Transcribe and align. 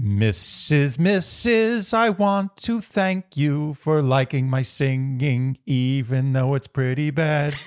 Mrs. 0.00 0.98
Mrs. 0.98 1.94
I 1.94 2.10
want 2.10 2.56
to 2.58 2.82
thank 2.82 3.34
you 3.34 3.72
for 3.74 4.02
liking 4.02 4.50
my 4.50 4.60
singing, 4.60 5.56
even 5.64 6.34
though 6.34 6.54
it's 6.54 6.68
pretty 6.68 7.10
bad. 7.10 7.54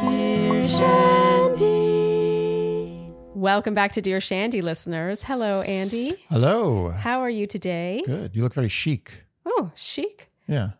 Dear 0.00 0.66
Shandy. 0.66 1.66
Welcome 3.34 3.74
back 3.74 3.92
to 3.92 4.02
Dear 4.02 4.20
Shandy 4.20 4.60
listeners. 4.60 5.22
Hello, 5.22 5.60
Andy. 5.62 6.16
Hello. 6.28 6.88
How 6.88 7.20
are 7.20 7.30
you 7.30 7.46
today? 7.46 8.02
Good. 8.04 8.34
You 8.34 8.42
look 8.42 8.54
very 8.54 8.68
chic. 8.68 9.22
Oh, 9.44 9.70
chic. 9.76 10.32
Yeah. 10.48 10.70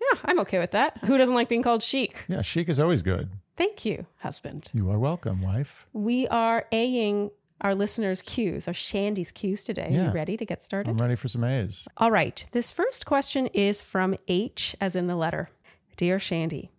Yeah, 0.00 0.18
I'm 0.24 0.40
okay 0.40 0.58
with 0.58 0.70
that. 0.70 0.96
Who 1.04 1.18
doesn't 1.18 1.34
like 1.34 1.50
being 1.50 1.62
called 1.62 1.82
chic? 1.82 2.24
Yeah, 2.28 2.40
chic 2.40 2.70
is 2.70 2.80
always 2.80 3.02
good. 3.02 3.28
Thank 3.56 3.84
you, 3.84 4.06
husband. 4.18 4.70
You 4.72 4.90
are 4.90 4.98
welcome, 4.98 5.42
wife. 5.42 5.86
We 5.92 6.26
are 6.28 6.66
Aing 6.72 7.30
our 7.60 7.74
listeners' 7.74 8.22
cues, 8.22 8.66
our 8.66 8.74
Shandy's 8.74 9.30
cues 9.30 9.62
today. 9.62 9.88
Are 9.90 10.06
you 10.06 10.10
ready 10.10 10.36
to 10.36 10.44
get 10.44 10.62
started? 10.62 10.90
I'm 10.90 10.98
ready 11.00 11.14
for 11.14 11.28
some 11.28 11.44
A's. 11.44 11.86
All 11.96 12.10
right. 12.10 12.44
This 12.52 12.72
first 12.72 13.06
question 13.06 13.46
is 13.48 13.82
from 13.82 14.16
H, 14.26 14.74
as 14.80 14.96
in 14.96 15.06
the 15.06 15.16
letter. 15.16 15.50
Dear 15.96 16.18
Shandy, 16.18 16.70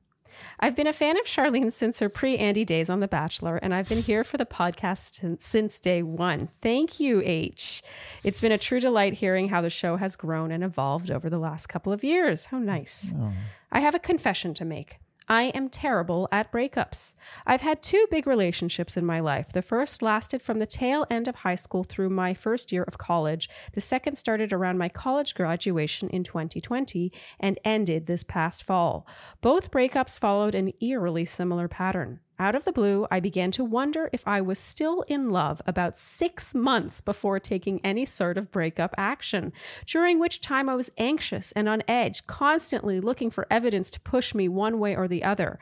I've 0.59 0.75
been 0.75 0.87
a 0.87 0.93
fan 0.93 1.17
of 1.17 1.25
Sharleen 1.25 1.71
since 1.71 1.99
her 1.99 2.09
pre 2.09 2.37
Andy 2.37 2.65
days 2.65 2.89
on 2.89 2.99
The 2.99 3.07
Bachelor, 3.07 3.57
and 3.57 3.73
I've 3.73 3.87
been 3.87 4.01
here 4.01 4.23
for 4.23 4.37
the 4.37 4.45
podcast 4.45 5.15
since, 5.15 5.45
since 5.45 5.79
day 5.79 6.03
one. 6.03 6.49
Thank 6.61 6.99
you, 6.99 7.21
H. 7.23 7.81
It's 8.23 8.41
been 8.41 8.51
a 8.51 8.57
true 8.57 8.79
delight 8.79 9.13
hearing 9.13 9.49
how 9.49 9.61
the 9.61 9.69
show 9.69 9.97
has 9.97 10.15
grown 10.15 10.51
and 10.51 10.63
evolved 10.63 11.11
over 11.11 11.29
the 11.29 11.39
last 11.39 11.67
couple 11.67 11.93
of 11.93 12.03
years. 12.03 12.45
How 12.45 12.59
nice. 12.59 13.13
Oh. 13.15 13.31
I 13.71 13.79
have 13.79 13.95
a 13.95 13.99
confession 13.99 14.53
to 14.55 14.65
make. 14.65 14.99
I 15.27 15.43
am 15.43 15.69
terrible 15.69 16.27
at 16.31 16.51
breakups. 16.51 17.13
I've 17.45 17.61
had 17.61 17.81
two 17.81 18.05
big 18.09 18.27
relationships 18.27 18.97
in 18.97 19.05
my 19.05 19.19
life. 19.19 19.51
The 19.51 19.61
first 19.61 20.01
lasted 20.01 20.41
from 20.41 20.59
the 20.59 20.65
tail 20.65 21.05
end 21.09 21.27
of 21.27 21.35
high 21.37 21.55
school 21.55 21.83
through 21.83 22.09
my 22.09 22.33
first 22.33 22.71
year 22.71 22.83
of 22.83 22.97
college. 22.97 23.49
The 23.73 23.81
second 23.81 24.15
started 24.17 24.51
around 24.51 24.77
my 24.77 24.89
college 24.89 25.35
graduation 25.35 26.09
in 26.09 26.23
2020 26.23 27.11
and 27.39 27.59
ended 27.63 28.05
this 28.05 28.23
past 28.23 28.63
fall. 28.63 29.07
Both 29.41 29.71
breakups 29.71 30.19
followed 30.19 30.55
an 30.55 30.73
eerily 30.81 31.25
similar 31.25 31.67
pattern. 31.67 32.19
Out 32.39 32.55
of 32.55 32.65
the 32.65 32.73
blue, 32.73 33.05
I 33.11 33.19
began 33.19 33.51
to 33.51 33.63
wonder 33.63 34.09
if 34.11 34.27
I 34.27 34.41
was 34.41 34.57
still 34.57 35.03
in 35.03 35.29
love 35.29 35.61
about 35.67 35.95
six 35.95 36.55
months 36.55 36.99
before 36.99 37.39
taking 37.39 37.79
any 37.83 38.05
sort 38.05 38.37
of 38.37 38.51
breakup 38.51 38.95
action, 38.97 39.53
during 39.85 40.19
which 40.19 40.41
time 40.41 40.67
I 40.67 40.75
was 40.75 40.91
anxious 40.97 41.51
and 41.51 41.69
on 41.69 41.83
edge, 41.87 42.25
constantly 42.25 42.99
looking 42.99 43.29
for 43.29 43.45
evidence 43.51 43.91
to 43.91 44.01
push 44.01 44.33
me 44.33 44.47
one 44.49 44.79
way 44.79 44.95
or 44.95 45.07
the 45.07 45.23
other. 45.23 45.59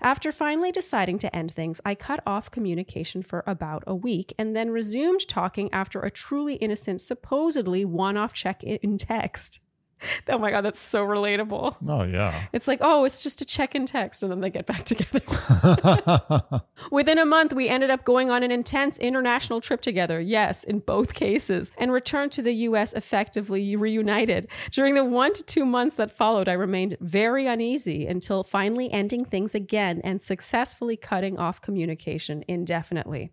After 0.00 0.32
finally 0.32 0.72
deciding 0.72 1.18
to 1.20 1.36
end 1.36 1.52
things, 1.52 1.80
I 1.84 1.94
cut 1.94 2.22
off 2.26 2.50
communication 2.50 3.22
for 3.22 3.44
about 3.46 3.84
a 3.86 3.94
week 3.94 4.32
and 4.38 4.56
then 4.56 4.70
resumed 4.70 5.28
talking 5.28 5.70
after 5.72 6.00
a 6.00 6.10
truly 6.10 6.54
innocent, 6.54 7.02
supposedly 7.02 7.84
one 7.84 8.16
off 8.16 8.32
check 8.32 8.64
in 8.64 8.96
text. 8.96 9.60
Oh 10.28 10.38
my 10.38 10.50
God, 10.50 10.62
that's 10.62 10.80
so 10.80 11.06
relatable. 11.06 11.76
Oh, 11.86 12.02
yeah. 12.02 12.46
It's 12.52 12.66
like, 12.66 12.80
oh, 12.82 13.04
it's 13.04 13.22
just 13.22 13.40
a 13.40 13.44
check 13.44 13.74
in 13.74 13.86
text, 13.86 14.22
and 14.22 14.32
then 14.32 14.40
they 14.40 14.50
get 14.50 14.66
back 14.66 14.84
together. 14.84 15.20
Within 16.90 17.18
a 17.18 17.24
month, 17.24 17.52
we 17.52 17.68
ended 17.68 17.90
up 17.90 18.04
going 18.04 18.30
on 18.30 18.42
an 18.42 18.50
intense 18.50 18.98
international 18.98 19.60
trip 19.60 19.80
together, 19.80 20.20
yes, 20.20 20.64
in 20.64 20.80
both 20.80 21.14
cases, 21.14 21.70
and 21.78 21.92
returned 21.92 22.32
to 22.32 22.42
the 22.42 22.52
US 22.52 22.92
effectively 22.94 23.76
reunited. 23.76 24.48
During 24.70 24.94
the 24.94 25.04
one 25.04 25.32
to 25.34 25.42
two 25.42 25.64
months 25.64 25.96
that 25.96 26.10
followed, 26.10 26.48
I 26.48 26.54
remained 26.54 26.96
very 27.00 27.46
uneasy 27.46 28.06
until 28.06 28.42
finally 28.42 28.90
ending 28.90 29.24
things 29.24 29.54
again 29.54 30.00
and 30.02 30.20
successfully 30.20 30.96
cutting 30.96 31.38
off 31.38 31.60
communication 31.60 32.44
indefinitely. 32.48 33.30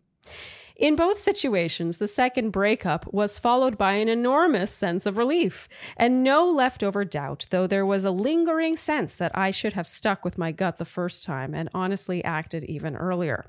In 0.81 0.95
both 0.95 1.19
situations, 1.19 1.99
the 1.99 2.07
second 2.07 2.49
breakup 2.49 3.13
was 3.13 3.37
followed 3.37 3.77
by 3.77 3.93
an 3.93 4.09
enormous 4.09 4.71
sense 4.71 5.05
of 5.05 5.15
relief 5.15 5.69
and 5.95 6.23
no 6.23 6.49
leftover 6.49 7.05
doubt, 7.05 7.45
though 7.51 7.67
there 7.67 7.85
was 7.85 8.03
a 8.03 8.09
lingering 8.09 8.75
sense 8.75 9.15
that 9.17 9.31
I 9.35 9.51
should 9.51 9.73
have 9.73 9.87
stuck 9.87 10.25
with 10.25 10.39
my 10.39 10.51
gut 10.51 10.79
the 10.79 10.85
first 10.85 11.23
time 11.23 11.53
and 11.53 11.69
honestly 11.71 12.23
acted 12.23 12.63
even 12.63 12.95
earlier. 12.95 13.45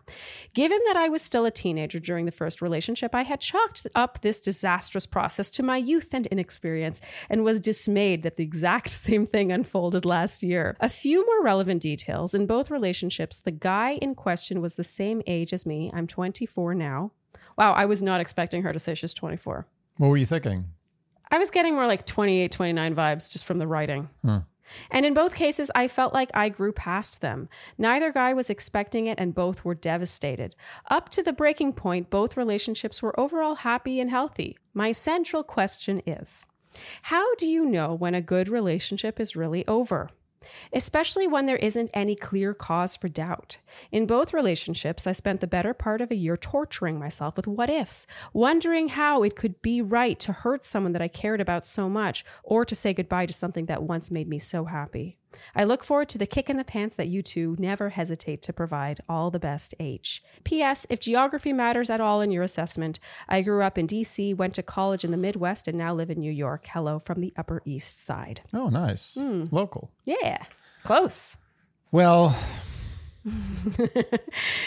Given 0.53 0.79
that 0.85 0.99
I 0.99 1.09
was 1.09 1.23
still 1.23 1.47
a 1.47 1.51
teenager 1.51 1.99
during 1.99 2.27
the 2.27 2.33
first 2.33 2.61
relationship, 2.61 3.15
I 3.15 3.23
had 3.23 3.41
chalked 3.41 3.87
up 3.95 4.21
this 4.21 4.39
disastrous 4.39 5.07
process 5.07 5.49
to 5.53 5.63
my 5.63 5.79
youth 5.79 6.13
and 6.13 6.27
inexperience 6.27 7.01
and 7.31 7.45
was 7.45 7.61
dismayed 7.61 8.25
that 8.25 8.37
the 8.37 8.45
exact 8.45 8.91
same 9.09 9.25
thing 9.25 9.51
unfolded 9.51 10.05
last 10.05 10.43
year. 10.43 10.77
A 10.81 10.91
few 10.91 11.25
more 11.25 11.43
relevant 11.43 11.81
details 11.81 12.35
in 12.35 12.45
both 12.45 12.71
relationships, 12.71 13.41
the 13.41 13.51
guy 13.53 13.93
in 14.03 14.15
question 14.15 14.61
was 14.61 14.75
the 14.75 14.85
same 14.85 15.23
age 15.27 15.55
as 15.55 15.65
me. 15.65 15.91
I'm 15.95 16.07
24 16.07 16.75
now. 16.75 17.13
Wow, 17.57 17.73
I 17.73 17.85
was 17.87 18.03
not 18.03 18.21
expecting 18.21 18.63
her 18.63 18.73
to 18.73 18.79
say 18.79 18.95
she's 18.95 19.15
24. 19.15 19.67
What 19.99 20.09
were 20.09 20.17
you 20.17 20.27
thinking? 20.27 20.67
I 21.31 21.39
was 21.39 21.51
getting 21.51 21.75
more 21.75 21.87
like 21.87 22.07
28, 22.07 22.51
29 22.53 22.95
vibes 22.95 23.33
just 23.33 23.45
from 23.45 23.59
the 23.59 23.67
writing. 23.67 24.11
Hmm. 24.23 24.39
And 24.91 25.05
in 25.05 25.15
both 25.15 25.35
cases, 25.35 25.71
I 25.75 25.89
felt 25.89 26.15
like 26.15 26.31
I 26.35 26.49
grew 26.49 26.73
past 26.73 27.21
them. 27.21 27.49
Neither 27.79 28.13
guy 28.13 28.33
was 28.35 28.51
expecting 28.51 29.07
it, 29.07 29.19
and 29.19 29.35
both 29.35 29.65
were 29.65 29.75
devastated. 29.75 30.55
Up 30.91 31.09
to 31.11 31.23
the 31.23 31.33
breaking 31.33 31.75
point, 31.75 32.11
both 32.11 32.37
relationships 32.37 33.03
were 33.03 33.19
overall 33.19 33.57
happy 33.57 34.01
and 34.01 34.11
healthy. 34.11 34.57
My 34.75 34.93
central 34.93 35.43
question 35.43 36.03
is 36.07 36.47
How 37.03 37.35
do 37.37 37.49
you 37.49 37.65
know 37.65 37.95
when 37.95 38.15
a 38.15 38.23
good 38.23 38.49
relationship 38.49 39.21
is 39.21 39.37
really 39.37 39.67
over? 39.67 40.11
Especially 40.73 41.27
when 41.27 41.47
there 41.47 41.57
isn't 41.57 41.91
any 41.95 42.15
clear 42.15 42.55
cause 42.55 42.97
for 42.97 43.09
doubt. 43.09 43.59
In 43.91 44.07
both 44.07 44.33
relationships, 44.33 45.07
I 45.07 45.13
spent 45.13 45.41
the 45.41 45.47
better 45.47 45.75
part 45.75 46.01
of 46.01 46.11
a 46.11 46.17
year 46.17 46.37
torturing 46.37 46.99
myself 46.99 47.37
with 47.37 47.47
what 47.47 47.71
ifs, 47.71 48.07
wondering 48.33 48.89
how 48.91 49.23
it 49.23 49.37
could 49.37 49.61
be 49.63 49.81
right 49.81 50.19
to 50.21 50.33
hurt 50.33 50.65
someone 50.65 50.93
that 50.93 51.03
I 51.03 51.09
cared 51.09 51.41
about 51.41 51.67
so 51.67 51.89
much 51.89 52.25
or 52.43 52.65
to 52.65 52.75
say 52.75 52.93
goodbye 52.93 53.27
to 53.27 53.35
something 53.35 53.67
that 53.67 53.83
once 53.83 54.11
made 54.11 54.29
me 54.29 54.39
so 54.39 54.65
happy. 54.65 55.19
I 55.55 55.65
look 55.65 55.85
forward 55.85 56.09
to 56.11 56.19
the 56.19 56.27
kick 56.27 56.49
in 56.51 56.57
the 56.57 56.65
pants 56.65 56.97
that 56.97 57.09
you 57.09 57.23
two 57.23 57.57
never 57.59 57.91
hesitate 57.91 58.43
to 58.43 58.53
provide. 58.53 59.01
All 59.09 59.31
the 59.31 59.39
best, 59.41 59.75
H. 59.81 60.23
P.S. 60.45 60.87
If 60.91 61.01
geography 61.01 61.53
matters 61.53 61.91
at 61.91 62.01
all 62.01 62.21
in 62.21 62.31
your 62.31 62.43
assessment, 62.43 62.99
I 63.29 63.43
grew 63.43 63.63
up 63.63 63.77
in 63.79 63.87
D.C., 63.87 64.35
went 64.35 64.55
to 64.55 64.63
college 64.63 65.05
in 65.05 65.11
the 65.11 65.17
Midwest, 65.17 65.69
and 65.69 65.77
now 65.79 65.95
live 65.95 66.11
in 66.11 66.21
New 66.21 66.33
York. 66.33 66.67
Hello 66.69 66.99
from 66.99 67.21
the 67.21 67.33
Upper 67.37 67.63
East 67.65 68.05
Side. 68.05 68.41
Oh, 68.53 68.69
nice. 68.69 69.15
Hmm. 69.15 69.45
Local. 69.51 69.91
Yeah, 70.05 70.45
close. 70.83 71.37
Well, 71.91 72.37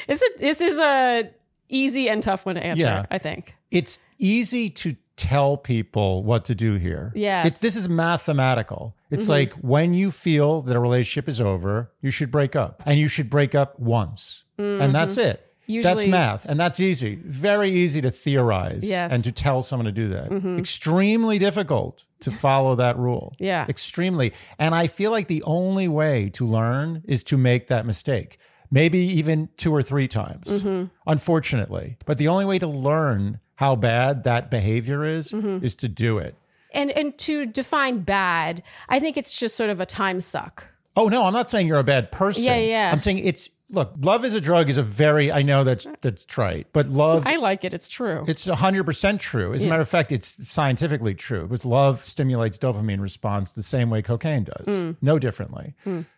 This 0.07 0.21
is 0.21 0.31
this 0.39 0.61
is 0.61 0.79
a 0.79 1.29
easy 1.69 2.09
and 2.09 2.21
tough 2.21 2.45
one 2.45 2.55
to 2.55 2.65
answer. 2.65 2.83
Yeah. 2.83 3.05
I 3.09 3.17
think. 3.17 3.55
it's 3.71 3.99
easy 4.17 4.69
to 4.69 4.95
tell 5.17 5.55
people 5.57 6.23
what 6.23 6.45
to 6.45 6.55
do 6.55 6.75
here. 6.75 7.11
Yes. 7.15 7.47
It's, 7.47 7.59
this 7.59 7.75
is 7.75 7.87
mathematical. 7.87 8.95
It's 9.09 9.23
mm-hmm. 9.23 9.31
like 9.31 9.53
when 9.53 9.93
you 9.93 10.11
feel 10.11 10.61
that 10.61 10.75
a 10.75 10.79
relationship 10.79 11.29
is 11.29 11.39
over, 11.39 11.91
you 12.01 12.11
should 12.11 12.31
break 12.31 12.55
up. 12.55 12.83
And 12.85 12.99
you 12.99 13.07
should 13.07 13.29
break 13.29 13.55
up 13.55 13.79
once. 13.79 14.43
And 14.57 14.93
that's 14.93 15.15
mm-hmm. 15.15 15.29
it. 15.69 15.83
that's 15.83 16.05
math. 16.07 16.45
And 16.45 16.59
that's 16.59 16.79
easy. 16.79 17.15
Very 17.23 17.71
easy 17.71 18.01
to 18.01 18.11
theorize 18.11 18.87
Yes. 18.87 19.11
and 19.11 19.23
to 19.23 19.31
tell 19.31 19.63
someone 19.63 19.85
to 19.85 19.91
do 19.91 20.09
that. 20.09 20.29
Mm-hmm. 20.29 20.59
Extremely 20.59 21.39
difficult 21.39 22.05
to 22.21 22.31
follow 22.45 22.75
that 22.75 22.97
rule. 22.97 23.33
Yeah. 23.39 23.65
Extremely. 23.69 24.33
And 24.59 24.75
I 24.75 24.87
feel 24.87 25.11
like 25.11 25.27
the 25.27 25.43
only 25.43 25.87
way 25.87 26.29
to 26.31 26.45
learn 26.45 27.03
is 27.05 27.23
to 27.25 27.37
make 27.37 27.67
that 27.67 27.85
mistake. 27.85 28.37
Maybe 28.71 28.99
even 28.99 29.49
two 29.57 29.73
or 29.73 29.83
three 29.83 30.07
times, 30.07 30.63
unfortunately. 31.05 31.97
But 32.05 32.17
the 32.17 32.27
only 32.27 32.45
way 32.45 32.59
to 32.59 32.67
learn 32.67 33.39
how 33.55 33.75
bad 33.75 34.23
that 34.23 34.49
behavior 34.51 35.05
is 35.05 35.33
is 35.33 35.75
to 35.75 35.87
do 35.87 36.17
it. 36.17 36.35
And 36.73 36.91
and 36.91 37.17
to 37.19 37.45
define 37.45 37.99
bad, 37.99 38.61
I 38.89 38.99
think 38.99 39.15
it's 39.17 39.33
just 39.37 39.55
sort 39.55 39.69
of 39.69 39.79
a 39.79 39.85
time 39.85 40.19
suck. 40.21 40.67
Oh 40.97 41.07
no, 41.07 41.23
I'm 41.25 41.33
not 41.33 41.49
saying 41.49 41.67
you're 41.67 41.79
a 41.79 41.83
bad 41.83 42.11
person. 42.11 42.43
Yeah, 42.43 42.57
yeah. 42.57 42.89
I'm 42.91 42.99
saying 42.99 43.19
it's 43.19 43.49
look, 43.69 43.93
love 43.99 44.23
is 44.25 44.33
a 44.33 44.41
drug 44.41 44.69
is 44.69 44.77
a 44.77 44.83
very 44.83 45.31
I 45.31 45.41
know 45.41 45.63
that's 45.63 45.87
that's 46.01 46.25
trite, 46.25 46.67
but 46.73 46.87
love 46.87 47.25
I 47.25 47.37
like 47.37 47.63
it. 47.63 47.73
It's 47.73 47.87
true. 47.87 48.25
it's 48.27 48.45
100% 48.45 49.19
true. 49.19 49.53
As 49.53 49.63
a 49.63 49.67
matter 49.67 49.81
of 49.81 49.89
fact, 49.89 50.11
it's 50.11 50.35
scientifically 50.49 51.15
true 51.15 51.43
because 51.43 51.65
love 51.65 52.03
stimulates 52.05 52.57
dopamine 52.57 52.99
response 53.01 53.51
the 53.53 53.63
same 53.63 53.89
way 53.89 54.01
cocaine 54.01 54.43
does, 54.43 54.67
Mm. 54.67 54.97
no 55.01 55.17
differently, 55.17 55.75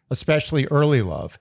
especially 0.09 0.65
early 0.67 1.01
love 1.01 1.37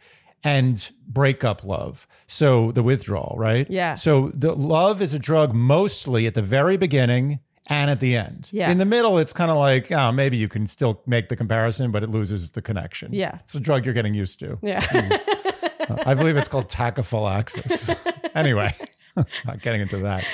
and 0.46 0.92
breakup 1.08 1.64
love. 1.64 2.06
So 2.28 2.70
the 2.70 2.82
withdrawal, 2.82 3.34
right? 3.36 3.68
Yeah. 3.68 3.96
So 3.96 4.30
the 4.32 4.54
love 4.54 5.02
is 5.02 5.12
a 5.12 5.18
drug 5.18 5.52
mostly 5.52 6.26
at 6.26 6.34
the 6.34 6.42
very 6.42 6.76
beginning 6.76 7.40
and 7.66 7.90
at 7.90 7.98
the 7.98 8.14
end. 8.16 8.48
Yeah. 8.52 8.70
In 8.70 8.78
the 8.78 8.84
middle, 8.84 9.18
it's 9.18 9.32
kind 9.32 9.50
of 9.50 9.56
like, 9.56 9.90
oh, 9.90 10.12
maybe 10.12 10.36
you 10.36 10.48
can 10.48 10.68
still 10.68 11.02
make 11.04 11.30
the 11.30 11.36
comparison, 11.36 11.90
but 11.90 12.04
it 12.04 12.10
loses 12.10 12.52
the 12.52 12.62
connection. 12.62 13.12
Yeah. 13.12 13.38
It's 13.42 13.56
a 13.56 13.60
drug 13.60 13.84
you're 13.84 13.94
getting 13.94 14.14
used 14.14 14.38
to. 14.38 14.58
yeah. 14.62 14.84
Hmm. 14.88 15.94
I 16.04 16.14
believe 16.14 16.36
it's 16.36 16.48
called 16.48 16.68
tachyphylaxis. 16.68 17.96
anyway, 18.34 18.74
not 19.46 19.62
getting 19.62 19.80
into 19.80 19.98
that. 19.98 20.24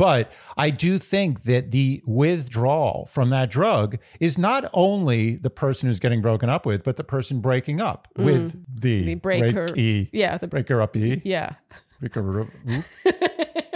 But 0.00 0.32
I 0.56 0.70
do 0.70 0.98
think 0.98 1.42
that 1.42 1.72
the 1.72 2.02
withdrawal 2.06 3.04
from 3.10 3.28
that 3.30 3.50
drug 3.50 3.98
is 4.18 4.38
not 4.38 4.64
only 4.72 5.36
the 5.36 5.50
person 5.50 5.88
who's 5.88 6.00
getting 6.00 6.22
broken 6.22 6.48
up 6.48 6.64
with, 6.64 6.84
but 6.84 6.96
the 6.96 7.04
person 7.04 7.40
breaking 7.40 7.82
up 7.82 8.08
with 8.16 8.52
the, 8.80 9.02
Mm. 9.02 9.06
The 9.06 9.14
breaker. 9.16 9.66
break-y- 9.66 10.08
Yeah, 10.12 10.38
the- 10.38 10.48
breaker 10.48 10.80
up 10.80 10.96
e 10.96 11.20
yeah. 11.24 11.50
breaker 12.00 12.22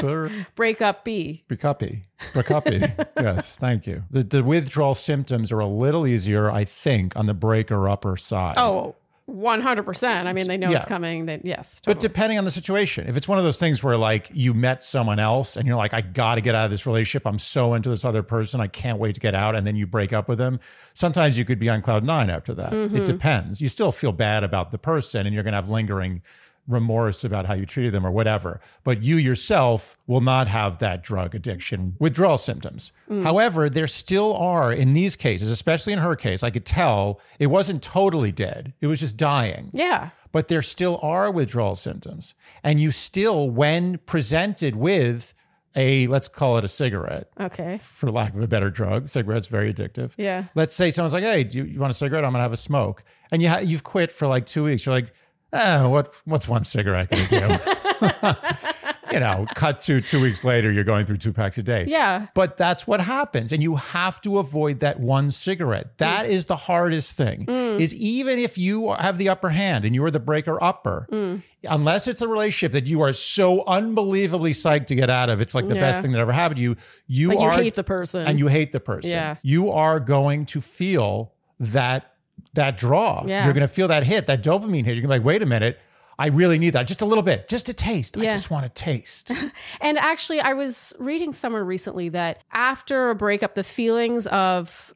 Brr. 0.01 0.31
Break 0.55 0.83
up 0.83 1.05
B. 1.05 1.45
Breakuppy. 1.49 2.05
Breakuppy. 2.33 3.07
yes, 3.17 3.57
thank 3.57 3.87
you. 3.87 4.05
The, 4.11 4.23
the 4.25 4.43
withdrawal 4.43 4.95
symptoms 4.95 5.53
are 5.53 5.61
a 5.61 5.67
little 5.67 6.07
easier, 6.07 6.51
I 6.51 6.65
think, 6.65 7.17
on 7.17 7.27
the 7.27 7.35
breaker 7.35 7.89
upper 7.89 8.17
side. 8.17 8.55
Oh, 8.57 8.97
100%. 9.29 10.27
I 10.27 10.33
mean, 10.35 10.49
they 10.49 10.57
know 10.59 10.71
Yeah. 10.71 10.77
it's 10.77 10.85
coming. 10.85 11.27
That 11.27 11.45
yes. 11.47 11.81
But 11.87 11.99
depending 11.99 12.37
on 12.39 12.45
the 12.45 12.51
situation, 12.51 13.09
if 13.09 13.17
it's 13.17 13.27
one 13.27 13.39
of 13.39 13.45
those 13.45 13.57
things 13.57 13.83
where 13.83 13.97
like 13.97 14.29
you 14.35 14.53
met 14.53 14.83
someone 14.83 15.19
else 15.19 15.57
and 15.57 15.67
you're 15.67 15.77
like, 15.77 15.95
I 15.95 16.03
got 16.03 16.35
to 16.35 16.41
get 16.43 16.55
out 16.55 16.67
of 16.67 16.71
this 16.71 16.87
relationship. 16.87 17.27
I'm 17.27 17.39
so 17.39 17.73
into 17.75 17.89
this 17.89 18.05
other 18.05 18.23
person. 18.23 18.61
I 18.61 18.67
can't 18.67 18.99
wait 18.99 19.15
to 19.15 19.21
get 19.21 19.35
out. 19.35 19.55
And 19.55 19.67
then 19.67 19.77
you 19.77 19.87
break 19.87 20.13
up 20.13 20.29
with 20.29 20.39
them. 20.39 20.61
Sometimes 20.93 21.39
you 21.39 21.45
could 21.45 21.59
be 21.59 21.71
on 21.71 21.81
cloud 21.81 22.05
nine 22.05 22.29
after 22.29 22.53
that. 22.55 22.73
Mm-hmm. 22.73 22.97
It 22.99 23.07
depends. 23.07 23.61
You 23.63 23.69
still 23.71 23.93
feel 23.93 24.13
bad 24.13 24.45
about 24.45 24.71
the 24.73 24.79
person 24.79 25.27
and 25.27 25.35
you're 25.35 25.45
going 25.45 25.53
to 25.53 25.59
have 25.59 25.71
lingering 25.71 26.21
remorse 26.67 27.25
about 27.25 27.47
how 27.47 27.55
you 27.55 27.67
treated 27.67 27.93
them 27.93 28.07
or 28.07 28.11
whatever. 28.11 28.61
But 28.85 29.03
you 29.03 29.17
yourself 29.17 29.97
will 30.07 30.21
not 30.21 30.49
have 30.49 30.79
that 30.79 31.03
drug 31.03 31.35
addiction 31.35 31.97
withdrawal 31.99 32.39
symptoms. 32.39 32.91
Mm. 33.11 33.23
However, 33.23 33.69
there 33.69 33.87
still 33.87 34.35
are 34.35 34.73
in 34.73 34.93
these 34.95 35.17
cases, 35.17 35.51
especially 35.51 35.93
in 35.93 35.99
her 35.99 36.17
case, 36.17 36.43
I 36.43 36.51
could 36.51 36.65
tell 36.65 37.21
it 37.39 37.49
wasn't 37.49 37.83
totally 37.83 38.33
dead. 38.33 38.73
It 38.81 38.87
was 38.87 39.01
just 39.01 39.17
dying 39.17 39.71
yeah. 39.73 40.11
but 40.33 40.49
there 40.49 40.63
still 40.63 40.99
are 41.03 41.31
withdrawal 41.31 41.77
symptoms. 41.77 42.35
And 42.63 42.81
you 42.81 42.91
still, 42.91 43.51
when 43.51 43.99
presented 44.07 44.75
with 44.77 45.35
a, 45.77 46.07
let's 46.07 46.29
call 46.29 46.57
it 46.57 46.65
a 46.65 46.69
cigarette, 46.69 47.29
Okay. 47.39 47.81
for 47.83 48.11
lack 48.11 48.33
of 48.35 48.41
a 48.41 48.47
better 48.47 48.71
drug, 48.71 49.09
cigarette's 49.11 49.49
very 49.49 49.75
addictive. 49.75 50.13
Yeah. 50.17 50.45
Let's 50.55 50.75
say 50.75 50.91
someone's 50.93 51.13
like, 51.13 51.25
hey, 51.25 51.45
do 51.45 51.59
you, 51.59 51.65
you 51.65 51.81
want 51.81 51.91
a 51.91 51.95
cigarette? 51.95 52.25
I'm 52.25 52.31
going 52.31 52.39
to 52.39 52.43
have 52.45 52.53
a 52.53 52.57
smoke. 52.57 53.03
And 53.33 53.43
you 53.43 53.49
ha- 53.49 53.59
you've 53.59 53.83
quit 53.83 54.13
for 54.13 54.29
like 54.29 54.47
two 54.47 54.63
weeks. 54.65 54.87
You're 54.87 54.95
like, 54.95 55.13
ah, 55.55 55.89
what, 55.89 56.13
what's 56.25 56.49
one 56.49 56.65
cigarette 56.65 57.11
going 57.11 57.27
to 57.29 57.41
do? 57.41 58.75
you 59.13 59.21
know, 59.21 59.47
cut 59.55 59.79
to 59.81 60.01
two 60.01 60.21
weeks 60.21 60.43
later, 60.43 60.73
you're 60.73 60.85
going 60.85 61.07
through 61.07 61.19
two 61.19 61.33
packs 61.33 61.57
a 61.57 61.63
day. 61.63 61.87
Yeah. 61.89 62.27
But 62.35 62.57
that's 62.57 62.87
what 62.87 63.01
happens. 63.01 63.53
And 63.53 63.63
you 63.63 63.77
have 63.77 64.21
to 64.23 64.39
avoid 64.39 64.81
that 64.81 64.99
one 64.99 65.31
cigarette. 65.31 65.99
That 65.99 66.27
mm. 66.27 66.31
is 66.31 66.47
the 66.47 66.57
hardest 66.57 67.17
thing. 67.17 67.47
Mm. 67.47 67.81
Is 67.81 67.95
even 67.95 68.39
if 68.39 68.59
you 68.59 68.93
have 68.93 69.19
the 69.19 69.29
upper 69.29 69.51
hand 69.51 69.85
and 69.85 69.95
you're 69.95 70.11
the 70.11 70.21
breaker 70.21 70.63
upper, 70.63 71.07
mm. 71.11 71.43
unless 71.63 72.09
it's 72.09 72.23
a 72.23 72.29
relationship 72.29 72.73
that 72.73 72.89
you 72.89 73.03
are 73.03 73.13
so 73.13 73.65
unbelievably 73.67 74.53
psyched 74.53 74.87
to 74.89 74.97
get 74.97 75.11
out 75.11 75.29
of, 75.29 75.41
it's 75.41 75.55
like 75.55 75.69
the 75.69 75.75
Yeah. 75.77 75.81
best 75.81 76.03
thing 76.03 76.13
that 76.13 76.19
ever 76.19 76.33
happened 76.33 76.57
to 76.57 76.63
you. 76.63 76.77
You 77.07 77.29
Like 77.29 77.39
you 77.39 77.45
are 77.45 77.53
hate 77.53 77.75
the 77.75 77.85
person. 77.85 78.27
and 78.27 78.39
you 78.39 78.49
hate 78.49 78.73
the 78.73 78.81
person. 78.81 79.11
Yeah. 79.11 79.37
You 79.43 79.71
are 79.71 80.01
going 80.01 80.47
to 80.47 80.61
feel 80.61 81.33
that 81.61 82.14
that 82.55 82.79
draw. 82.79 83.25
Yeah. 83.27 83.45
You're 83.45 83.55
going 83.55 83.63
to 83.63 83.69
feel 83.69 83.89
that 83.89 84.05
hit, 84.05 84.27
that 84.27 84.43
dopamine 84.43 84.85
hit. 84.85 84.95
You're 84.97 85.03
going 85.03 85.03
to 85.03 85.09
be 85.09 85.19
like, 85.19 85.25
wait 85.25 85.43
a 85.43 85.47
minute. 85.47 85.79
I 86.19 86.29
really 86.29 86.59
need 86.59 86.71
that. 86.71 86.87
Just 86.87 87.03
a 87.03 87.05
little 87.05 87.25
bit, 87.25 87.49
just 87.49 87.69
a 87.69 87.75
taste. 87.75 88.17
I 88.17 88.27
just 88.27 88.51
want 88.51 88.67
a 88.67 88.69
taste. 88.69 89.31
And 89.81 89.99
actually, 89.99 90.41
I 90.41 90.53
was 90.53 90.95
reading 90.99 91.33
somewhere 91.33 91.65
recently 91.65 92.09
that 92.11 92.43
after 92.53 93.11
a 93.11 93.15
breakup, 93.15 93.55
the 93.55 93.65
feelings 93.65 94.27
of 94.29 94.95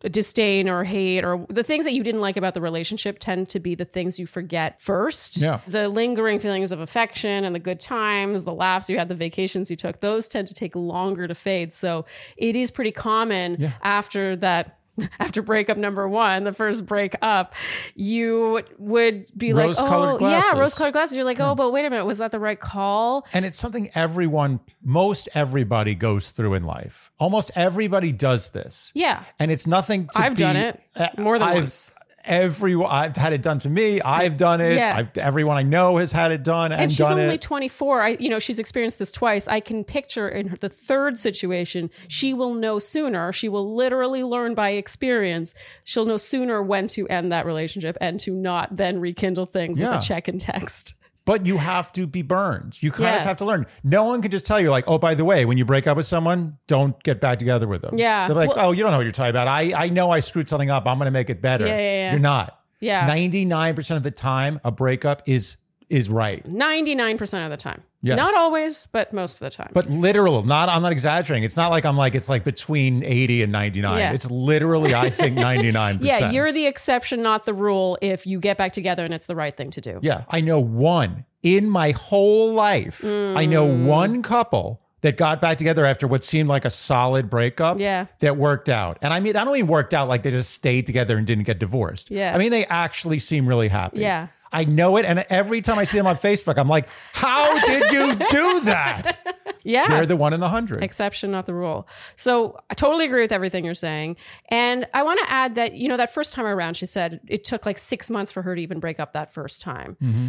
disdain 0.00 0.68
or 0.68 0.84
hate 0.84 1.24
or 1.24 1.46
the 1.48 1.62
things 1.62 1.84
that 1.84 1.92
you 1.92 2.02
didn't 2.02 2.20
like 2.20 2.36
about 2.36 2.54
the 2.54 2.60
relationship 2.60 3.18
tend 3.18 3.48
to 3.50 3.60
be 3.60 3.74
the 3.74 3.84
things 3.84 4.18
you 4.18 4.26
forget 4.26 4.80
first. 4.80 5.36
Yeah. 5.38 5.60
The 5.66 5.88
lingering 5.88 6.38
feelings 6.38 6.72
of 6.72 6.80
affection 6.80 7.44
and 7.44 7.54
the 7.54 7.60
good 7.60 7.80
times, 7.80 8.44
the 8.44 8.54
laughs 8.54 8.90
you 8.90 8.98
had, 8.98 9.08
the 9.08 9.14
vacations 9.14 9.70
you 9.70 9.76
took, 9.76 10.00
those 10.00 10.28
tend 10.28 10.48
to 10.48 10.54
take 10.54 10.74
longer 10.74 11.28
to 11.28 11.34
fade. 11.34 11.72
So 11.72 12.06
it 12.36 12.56
is 12.56 12.70
pretty 12.70 12.92
common 12.92 13.72
after 13.82 14.36
that. 14.36 14.78
After 15.18 15.42
breakup 15.42 15.76
number 15.76 16.08
one, 16.08 16.44
the 16.44 16.52
first 16.52 16.86
breakup, 16.86 17.54
you 17.94 18.62
would 18.78 19.26
be 19.36 19.52
like, 19.52 19.74
"Oh, 19.78 20.18
glasses. 20.18 20.50
yeah, 20.52 20.58
rose-colored 20.60 20.92
glasses." 20.92 21.16
You're 21.16 21.24
like, 21.24 21.40
"Oh, 21.40 21.54
but 21.54 21.72
wait 21.72 21.84
a 21.84 21.90
minute, 21.90 22.04
was 22.04 22.18
that 22.18 22.30
the 22.32 22.38
right 22.38 22.58
call?" 22.58 23.26
And 23.32 23.44
it's 23.44 23.58
something 23.58 23.90
everyone, 23.94 24.60
most 24.82 25.28
everybody 25.34 25.94
goes 25.94 26.30
through 26.30 26.54
in 26.54 26.64
life. 26.64 27.10
Almost 27.18 27.50
everybody 27.56 28.12
does 28.12 28.50
this. 28.50 28.92
Yeah, 28.94 29.24
And 29.38 29.50
it's 29.50 29.66
nothing 29.66 30.08
to 30.14 30.20
I've 30.22 30.34
be- 30.34 30.38
done 30.40 30.56
it 30.56 30.80
more 31.18 31.38
than 31.38 31.48
I've- 31.48 31.60
once. 31.60 31.94
Everyone, 32.24 32.88
I've 32.90 33.16
had 33.16 33.32
it 33.34 33.42
done 33.42 33.58
to 33.60 33.68
me. 33.70 34.00
I've 34.00 34.36
done 34.38 34.60
it. 34.62 34.76
Yeah. 34.76 34.96
I've, 34.96 35.18
everyone 35.18 35.56
I 35.58 35.62
know 35.62 35.98
has 35.98 36.12
had 36.12 36.32
it 36.32 36.42
done 36.42 36.72
and, 36.72 36.80
and 36.80 36.90
she's 36.90 36.98
done 36.98 37.18
only 37.20 37.34
it. 37.34 37.42
24 37.42 38.02
i 38.02 38.08
you 38.18 38.28
know 38.30 38.38
she's 38.38 38.58
experienced 38.58 38.98
this 38.98 39.12
twice 39.12 39.46
i 39.48 39.60
can 39.60 39.84
picture 39.84 40.28
in 40.28 40.48
her, 40.48 40.56
the 40.56 40.68
third 40.68 41.18
situation 41.18 41.90
she 42.08 42.32
will 42.32 42.54
know 42.54 42.78
sooner 42.78 43.32
she 43.32 43.48
will 43.48 43.74
literally 43.74 44.22
learn 44.24 44.54
by 44.54 44.70
experience 44.70 45.54
she'll 45.84 46.04
know 46.06 46.16
sooner 46.16 46.62
when 46.62 46.86
to 46.88 47.06
end 47.08 47.30
that 47.30 47.44
relationship 47.46 47.96
and 48.00 48.18
to 48.20 48.32
not 48.34 48.76
then 48.76 49.00
rekindle 49.00 49.46
things 49.46 49.78
Yeah. 49.78 49.94
with 49.96 50.04
a 50.04 50.06
check 50.06 50.28
and 50.28 50.40
text 50.40 50.94
but 51.24 51.46
you 51.46 51.56
have 51.56 51.92
to 51.92 52.06
be 52.06 52.22
burned. 52.22 52.82
You 52.82 52.90
kind 52.90 53.16
of 53.16 53.22
have 53.22 53.38
to 53.38 53.44
learn. 53.44 53.66
No 53.82 54.04
one 54.04 54.20
can 54.22 54.30
just 54.30 54.44
tell 54.46 54.60
you, 54.60 54.70
like, 54.70 54.84
oh, 54.86 54.98
by 54.98 55.14
the 55.14 55.24
way, 55.24 55.44
when 55.44 55.56
you 55.58 55.64
break 55.64 55.86
up 55.86 55.96
with 55.96 56.06
someone, 56.06 56.58
don't 56.66 57.00
get 57.02 57.20
back 57.20 57.38
together 57.38 57.66
with 57.66 57.82
them. 57.82 57.96
Yeah. 57.98 58.28
They're 58.28 58.36
like, 58.36 58.54
Well- 58.54 58.68
oh, 58.68 58.72
you 58.72 58.82
don't 58.82 58.90
know 58.92 58.98
what 58.98 59.04
you're 59.04 59.12
talking 59.12 59.30
about. 59.30 59.48
I, 59.48 59.72
I 59.84 59.88
know 59.88 60.10
I 60.10 60.20
screwed 60.20 60.48
something 60.48 60.70
up. 60.70 60.86
I'm 60.86 60.98
going 60.98 61.06
to 61.06 61.10
make 61.12 61.30
it 61.30 61.40
better. 61.40 61.66
Yeah, 61.66 61.78
yeah, 61.78 61.92
yeah. 61.92 62.10
You're 62.12 62.20
not. 62.20 62.60
Yeah. 62.80 63.08
99% 63.08 63.96
of 63.96 64.02
the 64.02 64.10
time, 64.10 64.60
a 64.64 64.70
breakup 64.70 65.22
is 65.26 65.56
is 65.90 66.08
right. 66.08 66.44
99% 66.48 67.44
of 67.44 67.50
the 67.50 67.56
time 67.56 67.82
Yes. 68.02 68.18
not 68.18 68.34
always 68.34 68.86
but 68.88 69.12
most 69.14 69.40
of 69.40 69.46
the 69.46 69.50
time 69.56 69.70
But 69.72 69.88
literal, 69.88 70.42
not 70.42 70.68
I'm 70.68 70.82
not 70.82 70.92
exaggerating. 70.92 71.42
It's 71.44 71.56
not 71.56 71.70
like 71.70 71.86
I'm 71.86 71.96
like 71.96 72.14
it's 72.14 72.28
like 72.28 72.44
between 72.44 73.02
80 73.02 73.42
and 73.44 73.52
99. 73.52 73.98
Yeah. 73.98 74.12
It's 74.12 74.30
literally 74.30 74.94
I 74.94 75.08
think 75.10 75.38
99%. 75.38 75.98
yeah 76.02 76.30
you're 76.30 76.52
the 76.52 76.66
exception 76.66 77.22
not 77.22 77.46
the 77.46 77.54
rule 77.54 77.96
if 78.02 78.26
you 78.26 78.40
get 78.40 78.58
back 78.58 78.72
together 78.72 79.04
and 79.04 79.14
it's 79.14 79.26
the 79.26 79.36
right 79.36 79.56
thing 79.56 79.70
to 79.70 79.80
do 79.80 80.00
Yeah, 80.02 80.24
I 80.28 80.40
know 80.42 80.60
one 80.60 81.24
in 81.42 81.68
my 81.68 81.90
whole 81.92 82.52
life. 82.52 83.02
I 83.04 83.46
know 83.46 83.68
Mm. 83.68 83.84
one 83.86 84.22
couple 84.22 84.80
that 85.02 85.16
got 85.18 85.40
back 85.40 85.58
together 85.58 85.84
after 85.84 86.06
what 86.06 86.24
seemed 86.24 86.48
like 86.48 86.64
a 86.64 86.70
solid 86.70 87.28
breakup. 87.28 87.78
Yeah. 87.78 88.06
that 88.20 88.38
worked 88.38 88.70
out. 88.70 88.96
And 89.02 89.12
I 89.12 89.20
mean, 89.20 89.36
I 89.36 89.44
don't 89.44 89.52
mean 89.52 89.66
worked 89.66 89.92
out 89.92 90.08
like 90.08 90.22
they 90.22 90.30
just 90.30 90.50
stayed 90.52 90.86
together 90.86 91.16
and 91.18 91.26
didn't 91.26 91.44
get 91.44 91.58
divorced. 91.58 92.10
Yeah. 92.10 92.34
I 92.34 92.38
mean 92.38 92.50
they 92.50 92.64
actually 92.66 93.18
seem 93.18 93.46
really 93.46 93.68
happy. 93.68 94.00
Yeah. 94.00 94.28
I 94.54 94.64
know 94.64 94.96
it, 94.96 95.04
and 95.04 95.26
every 95.28 95.60
time 95.60 95.78
I 95.78 95.84
see 95.84 95.98
them 95.98 96.06
on 96.06 96.16
Facebook, 96.16 96.56
I'm 96.56 96.68
like, 96.68 96.88
"How 97.12 97.58
did 97.66 97.92
you 97.92 98.14
do 98.14 98.60
that?" 98.60 99.18
yeah 99.64 99.88
They're 99.88 100.06
the 100.06 100.16
one 100.16 100.32
in 100.32 100.40
the 100.40 100.48
hundred. 100.48 100.82
exception, 100.82 101.30
not 101.30 101.46
the 101.46 101.54
rule. 101.54 101.88
So 102.16 102.58
I 102.70 102.74
totally 102.74 103.04
agree 103.06 103.22
with 103.22 103.32
everything 103.32 103.64
you're 103.64 103.74
saying. 103.74 104.16
And 104.48 104.86
I 104.94 105.02
want 105.02 105.20
to 105.20 105.30
add 105.30 105.54
that, 105.56 105.74
you 105.74 105.88
know, 105.88 105.96
that 105.96 106.12
first 106.14 106.32
time 106.34 106.46
around, 106.46 106.76
she 106.76 106.86
said 106.86 107.20
it 107.26 107.44
took 107.44 107.66
like 107.66 107.78
six 107.78 108.10
months 108.10 108.30
for 108.30 108.42
her 108.42 108.54
to 108.54 108.62
even 108.62 108.78
break 108.78 109.00
up 109.00 109.12
that 109.12 109.32
first 109.32 109.60
time. 109.60 109.96
Mm-hmm. 110.02 110.28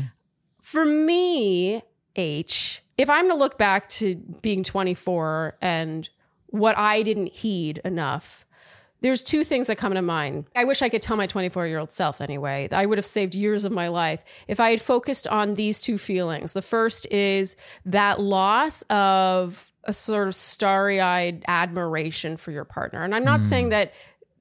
For 0.61 0.85
me, 0.85 1.83
H, 2.15 2.81
if 2.97 3.09
I'm 3.09 3.29
to 3.29 3.35
look 3.35 3.57
back 3.57 3.89
to 3.89 4.15
being 4.41 4.63
24 4.63 5.57
and 5.61 6.09
what 6.47 6.77
I 6.77 7.01
didn't 7.03 7.33
heed 7.33 7.79
enough, 7.83 8.44
there's 9.05 9.21
two 9.21 9.43
things 9.43 9.67
that 9.67 9.77
come 9.77 9.93
to 9.93 10.01
mind. 10.01 10.45
I 10.55 10.63
wish 10.63 10.81
I 10.81 10.89
could 10.89 11.03
tell 11.03 11.15
my 11.15 11.27
24 11.27 11.67
year 11.67 11.77
old 11.77 11.91
self 11.91 12.21
anyway. 12.21 12.67
I 12.71 12.87
would 12.87 12.97
have 12.97 13.05
saved 13.05 13.35
years 13.35 13.63
of 13.63 13.71
my 13.71 13.87
life 13.87 14.25
if 14.47 14.59
I 14.59 14.71
had 14.71 14.81
focused 14.81 15.27
on 15.27 15.53
these 15.53 15.79
two 15.79 15.99
feelings. 15.99 16.53
The 16.53 16.63
first 16.63 17.05
is 17.11 17.55
that 17.85 18.19
loss 18.19 18.81
of 18.83 19.71
a 19.83 19.93
sort 19.93 20.27
of 20.27 20.33
starry 20.33 20.99
eyed 20.99 21.45
admiration 21.47 22.35
for 22.35 22.49
your 22.49 22.65
partner. 22.65 23.03
And 23.03 23.13
I'm 23.13 23.23
not 23.23 23.41
hmm. 23.41 23.45
saying 23.45 23.69
that 23.69 23.93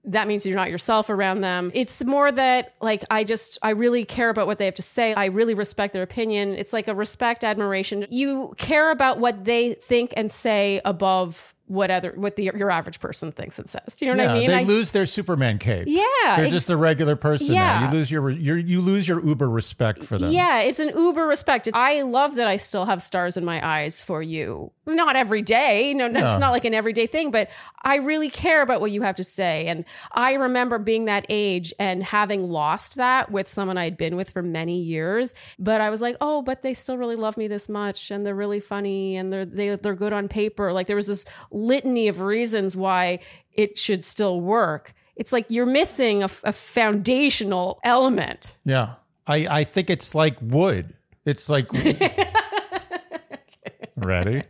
that 0.06 0.28
means 0.28 0.46
you're 0.46 0.56
not 0.56 0.70
yourself 0.70 1.10
around 1.10 1.42
them. 1.42 1.70
It's 1.74 2.02
more 2.02 2.32
that 2.32 2.74
like 2.80 3.04
I 3.10 3.24
just 3.24 3.58
I 3.62 3.70
really 3.70 4.06
care 4.06 4.30
about 4.30 4.46
what 4.46 4.56
they 4.56 4.64
have 4.64 4.74
to 4.74 4.82
say. 4.82 5.12
I 5.12 5.26
really 5.26 5.54
respect 5.54 5.92
their 5.92 6.02
opinion. 6.02 6.54
It's 6.54 6.72
like 6.72 6.88
a 6.88 6.94
respect 6.94 7.44
admiration. 7.44 8.06
You 8.10 8.54
care 8.56 8.90
about 8.90 9.18
what 9.18 9.44
they 9.44 9.74
think 9.74 10.14
and 10.16 10.30
say 10.30 10.80
above 10.86 11.53
what 11.66 11.90
other 11.90 12.12
what 12.14 12.36
the 12.36 12.50
your 12.54 12.70
average 12.70 13.00
person 13.00 13.32
thinks 13.32 13.58
and 13.58 13.68
says. 13.68 13.94
Do 13.96 14.04
you 14.04 14.14
know 14.14 14.24
what 14.24 14.36
I 14.36 14.38
mean? 14.38 14.48
they 14.48 14.60
I- 14.60 14.62
lose 14.64 14.90
their 14.90 15.06
Superman 15.06 15.58
cape. 15.58 15.86
Yeah, 15.88 16.02
they're 16.36 16.44
ex- 16.46 16.54
just 16.54 16.70
a 16.70 16.76
regular 16.76 17.16
person. 17.16 17.52
Yeah. 17.54 17.80
now. 17.80 17.86
you 17.86 17.96
lose 17.96 18.10
your, 18.10 18.30
your 18.30 18.58
you 18.58 18.80
lose 18.80 19.08
your 19.08 19.24
uber 19.24 19.48
respect 19.48 20.04
for 20.04 20.18
them. 20.18 20.30
Yeah, 20.30 20.60
it's 20.60 20.78
an 20.78 20.96
uber 20.96 21.26
respect. 21.26 21.68
I 21.72 22.02
love 22.02 22.34
that 22.36 22.46
I 22.46 22.58
still 22.58 22.84
have 22.84 23.02
stars 23.02 23.36
in 23.36 23.44
my 23.44 23.66
eyes 23.66 24.02
for 24.02 24.22
you. 24.22 24.72
Not 24.86 25.16
every 25.16 25.40
day. 25.40 25.94
No, 25.94 26.08
no, 26.08 26.26
it's 26.26 26.38
not 26.38 26.52
like 26.52 26.66
an 26.66 26.74
everyday 26.74 27.06
thing, 27.06 27.30
but 27.30 27.48
I 27.82 27.96
really 27.96 28.28
care 28.28 28.60
about 28.60 28.82
what 28.82 28.90
you 28.90 29.00
have 29.00 29.16
to 29.16 29.24
say. 29.24 29.66
And 29.66 29.86
I 30.12 30.34
remember 30.34 30.78
being 30.78 31.06
that 31.06 31.24
age 31.30 31.72
and 31.78 32.02
having 32.02 32.50
lost 32.50 32.96
that 32.96 33.30
with 33.30 33.48
someone 33.48 33.78
I'd 33.78 33.96
been 33.96 34.16
with 34.16 34.30
for 34.30 34.42
many 34.42 34.80
years. 34.80 35.34
But 35.58 35.80
I 35.80 35.88
was 35.88 36.02
like, 36.02 36.16
oh, 36.20 36.42
but 36.42 36.60
they 36.60 36.74
still 36.74 36.98
really 36.98 37.16
love 37.16 37.38
me 37.38 37.48
this 37.48 37.68
much 37.68 38.10
and 38.10 38.26
they're 38.26 38.34
really 38.34 38.60
funny 38.60 39.16
and 39.16 39.32
they're 39.32 39.46
they, 39.46 39.76
they're 39.76 39.94
good 39.94 40.12
on 40.12 40.28
paper. 40.28 40.72
Like 40.72 40.86
there 40.86 40.96
was 40.96 41.06
this 41.06 41.24
litany 41.54 42.08
of 42.08 42.20
reasons 42.20 42.76
why 42.76 43.20
it 43.52 43.78
should 43.78 44.04
still 44.04 44.40
work. 44.40 44.92
It's 45.16 45.32
like 45.32 45.46
you're 45.48 45.66
missing 45.66 46.22
a, 46.22 46.28
a 46.42 46.52
foundational 46.52 47.78
element. 47.84 48.56
Yeah. 48.64 48.94
I, 49.26 49.46
I 49.60 49.64
think 49.64 49.88
it's 49.88 50.14
like 50.14 50.36
wood. 50.42 50.92
It's 51.24 51.48
like 51.48 51.66
ready. 53.96 54.42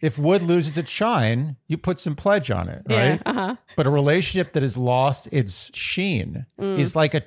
If 0.00 0.18
wood 0.18 0.42
loses 0.42 0.78
its 0.78 0.90
shine, 0.90 1.56
you 1.66 1.76
put 1.76 1.98
some 1.98 2.16
pledge 2.16 2.50
on 2.50 2.68
it, 2.70 2.82
right? 2.88 3.20
uh-huh. 3.26 3.56
But 3.76 3.86
a 3.86 3.90
relationship 3.90 4.54
that 4.54 4.62
has 4.62 4.78
lost 4.78 5.28
its 5.30 5.70
sheen 5.76 6.46
Mm. 6.58 6.78
is 6.78 6.96
like 6.96 7.12
a 7.14 7.22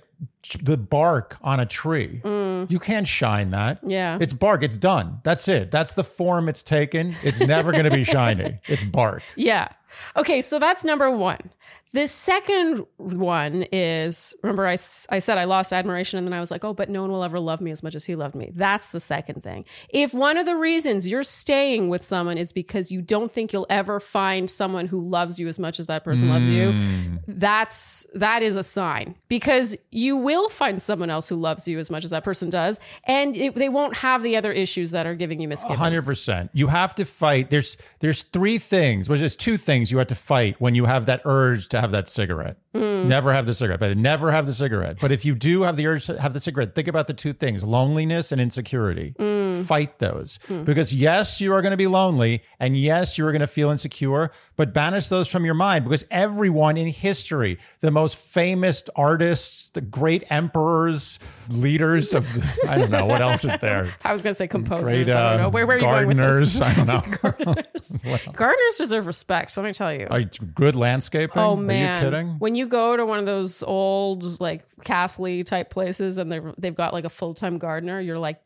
the 0.61 0.77
bark 0.77 1.37
on 1.41 1.59
a 1.59 1.65
tree. 1.65 2.21
Mm. 2.23 2.69
You 2.69 2.79
can't 2.79 3.07
shine 3.07 3.51
that. 3.51 3.79
Yeah. 3.85 4.17
It's 4.19 4.33
bark. 4.33 4.63
It's 4.63 4.77
done. 4.77 5.19
That's 5.23 5.47
it. 5.47 5.71
That's 5.71 5.93
the 5.93 6.03
form 6.03 6.49
it's 6.49 6.63
taken. 6.63 7.15
It's 7.23 7.39
never 7.39 7.71
going 7.71 7.85
to 7.85 7.91
be 7.91 8.03
shiny. 8.03 8.59
It's 8.67 8.83
bark. 8.83 9.23
Yeah. 9.35 9.69
Okay, 10.15 10.41
so 10.41 10.57
that's 10.59 10.83
number 10.83 11.11
one. 11.11 11.51
The 11.93 12.07
second 12.07 12.85
one 12.97 13.65
is 13.71 14.33
remember, 14.41 14.65
I, 14.67 14.73
I 14.73 15.19
said 15.19 15.37
I 15.37 15.43
lost 15.43 15.71
admiration 15.71 16.17
and 16.17 16.27
then 16.27 16.33
I 16.33 16.39
was 16.39 16.49
like, 16.49 16.63
oh, 16.63 16.73
but 16.73 16.89
no 16.89 17.01
one 17.01 17.11
will 17.11 17.23
ever 17.23 17.39
love 17.39 17.61
me 17.61 17.69
as 17.69 17.83
much 17.83 17.93
as 17.93 18.05
he 18.05 18.15
loved 18.15 18.33
me. 18.33 18.51
That's 18.53 18.89
the 18.89 18.99
second 18.99 19.43
thing. 19.43 19.65
If 19.89 20.11
one 20.11 20.37
of 20.37 20.47
the 20.47 20.55
reasons 20.55 21.07
you're 21.07 21.21
staying 21.21 21.89
with 21.89 22.01
someone 22.01 22.39
is 22.39 22.51
because 22.51 22.91
you 22.91 23.03
don't 23.03 23.31
think 23.31 23.53
you'll 23.53 23.67
ever 23.69 23.99
find 23.99 24.49
someone 24.49 24.87
who 24.87 25.07
loves 25.07 25.39
you 25.39 25.47
as 25.47 25.59
much 25.59 25.79
as 25.79 25.85
that 25.85 26.03
person 26.03 26.29
loves 26.29 26.49
you, 26.49 26.71
mm. 26.71 27.19
that's 27.27 28.07
that 28.15 28.41
is 28.41 28.57
a 28.57 28.63
sign 28.63 29.13
because 29.27 29.75
you 29.91 30.17
will 30.17 30.49
find 30.49 30.81
someone 30.81 31.11
else 31.11 31.29
who 31.29 31.35
loves 31.35 31.67
you 31.67 31.77
as 31.77 31.91
much 31.91 32.03
as 32.03 32.09
that 32.09 32.23
person 32.23 32.49
does, 32.49 32.79
and 33.03 33.35
it, 33.35 33.53
they 33.53 33.69
won't 33.69 33.97
have 33.97 34.23
the 34.23 34.35
other 34.35 34.51
issues 34.51 34.91
that 34.91 35.05
are 35.05 35.15
giving 35.15 35.39
you 35.39 35.47
misgivings. 35.47 35.79
Hundred 35.79 36.05
percent. 36.05 36.49
You 36.53 36.67
have 36.67 36.95
to 36.95 37.05
fight. 37.05 37.51
There's 37.51 37.77
there's 37.99 38.23
three 38.23 38.57
things. 38.57 39.07
Well, 39.07 39.19
there's 39.19 39.35
two 39.35 39.57
things 39.57 39.91
you 39.91 39.99
have 39.99 40.07
to 40.07 40.15
fight 40.15 40.59
when 40.59 40.73
you 40.73 40.85
have 40.85 41.05
that 41.05 41.21
urge 41.25 41.69
to 41.69 41.82
have 41.83 41.91
that 41.91 42.07
cigarette. 42.07 42.57
Mm. 42.73 43.05
Never 43.05 43.33
have 43.33 43.45
the 43.45 43.53
cigarette, 43.53 43.79
but 43.79 43.95
never 43.97 44.31
have 44.31 44.45
the 44.45 44.53
cigarette. 44.53 44.97
But 44.99 45.11
if 45.11 45.25
you 45.25 45.35
do 45.35 45.61
have 45.61 45.75
the 45.75 45.85
urge 45.87 46.05
to 46.07 46.19
have 46.19 46.33
the 46.33 46.39
cigarette, 46.39 46.73
think 46.73 46.87
about 46.87 47.07
the 47.07 47.13
two 47.13 47.33
things: 47.33 47.63
loneliness 47.63 48.31
and 48.31 48.41
insecurity. 48.41 49.13
Mm. 49.19 49.65
Fight 49.65 49.99
those 49.99 50.39
mm. 50.47 50.65
because 50.65 50.93
yes, 50.93 51.39
you 51.39 51.53
are 51.53 51.61
going 51.61 51.71
to 51.71 51.77
be 51.77 51.87
lonely, 51.87 52.43
and 52.59 52.77
yes, 52.77 53.17
you 53.17 53.25
are 53.27 53.31
going 53.31 53.41
to 53.41 53.47
feel 53.47 53.69
insecure. 53.69 54.31
But 54.55 54.73
banish 54.73 55.07
those 55.07 55.27
from 55.27 55.45
your 55.45 55.53
mind 55.53 55.85
because 55.85 56.05
everyone 56.09 56.77
in 56.77 56.87
history, 56.87 57.59
the 57.81 57.91
most 57.91 58.17
famous 58.17 58.83
artists, 58.95 59.69
the 59.69 59.81
great 59.81 60.23
emperors, 60.29 61.19
leaders 61.49 62.13
of 62.13 62.27
I 62.67 62.77
don't 62.77 62.91
know 62.91 63.05
what 63.05 63.21
else 63.21 63.43
is 63.43 63.57
there 63.59 63.93
I 64.03 64.13
was 64.13 64.23
going 64.23 64.31
to 64.31 64.37
say 64.37 64.47
composers. 64.47 64.93
great 64.93 65.09
I 65.09 65.13
don't 65.13 65.39
uh, 65.39 65.43
know 65.43 65.49
where, 65.49 65.65
where 65.65 65.77
are 65.77 65.79
you 65.79 65.85
going 65.85 66.07
with 66.07 66.17
this? 66.17 66.57
gardeners. 66.57 66.61
I 66.61 66.73
don't 66.73 66.87
know. 66.87 67.55
Gardeners 68.33 68.77
deserve 68.77 69.07
respect. 69.07 69.55
Let 69.57 69.63
me 69.63 69.73
tell 69.73 69.93
you. 69.93 70.07
Are 70.09 70.19
you 70.19 70.29
good 70.55 70.75
landscaping? 70.75 71.41
Oh 71.41 71.55
man! 71.55 72.03
Are 72.03 72.05
you 72.05 72.11
kidding? 72.11 72.39
When 72.39 72.55
you 72.55 72.62
go 72.67 72.97
to 72.97 73.05
one 73.05 73.19
of 73.19 73.25
those 73.25 73.63
old 73.63 74.39
like 74.39 74.63
castle 74.83 75.43
type 75.43 75.69
places 75.69 76.17
and 76.17 76.31
they 76.31 76.41
they've 76.57 76.75
got 76.75 76.93
like 76.93 77.05
a 77.05 77.09
full 77.09 77.33
time 77.33 77.57
gardener, 77.57 77.99
you're 77.99 78.19
like, 78.19 78.41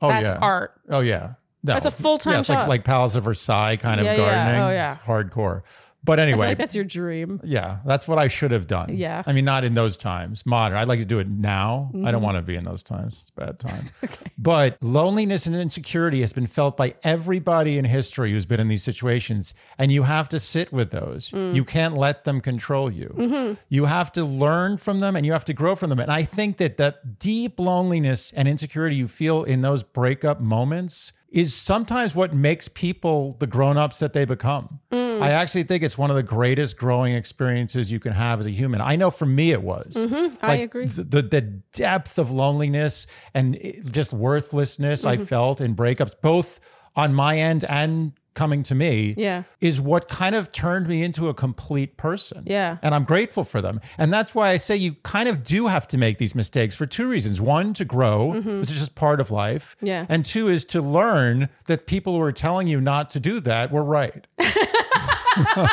oh 0.00 0.08
that's 0.08 0.30
yeah. 0.30 0.38
art. 0.40 0.80
Oh 0.88 1.00
yeah. 1.00 1.34
No. 1.62 1.74
That's 1.74 1.86
a 1.86 1.90
full-time 1.90 2.34
yeah, 2.34 2.40
it's 2.40 2.48
like 2.48 2.58
job. 2.60 2.68
like 2.68 2.84
Palace 2.84 3.16
of 3.16 3.24
Versailles 3.24 3.76
kind 3.76 4.00
of 4.00 4.06
Yeah, 4.06 4.14
yeah. 4.14 4.22
Oh, 4.22 4.26
gardening. 4.26 4.60
Oh, 4.62 4.70
yeah. 4.70 4.92
It's 4.94 5.02
hardcore. 5.02 5.62
But 6.04 6.20
I 6.20 6.22
anyway, 6.22 6.46
like 6.48 6.58
that's 6.58 6.74
your 6.74 6.84
dream. 6.84 7.40
yeah, 7.44 7.78
that's 7.84 8.06
what 8.08 8.18
I 8.18 8.28
should 8.28 8.50
have 8.52 8.66
done. 8.66 8.96
Yeah. 8.96 9.22
I 9.26 9.32
mean, 9.32 9.44
not 9.44 9.64
in 9.64 9.74
those 9.74 9.96
times. 9.96 10.46
Modern. 10.46 10.78
I'd 10.78 10.88
like 10.88 11.00
to 11.00 11.04
do 11.04 11.18
it 11.18 11.28
now. 11.28 11.90
I 11.92 11.96
Mm-hmm. 11.96 12.10
don't 12.12 12.22
want 12.22 12.36
to 12.36 12.42
be 12.42 12.54
in 12.54 12.64
those 12.64 12.82
times. 12.82 13.20
It's 13.22 13.32
a 13.36 13.40
bad 13.46 13.58
time. 13.58 13.86
okay. 14.04 14.26
But 14.38 14.78
loneliness 14.80 15.44
and 15.46 15.54
insecurity 15.56 16.20
has 16.22 16.32
been 16.32 16.46
felt 16.46 16.76
by 16.76 16.94
everybody 17.02 17.76
in 17.76 17.84
history 17.84 18.30
who's 18.32 18.46
been 18.46 18.60
in 18.60 18.68
these 18.68 18.82
situations. 18.84 19.52
And 19.76 19.92
you 19.92 20.04
have 20.04 20.28
to 20.30 20.38
sit 20.38 20.72
with 20.72 20.90
those. 20.92 21.30
Mm. 21.30 21.54
You 21.54 21.64
can't 21.64 21.94
let 21.94 22.24
them 22.24 22.40
control 22.40 22.90
you. 22.90 23.12
Mm-hmm. 23.18 23.54
You 23.68 23.84
have 23.86 24.10
to 24.12 24.24
learn 24.24 24.76
from 24.78 25.00
them 25.00 25.16
and 25.16 25.26
you 25.26 25.32
have 25.32 25.44
to 25.46 25.52
grow 25.52 25.74
from 25.74 25.90
them. 25.90 25.98
And 25.98 26.10
I 26.12 26.22
think 26.22 26.56
that 26.58 26.76
that 26.78 27.18
deep 27.18 27.58
loneliness 27.58 28.32
and 28.34 28.46
insecurity 28.48 28.96
you 28.96 29.08
feel 29.08 29.42
in 29.44 29.62
those 29.62 29.82
breakup 29.82 30.40
moments 30.40 31.12
is 31.30 31.54
sometimes 31.54 32.14
what 32.14 32.34
makes 32.34 32.68
people 32.68 33.36
the 33.38 33.46
grown-ups 33.46 33.98
that 33.98 34.14
they 34.14 34.24
become. 34.24 34.80
Mm. 34.90 35.20
I 35.20 35.30
actually 35.32 35.64
think 35.64 35.82
it's 35.82 35.98
one 35.98 36.10
of 36.10 36.16
the 36.16 36.22
greatest 36.22 36.78
growing 36.78 37.14
experiences 37.14 37.92
you 37.92 38.00
can 38.00 38.12
have 38.12 38.40
as 38.40 38.46
a 38.46 38.50
human. 38.50 38.80
I 38.80 38.96
know 38.96 39.10
for 39.10 39.26
me 39.26 39.52
it 39.52 39.62
was. 39.62 39.94
Mm-hmm. 39.94 40.44
I 40.44 40.54
agree. 40.56 40.86
The, 40.86 41.04
the, 41.04 41.22
the 41.22 41.40
depth 41.40 42.18
of 42.18 42.30
loneliness 42.30 43.06
and 43.34 43.58
just 43.90 44.12
worthlessness 44.12 45.04
Mm-hmm. 45.04 45.22
I 45.22 45.24
felt 45.24 45.60
in 45.60 45.76
breakups, 45.76 46.14
both 46.22 46.60
on 46.96 47.14
my 47.14 47.38
end 47.38 47.64
and 47.64 48.12
coming 48.38 48.62
to 48.62 48.74
me, 48.74 49.14
Yeah. 49.18 49.42
is 49.60 49.80
what 49.80 50.08
kind 50.08 50.34
of 50.36 50.52
turned 50.52 50.86
me 50.86 51.02
into 51.02 51.28
a 51.28 51.34
complete 51.34 51.96
person. 51.96 52.44
Yeah. 52.46 52.78
And 52.82 52.94
I'm 52.94 53.04
grateful 53.04 53.42
for 53.44 53.60
them. 53.60 53.80
And 53.98 54.12
that's 54.12 54.32
why 54.34 54.50
I 54.50 54.56
say 54.58 54.76
you 54.76 54.94
kind 55.02 55.28
of 55.28 55.42
do 55.42 55.66
have 55.66 55.88
to 55.88 55.98
make 55.98 56.18
these 56.18 56.34
mistakes 56.36 56.76
for 56.76 56.86
two 56.86 57.08
reasons. 57.08 57.40
One, 57.40 57.74
to 57.74 57.84
grow, 57.84 58.30
which 58.40 58.70
is 58.70 58.78
just 58.78 58.94
part 58.94 59.20
of 59.20 59.30
life. 59.32 59.74
Mm-hmm. 59.78 59.86
Yeah. 59.86 60.06
And 60.08 60.24
two 60.24 60.48
is 60.48 60.64
to 60.66 60.80
learn 60.80 61.48
that 61.66 61.86
people 61.86 62.14
who 62.14 62.20
are 62.22 62.32
telling 62.32 62.68
you 62.68 62.80
not 62.80 63.10
to 63.10 63.20
do 63.20 63.40
that 63.40 63.72
were 63.72 63.84
right. 63.84 64.26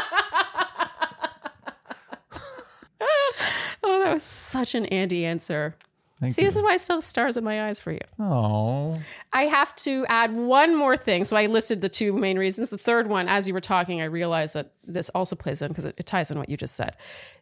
Oh, 3.88 4.00
that 4.03 4.13
was 4.13 4.24
such 4.24 4.74
an 4.74 4.86
Andy 4.88 5.25
answer. 5.25 5.75
Thank 6.19 6.34
See, 6.34 6.41
you. 6.41 6.48
this 6.48 6.55
is 6.55 6.62
why 6.62 6.69
I 6.72 6.77
still 6.77 6.95
have 6.95 7.03
stars 7.03 7.36
in 7.36 7.43
my 7.43 7.67
eyes 7.67 7.81
for 7.81 7.91
you. 7.91 8.00
Oh. 8.19 8.98
I 9.34 9.43
have 9.43 9.75
to 9.77 10.05
add 10.07 10.34
one 10.34 10.75
more 10.77 10.95
thing. 10.95 11.25
So 11.25 11.36
I 11.36 11.48
listed 11.48 11.81
the 11.81 11.89
two 11.89 12.13
main 12.13 12.39
reasons. 12.39 12.69
The 12.69 12.77
third 12.77 13.07
one, 13.07 13.27
as 13.27 13.48
you 13.48 13.53
were 13.53 13.60
talking, 13.60 14.01
I 14.01 14.05
realized 14.05 14.53
that 14.55 14.72
this 14.86 15.10
also 15.10 15.36
plays 15.36 15.62
in 15.62 15.67
because 15.69 15.84
it, 15.86 15.95
it 15.98 16.05
ties 16.05 16.31
in 16.31 16.39
what 16.39 16.48
you 16.48 16.55
just 16.55 16.75
said. 16.75 16.95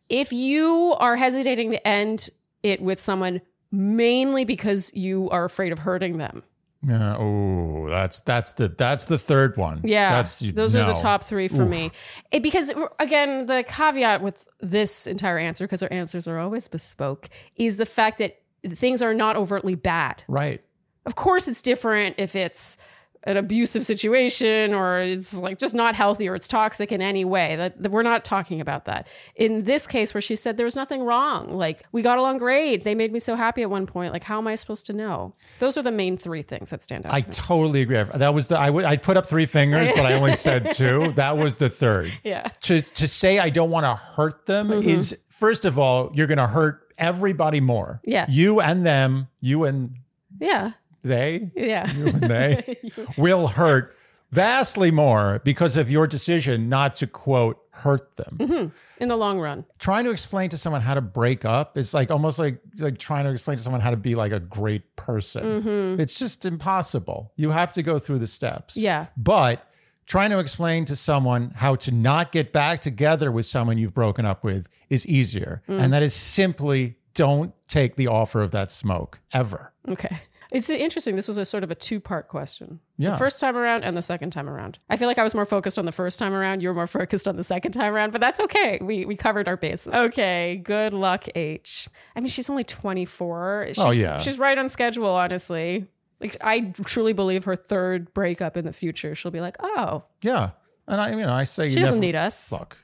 If 0.09 0.33
you 0.33 0.95
are 0.99 1.15
hesitating 1.15 1.71
to 1.71 1.87
end 1.87 2.29
it 2.63 2.81
with 2.81 2.99
someone 2.99 3.41
mainly 3.71 4.43
because 4.45 4.91
you 4.93 5.29
are 5.29 5.45
afraid 5.45 5.71
of 5.71 5.79
hurting 5.79 6.17
them, 6.17 6.43
Yeah. 6.81 7.15
Oh, 7.17 7.87
that's 7.89 8.21
that's 8.21 8.53
the 8.53 8.67
that's 8.69 9.05
the 9.05 9.17
third 9.17 9.55
one. 9.55 9.81
Yeah, 9.83 10.11
That's 10.11 10.39
those 10.39 10.75
are 10.75 10.85
the 10.85 10.93
top 10.99 11.23
three 11.23 11.47
for 11.47 11.65
me. 11.65 11.91
It, 12.31 12.43
because 12.43 12.73
again, 12.99 13.45
the 13.45 13.63
caveat 13.67 14.21
with 14.21 14.47
this 14.59 15.07
entire 15.07 15.37
answer, 15.37 15.65
because 15.65 15.81
our 15.83 15.91
answers 15.93 16.27
are 16.27 16.39
always 16.39 16.67
bespoke, 16.67 17.29
is 17.55 17.77
the 17.77 17.85
fact 17.85 18.17
that 18.17 18.39
things 18.63 19.01
are 19.01 19.13
not 19.13 19.35
overtly 19.35 19.75
bad. 19.75 20.23
Right. 20.27 20.61
Of 21.05 21.15
course, 21.15 21.47
it's 21.47 21.61
different 21.61 22.15
if 22.17 22.35
it's 22.35 22.77
an 23.25 23.37
abusive 23.37 23.85
situation 23.85 24.73
or 24.73 24.99
it's 24.99 25.41
like 25.41 25.57
just 25.57 25.73
not 25.73 25.95
healthy 25.95 26.27
or 26.27 26.35
it's 26.35 26.45
toxic 26.47 26.91
in 26.91 27.01
any 27.01 27.23
way. 27.23 27.55
That, 27.55 27.81
that 27.81 27.89
we're 27.89 28.03
not 28.03 28.25
talking 28.25 28.59
about 28.59 28.83
that. 28.83 29.07
In 29.37 29.63
this 29.63 29.87
case, 29.87 30.13
where 30.13 30.19
she 30.19 30.35
said 30.35 30.57
there 30.57 30.65
was 30.65 30.75
nothing 30.75 31.03
wrong, 31.03 31.53
like 31.53 31.83
we 31.93 32.01
got 32.01 32.17
along 32.17 32.39
great, 32.39 32.83
they 32.83 32.95
made 32.95 33.13
me 33.13 33.19
so 33.19 33.35
happy 33.35 33.61
at 33.61 33.69
one 33.69 33.87
point. 33.87 34.11
Like, 34.11 34.25
how 34.25 34.39
am 34.39 34.47
I 34.47 34.55
supposed 34.55 34.85
to 34.87 34.93
know? 34.93 35.35
Those 35.59 35.77
are 35.77 35.81
the 35.81 35.91
main 35.91 36.17
three 36.17 36.41
things 36.41 36.69
that 36.71 36.81
stand 36.81 37.05
out. 37.05 37.13
I 37.13 37.21
to 37.21 37.31
totally 37.31 37.81
agree. 37.81 38.03
That 38.13 38.33
was 38.33 38.47
the 38.47 38.59
I 38.59 38.69
would 38.69 38.83
I 38.83 38.97
put 38.97 39.15
up 39.15 39.27
three 39.27 39.45
fingers, 39.45 39.89
but 39.95 40.05
I 40.05 40.13
only 40.15 40.35
said 40.35 40.73
two. 40.75 41.11
That 41.15 41.37
was 41.37 41.55
the 41.55 41.69
third. 41.69 42.11
Yeah. 42.25 42.49
To 42.63 42.81
to 42.81 43.07
say 43.07 43.39
I 43.39 43.49
don't 43.49 43.69
want 43.71 43.85
to 43.85 43.95
hurt 43.95 44.47
them 44.47 44.67
Mm-hmm. 44.67 44.89
is 44.89 45.17
first 45.29 45.63
of 45.63 45.79
all 45.79 46.11
you're 46.13 46.27
going 46.27 46.37
to 46.39 46.47
hurt 46.47 46.82
everybody 46.97 47.59
more. 47.61 48.01
Yeah. 48.03 48.25
You 48.29 48.59
and 48.61 48.85
them. 48.85 49.27
You 49.41 49.65
and 49.65 49.95
Yeah. 50.39 50.71
they. 51.03 51.51
Yeah. 51.55 51.91
You 51.93 52.07
and 52.07 52.21
they 52.21 52.77
will 53.17 53.47
hurt 53.47 53.95
vastly 54.31 54.89
more 54.91 55.41
because 55.43 55.77
of 55.77 55.91
your 55.91 56.07
decision 56.07 56.69
not 56.69 56.95
to 56.97 57.07
quote 57.07 57.59
hurt 57.71 58.17
them. 58.17 58.37
Mm-hmm. 58.39 58.67
In 58.99 59.09
the 59.09 59.15
long 59.17 59.39
run. 59.39 59.65
trying 59.79 60.05
to 60.05 60.11
explain 60.11 60.49
to 60.51 60.57
someone 60.57 60.81
how 60.81 60.93
to 60.93 61.01
break 61.01 61.43
up 61.43 61.77
is 61.77 61.93
like 61.93 62.09
almost 62.11 62.39
like 62.39 62.59
like 62.79 62.97
trying 62.99 63.25
to 63.25 63.31
explain 63.31 63.57
to 63.57 63.63
someone 63.63 63.81
how 63.81 63.89
to 63.91 63.97
be 63.97 64.15
like 64.15 64.31
a 64.31 64.39
great 64.39 64.95
person. 64.95 65.43
Mm-hmm. 65.43 65.99
It's 66.01 66.17
just 66.17 66.45
impossible. 66.45 67.33
You 67.35 67.49
have 67.51 67.73
to 67.73 67.83
go 67.83 67.99
through 67.99 68.19
the 68.19 68.27
steps. 68.27 68.77
Yeah. 68.77 69.07
But 69.17 69.67
trying 70.05 70.29
to 70.31 70.39
explain 70.39 70.85
to 70.85 70.95
someone 70.95 71.51
how 71.55 71.75
to 71.75 71.91
not 71.91 72.31
get 72.31 72.51
back 72.51 72.81
together 72.81 73.31
with 73.31 73.45
someone 73.45 73.77
you've 73.77 73.93
broken 73.93 74.25
up 74.25 74.43
with 74.43 74.67
is 74.89 75.05
easier. 75.05 75.61
Mm. 75.67 75.79
And 75.81 75.93
that 75.93 76.03
is 76.03 76.13
simply 76.13 76.97
don't 77.13 77.53
take 77.67 77.95
the 77.95 78.07
offer 78.07 78.41
of 78.41 78.51
that 78.51 78.71
smoke 78.71 79.19
ever. 79.31 79.73
Okay. 79.87 80.17
It's 80.51 80.69
interesting. 80.69 81.15
This 81.15 81.27
was 81.27 81.37
a 81.37 81.45
sort 81.45 81.63
of 81.63 81.71
a 81.71 81.75
two 81.75 81.99
part 81.99 82.27
question. 82.27 82.79
Yeah. 82.97 83.11
The 83.11 83.17
first 83.17 83.39
time 83.39 83.57
around 83.57 83.83
and 83.83 83.97
the 83.97 84.03
second 84.03 84.29
time 84.29 84.47
around. 84.47 84.77
I 84.87 84.97
feel 84.97 85.07
like 85.07 85.17
I 85.17 85.23
was 85.23 85.33
more 85.33 85.47
focused 85.47 85.79
on 85.79 85.85
the 85.85 85.91
first 85.91 86.19
time 86.19 86.31
around. 86.31 86.61
You 86.61 86.67
were 86.67 86.75
more 86.75 86.85
focused 87.01 87.27
on 87.27 87.37
the 87.37 87.43
second 87.43 87.71
time 87.71 87.91
around, 87.91 88.11
but 88.11 88.21
that's 88.21 88.39
okay. 88.39 88.77
We 88.79 89.03
we 89.05 89.15
covered 89.15 89.47
our 89.47 89.57
base. 89.57 89.87
Okay. 89.87 90.61
Good 90.63 90.93
luck, 90.93 91.25
H. 91.33 91.89
I 92.15 92.19
mean, 92.19 92.27
she's 92.27 92.51
only 92.51 92.63
24. 92.63 93.65
She's, 93.69 93.79
Oh, 93.79 93.89
yeah. 93.89 94.19
She's 94.19 94.37
right 94.37 94.57
on 94.57 94.69
schedule, 94.69 95.09
honestly. 95.09 95.87
Like, 96.23 96.37
I 96.41 96.61
truly 96.85 97.13
believe 97.13 97.43
her 97.43 97.55
third 97.55 98.13
breakup 98.13 98.57
in 98.57 98.65
the 98.65 98.73
future, 98.73 99.13
she'll 99.15 99.31
be 99.31 99.41
like, 99.41 99.57
oh, 99.61 100.03
Yeah. 100.21 100.51
And 100.87 100.99
I 100.99 101.11
you 101.11 101.17
know, 101.17 101.31
I 101.33 101.43
say 101.45 101.69
she 101.69 101.75
you 101.75 101.81
doesn't 101.81 101.99
never, 101.99 102.05
need 102.07 102.15
us. 102.15 102.51
look. 102.51 102.77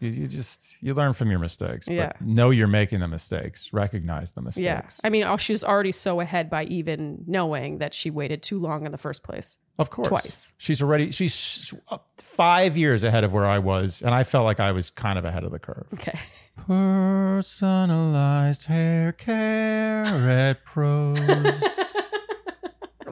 You, 0.00 0.08
you 0.10 0.26
just 0.26 0.82
you 0.82 0.94
learn 0.94 1.12
from 1.12 1.30
your 1.30 1.38
mistakes. 1.38 1.86
But 1.86 1.94
Yeah. 1.94 2.12
know 2.20 2.48
you're 2.50 2.66
making 2.66 3.00
the 3.00 3.08
mistakes. 3.08 3.72
Recognize 3.74 4.30
the 4.32 4.40
mistakes. 4.40 4.64
Yeah. 4.64 5.06
I 5.06 5.10
mean, 5.10 5.22
oh, 5.24 5.36
she's 5.36 5.62
already 5.62 5.92
so 5.92 6.20
ahead 6.20 6.48
by 6.50 6.64
even 6.64 7.24
knowing 7.26 7.78
that 7.78 7.92
she 7.94 8.10
waited 8.10 8.42
too 8.42 8.58
long 8.58 8.86
in 8.86 8.90
the 8.92 8.98
first 8.98 9.22
place. 9.22 9.58
Of 9.78 9.90
course. 9.90 10.08
Twice. 10.08 10.54
She's 10.58 10.80
already 10.82 11.10
she's 11.12 11.72
five 12.18 12.76
years 12.76 13.04
ahead 13.04 13.22
of 13.24 13.32
where 13.32 13.46
I 13.46 13.58
was, 13.58 14.00
and 14.02 14.14
I 14.14 14.24
felt 14.24 14.44
like 14.44 14.58
I 14.60 14.72
was 14.72 14.90
kind 14.90 15.18
of 15.18 15.24
ahead 15.24 15.44
of 15.44 15.52
the 15.52 15.58
curve. 15.58 15.86
Okay. 15.94 16.18
Personalized 16.66 18.64
hair 18.66 19.12
care 19.12 20.04
at 20.04 20.64
Prose. 20.64 21.16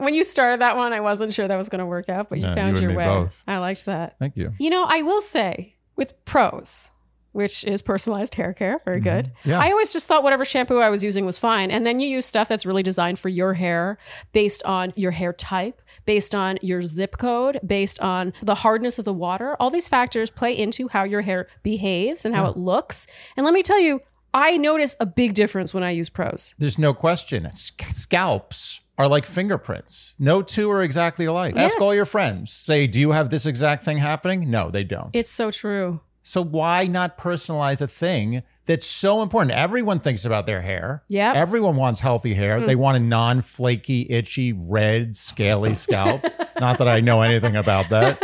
When 0.01 0.13
you 0.13 0.23
started 0.23 0.61
that 0.61 0.75
one, 0.77 0.93
I 0.93 0.99
wasn't 0.99 1.33
sure 1.33 1.47
that 1.47 1.55
was 1.55 1.69
going 1.69 1.79
to 1.79 1.85
work 1.85 2.09
out, 2.09 2.29
but 2.29 2.39
you 2.39 2.45
Yeah, 2.45 2.55
found 2.55 2.77
you 2.79 2.89
your 2.89 2.97
way. 2.97 3.05
both. 3.05 3.43
I 3.47 3.57
liked 3.59 3.85
that. 3.85 4.17
Thank 4.19 4.35
you. 4.35 4.53
You 4.59 4.69
know, 4.69 4.85
I 4.87 5.01
will 5.01 5.21
say 5.21 5.75
with 5.95 6.13
Prose, 6.25 6.91
which 7.33 7.63
is 7.63 7.81
personalized 7.81 8.35
hair 8.35 8.51
care. 8.53 8.81
Very 8.83 8.99
good. 8.99 9.25
Mm-hmm. 9.25 9.49
Yeah. 9.51 9.59
I 9.59 9.69
always 9.71 9.93
just 9.93 10.07
thought 10.07 10.23
whatever 10.23 10.43
shampoo 10.43 10.79
I 10.79 10.89
was 10.89 11.03
using 11.03 11.25
was 11.25 11.37
fine. 11.39 11.71
And 11.71 11.85
then 11.85 11.99
you 11.99 12.07
use 12.07 12.25
stuff 12.25 12.47
that's 12.49 12.65
really 12.65 12.83
designed 12.83 13.19
for 13.19 13.29
your 13.29 13.53
hair 13.53 13.97
based 14.33 14.63
on 14.63 14.91
your 14.95 15.11
hair 15.11 15.31
type, 15.33 15.81
based 16.05 16.33
on 16.35 16.57
your 16.61 16.81
zip 16.81 17.17
code, 17.17 17.59
based 17.65 17.99
on 18.01 18.33
the 18.41 18.55
hardness 18.55 18.99
of 18.99 19.05
the 19.05 19.13
water. 19.13 19.55
All 19.59 19.69
these 19.69 19.87
factors 19.87 20.29
play 20.29 20.57
into 20.57 20.87
how 20.89 21.03
your 21.03 21.21
hair 21.21 21.47
behaves 21.63 22.25
and 22.25 22.35
how 22.35 22.47
it 22.47 22.57
looks. 22.57 23.07
And 23.37 23.45
let 23.45 23.53
me 23.53 23.61
tell 23.63 23.79
you, 23.79 24.01
I 24.33 24.57
notice 24.57 24.95
a 24.99 25.05
big 25.05 25.33
difference 25.33 25.73
when 25.73 25.83
I 25.83 25.91
use 25.91 26.09
Prose. 26.09 26.55
There's 26.57 26.77
no 26.79 26.93
question. 26.93 27.49
Sc- 27.51 27.83
Scalps 27.95 28.79
are 28.97 29.07
like 29.07 29.25
fingerprints. 29.25 30.13
No 30.19 30.41
two 30.41 30.69
are 30.71 30.83
exactly 30.83 31.25
alike. 31.25 31.55
Ask 31.57 31.79
all 31.81 31.93
your 31.93 32.05
friends. 32.05 32.51
Say, 32.51 32.87
do 32.87 32.99
you 32.99 33.11
have 33.11 33.29
this 33.29 33.45
exact 33.45 33.83
thing 33.83 33.97
happening? 33.97 34.49
No, 34.49 34.69
they 34.69 34.83
don't. 34.83 35.09
It's 35.13 35.31
so 35.31 35.51
true. 35.51 36.01
So 36.23 36.43
why 36.43 36.85
not 36.85 37.17
personalize 37.17 37.81
a 37.81 37.87
thing 37.87 38.43
that's 38.67 38.85
so 38.85 39.23
important? 39.23 39.51
Everyone 39.57 39.99
thinks 39.99 40.23
about 40.23 40.45
their 40.45 40.61
hair. 40.61 41.03
Yeah. 41.07 41.33
Everyone 41.35 41.75
wants 41.75 41.99
healthy 41.99 42.35
hair. 42.35 42.59
Hmm. 42.59 42.67
They 42.67 42.75
want 42.75 42.97
a 42.97 42.99
non-flaky, 42.99 44.07
itchy, 44.09 44.53
red, 44.53 45.15
scaly 45.15 45.73
scalp. 45.73 46.23
not 46.59 46.77
that 46.77 46.87
I 46.87 46.99
know 46.99 47.23
anything 47.23 47.55
about 47.55 47.89
that. 47.89 48.19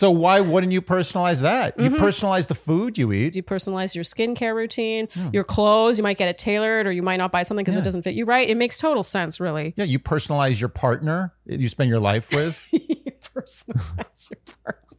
So 0.00 0.10
why 0.10 0.40
wouldn't 0.40 0.72
you 0.72 0.80
personalize 0.80 1.42
that? 1.42 1.78
You 1.78 1.90
mm-hmm. 1.90 2.02
personalize 2.02 2.46
the 2.46 2.54
food 2.54 2.96
you 2.96 3.12
eat. 3.12 3.36
You 3.36 3.42
personalize 3.42 3.94
your 3.94 4.02
skincare 4.02 4.54
routine, 4.54 5.10
your 5.30 5.44
clothes. 5.44 5.98
You 5.98 6.02
might 6.02 6.16
get 6.16 6.30
it 6.30 6.38
tailored, 6.38 6.86
or 6.86 6.90
you 6.90 7.02
might 7.02 7.18
not 7.18 7.30
buy 7.30 7.42
something 7.42 7.62
because 7.62 7.76
it 7.76 7.84
doesn't 7.84 8.00
fit 8.00 8.14
you 8.14 8.24
right. 8.24 8.48
It 8.48 8.56
makes 8.56 8.78
total 8.78 9.02
sense, 9.02 9.40
really. 9.40 9.74
Yeah, 9.76 9.84
you 9.84 9.98
personalize 9.98 10.58
your 10.58 10.70
partner 10.70 11.34
you 11.58 11.68
spend 11.68 11.90
your 11.90 12.00
life 12.00 12.30
with. 12.32 12.66
you 12.72 13.12
personalize 13.34 14.30
your 14.30 14.40
partner. 14.64 14.89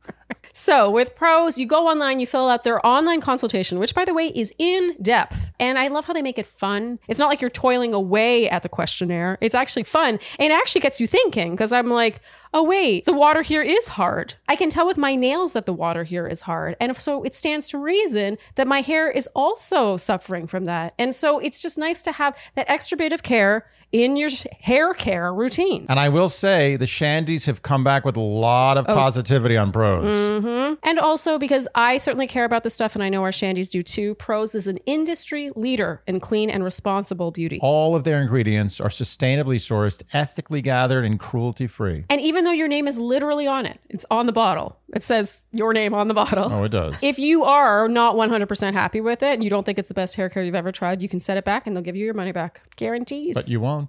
So 0.54 0.90
with 0.90 1.16
Prose, 1.16 1.58
you 1.58 1.66
go 1.66 1.88
online, 1.88 2.20
you 2.20 2.28
fill 2.28 2.50
out 2.50 2.64
their 2.64 2.86
online 2.86 3.22
consultation, 3.22 3.80
which 3.80 3.96
by 3.96 4.06
the 4.06 4.14
way 4.14 4.28
is 4.28 4.54
in 4.58 4.96
depth. 5.02 5.52
And 5.60 5.78
I 5.78 5.88
love 5.88 6.06
how 6.06 6.14
they 6.14 6.22
make 6.22 6.40
it 6.40 6.46
fun. 6.46 7.00
It's 7.08 7.20
not 7.20 7.28
like 7.28 7.42
you're 7.42 7.50
toiling 7.50 7.94
away 7.94 8.50
at 8.50 8.64
the 8.64 8.70
questionnaire. 8.70 9.38
It's 9.42 9.56
actually 9.56 9.84
fun. 9.84 10.20
And 10.40 10.52
it 10.52 10.56
actually 10.56 10.82
gets 10.82 11.00
you 11.00 11.08
thinking 11.08 11.52
because 11.52 11.72
I'm 11.72 11.90
like, 11.90 12.22
oh 12.54 12.64
wait, 12.64 13.06
the 13.06 13.14
water 13.14 13.42
here 13.42 13.62
is 13.62 13.90
hard. 13.90 14.36
I 14.48 14.56
can 14.56 14.70
tell 14.70 14.86
with 14.88 14.98
my 14.98 15.16
nails 15.16 15.54
that 15.54 15.66
the 15.66 15.74
water 15.74 16.04
here 16.04 16.28
is 16.28 16.42
hard. 16.42 16.76
And 16.80 16.96
so 16.98 17.24
it 17.24 17.34
stands 17.34 17.68
to 17.70 17.78
reason 17.78 18.38
that 18.56 18.68
my 18.68 18.82
hair 18.82 19.10
is 19.10 19.28
also 19.36 19.98
suffering 19.98 20.48
from 20.48 20.66
that. 20.66 20.94
And 21.00 21.16
so 21.16 21.40
it's 21.40 21.62
just 21.62 21.78
nice 21.78 22.02
to 22.04 22.12
have 22.14 22.38
that 22.56 22.70
extra 22.70 22.98
bit 22.98 23.14
of 23.14 23.24
care 23.24 23.66
in 23.92 24.16
your 24.16 24.30
hair 24.62 24.94
care 24.94 25.34
routine. 25.34 25.86
And 25.90 26.00
I 26.00 26.10
will 26.10 26.30
say 26.30 26.78
the 26.78 26.86
Shandies 26.86 27.46
have 27.46 27.62
come 27.62 27.84
back 27.84 28.06
with 28.06 28.16
a 28.16 28.22
lot 28.22 28.78
of 28.78 28.86
oh. 28.88 28.96
positivity 28.96 29.58
on 29.58 29.72
Prose. 29.72 30.12
Mm-hmm. 30.12 30.76
And 30.84 31.00
also 31.00 31.38
because 31.38 31.68
I 31.76 31.98
certainly 31.98 32.28
care 32.28 32.46
about 32.46 32.64
this 32.64 32.74
stuff 32.74 32.96
and 32.96 33.04
I 33.04 33.10
know 33.10 33.24
our 33.24 33.32
Shandies 33.32 33.70
do 33.70 33.84
too. 33.84 34.16
Prose 34.16 34.56
is 34.56 34.68
an 34.68 34.78
industry 34.86 35.52
leader 35.56 36.02
in 36.08 36.20
clean 36.20 36.50
and 36.50 36.64
responsible 36.64 37.32
beauty. 37.32 37.60
All 37.62 37.96
of 37.96 38.04
their 38.04 38.22
ingredients 38.22 38.80
are 38.80 38.90
sustainably 38.90 39.58
sourced, 39.58 40.04
ethically 40.14 40.62
gathered, 40.62 41.06
and 41.06 41.20
cruelty 41.20 41.68
free. 41.68 42.06
And 42.10 42.22
even 42.22 42.46
though 42.46 42.52
your 42.52 42.68
name 42.68 42.88
is 42.88 42.98
literally 42.98 43.48
on 43.48 43.66
it, 43.66 43.80
it's 43.90 44.06
on 44.10 44.26
the 44.26 44.32
bottle. 44.32 44.78
It 44.94 45.04
says 45.04 45.42
your 45.52 45.74
name 45.74 45.94
on 45.94 46.08
the 46.08 46.14
bottle. 46.14 46.52
Oh, 46.52 46.64
it 46.64 46.70
does. 46.70 46.96
If 47.02 47.18
you 47.18 47.44
are 47.44 47.88
not 47.88 48.16
100% 48.16 48.74
happy 48.74 49.02
with 49.02 49.24
it 49.24 49.34
and 49.34 49.44
you 49.44 49.50
don't 49.50 49.66
think 49.66 49.80
it's 49.80 49.88
the 49.88 49.94
best 49.94 50.16
hair 50.16 50.30
care 50.30 50.44
you've 50.44 50.56
ever 50.56 50.72
tried, 50.72 51.02
you 51.02 51.10
can 51.10 51.20
set 51.20 51.38
it 51.38 51.46
back 51.46 51.66
and 51.66 51.76
they'll 51.76 51.84
give 51.84 51.96
you 51.96 52.06
your 52.06 52.14
money 52.14 52.32
back. 52.32 52.62
Guarantees. 52.76 53.36
But 53.36 53.50
you 53.50 53.60
won't. 53.60 53.81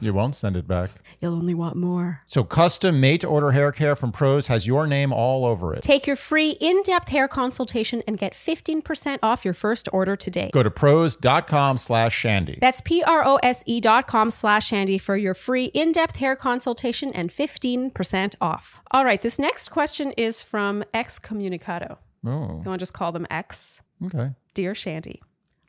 You 0.00 0.14
won't 0.14 0.34
send 0.36 0.56
it 0.56 0.66
back. 0.66 0.90
You'll 1.20 1.34
only 1.34 1.54
want 1.54 1.76
more. 1.76 2.22
So, 2.26 2.44
custom 2.44 3.00
made 3.00 3.20
to 3.22 3.26
order 3.26 3.50
hair 3.52 3.72
care 3.72 3.94
from 3.94 4.10
Prose 4.12 4.46
has 4.46 4.66
your 4.66 4.86
name 4.86 5.12
all 5.12 5.44
over 5.44 5.74
it. 5.74 5.82
Take 5.82 6.06
your 6.06 6.16
free 6.16 6.56
in 6.60 6.82
depth 6.82 7.08
hair 7.08 7.28
consultation 7.28 8.02
and 8.06 8.18
get 8.18 8.32
15% 8.32 9.18
off 9.22 9.44
your 9.44 9.54
first 9.54 9.88
order 9.92 10.16
today. 10.16 10.50
Go 10.52 10.62
to 10.62 10.70
prose.com 10.70 11.78
slash 11.78 12.14
shandy. 12.16 12.58
That's 12.60 12.80
P 12.80 13.02
R 13.02 13.24
O 13.24 13.36
S 13.42 13.62
E 13.66 13.80
dot 13.80 14.06
com 14.06 14.30
slash 14.30 14.66
Shandy 14.66 14.98
for 14.98 15.16
your 15.16 15.34
free 15.34 15.66
in-depth 15.66 16.16
hair 16.16 16.34
consultation 16.36 17.12
and 17.12 17.30
15% 17.30 18.34
off. 18.40 18.80
All 18.90 19.04
right, 19.04 19.20
this 19.20 19.38
next 19.38 19.68
question 19.68 20.12
is 20.12 20.42
from 20.42 20.82
Excommunicado. 20.94 21.98
Oh, 22.24 22.30
You 22.30 22.62
want 22.64 22.64
to 22.64 22.78
just 22.78 22.94
call 22.94 23.12
them 23.12 23.26
X? 23.30 23.82
okay. 24.06 24.30
Dear 24.54 24.74
Shandy. 24.74 25.20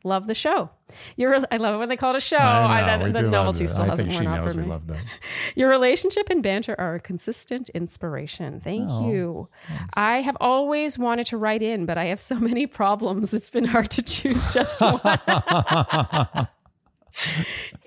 Love 0.06 0.26
the 0.26 0.34
show. 0.34 0.68
You're, 1.16 1.34
I 1.50 1.56
love 1.56 1.76
it 1.76 1.78
when 1.78 1.88
they 1.88 1.96
call 1.96 2.14
it 2.14 2.18
a 2.18 2.20
show. 2.20 2.36
I 2.36 2.80
know, 2.82 2.86
that- 2.86 3.02
we 3.04 3.10
the 3.12 3.22
novelty 3.22 3.66
still 3.66 3.84
I 3.84 3.88
hasn't 3.88 4.12
worn 4.12 4.26
off 4.26 4.52
for 4.52 4.54
we 4.60 4.66
me. 4.66 4.96
Your 5.54 5.70
relationship 5.70 6.28
and 6.28 6.42
banter 6.42 6.74
are 6.78 6.96
a 6.96 7.00
consistent 7.00 7.70
inspiration. 7.70 8.60
Thank 8.60 8.88
Oh, 8.90 9.08
you. 9.08 9.48
I 9.94 10.20
have 10.20 10.36
always 10.40 10.98
wanted 10.98 11.26
to 11.28 11.38
write 11.38 11.62
in, 11.62 11.86
but 11.86 11.96
I 11.96 12.04
have 12.04 12.20
so 12.20 12.34
many 12.50 12.66
problems. 12.66 13.32
It's 13.32 13.48
been 13.48 13.64
hard 13.64 13.90
to 13.92 14.02
choose 14.02 14.52
just 14.52 14.78
one. 14.80 15.00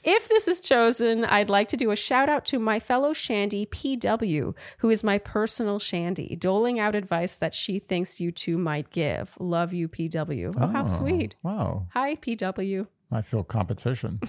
if 0.03 0.29
this 0.29 0.47
is 0.47 0.59
chosen, 0.59 1.25
I'd 1.25 1.49
like 1.49 1.67
to 1.69 1.77
do 1.77 1.91
a 1.91 1.95
shout 1.95 2.29
out 2.29 2.45
to 2.47 2.59
my 2.59 2.79
fellow 2.79 3.13
Shandy 3.13 3.65
PW, 3.65 4.55
who 4.79 4.89
is 4.89 5.03
my 5.03 5.17
personal 5.17 5.79
Shandy, 5.79 6.35
doling 6.35 6.79
out 6.79 6.95
advice 6.95 7.35
that 7.37 7.53
she 7.53 7.79
thinks 7.79 8.19
you 8.19 8.31
two 8.31 8.57
might 8.57 8.89
give. 8.89 9.35
Love 9.39 9.73
you, 9.73 9.87
PW. 9.87 10.55
Oh, 10.59 10.67
how 10.67 10.83
oh, 10.83 10.87
sweet. 10.87 11.35
Wow. 11.43 11.87
Hi, 11.93 12.15
PW. 12.15 12.87
I 13.11 13.21
feel 13.21 13.43
competition. 13.43 14.19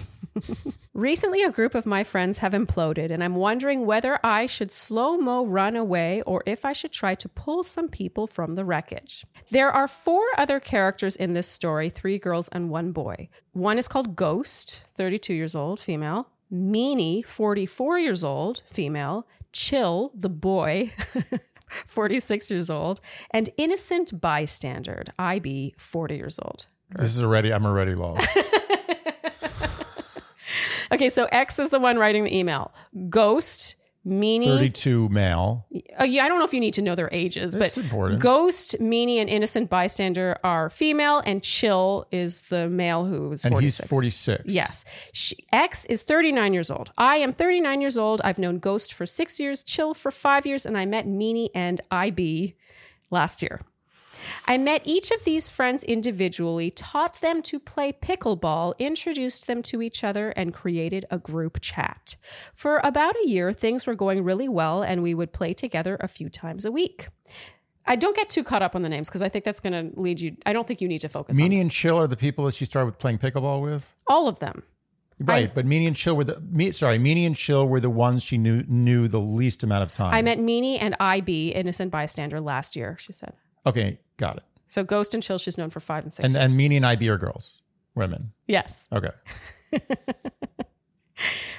Recently, 0.93 1.43
a 1.43 1.51
group 1.51 1.75
of 1.75 1.85
my 1.85 2.03
friends 2.03 2.37
have 2.37 2.53
imploded, 2.53 3.11
and 3.11 3.21
I'm 3.23 3.35
wondering 3.35 3.85
whether 3.85 4.19
I 4.23 4.45
should 4.45 4.71
slow 4.71 5.17
mo 5.17 5.45
run 5.45 5.75
away 5.75 6.21
or 6.21 6.43
if 6.45 6.63
I 6.63 6.71
should 6.71 6.93
try 6.93 7.13
to 7.15 7.27
pull 7.27 7.63
some 7.63 7.89
people 7.89 8.25
from 8.25 8.53
the 8.53 8.63
wreckage. 8.63 9.25
There 9.51 9.69
are 9.69 9.87
four 9.87 10.23
other 10.37 10.61
characters 10.61 11.15
in 11.17 11.33
this 11.33 11.47
story 11.47 11.89
three 11.89 12.17
girls 12.19 12.47
and 12.49 12.69
one 12.69 12.93
boy. 12.93 13.27
One 13.51 13.77
is 13.77 13.89
called 13.89 14.15
Ghost, 14.15 14.83
32 14.95 15.33
years 15.33 15.55
old, 15.55 15.79
female. 15.79 16.29
Meanie, 16.51 17.25
44 17.25 17.99
years 17.99 18.23
old, 18.23 18.63
female. 18.65 19.27
Chill, 19.51 20.11
the 20.15 20.29
boy, 20.29 20.93
46 21.85 22.49
years 22.49 22.69
old. 22.69 23.01
And 23.31 23.49
Innocent 23.57 24.21
Bystander, 24.21 25.03
IB, 25.17 25.75
40 25.77 26.15
years 26.15 26.39
old. 26.41 26.67
This 26.95 27.15
is 27.15 27.23
already, 27.23 27.53
I'm 27.53 27.65
already 27.65 27.95
lost. 27.95 28.27
Okay, 30.91 31.09
so 31.09 31.27
X 31.31 31.59
is 31.59 31.69
the 31.69 31.79
one 31.79 31.97
writing 31.97 32.23
the 32.23 32.35
email. 32.35 32.73
Ghost, 33.09 33.75
Meanie. 34.07 34.45
32 34.45 35.07
male. 35.09 35.67
Uh, 35.99 36.03
yeah, 36.03 36.25
I 36.25 36.27
don't 36.27 36.39
know 36.39 36.45
if 36.45 36.53
you 36.53 36.59
need 36.59 36.73
to 36.73 36.81
know 36.81 36.95
their 36.95 37.09
ages, 37.11 37.55
but 37.55 37.77
important. 37.77 38.19
Ghost, 38.21 38.75
Meanie, 38.79 39.17
and 39.17 39.29
Innocent 39.29 39.69
Bystander 39.69 40.37
are 40.43 40.67
female, 40.71 41.21
and 41.27 41.43
Chill 41.43 42.07
is 42.11 42.41
the 42.43 42.67
male 42.69 43.05
who 43.05 43.31
is 43.33 43.45
And 43.45 43.51
46. 43.53 43.77
he's 43.83 43.87
46. 43.89 44.43
Yes. 44.47 44.83
She, 45.13 45.35
X 45.53 45.85
is 45.85 46.01
39 46.01 46.53
years 46.55 46.71
old. 46.71 46.91
I 46.97 47.17
am 47.17 47.33
39 47.33 47.81
years 47.81 47.95
old. 47.97 48.19
I've 48.23 48.39
known 48.39 48.57
Ghost 48.57 48.91
for 48.91 49.05
six 49.05 49.39
years, 49.39 49.61
Chill 49.63 49.93
for 49.93 50.09
five 50.09 50.47
years, 50.47 50.65
and 50.65 50.75
I 50.75 50.87
met 50.87 51.05
Meanie 51.05 51.49
and 51.53 51.81
IB 51.91 52.55
last 53.11 53.43
year. 53.43 53.61
I 54.45 54.57
met 54.57 54.81
each 54.85 55.11
of 55.11 55.23
these 55.23 55.49
friends 55.49 55.83
individually, 55.83 56.71
taught 56.71 57.21
them 57.21 57.41
to 57.43 57.59
play 57.59 57.91
pickleball, 57.91 58.77
introduced 58.79 59.47
them 59.47 59.61
to 59.63 59.81
each 59.81 60.03
other, 60.03 60.29
and 60.31 60.53
created 60.53 61.05
a 61.09 61.17
group 61.17 61.59
chat. 61.61 62.15
For 62.53 62.81
about 62.83 63.15
a 63.23 63.27
year, 63.27 63.53
things 63.53 63.85
were 63.85 63.95
going 63.95 64.23
really 64.23 64.49
well, 64.49 64.81
and 64.81 65.03
we 65.03 65.13
would 65.13 65.33
play 65.33 65.53
together 65.53 65.97
a 65.99 66.07
few 66.07 66.29
times 66.29 66.65
a 66.65 66.71
week. 66.71 67.07
I 67.85 67.95
don't 67.95 68.15
get 68.15 68.29
too 68.29 68.43
caught 68.43 68.61
up 68.61 68.75
on 68.75 68.83
the 68.83 68.89
names 68.89 69.09
because 69.09 69.23
I 69.23 69.29
think 69.29 69.45
that's 69.45 69.59
going 69.59 69.73
to 69.73 69.99
lead 69.99 70.21
you. 70.21 70.37
I 70.45 70.53
don't 70.53 70.67
think 70.67 70.79
you 70.79 70.87
need 70.87 71.01
to 71.01 71.09
focus 71.09 71.39
on 71.39 71.49
Meanie 71.49 71.59
and 71.59 71.71
Chill 71.71 71.97
are 71.97 72.07
the 72.07 72.17
people 72.17 72.45
that 72.45 72.53
she 72.53 72.65
started 72.65 72.99
playing 72.99 73.17
pickleball 73.17 73.61
with? 73.61 73.93
all 74.07 74.27
of 74.27 74.39
them. 74.39 74.63
Right, 75.21 75.53
but 75.53 75.65
Meanie 75.65 75.87
and 75.87 75.95
Chill 75.97 76.15
were 76.15 76.23
the 76.23 76.39
me, 76.39 76.71
sorry, 76.71 76.97
Meanie 76.97 77.25
and 77.25 77.35
Chill 77.35 77.67
were 77.67 77.81
the 77.81 77.89
ones 77.89 78.23
she 78.23 78.37
knew 78.37 78.63
knew 78.69 79.09
the 79.09 79.19
least 79.19 79.63
amount 79.63 79.83
of 79.83 79.91
time. 79.91 80.13
I 80.13 80.21
met 80.21 80.39
Meanie 80.39 80.77
and 80.79 80.95
IB, 80.97 81.49
innocent 81.49 81.91
bystander, 81.91 82.39
last 82.39 82.75
year, 82.77 82.95
she 82.99 83.11
said. 83.11 83.33
okay, 83.65 83.99
got 84.19 84.37
it. 84.37 84.43
So 84.67 84.83
Ghost 84.83 85.15
and 85.15 85.23
Chill, 85.23 85.39
she's 85.39 85.57
known 85.57 85.71
for 85.71 85.79
five 85.79 86.03
and 86.03 86.13
six 86.13 86.23
And 86.25 86.33
years. 86.35 86.43
and 86.51 86.53
Meanie 86.59 86.75
and 86.77 86.85
IB 86.85 87.09
are 87.09 87.17
girls, 87.17 87.53
women. 87.95 88.33
yes. 88.47 88.87
Okay. 88.93 89.09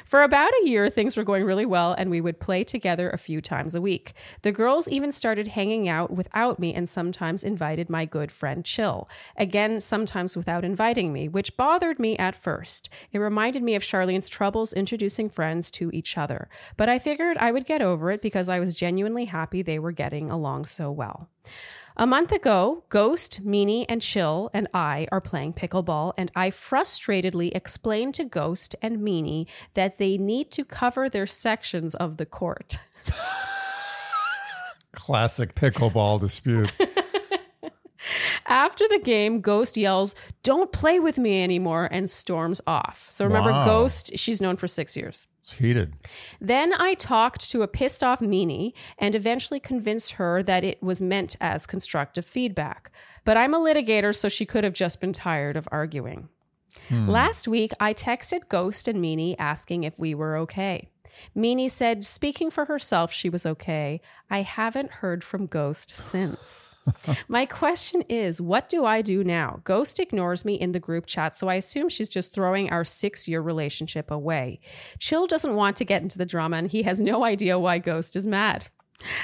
For 0.07 0.23
about 0.25 0.51
a 0.64 0.68
year, 0.68 0.88
things 0.90 1.16
were 1.16 1.23
going 1.23 1.44
really 1.44 1.66
well, 1.66 1.92
and 1.92 2.11
we 2.11 2.20
would 2.20 2.40
play 2.40 2.64
together 2.64 3.11
a 3.11 3.18
few 3.18 3.40
times 3.40 3.77
a 3.77 3.81
week. 3.81 4.12
The 4.42 4.51
girls 4.51 4.88
even 4.88 5.12
started 5.12 5.49
hanging 5.49 5.87
out 5.88 6.11
without 6.11 6.59
me 6.59 6.75
and 6.75 6.88
sometimes 6.88 7.44
invited 7.44 7.88
my 7.88 8.07
good 8.07 8.33
friend 8.33 8.64
Chill. 8.64 9.09
Again, 9.37 9.81
sometimes 9.81 10.37
without 10.37 10.64
inviting 10.64 11.12
me, 11.12 11.29
which 11.29 11.57
bothered 11.57 12.01
me 12.01 12.16
at 12.18 12.35
first. 12.35 12.88
It 13.12 13.18
reminded 13.20 13.62
me 13.62 13.77
of 13.77 13.83
Sharleen's 13.83 14.29
troubles 14.29 14.73
introducing 14.73 15.29
friends 15.29 15.70
to 15.73 15.90
each 15.92 16.18
other. 16.18 16.49
But 16.77 16.88
I 16.88 16.99
figured 16.99 17.37
I 17.37 17.53
would 17.53 17.66
get 17.66 17.83
over 17.83 18.11
it 18.11 18.20
because 18.23 18.49
I 18.49 18.59
was 18.59 18.75
genuinely 18.75 19.27
happy 19.27 19.62
they 19.62 19.79
were 19.79 19.92
getting 19.92 20.29
along 20.29 20.64
so 20.64 20.90
well. 20.90 21.29
A 22.00 22.06
month 22.06 22.32
ago, 22.32 22.84
Ghost, 22.88 23.44
Meanie, 23.46 23.84
and 23.86 24.00
Chill 24.00 24.48
and 24.54 24.68
I 24.72 25.06
are 25.12 25.20
playing 25.20 25.52
pickleball, 25.52 26.14
and 26.16 26.32
I 26.34 26.48
frustratedly 26.48 27.54
explained 27.54 28.14
to 28.14 28.24
Ghost 28.24 28.74
and 28.80 29.00
Meanie 29.00 29.46
that 29.74 29.98
they 29.98 30.16
need 30.16 30.50
to 30.52 30.64
cover 30.64 31.10
their 31.10 31.26
sections 31.26 31.94
of 31.94 32.16
the 32.16 32.24
court. 32.24 32.78
Classic 34.92 35.54
pickleball 35.54 36.20
dispute. 36.20 36.72
After 38.46 38.87
the 38.88 38.99
game, 38.99 39.40
Ghost 39.40 39.77
yells, 39.77 40.14
Don't 40.42 40.73
play 40.73 40.99
with 40.99 41.18
me 41.18 41.42
anymore, 41.42 41.88
and 41.90 42.09
storms 42.09 42.61
off. 42.66 43.07
So 43.11 43.25
remember, 43.25 43.53
Wow. 43.53 43.64
Ghost, 43.64 44.16
she's 44.16 44.40
known 44.40 44.57
for 44.57 44.68
six 44.68 44.96
years. 44.96 45.27
It's 45.42 45.55
heated. 45.55 45.94
Then 46.40 46.73
I 46.75 46.94
talked 46.94 47.51
to 47.51 47.62
a 47.62 47.68
pissed 47.68 48.05
off 48.05 48.20
Meanie 48.20 48.73
and 48.99 49.14
eventually 49.14 49.61
convinced 49.61 50.12
her 50.12 50.42
that 50.42 50.64
it 50.64 50.83
was 50.83 51.01
meant 51.03 51.37
as 51.40 51.66
constructive 51.66 52.25
feedback. 52.25 52.90
But 53.25 53.37
I'm 53.37 53.55
a 53.55 53.59
litigator, 53.61 54.14
so 54.14 54.29
she 54.29 54.46
could 54.46 54.64
have 54.64 54.73
just 54.75 55.01
been 55.01 55.12
tired 55.12 55.57
of 55.57 55.68
arguing. 55.73 56.29
Hmm. 56.88 57.09
Last 57.09 57.46
week, 57.49 57.73
I 57.81 57.94
texted 57.94 58.49
Ghost 58.49 58.88
and 58.88 59.03
Meanie 59.03 59.37
asking 59.38 59.85
if 59.85 59.99
we 59.99 60.14
were 60.14 60.37
okay. 60.38 60.88
Meanie 61.37 61.70
said, 61.70 62.05
speaking 62.05 62.51
for 62.51 62.66
herself, 62.66 63.12
she 63.12 63.29
was 63.29 63.46
okay. 63.46 64.01
I 64.31 64.42
haven't 64.42 64.90
heard 64.92 65.25
from 65.25 65.46
Ghost 65.46 65.90
since. 65.90 66.75
My 67.29 67.46
question 67.46 68.03
is, 68.09 68.40
what 68.40 68.68
do 68.68 68.85
I 68.85 69.03
do 69.03 69.23
now? 69.25 69.61
Ghost 69.64 70.01
ignores 70.01 70.44
me 70.44 70.55
in 70.55 70.73
the 70.73 70.81
group 70.81 71.07
chat, 71.07 71.37
so 71.37 71.49
I 71.49 71.55
assume 71.55 71.88
she's 71.88 72.09
just 72.09 72.33
throwing 72.33 72.70
our 72.70 72.85
six 72.85 73.29
year 73.29 73.40
relationship 73.40 74.11
away. 74.11 74.61
Chill 74.99 75.27
doesn't 75.27 75.55
want 75.55 75.77
to 75.77 75.85
get 75.85 76.03
into 76.03 76.18
the 76.18 76.27
drama, 76.27 76.57
and 76.57 76.70
he 76.70 76.83
has 76.83 77.01
no 77.01 77.25
idea 77.25 77.59
why 77.59 77.79
Ghost 77.79 78.16
is 78.16 78.27
mad. 78.27 78.66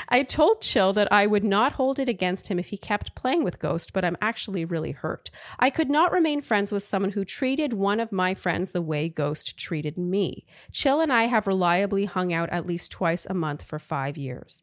I 0.09 0.23
told 0.23 0.63
Chill 0.63 0.93
that 0.95 1.13
I 1.13 1.27
would 1.27 1.45
not 1.45 1.73
hold 1.73 1.99
it 1.99 2.09
against 2.09 2.49
him 2.49 2.59
if 2.59 2.69
he 2.69 2.77
kept 2.77 3.15
playing 3.15 3.45
with 3.45 3.59
Ghost, 3.59 3.93
but 3.93 4.05
I'm 4.05 4.17
actually 4.21 4.65
really 4.65 4.93
hurt. 4.93 5.31
I 5.59 5.71
could 5.71 5.91
not 5.91 6.13
remain 6.13 6.41
friends 6.43 6.73
with 6.73 6.83
someone 6.83 7.13
who 7.13 7.25
treated 7.25 7.73
one 7.73 8.01
of 8.01 8.13
my 8.13 8.35
friends 8.35 8.73
the 8.73 8.83
way 8.83 9.09
Ghost 9.09 9.59
treated 9.59 9.99
me. 9.99 10.45
Chill 10.73 11.01
and 11.01 11.13
I 11.13 11.25
have 11.25 11.47
reliably 11.47 12.07
hung 12.07 12.33
out 12.33 12.51
at 12.51 12.67
least 12.67 12.91
twice 12.91 13.27
a 13.29 13.35
month 13.35 13.63
for 13.63 13.79
five 13.79 14.17
years. 14.17 14.63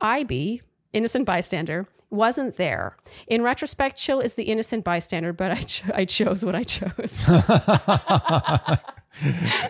IB, 0.00 0.62
innocent 0.92 1.26
bystander, 1.26 1.88
wasn't 2.10 2.56
there. 2.56 2.96
In 3.26 3.42
retrospect, 3.42 3.96
Chill 3.96 4.20
is 4.20 4.34
the 4.34 4.44
innocent 4.44 4.84
bystander, 4.84 5.32
but 5.32 5.52
I, 5.52 6.00
I 6.02 6.04
chose 6.04 6.44
what 6.44 6.54
I 6.54 6.64
chose. 6.64 7.24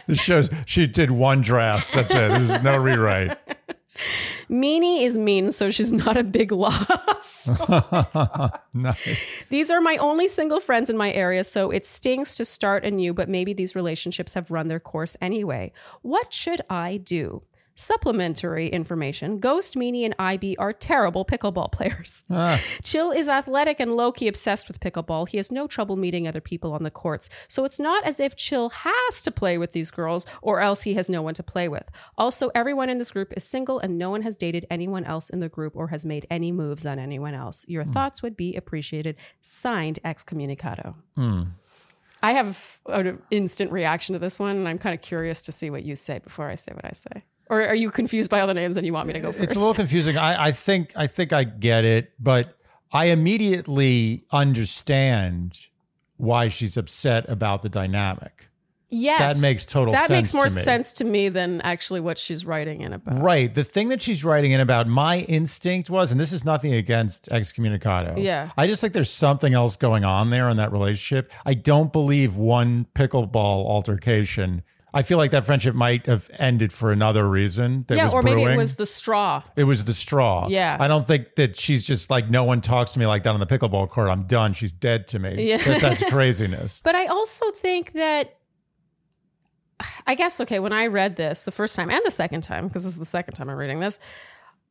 This 0.07 0.21
shows 0.21 0.49
she 0.67 0.87
did 0.87 1.11
one 1.11 1.41
draft. 1.41 1.93
That's 1.93 2.13
it. 2.13 2.29
There's 2.29 2.63
no 2.63 2.77
rewrite. 2.79 3.37
Meanie 4.49 5.03
is 5.05 5.17
mean, 5.17 5.53
so 5.53 5.71
she's 5.71 5.93
not 5.93 6.17
a 6.17 6.25
big 6.25 6.53
loss. 6.53 7.49
Nice. 8.75 9.39
These 9.51 9.71
are 9.71 9.81
my 9.81 9.97
only 9.99 10.29
single 10.29 10.61
friends 10.61 10.89
in 10.89 10.97
my 10.97 11.13
area, 11.13 11.45
so 11.45 11.71
it 11.71 11.85
stings 11.85 12.35
to 12.37 12.45
start 12.45 12.85
anew, 12.85 13.13
but 13.13 13.29
maybe 13.29 13.53
these 13.53 13.75
relationships 13.75 14.35
have 14.35 14.51
run 14.51 14.69
their 14.69 14.81
course 14.81 15.17
anyway. 15.21 15.73
What 16.01 16.33
should 16.33 16.63
I 16.71 16.97
do? 16.97 17.43
Supplementary 17.75 18.69
information 18.69 19.39
Ghost, 19.39 19.75
Meanie, 19.75 20.05
and 20.05 20.15
IB 20.19 20.57
are 20.59 20.73
terrible 20.73 21.25
pickleball 21.25 21.73
players. 21.73 22.25
Ah. 22.31 22.61
Chill 22.83 23.11
is 23.11 23.29
athletic 23.29 23.81
and 23.81 23.97
low 23.97 24.13
key 24.13 24.29
obsessed 24.29 24.69
with 24.69 24.81
pickleball. 24.81 25.29
He 25.29 25.37
has 25.39 25.51
no 25.51 25.67
trouble 25.67 25.97
meeting 25.97 26.29
other 26.29 26.41
people 26.41 26.73
on 26.73 26.83
the 26.83 26.91
courts, 26.91 27.29
so 27.49 27.65
it's 27.65 27.81
not 27.81 28.05
as 28.05 28.21
if 28.21 28.37
Chill 28.37 28.71
has 28.71 29.23
to 29.23 29.31
play 29.31 29.59
with 29.59 29.73
these 29.73 29.91
girls 29.91 30.27
or 30.41 30.61
else 30.61 30.83
he 30.83 30.95
has 30.95 31.09
no 31.09 31.23
one 31.23 31.35
to 31.35 31.43
play 31.43 31.69
with. 31.69 31.91
Also, 32.19 32.51
everyone 32.55 32.89
in 32.89 32.99
this 32.99 33.11
group 33.13 33.33
is 33.37 33.45
single 33.45 33.79
and 33.79 33.99
no 33.99 34.11
one 34.11 34.23
has 34.23 34.37
dated 34.37 34.67
anyone 34.71 35.05
else 35.05 35.31
in 35.31 35.39
the 35.39 35.49
group 35.49 35.75
or 35.77 35.89
has 35.89 36.05
made 36.05 36.27
any 36.31 36.53
moves 36.53 36.85
on 36.87 36.99
anyone 36.99 37.35
else. 37.35 37.65
Your 37.69 37.85
hmm. 37.85 37.93
thoughts 37.93 38.23
would 38.23 38.37
be 38.37 38.55
appreciated. 38.55 39.17
Signed, 39.41 39.99
excommunicado. 40.05 40.95
Hmm. 41.17 41.43
I 42.23 42.33
have 42.33 42.79
an 42.87 43.21
instant 43.31 43.73
reaction 43.73 44.13
to 44.13 44.19
this 44.21 44.39
one, 44.39 44.57
and 44.57 44.69
I'm 44.69 44.79
kind 44.79 44.95
of 44.95 45.01
curious 45.01 45.43
to 45.43 45.53
see 45.53 45.71
what 45.71 45.83
you 45.83 45.97
say 45.97 46.21
before 46.21 46.49
I 46.49 46.55
say 46.55 46.73
what 46.73 46.85
I 46.85 46.93
say. 46.93 47.25
Or 47.53 47.61
are 47.67 47.75
you 47.75 47.91
confused 47.91 48.31
by 48.31 48.41
all 48.41 48.47
the 48.47 48.55
names 48.55 48.79
and 48.79 48.87
you 48.87 48.95
want 48.95 49.07
me 49.07 49.13
to 49.13 49.21
go 49.21 49.31
first? 49.31 49.45
It's 49.51 49.57
a 49.57 49.59
little 49.59 49.75
confusing. 49.75 50.17
I, 50.17 50.47
I 50.47 50.53
think 50.53 50.93
I 50.97 51.07
think 51.07 51.35
I 51.35 51.45
get 51.45 51.85
it, 51.85 52.13
but 52.19 52.57
I 52.93 53.07
immediately 53.07 54.25
understand 54.33 55.67
why 56.17 56.49
she's 56.49 56.77
upset 56.79 57.29
about 57.29 57.61
the 57.63 57.69
dynamic. 57.69 58.49
yes, 58.89 59.35
that 59.37 59.43
makes 59.43 59.65
total 59.67 59.93
That 59.93 60.09
makes 60.09 60.33
more 60.33 60.45
to 60.45 60.51
sense 60.51 60.93
to 60.95 61.05
me 61.05 61.29
than 61.29 61.61
actually 61.63 62.01
what 62.01 62.17
she's 62.17 62.45
writing 62.45 62.81
in 62.81 62.93
about. 62.93 63.21
Right. 63.23 63.53
The 63.55 63.65
thing 63.65 63.89
that 63.89 64.01
she's 64.01 64.25
writing 64.25 64.53
in 64.53 64.61
about 64.61 64.87
my 64.87 65.21
instinct 65.21 65.91
was, 65.91 66.11
and 66.13 66.21
this 66.21 66.33
is 66.33 66.45
nothing 66.45 66.73
against 66.73 67.29
excommunicado. 67.31 68.23
Yeah. 68.23 68.51
I 68.57 68.67
just 68.67 68.81
think 68.81 68.93
there's 68.95 69.11
something 69.11 69.53
else 69.55 69.77
going 69.77 70.05
on 70.05 70.31
there 70.31 70.49
in 70.49 70.57
that 70.59 70.73
relationship. 70.73 71.31
I 71.45 71.55
don't 71.55 71.93
believe 71.93 72.37
one 72.37 72.87
pickleball 72.95 73.67
altercation. 73.67 74.63
I 74.95 75.03
feel 75.03 75.19
like 75.19 75.31
that 75.31 75.47
friendship 75.47 75.75
might 75.75 76.07
have 76.07 76.31
ended 76.39 76.73
for 76.73 76.93
another 76.93 77.27
reason. 77.29 77.85
That 77.89 77.97
Yeah, 77.97 78.05
was 78.05 78.15
or 78.15 78.23
maybe 78.23 78.43
it 78.43 78.57
was 78.57 78.75
the 78.75 78.87
straw. 78.87 79.43
It 79.57 79.65
was 79.65 79.85
the 79.87 79.95
straw. 79.95 80.49
Yeah. 80.49 80.77
I 80.79 80.87
don't 80.89 81.07
think 81.09 81.35
that 81.37 81.57
she's 81.57 81.87
just 81.87 82.11
like, 82.11 82.29
no 82.29 82.45
one 82.45 82.61
talks 82.61 82.93
to 82.93 82.99
me 82.99 83.07
like 83.07 83.23
that 83.23 83.31
on 83.35 83.41
the 83.41 83.47
pickleball 83.47 83.89
court. 83.89 84.11
I'm 84.11 84.25
done. 84.25 84.53
She's 84.53 84.73
dead 84.73 85.07
to 85.09 85.19
me. 85.19 85.49
Yeah. 85.49 85.57
That- 85.57 85.81
that's 85.81 86.05
craziness. 86.11 86.83
But 86.85 86.95
I 86.95 87.07
also 87.07 87.51
think 87.53 87.93
that 87.93 88.37
I 90.07 90.15
guess 90.15 90.41
okay, 90.41 90.59
when 90.61 90.73
I 90.73 90.87
read 90.87 91.17
this 91.17 91.43
the 91.43 91.51
first 91.53 91.75
time 91.75 91.91
and 91.91 92.01
the 92.05 92.11
second 92.11 92.43
time, 92.43 92.69
because 92.69 92.85
this 92.85 92.93
is 92.93 92.99
the 92.99 93.05
second 93.07 93.35
time 93.35 93.49
I'm 93.49 93.57
reading 93.57 93.81
this, 93.81 93.99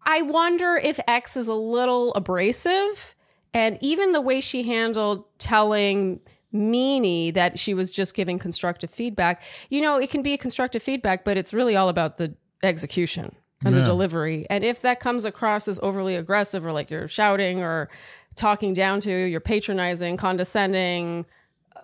I 0.05 0.21
wonder 0.21 0.75
if 0.75 0.99
X 1.07 1.35
is 1.35 1.47
a 1.47 1.53
little 1.53 2.13
abrasive 2.13 3.15
and 3.53 3.77
even 3.81 4.13
the 4.13 4.21
way 4.21 4.39
she 4.39 4.63
handled 4.63 5.25
telling 5.37 6.21
Meanie 6.53 7.33
that 7.33 7.59
she 7.59 7.73
was 7.73 7.91
just 7.91 8.13
giving 8.15 8.37
constructive 8.39 8.89
feedback. 8.89 9.41
You 9.69 9.81
know, 9.81 9.97
it 9.99 10.09
can 10.09 10.21
be 10.21 10.37
constructive 10.37 10.83
feedback, 10.83 11.23
but 11.23 11.37
it's 11.37 11.53
really 11.53 11.75
all 11.75 11.89
about 11.89 12.17
the 12.17 12.35
execution 12.63 13.35
and 13.63 13.75
the 13.75 13.83
delivery. 13.83 14.47
And 14.49 14.63
if 14.63 14.81
that 14.81 14.99
comes 14.99 15.23
across 15.23 15.67
as 15.67 15.79
overly 15.83 16.15
aggressive 16.15 16.65
or 16.65 16.71
like 16.71 16.89
you're 16.89 17.07
shouting 17.07 17.61
or 17.61 17.89
talking 18.35 18.73
down 18.73 18.99
to, 19.01 19.11
you're 19.11 19.39
patronizing, 19.39 20.17
condescending, 20.17 21.25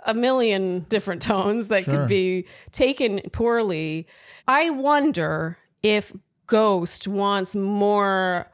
a 0.06 0.14
million 0.14 0.80
different 0.90 1.22
tones 1.34 1.68
that 1.68 1.84
Sure. 1.84 1.94
could 1.94 2.08
be 2.08 2.46
taken 2.72 3.20
poorly. 3.32 4.08
I 4.48 4.70
wonder 4.72 5.58
if 5.84 6.12
Ghost 6.48 7.08
wants 7.08 7.56
more 7.56 8.50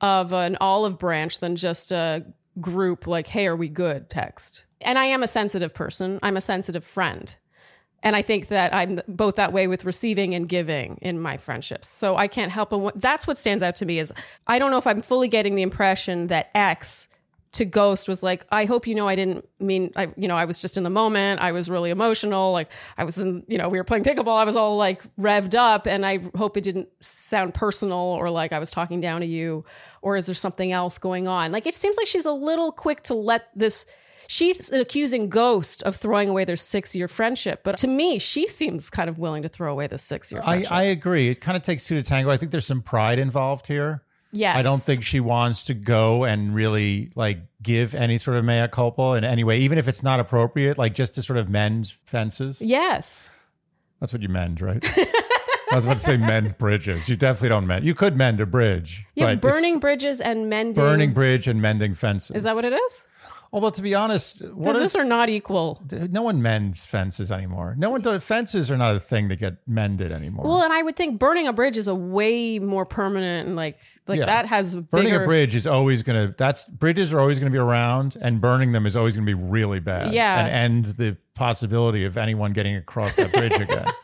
of 0.00 0.32
an 0.32 0.56
olive 0.60 0.98
branch 0.98 1.38
than 1.38 1.54
just 1.56 1.92
a 1.92 2.24
group 2.60 3.06
like, 3.06 3.28
hey, 3.28 3.46
are 3.46 3.56
we 3.56 3.68
good 3.68 4.10
text. 4.10 4.63
And 4.80 4.98
I 4.98 5.06
am 5.06 5.22
a 5.22 5.28
sensitive 5.28 5.74
person, 5.74 6.18
I'm 6.22 6.36
a 6.36 6.40
sensitive 6.40 6.84
friend. 6.84 7.34
And 8.04 8.14
I 8.14 8.20
think 8.20 8.48
that 8.48 8.74
I'm 8.74 9.00
both 9.08 9.36
that 9.36 9.54
way 9.54 9.66
with 9.66 9.86
receiving 9.86 10.34
and 10.34 10.46
giving 10.46 10.98
in 11.00 11.18
my 11.18 11.38
friendships. 11.38 11.88
So 11.88 12.16
I 12.16 12.28
can't 12.28 12.52
help 12.52 12.68
but 12.68 13.00
that's 13.00 13.26
what 13.26 13.38
stands 13.38 13.62
out 13.62 13.76
to 13.76 13.86
me 13.86 13.98
is 13.98 14.12
I 14.46 14.58
don't 14.58 14.70
know 14.70 14.76
if 14.76 14.86
I'm 14.86 15.00
fully 15.00 15.26
getting 15.26 15.54
the 15.54 15.62
impression 15.62 16.26
that 16.26 16.50
X 16.54 17.08
to 17.52 17.64
Ghost 17.64 18.08
was 18.08 18.22
like, 18.22 18.44
I 18.50 18.64
hope 18.64 18.86
you 18.86 18.94
know 18.94 19.08
I 19.08 19.14
didn't 19.14 19.48
mean 19.58 19.92
I 19.96 20.12
you 20.16 20.28
know, 20.28 20.36
I 20.36 20.44
was 20.44 20.60
just 20.60 20.76
in 20.76 20.82
the 20.82 20.90
moment. 20.90 21.40
I 21.40 21.52
was 21.52 21.70
really 21.70 21.90
emotional. 21.90 22.52
Like 22.52 22.70
I 22.98 23.04
was 23.04 23.18
in, 23.18 23.44
you 23.48 23.56
know, 23.56 23.70
we 23.70 23.78
were 23.78 23.84
playing 23.84 24.04
pickleball. 24.04 24.36
I 24.36 24.44
was 24.44 24.56
all 24.56 24.76
like 24.76 25.02
revved 25.16 25.54
up 25.54 25.86
and 25.86 26.04
I 26.04 26.18
hope 26.36 26.58
it 26.58 26.64
didn't 26.64 26.88
sound 27.00 27.54
personal 27.54 27.96
or 27.96 28.28
like 28.28 28.52
I 28.52 28.58
was 28.58 28.70
talking 28.70 29.00
down 29.00 29.22
to 29.22 29.26
you 29.26 29.64
or 30.02 30.16
is 30.16 30.26
there 30.26 30.34
something 30.34 30.72
else 30.72 30.98
going 30.98 31.26
on? 31.26 31.52
Like 31.52 31.66
it 31.66 31.74
seems 31.74 31.96
like 31.96 32.06
she's 32.06 32.26
a 32.26 32.32
little 32.32 32.70
quick 32.70 33.02
to 33.04 33.14
let 33.14 33.48
this 33.54 33.86
She's 34.26 34.70
accusing 34.72 35.28
Ghost 35.28 35.82
of 35.82 35.96
throwing 35.96 36.28
away 36.28 36.44
their 36.44 36.56
six 36.56 36.94
year 36.94 37.08
friendship, 37.08 37.60
but 37.64 37.76
to 37.78 37.86
me, 37.86 38.18
she 38.18 38.48
seems 38.48 38.90
kind 38.90 39.08
of 39.08 39.18
willing 39.18 39.42
to 39.42 39.48
throw 39.48 39.70
away 39.70 39.86
the 39.86 39.98
six 39.98 40.32
year 40.32 40.40
I, 40.42 40.44
friendship. 40.44 40.72
I 40.72 40.82
agree. 40.84 41.28
It 41.28 41.40
kind 41.40 41.56
of 41.56 41.62
takes 41.62 41.86
two 41.86 41.96
to 41.96 42.02
tango. 42.02 42.30
I 42.30 42.36
think 42.36 42.52
there's 42.52 42.66
some 42.66 42.82
pride 42.82 43.18
involved 43.18 43.66
here. 43.66 44.02
yes. 44.32 44.56
I 44.56 44.62
don't 44.62 44.82
think 44.82 45.04
she 45.04 45.20
wants 45.20 45.64
to 45.64 45.74
go 45.74 46.24
and 46.24 46.54
really 46.54 47.10
like 47.14 47.38
give 47.62 47.94
any 47.94 48.18
sort 48.18 48.36
of 48.36 48.44
mea 48.44 48.68
culpa 48.68 49.14
in 49.14 49.24
any 49.24 49.44
way, 49.44 49.58
even 49.60 49.78
if 49.78 49.88
it's 49.88 50.02
not 50.02 50.20
appropriate, 50.20 50.78
like 50.78 50.94
just 50.94 51.14
to 51.14 51.22
sort 51.22 51.38
of 51.38 51.48
mend 51.48 51.94
fences. 52.04 52.60
Yes. 52.60 53.30
That's 54.00 54.12
what 54.12 54.22
you 54.22 54.28
mend, 54.28 54.60
right? 54.60 54.84
I 55.70 55.76
was 55.76 55.86
about 55.86 55.96
to 55.96 56.02
say 56.02 56.16
mend 56.16 56.58
bridges. 56.58 57.08
You 57.08 57.16
definitely 57.16 57.48
don't 57.48 57.66
mend. 57.66 57.84
You 57.84 57.94
could 57.94 58.16
mend 58.16 58.38
a 58.40 58.46
bridge. 58.46 59.04
Yeah, 59.14 59.34
burning 59.34 59.80
bridges 59.80 60.20
and 60.20 60.48
mending. 60.48 60.84
burning 60.84 61.12
bridge 61.12 61.48
and 61.48 61.60
mending 61.60 61.94
fences. 61.94 62.36
Is 62.36 62.42
that 62.44 62.54
what 62.54 62.64
it 62.64 62.72
is? 62.74 63.06
Although 63.54 63.70
to 63.70 63.82
be 63.82 63.94
honest, 63.94 64.44
what 64.48 64.72
Those 64.72 64.96
are 64.96 65.04
not 65.04 65.28
equal. 65.28 65.80
no 66.10 66.22
one 66.22 66.42
mends 66.42 66.86
fences 66.86 67.30
anymore. 67.30 67.76
No 67.78 67.88
one 67.88 68.00
does 68.00 68.24
fences 68.24 68.68
are 68.68 68.76
not 68.76 68.96
a 68.96 68.98
thing 68.98 69.28
that 69.28 69.36
get 69.36 69.58
mended 69.64 70.10
anymore. 70.10 70.44
Well, 70.44 70.62
and 70.62 70.72
I 70.72 70.82
would 70.82 70.96
think 70.96 71.20
burning 71.20 71.46
a 71.46 71.52
bridge 71.52 71.76
is 71.76 71.86
a 71.86 71.94
way 71.94 72.58
more 72.58 72.84
permanent 72.84 73.46
and 73.46 73.54
like 73.54 73.78
like 74.08 74.18
Yeah. 74.18 74.26
that 74.26 74.46
has 74.46 74.74
burning 74.74 75.06
bigger. 75.12 75.22
a 75.22 75.26
bridge 75.26 75.54
is 75.54 75.68
always 75.68 76.02
going 76.02 76.26
to 76.30 76.34
that's 76.36 76.66
bridges 76.66 77.12
are 77.14 77.20
always 77.20 77.38
going 77.38 77.52
to 77.52 77.54
be 77.56 77.62
around 77.62 78.16
and 78.20 78.40
burning 78.40 78.72
them 78.72 78.86
is 78.86 78.96
always 78.96 79.14
going 79.14 79.24
to 79.24 79.30
be 79.36 79.40
really 79.40 79.78
bad 79.78 80.12
Yeah. 80.12 80.44
and 80.46 80.48
end 80.74 80.84
the 80.96 81.16
possibility 81.36 82.04
of 82.04 82.18
anyone 82.18 82.52
getting 82.54 82.74
across 82.74 83.14
that 83.14 83.32
bridge 83.32 83.52
again 83.52 83.86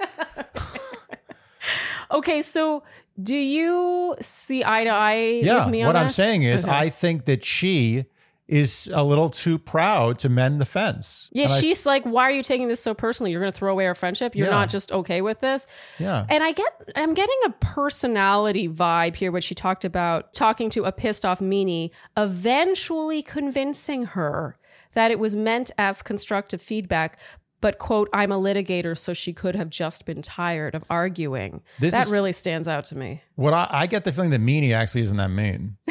Okay, 2.12 2.42
so 2.42 2.82
do 3.22 3.34
you 3.36 4.16
see 4.20 4.64
eye 4.64 4.84
to 4.84 4.90
eye 4.90 5.40
yeah 5.42 5.64
with 5.64 5.72
me 5.72 5.82
on 5.82 5.88
what 5.88 5.96
i'm 5.96 6.08
saying 6.08 6.42
is 6.42 6.64
Okay. 6.64 6.72
i 6.72 6.88
think 6.88 7.26
that 7.26 7.44
she 7.44 8.06
is 8.50 8.90
a 8.92 9.04
little 9.04 9.30
too 9.30 9.58
proud 9.58 10.18
to 10.18 10.28
mend 10.28 10.60
the 10.60 10.64
fence. 10.64 11.28
Yeah, 11.32 11.44
And 11.44 11.52
I- 11.52 11.60
she's 11.60 11.86
like, 11.86 12.02
"Why 12.04 12.24
are 12.24 12.30
you 12.32 12.42
taking 12.42 12.66
this 12.68 12.80
so 12.82 12.94
personally? 12.94 13.30
You're 13.30 13.40
going 13.40 13.52
to 13.52 13.56
throw 13.56 13.70
away 13.70 13.86
our 13.86 13.94
friendship. 13.94 14.34
You're 14.34 14.48
Yeah. 14.48 14.54
not 14.54 14.68
just 14.68 14.90
okay 14.92 15.22
with 15.22 15.38
this." 15.40 15.66
yeah. 15.98 16.26
And 16.28 16.42
I 16.42 16.50
get, 16.52 16.72
I'm 16.96 17.14
getting 17.14 17.36
a 17.46 17.50
personality 17.50 18.68
vibe 18.68 19.14
here, 19.16 19.30
which 19.30 19.44
she 19.44 19.54
talked 19.54 19.84
about 19.84 20.32
talking 20.34 20.68
to 20.70 20.84
a 20.84 20.90
pissed 20.92 21.24
off 21.24 21.38
meanie, 21.40 21.90
eventually 22.16 23.22
convincing 23.22 24.04
her 24.06 24.56
that 24.94 25.10
it 25.12 25.18
was 25.20 25.36
meant 25.36 25.70
as 25.78 26.02
constructive 26.02 26.60
feedback. 26.60 27.18
But 27.60 27.78
quote, 27.78 28.08
I'm 28.14 28.32
a 28.32 28.38
litigator, 28.38 28.96
so 28.96 29.12
she 29.12 29.32
could 29.34 29.54
have 29.54 29.68
just 29.68 30.06
been 30.06 30.22
tired 30.22 30.74
of 30.74 30.82
arguing. 30.90 31.60
This 31.78 31.92
that 31.94 32.06
is- 32.06 32.10
really 32.10 32.32
stands 32.32 32.66
out 32.66 32.86
to 32.86 32.96
me. 32.96 33.22
What 33.36 33.52
I, 33.54 33.68
I 33.70 33.86
get 33.86 34.04
the 34.04 34.12
feeling 34.12 34.30
that 34.30 34.40
Meanie 34.40 34.74
actually 34.74 35.02
isn't 35.02 35.18
that 35.18 35.28
mean. 35.30 35.76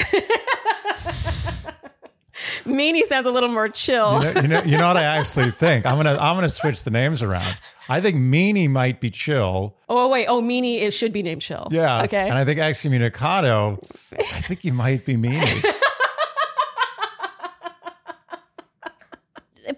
Meanie 2.65 3.03
sounds 3.03 3.27
a 3.27 3.31
little 3.31 3.49
more 3.49 3.69
chill. 3.69 4.23
You 4.23 4.33
know, 4.33 4.41
you 4.41 4.47
know, 4.47 4.63
you 4.63 4.77
know 4.77 4.87
what 4.87 4.97
I 4.97 5.03
actually 5.03 5.51
think? 5.59 5.85
I'm 5.85 5.97
gonna 5.97 6.17
I'm 6.17 6.35
gonna 6.35 6.49
switch 6.49 6.83
the 6.83 6.91
names 6.91 7.21
around. 7.21 7.57
I 7.87 8.01
think 8.01 8.17
Meanie 8.17 8.69
might 8.69 9.01
be 9.01 9.09
chill. 9.09 9.75
Oh 9.87 10.09
wait, 10.09 10.27
oh 10.27 10.41
Meanie 10.41 10.81
it 10.81 10.91
should 10.91 11.11
be 11.11 11.23
named 11.23 11.41
Chill. 11.41 11.67
Yeah. 11.71 12.03
Okay. 12.03 12.27
And 12.27 12.37
I 12.37 12.45
think 12.45 12.59
excommunicado, 12.59 13.83
I 14.13 14.41
think 14.41 14.63
you 14.63 14.73
might 14.73 15.05
be 15.05 15.15
Meanie. 15.15 15.63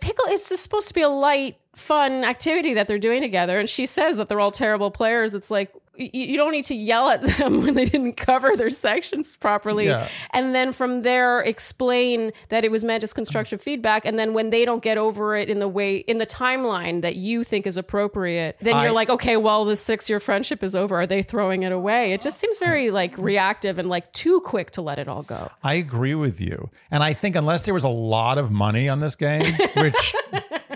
pickle 0.02 0.26
it's 0.30 0.50
just 0.50 0.64
supposed 0.64 0.88
to 0.88 0.94
be 0.94 1.02
a 1.02 1.10
light 1.10 1.58
fun 1.76 2.26
activity 2.26 2.74
that 2.74 2.88
they're 2.88 3.00
doing 3.00 3.22
together 3.22 3.58
and 3.60 3.70
she 3.70 3.86
says 3.86 4.18
that 4.18 4.28
they're 4.28 4.40
all 4.40 4.52
terrible 4.52 4.92
players 4.92 5.34
it's 5.34 5.50
like 5.52 5.72
you 5.98 6.38
don't 6.38 6.52
need 6.52 6.66
to 6.66 6.76
yell 6.76 7.10
at 7.10 7.22
them 7.22 7.62
when 7.64 7.74
they 7.76 7.86
didn't 7.86 8.14
cover 8.14 8.56
their 8.56 8.70
sections 8.70 9.36
properly. 9.36 9.86
Yeah. 9.86 10.08
and 10.32 10.56
then 10.56 10.72
from 10.72 11.02
there 11.02 11.42
explain 11.42 12.32
that 12.50 12.64
it 12.66 12.72
was 12.72 12.84
meant 12.84 13.04
as 13.04 13.14
constructive 13.14 13.62
feedback. 13.62 14.06
And 14.06 14.18
then 14.18 14.34
when 14.34 14.50
they 14.50 14.66
don't 14.66 14.82
get 14.82 14.98
over 14.98 15.36
it 15.36 15.50
in 15.50 15.60
the 15.60 15.68
way 15.68 15.98
in 15.98 16.18
the 16.18 16.26
timeline 16.26 17.02
that 17.02 17.16
you 17.18 17.44
think 17.44 17.68
is 17.68 17.78
appropriate 17.78 18.58
then 18.62 18.76
I- 18.76 18.84
you're 18.84 18.94
like 18.94 19.10
okay 19.10 19.38
well 19.38 19.66
the 19.66 19.76
six 19.76 20.10
year 20.10 20.20
friendship 20.20 20.64
is 20.64 20.76
over. 20.76 21.02
Are 21.02 21.08
they 21.08 21.22
throwing 21.22 21.64
it 21.64 21.72
away? 21.72 22.14
It 22.14 22.22
just 22.22 22.40
seems 22.40 22.58
very 22.58 22.90
like 22.92 23.18
reactive 23.18 23.78
and 23.78 23.90
like 23.90 24.12
too 24.14 24.42
quick 24.42 24.72
to 24.72 24.82
let 24.82 24.98
it 24.98 25.08
all 25.08 25.24
go. 25.24 25.52
I 25.64 25.76
agree 25.76 26.16
with 26.16 26.40
you. 26.42 26.70
And 26.90 27.04
I 27.04 27.14
think 27.14 27.36
unless 27.36 27.64
there 27.64 27.74
was 27.74 27.84
a 27.84 27.90
lot 27.90 28.38
of 28.38 28.50
money 28.52 28.88
on 28.90 29.02
this 29.02 29.16
game, 29.16 29.46
which 29.76 30.16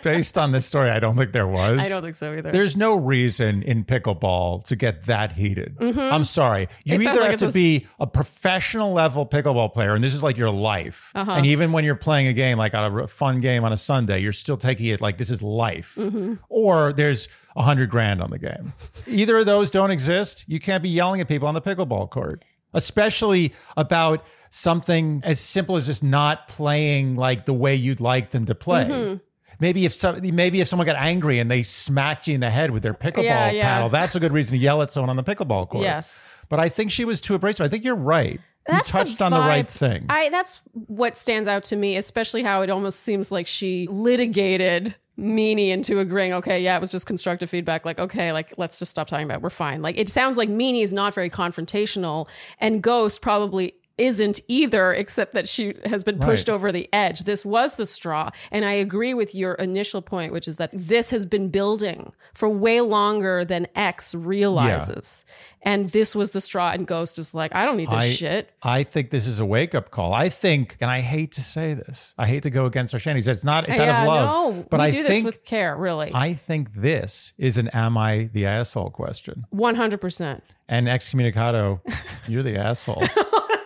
based 0.05 0.37
on 0.37 0.51
this 0.51 0.65
story, 0.65 0.89
I 0.89 0.99
don't 0.99 1.17
think 1.17 1.31
there 1.31 1.47
was. 1.47 1.79
i 1.79 1.89
don't 1.89 2.01
think 2.01 2.15
so 2.15 2.33
either 2.33 2.51
There's 2.51 2.77
no 2.77 2.95
reason 2.95 3.63
in 3.63 3.83
pickleball 3.83 4.63
to 4.65 4.75
get 4.75 5.05
that 5.05 5.33
heated. 5.33 5.77
I'm 5.81 6.23
sorry. 6.23 6.67
You 6.83 6.95
Mm-hmm. 6.95 7.01
It 7.01 7.11
either 7.11 7.21
like 7.21 7.31
have 7.31 7.39
to 7.41 7.47
a 7.47 7.51
be 7.51 7.87
a 7.99 8.07
professional 8.07 8.93
level 8.93 9.25
pickleball 9.25 9.73
player, 9.73 9.93
and 9.95 10.03
this 10.03 10.13
is 10.13 10.23
like 10.23 10.37
your 10.37 10.49
life. 10.49 11.11
Uh-huh. 11.13 11.31
And 11.31 11.45
even 11.45 11.71
when 11.71 11.83
you're 11.83 11.95
playing 11.95 12.27
a 12.27 12.33
game 12.33 12.57
like 12.57 12.73
a 12.73 13.07
fun 13.07 13.41
game 13.41 13.63
on 13.63 13.73
a 13.73 13.77
Sunday, 13.77 14.19
you're 14.19 14.33
still 14.33 14.57
taking 14.57 14.87
it 14.87 15.01
like 15.01 15.17
this 15.17 15.29
is 15.29 15.41
life. 15.41 15.95
Mm-hmm. 15.97 16.35
Or 16.49 16.93
there's 16.93 17.27
a 17.55 17.63
hundred 17.63 17.89
grand 17.89 18.21
on 18.21 18.29
the 18.29 18.39
game. 18.39 18.73
Either 19.07 19.37
of 19.37 19.45
those 19.45 19.71
don't 19.71 19.91
exist. 19.91 20.45
You 20.47 20.59
can't 20.59 20.83
be 20.83 20.89
yelling 20.89 21.21
at 21.21 21.27
people 21.27 21.47
on 21.47 21.53
the 21.53 21.61
pickleball 21.61 22.09
court, 22.09 22.43
especially 22.73 23.53
about 23.77 24.25
something 24.49 25.21
as 25.23 25.39
simple 25.39 25.75
as 25.75 25.85
just 25.87 26.03
not 26.03 26.47
playing 26.47 27.15
like 27.15 27.45
the 27.45 27.53
way 27.53 27.75
you'd 27.75 27.99
like 27.99 28.31
them 28.31 28.45
to 28.45 28.55
play. 28.55 28.85
Mm-hmm. 28.85 29.17
Maybe 29.59 29.85
if 29.85 29.93
some, 29.93 30.19
maybe 30.35 30.61
if 30.61 30.67
someone 30.67 30.85
got 30.85 30.97
angry 30.97 31.39
and 31.39 31.49
they 31.49 31.63
smacked 31.63 32.27
you 32.27 32.35
in 32.35 32.41
the 32.41 32.49
head 32.49 32.71
with 32.71 32.83
their 32.83 32.93
pickleball 32.93 33.23
Yeah, 33.23 33.51
yeah. 33.51 33.63
paddle, 33.63 33.89
that's 33.89 34.15
a 34.15 34.19
good 34.19 34.31
reason 34.31 34.51
to 34.53 34.57
yell 34.57 34.81
at 34.81 34.91
someone 34.91 35.09
on 35.09 35.15
the 35.15 35.23
pickleball 35.23 35.69
court. 35.69 35.83
yes 35.83 36.33
But 36.49 36.59
I 36.59 36.69
think 36.69 36.91
she 36.91 37.05
was 37.05 37.21
too 37.21 37.35
abrasive. 37.35 37.65
I 37.65 37.69
think 37.69 37.83
you're 37.83 37.95
right. 37.95 38.39
That's 38.67 38.89
you 38.93 38.99
the 38.99 39.05
touched 39.05 39.21
on 39.21 39.31
the 39.31 39.39
right 39.39 39.69
thing. 39.69 40.07
I 40.09 40.29
that's 40.29 40.61
what 40.73 41.17
stands 41.17 41.47
out 41.47 41.65
to 41.65 41.75
me, 41.75 41.97
especially 41.97 42.41
how 42.43 42.61
it 42.61 42.69
almost 42.69 43.01
seems 43.01 43.31
like 43.31 43.47
she 43.47 43.87
litigated 43.89 44.95
Meanie 45.17 45.69
into 45.69 45.99
agreeing, 45.99 46.33
okay, 46.33 46.61
yeah, 46.61 46.75
it 46.75 46.81
was 46.81 46.91
just 46.91 47.05
constructive 47.05 47.49
feedback. 47.49 47.85
Like, 47.85 47.99
okay, 47.99 48.31
like 48.33 48.53
let's 48.57 48.79
just 48.79 48.91
stop 48.91 49.07
talking 49.07 49.25
about 49.25 49.37
it. 49.37 49.43
We're 49.43 49.49
fine. 49.49 49.81
Like 49.81 49.97
it 49.97 50.09
sounds 50.09 50.37
like 50.37 50.49
Meanie 50.49 50.81
is 50.81 50.91
not 50.91 51.13
very 51.13 51.29
confrontational 51.29 52.27
and 52.59 52.81
Ghost 52.81 53.21
probably 53.21 53.75
isn't 53.97 54.41
either, 54.47 54.91
except 54.93 55.33
that 55.33 55.47
she 55.47 55.73
has 55.85 56.03
been 56.03 56.19
pushed 56.19 56.49
Right. 56.49 56.55
over 56.55 56.71
the 56.71 56.89
edge. 56.91 57.21
This 57.21 57.45
was 57.45 57.75
the 57.75 57.85
straw. 57.85 58.29
And 58.51 58.65
I 58.65 58.73
agree 58.73 59.13
with 59.13 59.33
your 59.33 59.53
initial 59.53 60.01
point, 60.01 60.33
which 60.33 60.47
is 60.47 60.57
that 60.57 60.69
this 60.73 61.11
has 61.11 61.25
been 61.25 61.47
building 61.49 62.11
for 62.33 62.49
way 62.49 62.81
longer 62.81 63.45
than 63.45 63.67
X 63.75 64.13
realizes. 64.13 65.23
And 65.61 65.89
this 65.89 66.13
was 66.13 66.31
the 66.31 66.41
straw, 66.41 66.71
and 66.71 66.85
Ghost 66.85 67.17
was 67.17 67.33
like, 67.33 67.55
I 67.55 67.65
don't 67.65 67.77
need 67.77 67.89
this 67.89 68.03
I, 68.03 68.09
shit. 68.09 68.51
I 68.61 68.83
think 68.83 69.09
this 69.09 69.25
is 69.25 69.39
a 69.39 69.45
wake 69.45 69.73
up 69.73 69.89
call. 69.89 70.13
I 70.13 70.29
think, 70.29 70.77
and 70.79 70.91
I 70.91 71.01
hate 71.01 71.31
to 71.33 71.41
say 71.41 71.73
this, 71.73 72.13
I 72.19 72.27
hate 72.27 72.43
to 72.43 72.51
go 72.51 72.67
against 72.67 72.93
our 72.93 72.99
Shandies. 72.99 73.27
It's 73.27 73.43
not. 73.43 73.67
It's 73.67 73.79
out 73.79 73.89
of 73.89 74.07
love. 74.07 74.55
no, 74.57 74.65
but 74.69 74.79
I 74.79 74.91
do 74.91 75.01
think 75.03 75.23
this 75.25 75.35
with 75.35 75.43
care, 75.43 75.75
really. 75.75 76.11
I 76.13 76.33
think 76.35 76.73
this 76.75 77.33
is 77.39 77.57
an 77.57 77.69
"Am 77.69 77.97
I 77.97 78.29
the 78.31 78.45
asshole?" 78.45 78.91
question. 78.91 79.45
One 79.49 79.73
hundred 79.75 80.01
percent. 80.01 80.43
And 80.67 80.87
excommunicado, 80.87 81.79
you're 82.27 82.43
the 82.43 82.57
asshole. 82.57 83.03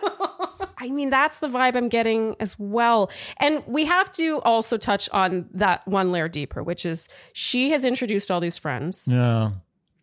I 0.80 0.88
mean, 0.88 1.10
that's 1.10 1.38
the 1.38 1.48
vibe 1.48 1.76
I'm 1.76 1.88
getting 1.88 2.36
as 2.40 2.58
well. 2.58 3.10
And 3.36 3.62
we 3.66 3.84
have 3.84 4.10
to 4.12 4.40
also 4.40 4.78
touch 4.78 5.08
on 5.10 5.48
that 5.52 5.86
one 5.86 6.10
layer 6.10 6.28
deeper, 6.28 6.62
which 6.62 6.86
is 6.86 7.08
she 7.34 7.70
has 7.70 7.84
introduced 7.84 8.30
all 8.30 8.40
these 8.40 8.56
friends. 8.56 9.06
Yeah. 9.10 9.50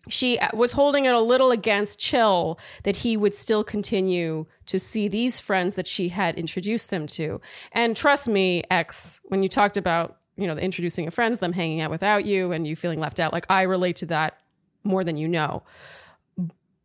She 0.10 0.40
was 0.54 0.72
holding 0.72 1.06
it 1.06 1.14
a 1.14 1.20
little 1.20 1.52
against 1.52 2.00
Chill 2.00 2.60
that 2.84 2.98
he 2.98 3.18
would 3.18 3.34
still 3.34 3.64
continue 3.64 4.46
to 4.68 4.80
see 4.80 5.08
these 5.08 5.40
friends 5.40 5.76
that 5.76 5.88
she 5.88 6.10
had 6.10 6.36
introduced 6.38 6.90
them 6.92 7.08
to. 7.08 7.42
And 7.72 7.96
trust 7.96 8.30
me, 8.30 8.64
X, 8.72 9.20
when 9.26 9.44
you 9.44 9.50
talked 9.50 9.78
about, 9.78 10.18
you 10.38 10.48
know, 10.48 10.56
the 10.56 10.64
introducing 10.64 11.08
of 11.08 11.14
friends, 11.14 11.40
them 11.40 11.54
hanging 11.54 11.82
out 11.82 11.92
without 11.92 12.26
you 12.26 12.52
and 12.52 12.68
you 12.68 12.76
feeling 12.76 13.00
left 13.00 13.20
out, 13.20 13.34
like 13.34 13.46
I 13.50 13.64
relate 13.64 13.98
to 13.98 14.06
that 14.08 14.38
more 14.84 15.04
than 15.04 15.18
you 15.18 15.28
know. 15.28 15.64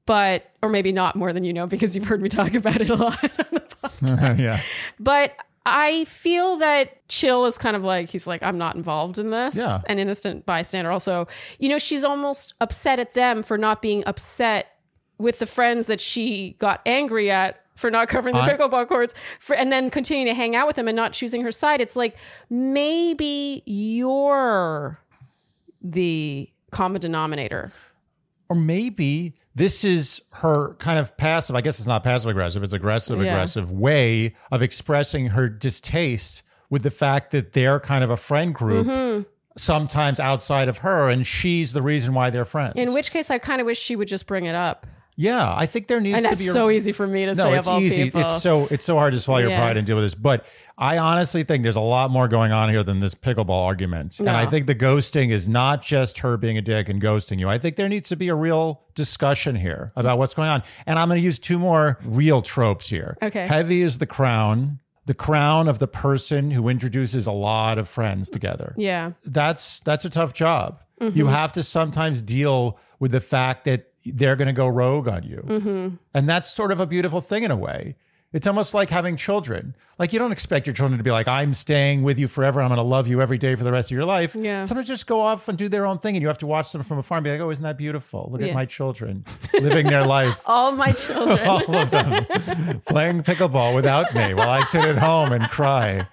But, 0.05 0.51
or 0.63 0.69
maybe 0.69 0.91
not 0.91 1.15
more 1.15 1.33
than 1.33 1.45
you 1.45 1.53
know 1.53 1.69
because 1.69 1.95
you've 1.95 2.07
heard 2.07 2.21
me 2.21 2.29
talk 2.29 2.55
about 2.55 2.81
it 2.81 2.91
a 2.91 2.97
lot. 2.97 3.19
yeah. 4.39 4.61
But 4.99 5.35
I 5.65 6.05
feel 6.07 6.57
that 6.57 7.07
Chill 7.09 7.47
is 7.47 7.57
kind 7.57 7.77
of 7.77 7.85
like 7.85 8.09
he's 8.09 8.27
like 8.27 8.43
I'm 8.43 8.59
not 8.59 8.75
involved 8.77 9.19
in 9.19 9.31
this. 9.31 9.57
Yeah. 9.57 9.79
An 9.87 9.99
innocent 9.99 10.45
bystander. 10.45 10.91
Also, 10.91 11.29
you 11.59 11.69
know, 11.69 11.79
she's 11.79 12.05
almost 12.05 12.55
upset 12.61 12.99
at 12.99 13.15
them 13.15 13.43
for 13.43 13.57
not 13.57 13.81
being 13.81 14.03
upset 14.07 14.77
with 15.19 15.39
the 15.39 15.47
friends 15.47 15.87
that 15.87 16.01
she 16.01 16.57
got 16.59 16.81
angry 16.85 17.31
at 17.31 17.61
for 17.77 17.91
not 17.91 18.09
covering 18.09 18.35
the 18.35 18.41
I- 18.41 18.53
pickleball 18.55 18.89
courts 18.89 19.15
for 19.41 19.55
and 19.55 19.71
then 19.71 19.89
continuing 19.89 20.27
to 20.27 20.35
hang 20.35 20.57
out 20.57 20.67
with 20.67 20.77
them 20.77 20.89
and 20.89 20.97
not 20.97 21.13
choosing 21.13 21.43
her 21.43 21.53
side. 21.53 21.81
It's 21.81 21.97
like 21.97 22.17
maybe 22.51 23.63
you're 23.67 24.99
the 25.81 26.49
common 26.71 27.01
denominator. 27.01 27.73
Or 28.53 28.55
maybe 28.55 29.33
this 29.55 29.83
is 29.83 30.21
her 30.33 30.75
kind 30.75 30.99
of 30.99 31.17
passive, 31.17 31.57
I 31.57 31.63
guess 31.63 31.79
it's 31.79 31.87
not 31.89 32.05
passive 32.05 32.29
aggressive, 32.31 32.63
it's 32.63 32.75
aggressive 32.75 33.19
Yeah. 33.23 33.33
aggressive 33.33 33.71
way 33.73 34.35
of 34.51 34.61
expressing 34.61 35.29
her 35.29 35.49
distaste 35.49 36.43
with 36.69 36.83
the 36.83 36.91
fact 36.91 37.31
that 37.31 37.55
they're 37.55 37.81
kind 37.81 38.05
of 38.05 38.11
a 38.11 38.17
friend 38.19 38.55
group, 38.55 38.87
Mm-hmm. 38.87 39.23
sometimes 39.57 40.21
outside 40.21 40.69
of 40.69 40.79
her, 40.79 41.09
and 41.09 41.27
she's 41.27 41.73
the 41.73 41.81
reason 41.81 42.13
why 42.13 42.29
they're 42.29 42.45
friends. 42.45 42.75
In 42.77 42.93
which 42.93 43.11
case 43.11 43.31
I 43.31 43.39
kind 43.39 43.61
of 43.63 43.67
wish 43.67 43.79
she 43.81 43.97
would 43.97 44.09
just 44.09 44.27
bring 44.27 44.45
it 44.45 44.55
up. 44.55 44.87
Yeah, 45.23 45.55
I 45.57 45.67
think 45.67 45.87
there 45.87 46.01
needs 46.01 46.17
And 46.17 46.27
to 46.27 46.37
be 46.37 46.49
a, 46.49 46.53
so 46.53 46.69
easy 46.69 46.91
for 46.91 47.07
me 47.07 47.27
to 47.27 47.35
No, 47.35 47.45
say 47.45 47.57
it's 47.57 47.69
of 47.69 47.75
all 47.75 47.81
easy. 47.81 48.05
people. 48.05 48.23
It's 48.23 48.43
so 48.43 48.67
it's 48.73 48.85
so 48.85 48.97
hard 48.97 49.13
to 49.13 49.21
swallow 49.21 49.41
your 49.41 49.51
pride 49.51 49.77
and 49.77 49.87
deal 49.87 49.95
with 49.95 50.05
this. 50.05 50.17
But 50.17 50.45
I 50.77 50.99
honestly 50.99 51.45
think 51.45 51.63
there's 51.63 51.77
a 51.77 51.81
lot 51.81 52.11
more 52.11 52.27
going 52.27 52.51
on 52.51 52.71
here 52.71 52.83
than 52.83 52.99
this 52.99 53.15
pickleball 53.15 53.65
argument. 53.67 54.19
And 54.19 54.29
I 54.29 54.47
think 54.47 54.67
the 54.67 54.75
ghosting 54.75 55.31
is 55.31 55.49
not 55.49 55.81
just 55.81 56.19
her 56.19 56.37
being 56.37 56.59
a 56.59 56.63
dick 56.63 56.89
and 56.89 57.01
ghosting 57.01 57.39
you. 57.39 57.49
I 57.49 57.59
think 57.59 57.77
there 57.77 57.89
needs 57.89 58.09
to 58.09 58.17
be 58.17 58.29
a 58.29 58.35
real 58.35 58.83
discussion 58.97 59.55
here 59.55 59.93
about 59.95 60.19
what's 60.19 60.35
going 60.35 60.49
on. 60.49 60.65
And 60.87 60.99
I'm 60.99 61.09
going 61.09 61.21
to 61.21 61.25
use 61.25 61.39
two 61.39 61.59
more 61.59 62.01
real 62.05 62.43
tropes 62.43 62.89
here. 62.89 63.17
Okay. 63.23 63.47
Heavy 63.47 63.83
is 63.83 63.99
the 63.99 64.07
crown. 64.07 64.81
The 65.07 65.15
crown 65.15 65.69
of 65.69 65.79
the 65.79 65.89
person 65.89 66.51
who 66.51 66.69
introduces 66.69 67.27
a 67.27 67.33
lot 67.33 67.77
of 67.77 67.89
friends 67.89 68.29
together 68.29 68.73
yeah. 68.77 69.13
that's 69.25 69.81
that's 69.81 70.05
a 70.05 70.11
tough 70.11 70.33
job. 70.33 70.81
You 71.01 71.11
mm-hmm. 71.11 71.29
have 71.29 71.51
to 71.55 71.65
sometimes 71.65 72.23
deal 72.23 72.79
with 73.01 73.11
the 73.11 73.21
fact 73.21 73.65
that 73.65 73.92
they're 74.05 74.37
going 74.37 74.47
to 74.47 74.53
go 74.53 74.69
rogue 74.69 75.09
on 75.09 75.23
you, 75.23 75.45
mm-hmm. 75.47 75.89
and 76.15 76.29
that's 76.29 76.51
sort 76.51 76.73
of 76.73 76.81
a 76.81 76.87
beautiful 76.87 77.21
thing 77.21 77.43
in 77.43 77.51
a 77.51 77.57
way. 77.57 77.97
It's 78.33 78.47
almost 78.47 78.73
like 78.73 78.89
having 78.89 79.17
children. 79.17 79.77
Like 79.99 80.15
you 80.15 80.19
don't 80.19 80.33
expect 80.33 80.67
your 80.67 80.73
children 80.73 80.97
to 80.97 81.05
be 81.05 81.11
like, 81.11 81.29
"I'm 81.29 81.53
staying 81.53 82.03
with 82.03 82.19
you 82.19 82.29
forever. 82.29 82.63
I'm 82.63 82.69
going 82.69 82.79
to 82.79 82.83
love 82.83 83.07
you 83.07 83.21
every 83.21 83.37
day 83.37 83.55
for 83.57 83.65
the 83.65 83.73
rest 83.73 83.91
of 83.91 83.95
your 83.95 84.07
life." 84.07 84.35
Yeah. 84.35 84.65
Sometimes 84.65 84.89
just 84.89 85.07
go 85.07 85.21
off 85.21 85.49
and 85.49 85.59
do 85.59 85.69
their 85.69 85.85
own 85.85 85.99
thing, 85.99 86.17
and 86.17 86.23
you 86.23 86.29
have 86.29 86.39
to 86.39 86.47
watch 86.47 86.73
them 86.73 86.83
from 86.83 86.99
afar 86.99 87.19
and 87.19 87.25
be 87.25 87.31
like, 87.31 87.41
"Oh, 87.41 87.51
isn't 87.51 87.63
that 87.63 87.77
beautiful? 87.77 88.29
Look 88.33 88.41
Yeah. 88.41 88.49
at 88.49 88.55
my 88.55 88.65
children 88.65 89.25
living 89.55 89.87
their 89.87 90.07
life." 90.07 90.41
All 90.47 90.73
my 90.73 90.93
children. 90.93 91.41
All 91.47 91.77
of 91.77 91.91
them 91.91 92.81
playing 92.87 93.23
pickleball 93.23 93.75
without 93.75 94.15
me 94.15 94.33
while 94.33 94.49
I 94.49 94.65
sit 94.65 94.85
at 94.85 94.97
home 94.99 95.33
and 95.33 95.49
cry 95.51 96.07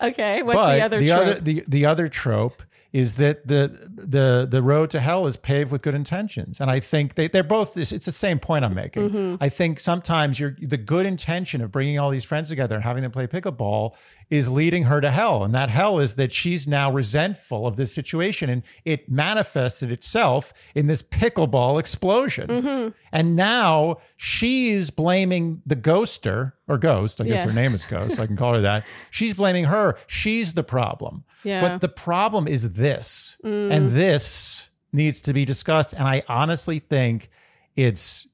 Okay, 0.00 0.42
what's 0.42 0.58
but 0.58 0.74
the 0.76 0.82
other 0.82 0.98
the 1.00 1.06
trope? 1.08 1.20
other 1.20 1.40
the, 1.40 1.64
the 1.66 1.86
other 1.86 2.08
trope 2.08 2.62
is 2.94 3.16
that 3.16 3.44
the 3.44 3.90
the 3.92 4.46
the 4.48 4.62
road 4.62 4.88
to 4.88 5.00
hell 5.00 5.26
is 5.26 5.36
paved 5.36 5.72
with 5.72 5.82
good 5.82 5.96
intentions, 5.96 6.60
and 6.60 6.70
I 6.70 6.78
think 6.78 7.16
they 7.16 7.26
they're 7.26 7.42
both. 7.42 7.76
It's 7.76 7.90
it's 7.90 8.06
the 8.06 8.12
same 8.12 8.38
point 8.38 8.64
I'm 8.64 8.72
making. 8.72 9.10
Mm-hmm. 9.10 9.42
I 9.42 9.48
think 9.48 9.80
sometimes 9.80 10.38
you're 10.38 10.56
the 10.62 10.76
good 10.76 11.04
intention 11.04 11.60
of 11.60 11.72
bringing 11.72 11.98
all 11.98 12.08
these 12.10 12.22
friends 12.24 12.50
together 12.50 12.76
and 12.76 12.84
having 12.84 13.02
them 13.02 13.10
play 13.10 13.26
pickleball 13.26 13.94
is 14.30 14.48
leading 14.48 14.84
her 14.84 15.00
to 15.00 15.10
hell, 15.10 15.42
and 15.42 15.52
that 15.56 15.70
hell 15.70 15.98
is 15.98 16.14
that 16.14 16.30
she's 16.30 16.68
now 16.68 16.90
resentful 16.90 17.66
of 17.66 17.74
this 17.74 17.92
situation, 17.92 18.48
and 18.48 18.62
it 18.84 19.10
manifested 19.10 19.90
itself 19.90 20.54
in 20.76 20.86
this 20.86 21.02
pickleball 21.02 21.80
explosion, 21.80 22.46
mm-hmm. 22.46 22.88
and 23.12 23.34
now 23.34 23.96
she's 24.16 24.90
blaming 24.90 25.62
the 25.66 25.76
ghoster 25.76 26.52
or 26.68 26.78
ghost. 26.78 27.20
I 27.20 27.24
guess 27.24 27.40
Yeah. 27.40 27.46
her 27.46 27.52
name 27.52 27.74
is 27.74 27.84
Ghost. 27.84 28.18
I 28.20 28.26
can 28.26 28.36
call 28.36 28.54
her 28.54 28.60
that. 28.60 28.84
She's 29.10 29.34
blaming 29.34 29.64
her. 29.64 29.96
She's 30.06 30.54
the 30.54 30.62
problem. 30.64 31.24
Yeah. 31.44 31.60
But 31.60 31.80
the 31.80 31.88
problem 31.88 32.48
is 32.48 32.72
this, 32.72 33.36
and 33.44 33.90
mm. 33.90 33.90
this 33.90 34.68
needs 34.92 35.20
to 35.22 35.32
be 35.32 35.44
discussed. 35.44 35.92
And 35.92 36.04
I 36.04 36.22
honestly 36.28 36.78
think 36.78 37.30
it's. 37.76 38.26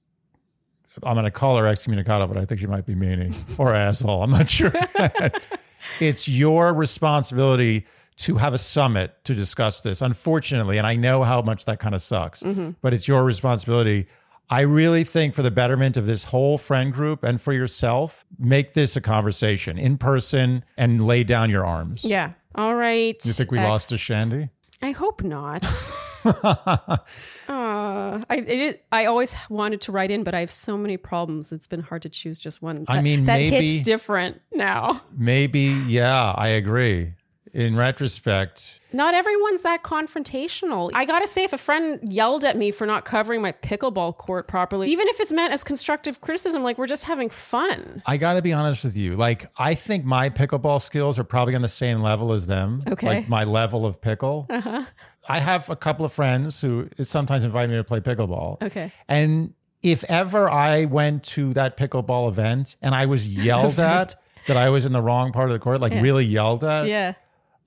I'm 1.03 1.14
going 1.14 1.25
to 1.25 1.31
call 1.31 1.57
her 1.57 1.64
excommunicado, 1.64 2.29
but 2.29 2.37
I 2.37 2.44
think 2.44 2.61
she 2.61 2.66
might 2.66 2.85
be 2.85 2.94
meaning 2.94 3.35
or 3.57 3.75
asshole. 3.75 4.23
I'm 4.23 4.31
not 4.31 4.51
sure. 4.51 4.73
it's 6.01 6.29
your 6.29 6.75
responsibility 6.75 7.87
to 8.18 8.37
have 8.37 8.53
a 8.53 8.59
summit 8.59 9.14
to 9.25 9.35
discuss 9.35 9.81
this. 9.81 10.03
Unfortunately, 10.03 10.77
and 10.77 10.87
I 10.87 10.96
know 10.96 11.23
how 11.23 11.40
much 11.40 11.64
that 11.64 11.79
kind 11.81 11.94
of 11.94 12.03
sucks, 12.03 12.42
mm-hmm. 12.42 12.73
but 12.83 12.92
it's 12.92 13.09
your 13.09 13.25
responsibility. 13.25 14.09
I 14.51 14.62
really 14.62 15.05
think 15.05 15.35
for 15.35 15.42
the 15.42 15.51
betterment 15.51 15.96
of 15.96 16.07
this 16.07 16.25
whole 16.25 16.59
friend 16.59 16.92
group 16.92 17.23
and 17.23 17.40
for 17.40 17.53
yourself, 17.53 18.27
make 18.38 18.75
this 18.75 18.96
a 18.96 19.01
conversation 19.01 19.79
in 19.79 19.96
person 19.96 20.64
and 20.77 21.03
lay 21.03 21.25
down 21.25 21.51
your 21.51 21.64
arms. 21.64 22.05
Yeah. 22.05 22.33
All 22.54 22.74
right. 22.74 23.16
You 23.24 23.32
think 23.32 23.50
we 23.52 23.58
X. 23.58 23.68
lost 23.68 23.88
to 23.90 23.98
Shandy? 23.98 24.48
I 24.82 24.90
hope 24.92 25.22
not. 25.22 25.64
uh, 26.24 26.98
I 27.48 28.36
it, 28.36 28.84
I 28.90 29.06
always 29.06 29.34
wanted 29.48 29.80
to 29.82 29.92
write 29.92 30.10
in, 30.10 30.24
but 30.24 30.34
I 30.34 30.40
have 30.40 30.50
so 30.50 30.76
many 30.76 30.96
problems. 30.96 31.52
It's 31.52 31.66
been 31.66 31.80
hard 31.82 32.02
to 32.02 32.08
choose 32.08 32.38
just 32.38 32.62
one. 32.62 32.84
I 32.88 32.96
that- 32.96 33.04
mean, 33.04 33.24
that 33.26 33.38
maybe- 33.38 33.74
hits 33.76 33.86
different 33.86 34.40
now. 34.52 35.02
Maybe, 35.16 35.82
yeah, 35.86 36.32
I 36.36 36.48
agree. 36.48 37.14
In 37.52 37.76
retrospect, 37.76 38.79
Not 38.92 39.14
everyone's 39.14 39.62
that 39.62 39.83
confrontational. 39.83 40.90
I 40.94 41.05
gotta 41.05 41.26
say, 41.26 41.44
if 41.44 41.53
a 41.53 41.59
friend 41.59 42.00
yelled 42.12 42.44
at 42.44 42.57
me 42.57 42.70
for 42.70 42.87
not 42.87 43.05
covering 43.05 43.42
my 43.42 43.53
pickleball 43.53 44.16
court 44.16 44.48
properly, 44.48 44.90
even 44.90 45.09
if 45.09 45.20
it's 45.20 45.33
meant 45.33 45.53
as 45.53 45.64
constructive 45.64 46.20
criticism, 46.20 46.62
like 46.62 46.79
we're 46.79 46.87
just 46.87 47.05
having 47.05 47.29
fun. 47.29 48.03
I 48.07 48.16
got 48.16 48.35
to 48.35 48.42
be 48.42 48.53
honest 48.53 48.85
with 48.85 48.96
you. 48.96 49.16
Like, 49.16 49.46
I 49.57 49.74
think 49.74 50.05
my 50.05 50.31
pickleball 50.31 50.81
skills 50.81 51.18
are 51.18 51.24
probably 51.24 51.55
on 51.55 51.62
the 51.62 51.68
same 51.68 52.00
level 52.00 52.33
as 52.33 52.46
them. 52.46 52.81
Okay. 52.88 53.07
Like, 53.07 53.29
my 53.29 53.44
level 53.44 53.87
of 53.87 54.00
pickle. 54.00 54.46
Uh-huh. 54.50 54.85
I 55.29 55.38
have 55.38 55.70
a 55.70 55.76
couple 55.76 56.05
of 56.05 56.12
friends 56.12 56.61
who 56.61 56.88
sometimes 57.03 57.44
invite 57.44 57.70
me 57.70 57.76
to 57.76 57.85
play 57.85 58.00
pickleball. 58.00 58.61
Okay. 58.62 58.90
And 59.09 59.55
if 59.83 60.03
ever 60.05 60.50
I 60.50 60.87
went 60.87 61.22
to 61.24 61.53
that 61.55 61.76
pickleball 61.76 62.29
event 62.29 62.76
and 62.83 62.94
I 62.94 63.07
was 63.07 63.26
yelled 63.26 63.79
at 63.79 64.14
that 64.46 64.57
I 64.57 64.70
was 64.70 64.85
in 64.85 64.92
the 64.92 65.03
wrong 65.03 65.33
part 65.33 65.48
of 65.48 65.53
the 65.53 65.59
court, 65.59 65.81
like 65.81 65.92
really 65.92 66.24
yelled 66.24 66.64
at, 66.64 66.87
Yeah. 66.88 67.14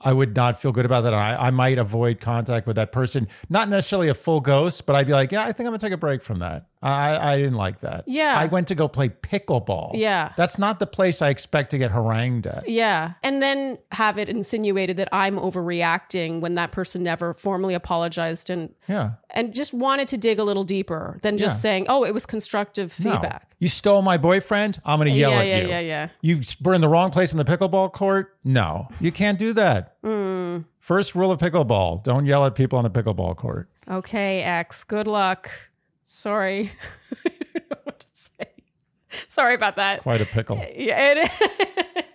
I 0.04 0.14
would 0.14 0.36
not 0.36 0.62
feel 0.62 0.72
good 0.72 0.86
about 0.86 1.02
that. 1.02 1.14
I, 1.14 1.36
I 1.36 1.50
might 1.52 1.78
avoid 1.78 2.20
contact 2.20 2.68
with 2.68 2.76
that 2.76 2.92
person. 2.92 3.28
Not 3.50 3.70
necessarily 3.70 4.10
a 4.10 4.14
full 4.14 4.42
ghost, 4.42 4.86
but 4.86 4.96
I'd 4.96 5.08
be 5.08 5.14
like, 5.14 5.32
yeah, 5.32 5.44
I 5.44 5.52
think 5.52 5.68
I'm 5.68 5.72
gonna 5.72 5.80
take 5.80 5.94
a 5.94 5.98
break 5.98 6.22
from 6.22 6.40
that. 6.40 6.68
I, 6.82 7.34
I 7.34 7.38
didn't 7.38 7.56
like 7.56 7.80
that. 7.80 8.04
Yeah. 8.08 8.36
I 8.38 8.48
went 8.48 8.68
to 8.68 8.76
go 8.76 8.90
play 8.90 9.08
pickleball. 9.08 9.92
Yeah. 9.94 10.34
That's 10.36 10.60
not 10.60 10.80
the 10.80 10.86
place 10.86 11.22
I 11.22 11.30
expect 11.30 11.72
to 11.72 11.78
get 11.78 11.92
harangued 11.92 12.46
at. 12.46 12.68
Yeah. 12.68 13.14
And 13.24 13.42
then 13.42 13.78
have 13.94 14.18
it 14.18 14.28
insinuated 14.28 14.98
that 14.98 15.08
I'm 15.14 15.38
overreacting 15.38 16.42
when 16.42 16.56
that 16.56 16.74
person 16.74 17.02
never 17.02 17.34
formally 17.34 17.74
apologized 17.74 18.50
and 18.50 18.74
Yeah. 18.90 19.12
And 19.34 19.54
just 19.54 19.74
wanted 19.74 20.08
to 20.10 20.18
dig 20.18 20.40
a 20.40 20.44
little 20.44 20.64
deeper 20.64 21.20
than 21.24 21.38
just 21.38 21.56
Yeah. 21.58 21.60
saying, 21.60 21.86
"Oh, 21.90 22.04
it 22.06 22.14
was 22.14 22.26
constructive 22.26 22.98
No. 23.00 23.12
feedback." 23.14 23.56
You 23.60 23.68
stole 23.68 24.02
my 24.02 24.18
boyfriend. 24.18 24.80
I'm 24.86 25.00
gonna 25.00 25.12
yell 25.12 25.32
yeah, 25.32 25.38
at 25.40 25.48
yeah, 25.48 25.58
you. 25.62 25.68
yeah, 25.68 25.80
yeah. 25.80 25.80
yeah. 25.80 26.10
You 26.22 26.42
were 26.62 26.74
in 26.74 26.82
the 26.82 26.90
wrong 26.90 27.12
place 27.12 27.32
in 27.32 27.38
the 27.38 27.46
pickleball 27.46 27.92
court. 27.94 28.38
No, 28.44 28.88
you 29.02 29.12
can't 29.12 29.40
do 29.40 29.54
that. 29.54 29.96
Hmm. 30.04 30.60
First 30.80 31.16
rule 31.16 31.32
of 31.32 31.40
pickleball: 31.40 32.04
don't 32.04 32.26
yell 32.26 32.46
at 32.46 32.56
people 32.56 32.78
on 32.78 32.84
the 32.84 32.90
pickleball 32.90 33.36
court. 33.38 33.70
Okay, 33.90 34.42
X. 34.44 34.84
Good 34.84 35.08
luck. 35.08 35.50
Sorry. 36.04 36.72
I 37.26 37.30
don't 37.54 37.70
know 37.72 37.78
what 37.84 38.00
to 38.02 38.08
say. 38.14 38.50
Sorry 39.28 39.56
about 39.56 39.76
that. 39.78 40.02
Quite 40.02 40.22
a 40.22 40.26
pickle. 40.26 40.58
Yeah, 40.76 41.14
it 41.18 41.32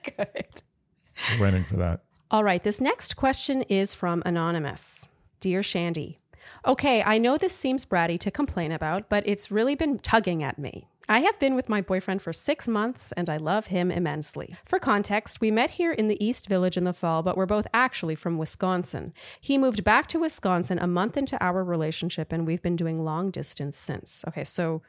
good. 0.17 0.63
Waiting 1.41 1.65
for 1.65 1.77
that. 1.77 2.01
All 2.31 2.45
right, 2.45 2.63
this 2.63 2.81
next 2.81 3.17
question 3.17 3.63
is 3.63 3.95
from 3.95 4.23
Anonymous. 4.27 5.09
Dear 5.41 5.63
Shandy, 5.63 6.19
okay, 6.67 7.03
I 7.03 7.19
know 7.19 7.37
this 7.37 7.57
seems 7.57 7.85
bratty 7.85 8.19
to 8.21 8.31
complain 8.31 8.73
about, 8.73 9.09
but 9.09 9.27
it's 9.27 9.51
really 9.51 9.75
been 9.75 9.99
tugging 9.99 10.43
at 10.43 10.59
me. 10.59 10.89
I 11.11 11.21
have 11.21 11.39
been 11.39 11.55
with 11.55 11.71
my 11.71 11.81
boyfriend 11.81 12.21
for 12.21 12.35
six 12.35 12.69
months 12.69 13.13
and 13.13 13.31
I 13.31 13.39
love 13.39 13.69
him 13.69 13.91
immensely. 13.91 14.57
For 14.67 14.79
context, 14.79 15.41
we 15.41 15.51
met 15.51 15.71
here 15.71 15.93
in 15.93 16.07
the 16.07 16.23
East 16.23 16.47
Village 16.47 16.77
in 16.77 16.85
the 16.85 16.93
fall, 16.93 17.23
but 17.23 17.35
we're 17.35 17.47
both 17.47 17.67
actually 17.73 18.15
from 18.15 18.37
Wisconsin. 18.37 19.15
He 19.41 19.57
moved 19.57 19.85
back 19.85 20.07
to 20.09 20.19
Wisconsin 20.19 20.79
a 20.79 20.87
month 20.87 21.17
into 21.17 21.43
our 21.43 21.65
relationship 21.65 22.31
and 22.31 22.47
we've 22.47 22.61
been 22.61 22.77
doing 22.77 23.03
long 23.05 23.31
distance 23.31 23.79
since. 23.79 24.23
Okay, 24.29 24.45
so 24.45 24.83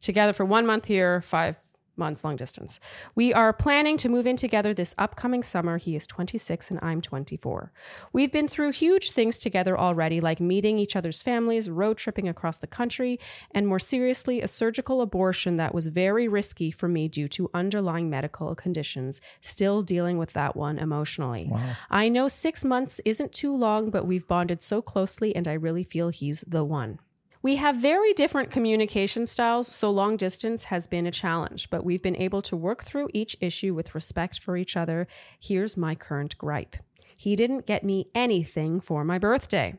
together 0.00 0.32
for 0.32 0.46
one 0.46 0.64
month 0.64 0.86
here, 0.86 1.20
five 1.20 1.58
months 1.96 2.24
long 2.24 2.36
distance. 2.36 2.80
We 3.14 3.32
are 3.32 3.52
planning 3.52 3.96
to 3.98 4.08
move 4.08 4.26
in 4.26 4.36
together 4.36 4.74
this 4.74 4.94
upcoming 4.98 5.42
summer. 5.42 5.78
He 5.78 5.96
is 5.96 6.06
26 6.06 6.70
and 6.70 6.80
I'm 6.82 7.00
24. 7.00 7.72
We've 8.12 8.32
been 8.32 8.48
through 8.48 8.72
huge 8.72 9.10
things 9.10 9.38
together 9.38 9.78
already, 9.78 10.20
like 10.20 10.40
meeting 10.40 10.78
each 10.78 10.96
other's 10.96 11.22
families, 11.22 11.70
road 11.70 11.96
tripping 11.96 12.28
across 12.28 12.58
the 12.58 12.66
country, 12.66 13.18
and 13.50 13.66
more 13.66 13.78
seriously, 13.78 14.40
a 14.40 14.48
surgical 14.48 15.00
abortion 15.00 15.56
that 15.56 15.74
was 15.74 15.86
very 15.86 16.28
risky 16.28 16.70
for 16.70 16.88
me 16.88 17.08
due 17.08 17.28
to 17.28 17.50
underlying 17.54 18.10
medical 18.10 18.54
conditions. 18.54 19.20
Still 19.40 19.82
dealing 19.82 20.18
with 20.18 20.32
that 20.32 20.56
one 20.56 20.78
emotionally. 20.78 21.50
I 21.90 22.08
know 22.08 22.28
six 22.28 22.64
months 22.64 23.00
isn't 23.04 23.32
too 23.32 23.54
long, 23.54 23.90
but 23.90 24.06
we've 24.06 24.26
bonded 24.26 24.62
so 24.62 24.82
closely, 24.82 25.34
and 25.34 25.46
I 25.48 25.54
really 25.54 25.82
feel 25.84 26.08
he's 26.08 26.44
the 26.46 26.64
one. 26.64 26.98
We 27.46 27.54
have 27.54 27.76
very 27.76 28.12
different 28.12 28.50
communication 28.50 29.24
styles, 29.24 29.68
so 29.72 29.88
long 29.88 30.16
distance 30.16 30.64
has 30.64 30.88
been 30.88 31.06
a 31.06 31.12
challenge, 31.12 31.70
but 31.70 31.84
we've 31.84 32.02
been 32.02 32.16
able 32.16 32.42
to 32.42 32.56
work 32.56 32.82
through 32.82 33.08
each 33.14 33.36
issue 33.40 33.72
with 33.72 33.94
respect 33.94 34.40
for 34.40 34.56
each 34.56 34.76
other. 34.76 35.06
Here's 35.38 35.76
my 35.76 35.94
current 35.94 36.36
gripe. 36.38 36.74
He 37.16 37.36
didn't 37.36 37.64
get 37.64 37.84
me 37.84 38.08
anything 38.16 38.80
for 38.80 39.04
my 39.04 39.20
birthday. 39.20 39.76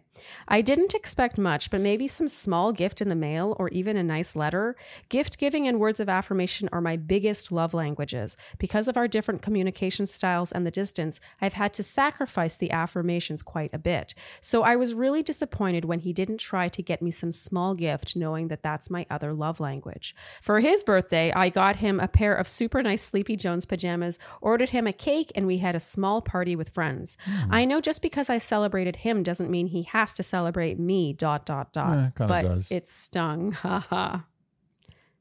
I 0.48 0.62
didn't 0.62 0.96
expect 0.96 1.38
much, 1.38 1.72
but 1.72 1.82
maybe 1.82 2.08
some 2.08 2.28
small 2.28 2.72
gift 2.72 3.02
in 3.02 3.10
the 3.10 3.16
mail 3.16 3.56
or 3.60 3.70
even 3.70 3.98
a 3.98 4.04
nice 4.04 4.36
letter. 4.36 4.76
Gift 5.10 5.38
giving 5.38 5.68
and 5.68 5.80
words 5.80 6.00
of 6.00 6.10
affirmation 6.10 6.70
are 6.72 6.82
my 6.82 6.96
biggest 6.96 7.52
love 7.52 7.74
languages. 7.74 8.38
Because 8.58 8.88
of 8.88 8.98
our 8.98 9.08
different 9.08 9.42
communication 9.42 10.08
styles 10.08 10.52
and 10.52 10.66
the 10.66 10.72
distance, 10.72 11.20
I've 11.42 11.54
had 11.54 11.74
to 11.76 11.84
sacrifice 11.84 12.58
the 12.58 12.72
affirmations 12.72 13.44
quite 13.44 13.74
a 13.74 13.80
bit. 13.80 14.14
So 14.42 14.64
I 14.64 14.76
was 14.76 14.94
really 14.94 15.24
disappointed 15.24 15.86
when 15.86 16.00
he 16.00 16.14
didn't 16.14 16.40
try 16.40 16.70
to 16.70 16.82
get 16.82 17.02
me 17.02 17.12
some 17.12 17.32
small 17.32 17.76
gift, 17.76 18.16
knowing 18.16 18.48
that 18.48 18.64
that's 18.64 18.90
my 18.90 19.06
other 19.10 19.34
love 19.34 19.60
language. 19.60 20.16
For 20.42 20.60
his 20.60 20.84
birthday, 20.84 21.32
I 21.34 21.50
got 21.50 21.78
him 21.78 22.00
a 22.00 22.08
pair 22.08 22.34
of 22.34 22.48
super 22.48 22.82
nice 22.82 23.04
Sleepy 23.04 23.36
Jones 23.36 23.66
pajamas, 23.66 24.20
ordered 24.42 24.70
him 24.72 24.88
a 24.88 24.94
cake, 24.94 25.32
and 25.36 25.48
we 25.48 25.60
had 25.60 25.76
a 25.76 25.80
small 25.80 26.22
party 26.22 26.56
with 26.56 26.70
friends. 26.70 27.18
Hmm. 27.24 27.52
I 27.52 27.66
know 27.66 27.82
just 27.82 28.02
because 28.02 28.30
I 28.30 28.38
celebrated 28.38 28.98
him 28.98 29.24
doesn't 29.24 29.50
mean 29.50 29.68
he 29.68 29.84
has 29.84 30.07
to 30.14 30.24
celebrate 30.24 30.80
me, 30.80 31.14
dot, 31.14 31.46
dot, 31.46 31.74
dot. 31.74 32.16
Kinda 32.16 32.28
but 32.28 32.42
does. 32.44 32.72
it 32.72 32.88
stung. 32.88 33.52
Ha 33.64 33.80
ha. 33.90 34.26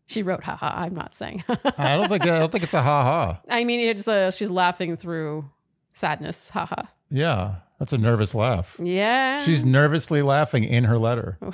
She 0.08 0.22
wrote, 0.22 0.44
ha 0.44 0.54
ha. 0.56 0.74
I'm 0.76 0.94
not 0.94 1.14
saying. 1.14 1.42
I 1.78 1.96
don't 1.96 2.08
think 2.08 2.22
I 2.22 2.38
don't 2.38 2.52
think 2.52 2.62
it's 2.64 2.74
a 2.74 2.82
ha 2.82 3.02
ha. 3.02 3.40
I 3.48 3.64
mean, 3.64 3.80
it's 3.80 4.06
uh, 4.06 4.30
she's 4.30 4.50
laughing 4.50 4.96
through 4.96 5.50
sadness. 5.92 6.50
Ha 6.50 6.66
ha. 6.66 6.90
Yeah, 7.10 7.56
that's 7.78 7.92
a 7.92 7.98
nervous 7.98 8.34
laugh. 8.34 8.76
Yeah. 8.80 9.38
She's 9.40 9.64
nervously 9.64 10.22
laughing 10.22 10.64
in 10.64 10.84
her 10.84 10.98
letter. 10.98 11.38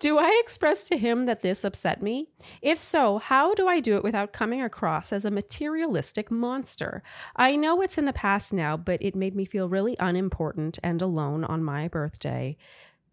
Do 0.00 0.18
I 0.18 0.38
express 0.42 0.84
to 0.88 0.96
him 0.98 1.26
that 1.26 1.40
this 1.40 1.64
upset 1.64 2.02
me? 2.02 2.28
If 2.60 2.78
so, 2.78 3.18
how 3.18 3.54
do 3.54 3.66
I 3.68 3.80
do 3.80 3.96
it 3.96 4.04
without 4.04 4.32
coming 4.32 4.60
across 4.62 5.12
as 5.12 5.24
a 5.24 5.30
materialistic 5.30 6.30
monster? 6.30 7.02
I 7.36 7.56
know 7.56 7.80
it's 7.80 7.96
in 7.98 8.04
the 8.04 8.12
past 8.12 8.52
now, 8.52 8.76
but 8.76 9.02
it 9.02 9.14
made 9.16 9.34
me 9.34 9.44
feel 9.44 9.68
really 9.68 9.96
unimportant 9.98 10.78
and 10.82 11.00
alone 11.00 11.44
on 11.44 11.64
my 11.64 11.88
birthday. 11.88 12.56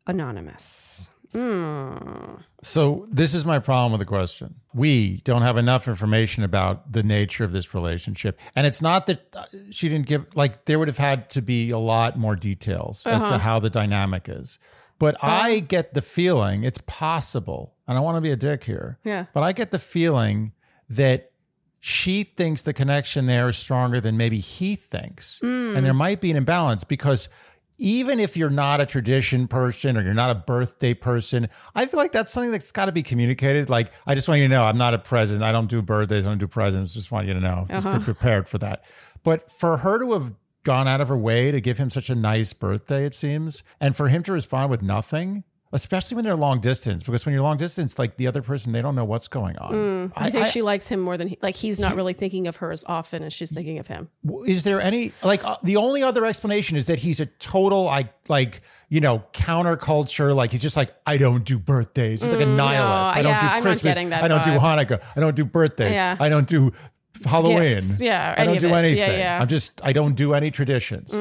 Anonymous. 0.08 1.10
Mm. 1.34 2.42
So 2.62 3.08
this 3.10 3.34
is 3.34 3.46
my 3.46 3.60
problem 3.60 3.94
with 3.94 4.00
the 4.00 4.06
question. 4.06 4.56
We 4.74 5.22
don't 5.24 5.44
have 5.44 5.56
enough 5.56 5.88
information 5.88 6.44
about 6.44 6.92
the 6.92 7.04
nature 7.04 7.46
of 7.46 7.54
this 7.54 7.74
relationship, 7.74 8.38
and 8.54 8.68
it's 8.68 8.82
not 8.82 9.06
that 9.08 9.34
uh, 9.34 9.46
she 9.70 9.88
didn't 9.88 10.08
give. 10.08 10.26
Like 10.36 10.66
there 10.66 10.78
would 10.78 10.90
have 10.90 10.98
had 10.98 11.30
to 11.30 11.42
be 11.42 11.70
a 11.70 11.78
lot 11.78 12.18
more 12.20 12.36
details 12.36 13.04
as 13.06 13.24
Uh-huh. 13.24 13.34
to 13.34 13.38
how 13.38 13.60
the 13.60 13.70
dynamic 13.70 14.28
is. 14.28 14.60
But 15.02 15.18
I 15.22 15.60
get 15.60 15.94
the 15.96 16.02
feeling 16.02 16.64
it's 16.64 16.80
possible, 16.86 17.74
and 17.88 17.98
I 17.98 18.02
want 18.02 18.18
to 18.18 18.22
be 18.22 18.32
a 18.32 18.36
dick 18.36 18.64
here. 18.64 19.00
Yeah. 19.04 19.26
But 19.34 19.42
I 19.44 19.52
get 19.52 19.72
the 19.72 19.80
feeling 19.80 20.54
that 20.90 21.32
she 21.80 22.24
thinks 22.24 22.62
the 22.62 22.74
connection 22.74 23.26
there 23.26 23.50
is 23.50 23.58
stronger 23.58 24.00
than 24.00 24.16
maybe 24.16 24.40
he 24.40 24.76
thinks, 24.76 25.40
and 25.42 25.84
there 25.86 25.94
might 25.96 26.22
be 26.22 26.30
an 26.30 26.38
imbalance 26.38 26.84
because 26.84 27.28
even 27.80 28.20
if 28.20 28.38
you're 28.38 28.52
not 28.52 28.80
a 28.80 28.86
tradition 28.86 29.48
person 29.48 29.98
or 29.98 30.04
you're 30.04 30.14
not 30.14 30.30
a 30.30 30.36
birthday 30.36 30.94
person, 30.94 31.50
I 31.74 31.88
feel 31.88 32.00
like 32.00 32.12
that's 32.12 32.32
something 32.32 32.52
that's 32.52 32.72
got 32.72 32.86
to 32.86 32.92
be 32.92 33.02
communicated. 33.02 33.72
Like, 33.72 33.92
I 34.06 34.14
just 34.14 34.28
want 34.28 34.40
you 34.42 34.48
to 34.48 34.54
know 34.54 34.64
I'm 34.66 34.78
not 34.78 34.94
a 34.94 35.00
president. 35.00 35.44
I 35.44 35.52
don't 35.52 35.66
do 35.68 35.82
birthdays. 35.82 36.28
I 36.28 36.30
don't 36.30 36.38
do 36.38 36.48
presents. 36.48 36.94
Just 36.94 37.12
want 37.12 37.28
you 37.28 37.34
to 37.34 37.40
know. 37.40 37.66
Just 37.72 37.88
Uh-huh. 37.88 37.98
be 37.98 38.04
prepared 38.06 38.48
for 38.48 38.60
that. 38.60 38.84
But 39.24 39.52
for 39.52 39.78
her 39.78 39.98
to 39.98 40.14
have 40.14 40.34
gone 40.64 40.88
out 40.88 41.02
of 41.02 41.08
her 41.10 41.18
way 41.18 41.52
to 41.52 41.60
give 41.62 41.78
him 41.78 41.90
such 41.90 42.10
a 42.10 42.16
nice 42.16 42.54
birthday, 42.54 43.06
it 43.06 43.16
seems, 43.16 43.64
and 43.80 43.96
for 43.96 44.10
him 44.10 44.24
to 44.24 44.32
respond 44.32 44.70
with 44.70 44.82
nothing, 44.82 45.44
especially 45.74 46.16
when 46.16 46.26
they're 46.26 46.36
long 46.36 46.60
distance, 46.60 47.02
because 47.02 47.26
when 47.26 47.32
you're 47.34 47.42
long 47.42 47.56
distance, 47.56 47.98
like 47.98 48.18
the 48.18 48.28
other 48.28 48.42
person, 48.42 48.74
they 48.74 48.82
don't 48.82 48.94
know 48.94 49.06
what's 49.06 49.30
going 49.30 49.58
on. 49.58 50.12
I 50.18 50.30
think 50.30 50.48
she 50.48 50.62
likes 50.62 50.90
him 50.90 51.00
more 51.00 51.16
than 51.18 51.30
he, 51.30 51.38
like 51.42 51.56
he's 51.56 51.80
not 51.80 51.96
really 51.96 52.12
thinking 52.14 52.48
of 52.48 52.58
her 52.58 52.72
as 52.74 52.84
often 52.88 53.24
as 53.24 53.32
she's 53.32 53.52
thinking 53.54 53.80
of 53.80 53.88
him. 53.88 54.10
is 54.46 54.64
there 54.66 54.82
any 54.82 55.14
like 55.24 55.44
uh, 55.46 55.56
the 55.64 55.78
only 55.78 56.04
other 56.04 56.26
explanation 56.26 56.76
is 56.76 56.88
that 56.88 57.00
he's 57.00 57.20
a 57.22 57.26
total 57.26 57.86
like 57.86 58.14
like 58.28 58.62
you 58.90 59.00
know 59.00 59.24
counterculture 59.34 60.36
like 60.36 60.52
he's 60.52 60.62
just 60.62 60.76
like 60.76 60.94
i 61.06 61.18
don't 61.18 61.46
do 61.46 61.58
birthdays. 61.58 62.22
He's 62.22 62.32
like 62.34 62.42
a 62.42 62.46
nihilist. 62.46 63.16
I 63.16 63.22
don't 63.22 63.32
Mm, 63.34 63.42
yeah, 63.42 63.56
do 63.58 63.62
christmas. 63.62 63.98
i 63.98 64.28
don't 64.28 64.44
do 64.44 64.52
hanukkah. 64.52 65.02
I 65.16 65.20
don't 65.22 65.36
do 65.36 65.46
birthdays. 65.46 65.94
Yeah. 65.94 66.18
i 66.20 66.28
don't 66.30 66.48
do 66.48 66.72
halloween 67.26 67.74
Gifts, 67.76 68.02
yeah, 68.02 68.36
i 68.38 68.46
don't 68.46 68.60
do 68.60 68.68
it. 68.68 68.74
Anything 68.74 69.20
yeah. 69.20 69.38
Mm. 69.40 69.42
i'm 69.42 69.48
just 69.48 69.82
i 69.84 69.94
don't 69.94 70.16
do 70.16 70.34
any 70.34 70.52
traditions 70.52 71.14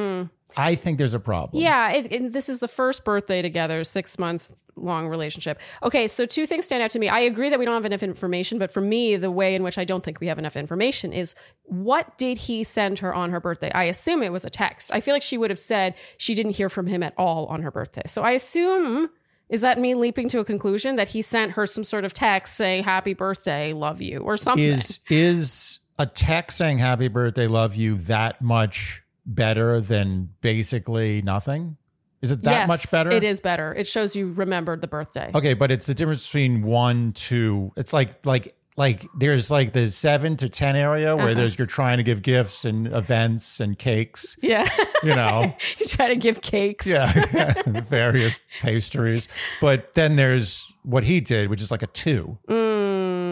i 0.57 0.75
think 0.75 0.97
there's 0.97 1.13
a 1.13 1.19
problem 1.19 1.61
Yeah, 1.61 1.91
it, 1.93 2.11
it- 2.11 2.33
this 2.33 2.49
is 2.49 2.59
the 2.59 2.67
first 2.67 3.05
birthday 3.05 3.41
together, 3.41 3.83
six 3.83 4.19
months 4.19 4.51
long 4.77 5.07
relationship. 5.09 5.59
Okay, 5.83 6.07
so 6.07 6.25
two 6.25 6.45
things 6.45 6.65
stand 6.65 6.81
out 6.81 6.89
to 6.91 6.99
me. 6.99 7.07
I 7.09 7.19
agree 7.19 7.49
that 7.49 7.59
we 7.59 7.65
don't 7.65 7.75
have 7.75 7.85
enough 7.85 8.01
information, 8.03 8.57
but 8.57 8.71
for 8.71 8.81
me, 8.81 9.15
the 9.17 9.29
way 9.29 9.53
in 9.53 9.63
which 9.63 9.77
I 9.77 9.83
don't 9.85 10.01
think 10.03 10.19
we 10.21 10.27
have 10.27 10.39
enough 10.39 10.55
information 10.55 11.13
is 11.13 11.35
what 11.65 12.17
did 12.17 12.37
he 12.37 12.63
send 12.63 12.99
her 12.99 13.13
on 13.13 13.29
her 13.31 13.39
birthday? 13.39 13.69
I 13.73 13.83
assume 13.83 14.23
it 14.23 14.31
was 14.31 14.43
a 14.45 14.49
text. 14.49 14.91
I 14.93 14.99
feel 15.01 15.13
like 15.13 15.21
she 15.21 15.37
would 15.37 15.49
have 15.51 15.59
said 15.59 15.93
she 16.17 16.33
didn't 16.33 16.55
hear 16.55 16.69
from 16.69 16.87
him 16.87 17.03
at 17.03 17.13
all 17.17 17.45
on 17.47 17.61
her 17.61 17.71
birthday. 17.71 18.03
So 18.07 18.23
I 18.23 18.31
assume. 18.31 19.09
Is 19.49 19.59
that 19.61 19.77
me 19.77 19.95
leaping 19.95 20.29
to 20.29 20.39
a 20.39 20.45
conclusion 20.45 20.95
that 20.95 21.09
he 21.09 21.21
sent 21.21 21.51
her 21.51 21.65
some 21.65 21.83
sort 21.83 22.05
of 22.05 22.13
text 22.13 22.55
saying 22.55 22.85
"Happy 22.85 23.13
birthday, 23.13 23.73
love 23.73 24.01
you" 24.01 24.19
or 24.19 24.37
something? 24.37 24.63
is 24.63 24.99
is 25.09 25.79
a 25.99 26.05
text 26.05 26.57
saying 26.57 26.77
happy 26.79 27.07
birthday 27.07 27.47
love 27.47 27.75
you 27.75 27.95
that 27.95 28.41
much 28.41 29.03
better 29.25 29.79
than 29.79 30.29
basically 30.41 31.21
nothing 31.21 31.77
is 32.21 32.31
it 32.31 32.43
that 32.43 32.51
yes, 32.51 32.67
much 32.67 32.91
better 32.91 33.09
It 33.11 33.23
is 33.23 33.39
better. 33.41 33.73
It 33.73 33.87
shows 33.87 34.15
you 34.15 34.31
remembered 34.33 34.81
the 34.81 34.87
birthday. 34.87 35.31
Okay, 35.33 35.55
but 35.55 35.71
it's 35.71 35.87
the 35.87 35.95
difference 35.95 36.27
between 36.27 36.61
one, 36.61 37.13
two. 37.13 37.71
It's 37.75 37.93
like 37.93 38.23
like 38.27 38.53
like 38.77 39.07
there's 39.17 39.49
like 39.49 39.73
the 39.73 39.89
seven 39.89 40.37
to 40.37 40.47
ten 40.47 40.75
area 40.75 41.15
Uh-huh. 41.15 41.25
where 41.25 41.33
there's 41.33 41.57
you're 41.57 41.65
trying 41.65 41.97
to 41.97 42.03
give 42.03 42.21
gifts 42.21 42.63
and 42.63 42.85
events 42.93 43.59
and 43.59 43.77
cakes, 43.77 44.37
Yeah, 44.41 44.69
you 45.01 45.15
know, 45.15 45.51
you 45.79 45.85
try 45.87 46.09
to 46.09 46.15
give 46.15 46.41
cakes. 46.41 46.85
yeah, 46.85 47.53
various 47.65 48.39
pastries. 48.61 49.27
But 49.59 49.95
then 49.95 50.15
there's 50.15 50.71
what 50.83 51.03
he 51.05 51.21
did, 51.21 51.49
which 51.49 51.59
is 51.61 51.71
like 51.71 51.81
a 51.81 51.87
two. 51.87 52.37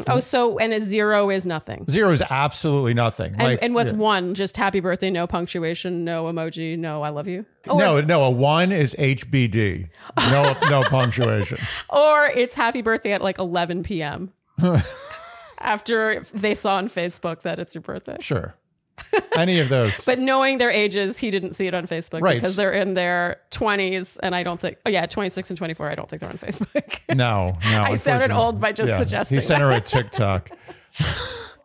Oh, 0.08 0.20
so 0.20 0.58
and 0.60 0.74
a 0.74 0.82
zero 0.82 1.30
is 1.30 1.46
nothing. 1.46 1.86
Zero 1.90 2.12
is 2.12 2.22
absolutely 2.30 2.94
nothing. 2.94 3.34
And, 3.34 3.44
like 3.44 3.60
and 3.62 3.74
what's 3.76 3.92
one? 3.92 4.34
Just 4.34 4.58
happy 4.58 4.80
birthday, 4.80 5.10
no 5.10 5.28
punctuation, 5.28 6.04
no 6.04 6.26
emoji, 6.26 6.78
no 6.78 7.02
I 7.02 7.10
love 7.10 7.28
you. 7.28 7.46
no, 7.66 8.02
no. 8.02 8.24
A 8.24 8.30
one 8.30 8.72
is 8.72 8.96
HBD, 8.98 9.90
no 10.32 10.56
no 10.70 10.84
punctuation. 10.84 11.58
Or 11.90 12.26
it's 12.26 12.56
happy 12.56 12.82
birthday 12.82 13.12
at 13.12 13.22
like 13.22 13.40
11 13.40 13.84
p.m. 13.84 14.32
after 15.60 16.22
they 16.34 16.56
saw 16.56 16.76
on 16.76 16.90
Facebook 16.90 17.42
that 17.42 17.60
it's 17.60 17.76
your 17.76 17.82
birthday. 17.82 18.18
Sure, 18.20 18.56
any 19.36 19.60
of 19.60 19.70
those. 19.70 20.06
But 20.06 20.20
knowing 20.20 20.58
their 20.58 20.72
ages, 20.72 21.18
he 21.18 21.32
didn't 21.32 21.54
see 21.54 21.68
it 21.68 21.74
on 21.74 21.88
Facebook 21.88 22.22
Right. 22.22 22.36
because 22.36 22.56
they're 22.56 22.72
in 22.72 22.94
their 22.94 23.40
20s. 23.52 24.18
And 24.22 24.34
I 24.34 24.44
don't 24.44 24.60
think, 24.60 24.78
oh, 24.86 24.90
yeah, 24.90 25.06
26 25.06 25.52
and 25.52 25.58
24, 25.58 25.90
I 25.90 25.96
don't 25.96 26.10
think 26.10 26.22
they're 26.22 26.30
on 26.30 26.38
Facebook. 26.38 27.00
no, 27.16 27.58
no. 27.72 27.84
I 27.84 27.96
sounded 27.96 28.26
unfortunately. 28.26 28.36
old 28.36 28.62
by 28.62 28.72
just 28.72 28.98
suggesting 28.98 29.38
He 29.38 29.42
sent 29.42 29.62
her 29.62 29.72
a 29.72 29.82
TikTok. 29.82 30.52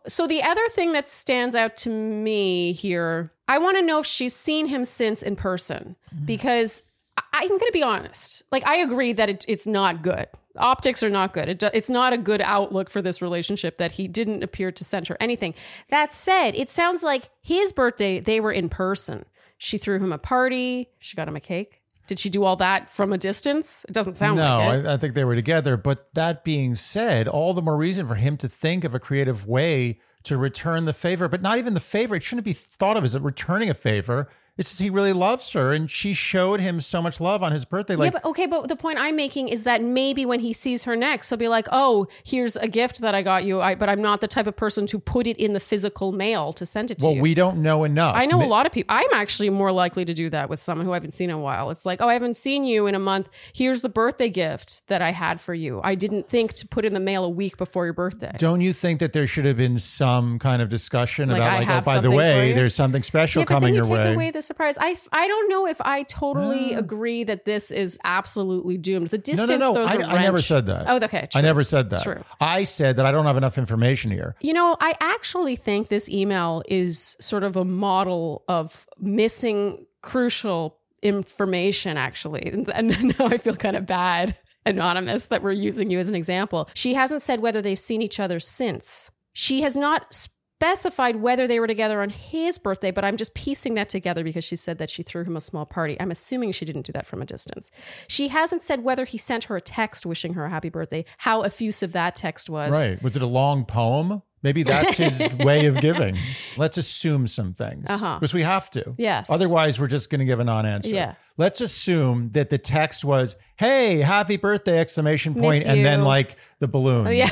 So 0.07 0.27
the 0.27 0.43
other 0.43 0.67
thing 0.69 0.91
that 0.91 1.09
stands 1.09 1.55
out 1.55 1.77
to 1.77 1.89
me 1.89 2.73
here, 2.73 3.31
I 3.47 3.57
want 3.57 3.77
to 3.77 3.81
know 3.81 3.99
if 3.99 4.05
she's 4.05 4.35
seen 4.35 4.67
him 4.67 4.85
since 4.85 5.23
in 5.23 5.35
person 5.35 5.95
mm-hmm. 6.13 6.25
because 6.25 6.83
I- 7.17 7.23
I'm 7.33 7.47
going 7.49 7.59
to 7.59 7.71
be 7.73 7.83
honest. 7.83 8.43
Like 8.51 8.65
I 8.67 8.77
agree 8.77 9.13
that 9.13 9.29
it, 9.29 9.45
it's 9.47 9.65
not 9.65 10.03
good. 10.03 10.27
Optics 10.57 11.03
are 11.03 11.09
not 11.09 11.33
good. 11.33 11.49
It, 11.49 11.63
it's 11.73 11.89
not 11.89 12.13
a 12.13 12.17
good 12.17 12.41
outlook 12.41 12.89
for 12.89 13.01
this 13.01 13.21
relationship 13.21 13.77
that 13.77 13.93
he 13.93 14.07
didn't 14.07 14.43
appear 14.43 14.71
to 14.71 14.83
send 14.83 15.07
her 15.07 15.17
anything. 15.19 15.53
That 15.89 16.13
said, 16.13 16.55
it 16.55 16.69
sounds 16.69 17.03
like 17.03 17.29
his 17.41 17.73
birthday 17.73 18.19
they 18.19 18.39
were 18.39 18.51
in 18.51 18.69
person. 18.69 19.25
She 19.57 19.77
threw 19.77 19.95
him 19.95 20.11
a 20.11 20.17
party. 20.17 20.89
She 20.99 21.15
got 21.15 21.27
him 21.27 21.35
a 21.35 21.41
cake. 21.41 21.81
Did 22.07 22.19
she 22.19 22.29
do 22.29 22.43
all 22.43 22.55
that 22.57 22.91
from 22.91 23.13
a 23.13 23.17
distance? 23.17 23.83
It 23.87 23.93
doesn't 23.93 24.15
sound 24.15 24.37
No, 24.37 24.57
like 24.57 24.79
it. 24.79 24.85
I, 24.85 24.93
I 24.93 24.97
think 24.97 25.15
they 25.15 25.23
were 25.23 25.35
together. 25.35 25.75
But 25.75 26.13
that 26.13 26.43
being 26.43 26.75
said, 26.75 27.27
all 27.27 27.53
the 27.53 27.61
more 27.61 27.77
reason 27.77 28.07
for 28.07 28.15
him 28.15 28.37
to 28.37 28.49
think 28.49 28.83
of 28.83 28.93
a 28.93 28.99
creative 28.99 29.47
way 29.47 29.99
to 30.23 30.37
return 30.37 30.85
the 30.85 30.93
favor, 30.93 31.27
but 31.27 31.41
not 31.41 31.57
even 31.57 31.73
the 31.73 31.79
favor. 31.79 32.15
It 32.15 32.23
shouldn't 32.23 32.45
be 32.45 32.53
thought 32.53 32.97
of 32.97 33.03
as 33.03 33.15
a 33.15 33.19
returning 33.19 33.69
a 33.69 33.73
favor. 33.73 34.27
It's 34.57 34.69
just 34.69 34.79
he 34.79 34.89
really 34.89 35.11
loves 35.11 35.51
her, 35.51 35.73
and 35.73 35.91
she 35.91 36.13
showed 36.13 36.61
him 36.61 36.79
so 36.79 37.01
much 37.01 37.19
love 37.19 37.43
on 37.43 37.51
his 37.51 37.65
birthday. 37.65 37.95
Like, 37.97 38.13
yeah, 38.13 38.19
but 38.21 38.29
okay, 38.29 38.45
but 38.45 38.69
the 38.69 38.77
point 38.77 38.97
I'm 38.99 39.17
making 39.17 39.49
is 39.49 39.63
that 39.65 39.81
maybe 39.81 40.25
when 40.25 40.39
he 40.39 40.53
sees 40.53 40.85
her 40.85 40.95
next, 40.95 41.29
he'll 41.29 41.37
be 41.37 41.49
like, 41.49 41.67
"Oh, 41.73 42.07
here's 42.23 42.55
a 42.55 42.69
gift 42.69 43.01
that 43.01 43.13
I 43.13 43.21
got 43.21 43.43
you, 43.43 43.59
I, 43.61 43.75
but 43.75 43.89
I'm 43.89 44.01
not 44.01 44.21
the 44.21 44.29
type 44.29 44.47
of 44.47 44.55
person 44.55 44.87
to 44.87 44.99
put 44.99 45.27
it 45.27 45.35
in 45.37 45.51
the 45.51 45.59
physical 45.59 46.13
mail 46.13 46.53
to 46.53 46.65
send 46.65 46.89
it 46.89 46.99
to 46.99 47.01
you. 47.03 47.07
well, 47.07 47.15
you." 47.17 47.21
we 47.21 47.33
don't 47.33 47.61
know 47.61 47.83
enough. 47.83 48.15
I 48.15 48.25
know 48.25 48.41
a 48.41 48.47
lot 48.47 48.65
of 48.65 48.71
people. 48.71 48.95
I'm 48.95 49.13
actually 49.13 49.49
more 49.49 49.73
likely 49.73 50.05
to 50.05 50.13
do 50.13 50.29
that 50.29 50.49
with 50.49 50.61
someone 50.61 50.85
who 50.85 50.93
I 50.93 50.95
haven't 50.95 51.11
seen 51.11 51.29
in 51.29 51.35
a 51.35 51.39
while. 51.39 51.69
It's 51.69 51.85
like, 51.85 51.99
"Oh, 52.01 52.07
I 52.07 52.13
haven't 52.13 52.37
seen 52.37 52.63
you 52.63 52.87
in 52.87 52.95
a 52.95 52.99
month. 52.99 53.29
Here's 53.53 53.81
the 53.81 53.89
birthday 53.89 54.29
gift 54.29 54.87
that 54.87 55.01
I 55.01 55.11
had 55.11 55.41
for 55.41 55.53
you. 55.53 55.81
I 55.83 55.95
didn't 55.95 56.29
think 56.29 56.53
to 56.53 56.67
put 56.67 56.85
in 56.85 56.93
the 56.93 57.01
mail 57.01 57.25
a 57.25 57.29
week 57.29 57.57
before 57.57 57.83
your 57.83 57.93
birthday." 57.93 58.31
Don't 58.37 58.61
you 58.61 58.71
think 58.71 59.01
that 59.01 59.11
there 59.11 59.27
should 59.27 59.43
have 59.43 59.57
been 59.57 59.79
some 59.79 60.39
kind 60.39 60.61
of 60.61 60.69
discussion 60.69 61.27
Like, 61.27 61.39
about, 61.39 61.59
like, 61.59 61.69
oh, 61.69 61.81
by 61.81 61.99
the 61.99 62.11
way, 62.11 62.53
there's 62.53 62.73
something 62.73 63.03
special 63.03 63.41
Yeah, 63.41 63.47
coming 63.47 63.75
you 63.75 63.81
your 63.83 63.91
way? 63.91 64.13
away 64.13 64.31
surprise. 64.45 64.77
I 64.79 64.95
I 65.11 65.27
don't 65.27 65.49
know 65.49 65.67
if 65.67 65.81
I 65.81 66.03
totally 66.03 66.75
Ah. 66.75 66.79
agree 66.79 67.23
that 67.25 67.45
this 67.45 67.71
is 67.71 67.97
absolutely 68.03 68.77
doomed. 68.77 69.07
The 69.07 69.17
distance 69.17 69.49
no, 69.49 69.57
no. 69.57 69.73
throws 69.73 69.89
I, 69.89 69.95
a 69.95 70.05
I 70.07 70.21
never 70.21 70.41
said 70.41 70.65
that. 70.67 70.85
Oh, 70.87 70.97
okay. 71.03 71.27
I 71.35 71.41
never 71.41 71.63
said 71.63 71.89
that. 71.89 72.03
True. 72.03 72.23
I 72.39 72.63
said 72.63 72.95
that 72.97 73.05
I 73.05 73.11
don't 73.11 73.25
have 73.25 73.37
enough 73.37 73.57
information 73.57 74.11
here. 74.11 74.35
You 74.41 74.53
know, 74.53 74.77
I 74.79 74.95
actually 74.99 75.55
think 75.55 75.87
this 75.89 76.09
email 76.09 76.63
is 76.67 77.15
sort 77.19 77.43
of 77.43 77.55
a 77.55 77.65
model 77.65 78.43
of 78.47 78.85
missing 78.99 79.85
crucial 80.01 80.77
information, 81.01 81.97
actually. 81.97 82.49
And, 82.51 82.69
and 82.73 83.17
now 83.19 83.27
I 83.27 83.37
feel 83.37 83.55
kind 83.55 83.75
of 83.75 83.85
bad, 83.85 84.35
anonymous, 84.65 85.27
that 85.27 85.41
we're 85.43 85.51
using 85.51 85.89
you 85.91 85.99
as 85.99 86.09
an 86.09 86.15
example. 86.15 86.69
She 86.73 86.93
hasn't 86.93 87.21
said 87.21 87.39
whether 87.41 87.61
they've 87.61 87.79
seen 87.79 88.01
each 88.01 88.19
other 88.19 88.39
since. 88.39 89.11
She 89.33 89.61
has 89.61 89.75
not 89.75 90.27
specified 90.59 91.17
whether 91.17 91.47
they 91.47 91.59
were 91.59 91.67
together 91.67 92.01
on 92.01 92.09
his 92.09 92.57
birthday, 92.57 92.89
but 92.89 93.03
I'm 93.03 93.17
just 93.17 93.33
piecing 93.35 93.73
that 93.73 93.89
together 93.89 94.23
because 94.23 94.45
she 94.45 94.55
said 94.55 94.77
that 94.77 94.89
she 94.89 95.03
threw 95.03 95.23
him 95.25 95.35
a 95.35 95.41
small 95.41 95.65
party. 95.65 95.97
I'm 95.99 96.11
assuming 96.11 96.53
she 96.53 96.63
didn't 96.63 96.83
do 96.85 96.93
that 96.93 97.05
from 97.05 97.21
a 97.21 97.25
distance. 97.25 97.69
She 98.07 98.29
hasn't 98.29 98.61
said 98.61 98.81
whether 98.83 99.03
he 99.03 99.17
sent 99.17 99.45
her 99.45 99.57
a 99.57 99.61
text 99.61 100.05
wishing 100.05 100.33
her 100.35 100.45
a 100.45 100.49
happy 100.49 100.69
birthday, 100.69 101.03
how 101.19 101.41
effusive 101.41 101.91
that 101.91 102.15
text 102.15 102.49
was. 102.49 102.71
Right. 102.71 103.01
Was 103.03 103.17
it 103.17 103.21
a 103.21 103.27
long 103.27 103.65
poem? 103.65 104.21
Maybe 104.43 104.63
that's 104.63 104.95
his 104.95 105.21
way 105.39 105.65
of 105.65 105.81
giving. 105.81 106.17
Let's 106.55 106.77
assume 106.77 107.27
some 107.27 107.53
things 107.53 107.89
Uh-huh. 107.89 108.15
because 108.19 108.33
we 108.33 108.43
have 108.43 108.69
to. 108.71 108.93
Yes. 108.97 109.29
Otherwise, 109.29 109.77
we're 109.77 109.87
just 109.87 110.09
going 110.09 110.19
to 110.19 110.25
give 110.25 110.39
a 110.39 110.43
non-answer. 110.45 110.89
Yeah. 110.89 111.15
Let's 111.35 111.59
assume 111.59 112.29
that 112.31 112.49
the 112.49 112.57
text 112.59 113.03
was, 113.03 113.35
"Hey, 113.57 113.97
happy 113.97 114.37
birthday!" 114.37 114.79
exclamation 114.79 115.33
and 115.43 115.83
then 115.83 116.03
like 116.03 116.37
the 116.59 116.67
balloons, 116.69 117.13
yeah. 117.13 117.29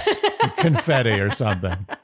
confetti 0.57 1.21
or 1.21 1.32
something. 1.32 1.88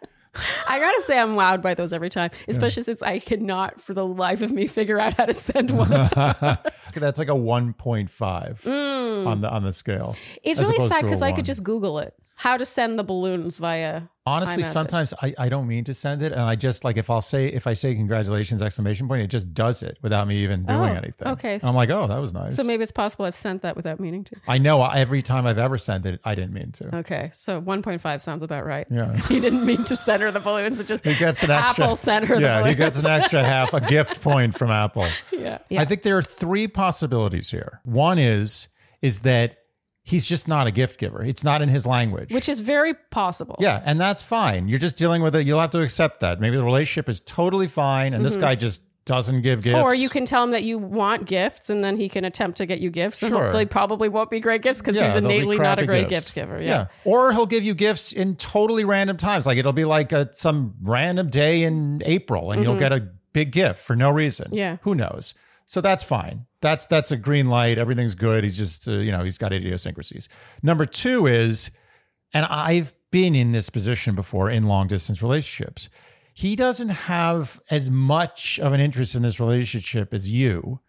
I 0.68 0.80
gotta 0.80 1.02
say, 1.02 1.20
I'm 1.20 1.36
wowed 1.36 1.62
by 1.62 1.74
those 1.74 1.92
every 1.92 2.10
time, 2.10 2.32
especially 2.48 2.84
since 2.84 3.02
I 3.02 3.20
cannot, 3.20 3.82
for 3.82 3.94
the 3.94 4.06
life 4.06 4.42
of 4.42 4.52
me, 4.52 4.68
figure 4.68 5.00
out 5.00 5.16
how 5.16 5.26
to 5.26 5.34
send 5.34 5.72
one. 5.72 5.90
That's 6.96 7.18
like 7.18 7.28
a 7.28 7.36
one 7.36 7.74
point 7.74 8.10
five 8.10 8.62
mm. 8.64 9.26
on 9.26 9.42
the 9.42 9.50
on 9.50 9.64
the 9.64 9.74
scale. 9.74 10.16
It's 10.44 10.60
really 10.60 10.88
sad 10.88 11.04
because 11.04 11.22
I 11.22 11.32
could 11.32 11.46
just 11.46 11.64
Google 11.64 12.00
it. 12.00 12.14
How 12.40 12.56
to 12.56 12.64
send 12.64 12.98
the 12.98 13.04
balloons 13.04 13.58
via. 13.58 14.04
Honestly, 14.26 14.64
iMessage. 14.64 14.72
sometimes 14.72 15.14
I, 15.22 15.34
I 15.38 15.50
don't 15.50 15.68
mean 15.68 15.84
to 15.86 15.94
send 15.94 16.22
it, 16.22 16.32
and 16.32 16.40
I 16.40 16.56
just 16.56 16.86
like 16.86 16.96
if 16.96 17.10
I'll 17.10 17.20
say 17.20 17.48
if 17.48 17.68
I 17.68 17.74
say 17.74 17.94
congratulations 17.96 18.62
exclamation 18.62 19.08
point, 19.10 19.24
it 19.24 19.28
just 19.28 19.54
does 19.54 19.84
it 19.84 19.98
without 20.02 20.26
me 20.28 20.38
even 20.44 20.66
doing 20.66 20.80
Oh, 20.80 20.84
anything. 20.86 21.28
okay. 21.30 21.56
And 21.56 21.64
I'm 21.66 21.76
like, 21.76 21.90
oh, 21.90 22.08
that 22.08 22.18
was 22.18 22.32
nice. 22.34 22.56
So 22.56 22.64
maybe 22.64 22.84
it's 22.84 22.94
possible 22.94 23.26
I've 23.26 23.36
sent 23.36 23.64
that 23.64 23.76
without 23.76 24.00
meaning 24.00 24.24
to. 24.26 24.36
I 24.48 24.58
know 24.58 24.86
every 24.86 25.22
time 25.22 25.46
I've 25.48 25.58
ever 25.58 25.78
sent 25.78 26.06
it, 26.06 26.22
I 26.24 26.34
didn't 26.36 26.54
mean 26.54 26.72
to. 26.74 26.96
Okay, 27.00 27.30
so 27.34 27.62
1.5 27.62 28.22
sounds 28.22 28.42
about 28.44 28.66
right. 28.66 28.88
Yeah. 28.90 29.18
He 29.28 29.40
didn't 29.42 29.66
mean 29.66 29.84
to 29.86 29.98
send 29.98 30.22
her 30.22 30.32
the 30.32 30.40
balloons. 30.40 30.80
It 30.80 30.88
just 30.88 31.04
He 31.04 31.16
gets 31.16 31.44
an 31.44 31.52
extra. 31.52 31.84
Apple 31.84 31.96
sent 31.98 32.26
her 32.26 32.40
yeah, 32.40 32.66
he 32.68 32.74
gets 32.76 33.00
an 33.00 33.06
extra 33.08 33.44
half, 33.44 33.74
a 33.74 33.82
gift 33.82 34.22
point 34.30 34.58
from 34.58 34.72
Apple. 34.72 35.08
yeah. 35.32 35.58
I 35.72 35.84
think 35.86 36.04
there 36.04 36.18
are 36.18 36.24
three 36.24 36.68
possibilities 36.70 37.50
here. 37.52 37.82
One 37.84 38.18
is 38.18 38.70
is 39.02 39.20
that 39.20 39.58
he's 40.04 40.26
just 40.26 40.48
not 40.48 40.68
a 40.68 40.72
gift 40.72 41.00
giver. 41.00 41.24
It's 41.24 41.44
not 41.44 41.62
in 41.62 41.70
his 41.70 41.86
language. 41.86 42.34
Which 42.34 42.50
is 42.50 42.60
very 42.60 42.94
possible. 43.12 43.56
yeah, 43.60 43.82
and 43.86 44.00
that's 44.00 44.22
fine. 44.24 44.68
You're 44.68 44.80
just 44.80 44.98
dealing 44.98 45.22
with 45.22 45.36
it. 45.36 45.46
You'll 45.46 45.60
have 45.60 45.72
to 45.72 45.82
accept 45.82 46.20
that. 46.22 46.40
Maybe 46.40 46.58
the 46.58 46.64
relationship 46.64 47.10
is 47.10 47.20
totally 47.20 47.68
fine, 47.68 48.14
and 48.14 48.24
this 48.26 48.34
Mm-hmm. 48.34 48.42
guy 48.42 48.56
just 48.56 48.82
doesn't 49.06 49.42
give 49.42 49.64
gifts. 49.64 49.80
Or 49.80 49.96
you 49.96 50.08
can 50.08 50.26
tell 50.26 50.44
him 50.44 50.52
that 50.52 50.64
you 50.64 50.78
want 50.78 51.26
gifts, 51.26 51.72
and 51.72 51.84
then 51.84 51.98
he 51.98 52.10
can 52.10 52.26
attempt 52.26 52.58
to 52.60 52.68
get 52.68 52.80
you 52.80 52.92
gifts. 52.92 53.24
And 53.24 53.32
Sure. 53.32 53.52
they 53.52 53.66
probably 53.66 54.08
won't 54.08 54.30
be 54.30 54.40
great 54.40 54.62
gifts 54.62 54.82
because 54.82 54.96
Yeah, 54.98 55.06
he's 55.06 55.14
they'll 55.14 55.28
be 55.28 55.36
innately 55.38 55.58
not 55.58 55.80
a 55.80 55.86
great 55.88 56.10
gifts. 56.10 56.28
gift 56.28 56.36
giver. 56.36 56.62
Yeah. 56.62 56.88
Or 57.06 57.32
he'll 57.34 57.48
give 57.48 57.64
you 57.64 57.74
gifts 57.74 58.12
in 58.14 58.36
totally 58.36 58.84
random 58.84 59.18
times. 59.18 59.48
Like 59.48 59.58
it'll 59.58 59.74
be 59.74 59.86
like 59.86 60.12
a, 60.12 60.30
some 60.34 60.76
random 60.84 61.30
day 61.32 61.64
in 61.64 62.04
April 62.06 62.52
and 62.52 62.62
you'll 62.64 62.78
get 62.78 62.92
a 62.94 63.08
big 63.34 63.52
gift 63.52 63.80
for 63.80 63.96
no 63.96 64.12
reason. 64.12 64.46
Mm-hmm. 64.48 64.56
Yeah. 64.58 64.78
Who 64.82 64.94
knows? 64.94 65.34
So 65.70 65.82
that's 65.82 66.04
fine. 66.04 66.48
That's 66.62 66.88
that's 66.88 67.12
a 67.12 67.16
green 67.16 67.48
light. 67.48 67.78
Everything's 67.78 68.16
good. 68.16 68.44
He's 68.44 68.58
just 68.58 68.88
uh, 68.88 68.94
you 68.94 69.12
know 69.12 69.24
he's 69.24 69.38
got 69.38 69.54
idiosyncrasies. 69.54 70.28
Number 70.64 70.84
two 70.84 71.28
is, 71.28 71.70
and 72.34 72.48
I've 72.48 72.92
been 73.12 73.36
in 73.36 73.52
this 73.52 73.70
position 73.70 74.16
before 74.16 74.50
in 74.50 74.64
long 74.64 74.88
distance 74.88 75.22
relationships. 75.22 75.88
He 76.34 76.56
doesn't 76.56 76.90
have 76.90 77.62
as 77.70 77.88
much 77.88 78.58
of 78.58 78.74
an 78.74 78.80
interest 78.80 79.14
in 79.14 79.22
this 79.22 79.40
relationship 79.40 80.12
as 80.12 80.28
you. 80.28 80.80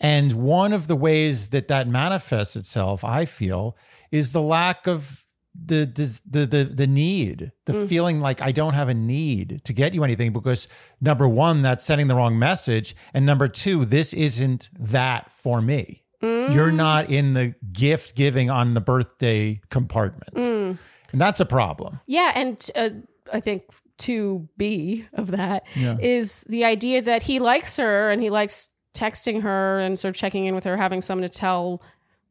And 0.00 0.32
one 0.32 0.72
of 0.72 0.88
the 0.88 0.96
ways 0.96 1.50
that 1.50 1.68
that 1.68 1.86
manifests 1.86 2.56
itself, 2.56 3.04
I 3.04 3.24
feel, 3.24 3.76
is 4.10 4.32
the 4.32 4.42
lack 4.42 4.88
of 4.88 5.27
the 5.66 5.84
the 5.84 6.20
the 6.28 6.46
the, 6.46 6.64
the 6.64 6.86
need, 6.86 7.52
the 7.66 7.72
mm. 7.72 7.88
feeling 7.88 8.20
like 8.20 8.40
I 8.40 8.52
don't 8.52 8.74
have 8.74 8.88
a 8.88 8.94
need 8.94 9.62
to 9.64 9.72
get 9.72 9.94
you 9.94 10.04
anything 10.04 10.32
because 10.32 10.68
number 11.00 11.28
one, 11.28 11.62
that's 11.62 11.84
sending 11.84 12.08
the 12.08 12.14
wrong 12.14 12.38
message, 12.38 12.94
and 13.12 13.26
number 13.26 13.48
two, 13.48 13.84
this 13.84 14.12
isn't 14.12 14.70
that 14.78 15.30
for 15.30 15.60
me. 15.60 16.04
You're 16.20 16.70
mm. 16.70 16.76
not 16.76 17.10
in 17.10 17.34
the 17.34 17.54
gift 17.72 18.16
giving 18.16 18.50
on 18.50 18.74
the 18.74 18.80
birthday 18.80 19.60
compartment, 19.70 20.34
mm. 20.34 20.78
and 21.12 21.20
that's 21.20 21.40
a 21.40 21.46
problem. 21.46 22.00
Yeah, 22.06 22.32
and 22.34 22.70
uh, 22.74 22.90
I 23.32 23.40
think 23.40 23.64
to 23.98 24.48
B 24.56 25.06
of 25.12 25.32
that 25.32 25.66
is 25.76 26.42
the 26.48 26.64
idea 26.64 27.02
that 27.02 27.24
he 27.24 27.40
likes 27.40 27.76
her 27.76 28.10
and 28.10 28.22
he 28.22 28.30
likes 28.30 28.68
texting 28.94 29.42
her 29.42 29.78
and 29.80 29.98
sort 29.98 30.10
of 30.10 30.16
checking 30.16 30.44
in 30.44 30.54
with 30.54 30.64
her, 30.64 30.76
having 30.76 31.00
someone 31.00 31.28
to 31.28 31.28
tell 31.28 31.82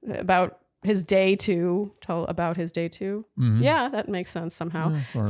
about 0.10 0.60
his 0.84 1.04
day 1.04 1.36
two 1.36 1.92
tell 2.02 2.24
about 2.26 2.56
his 2.56 2.72
day 2.72 2.88
to. 2.88 3.26
Yeah, 3.62 3.90
that 3.90 4.08
makes 4.08 4.32
sense 4.32 4.54
somehow. 4.56 4.90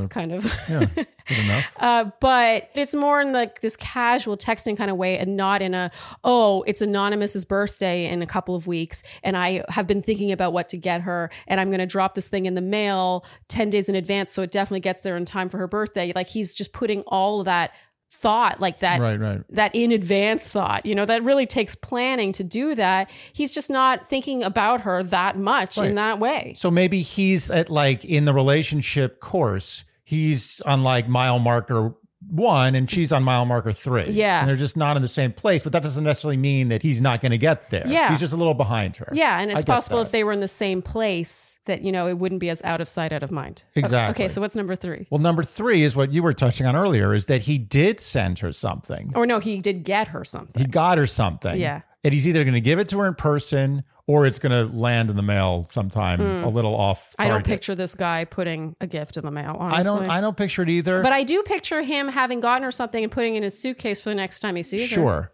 Kind 0.09 0.31
of. 0.33 0.45
Yeah, 0.69 0.85
good 0.95 1.07
enough. 1.43 1.73
Uh, 1.79 2.09
but 2.21 2.69
it's 2.73 2.95
more 2.95 3.21
in 3.21 3.33
like 3.33 3.61
this 3.61 3.75
casual 3.75 4.35
texting 4.37 4.75
kind 4.77 4.89
of 4.89 4.97
way 4.97 5.17
and 5.17 5.35
not 5.35 5.61
in 5.61 5.73
a, 5.73 5.91
oh, 6.23 6.63
it's 6.63 6.81
Anonymous's 6.81 7.43
birthday 7.45 8.07
in 8.07 8.21
a 8.21 8.25
couple 8.25 8.55
of 8.55 8.65
weeks. 8.65 9.03
And 9.23 9.35
I 9.37 9.63
have 9.69 9.87
been 9.87 10.01
thinking 10.01 10.31
about 10.31 10.53
what 10.53 10.69
to 10.69 10.77
get 10.77 11.01
her 11.01 11.29
and 11.47 11.59
I'm 11.59 11.69
going 11.69 11.79
to 11.79 11.85
drop 11.85 12.15
this 12.15 12.29
thing 12.29 12.45
in 12.45 12.55
the 12.55 12.61
mail 12.61 13.25
10 13.49 13.69
days 13.69 13.89
in 13.89 13.95
advance. 13.95 14.31
So 14.31 14.41
it 14.41 14.51
definitely 14.51 14.79
gets 14.79 15.01
there 15.01 15.17
in 15.17 15.25
time 15.25 15.49
for 15.49 15.57
her 15.57 15.67
birthday. 15.67 16.13
Like 16.15 16.27
he's 16.27 16.55
just 16.55 16.73
putting 16.73 17.01
all 17.01 17.39
of 17.41 17.45
that 17.45 17.71
thought 18.09 18.59
like 18.59 18.79
that 18.79 18.99
Right, 18.99 19.19
right. 19.19 19.41
that 19.49 19.75
in 19.75 19.91
advance 19.91 20.47
thought 20.47 20.85
you 20.85 20.95
know 20.95 21.05
that 21.05 21.23
really 21.23 21.45
takes 21.45 21.75
planning 21.75 22.31
to 22.33 22.43
do 22.43 22.73
that. 22.75 23.09
He's 23.31 23.53
just 23.53 23.69
not 23.69 24.07
thinking 24.07 24.43
about 24.43 24.81
her 24.81 25.03
that 25.03 25.37
much 25.37 25.77
in 25.77 25.95
that 25.95 26.19
way. 26.19 26.55
So 26.57 26.71
maybe 26.71 27.01
he's 27.01 27.51
at 27.51 27.69
like 27.69 28.03
in 28.03 28.25
the 28.25 28.33
relationship 28.33 29.19
course, 29.19 29.83
he's 30.03 30.61
on 30.61 30.83
like 30.83 31.07
mile 31.07 31.37
marker 31.39 31.93
one 32.29 32.75
and 32.75 32.89
she's 32.89 33.11
on 33.11 33.23
mile 33.23 33.45
marker 33.45 33.71
three. 33.71 34.11
Yeah. 34.11 34.39
And 34.39 34.49
they're 34.49 34.55
just 34.55 34.77
not 34.77 34.95
in 34.95 35.01
the 35.01 35.07
same 35.07 35.31
place, 35.31 35.63
but 35.63 35.71
that 35.71 35.83
doesn't 35.83 36.03
necessarily 36.03 36.37
mean 36.37 36.69
that 36.69 36.81
he's 36.81 37.01
not 37.01 37.21
going 37.21 37.31
to 37.31 37.37
get 37.37 37.69
there. 37.69 37.87
Yeah. 37.87 38.09
He's 38.09 38.19
just 38.19 38.33
a 38.33 38.37
little 38.37 38.53
behind 38.53 38.97
her. 38.97 39.09
Yeah, 39.13 39.39
and 39.39 39.51
it's 39.51 39.65
possible 39.65 39.97
that. 39.97 40.05
if 40.05 40.11
they 40.11 40.23
were 40.23 40.31
in 40.31 40.39
the 40.39 40.47
same 40.47 40.81
place 40.81 41.59
that 41.65 41.81
you 41.81 41.91
know 41.91 42.07
it 42.07 42.17
wouldn't 42.17 42.39
be 42.39 42.49
as 42.49 42.61
out 42.63 42.81
of 42.81 42.89
sight, 42.89 43.11
out 43.11 43.23
of 43.23 43.31
mind. 43.31 43.63
Exactly. 43.75 44.25
Okay, 44.25 44.29
so 44.29 44.41
what's 44.41 44.55
number 44.55 44.75
three? 44.75 45.07
Well, 45.09 45.21
number 45.21 45.43
three 45.43 45.83
is 45.83 45.95
what 45.95 46.11
you 46.11 46.23
were 46.23 46.33
touching 46.33 46.65
on 46.65 46.75
earlier 46.75 47.13
is 47.13 47.25
that 47.27 47.43
he 47.43 47.57
did 47.57 47.99
send 47.99 48.39
her 48.39 48.51
something. 48.51 49.13
Or 49.15 49.25
no, 49.25 49.39
he 49.39 49.59
did 49.59 49.83
get 49.83 50.09
her 50.09 50.23
something. 50.25 50.61
He 50.61 50.67
got 50.67 50.97
her 50.97 51.07
something. 51.07 51.59
Yeah. 51.59 51.81
And 52.03 52.13
he's 52.13 52.27
either 52.27 52.43
going 52.43 52.53
to 52.53 52.61
give 52.61 52.79
it 52.79 52.89
to 52.89 52.99
her 52.99 53.07
in 53.07 53.15
person 53.15 53.83
or 54.07 54.25
it's 54.25 54.39
going 54.39 54.51
to 54.51 54.73
land 54.75 55.09
in 55.09 55.17
the 55.17 55.21
mail 55.21 55.67
sometime 55.69 56.21
a 56.21 56.47
little 56.47 56.73
off 56.73 57.13
Hmm. 57.19 57.25
I 57.25 57.27
don't 57.27 57.45
picture 57.45 57.75
this 57.75 57.93
guy 57.93 58.25
putting 58.25 58.75
a 58.81 58.87
gift 58.87 59.17
in 59.17 59.25
the 59.25 59.31
mail. 59.31 59.55
Honestly. 59.59 59.79
I 59.79 59.83
don't 59.83 60.09
I 60.09 60.21
don't 60.21 60.37
picture 60.37 60.63
it 60.63 60.69
either. 60.69 61.03
But 61.03 61.13
I 61.13 61.23
do 61.23 61.43
picture 61.43 61.81
him 61.81 62.07
having 62.07 62.39
gotten 62.39 62.63
her 62.63 62.71
something 62.71 63.03
and 63.03 63.11
putting 63.11 63.35
it 63.35 63.37
in 63.37 63.43
his 63.43 63.59
suitcase 63.59 63.99
for 64.01 64.09
the 64.09 64.15
next 64.15 64.39
time 64.39 64.55
he 64.55 64.63
sees 64.63 64.81
her. 64.81 64.87
Sure. 64.87 65.31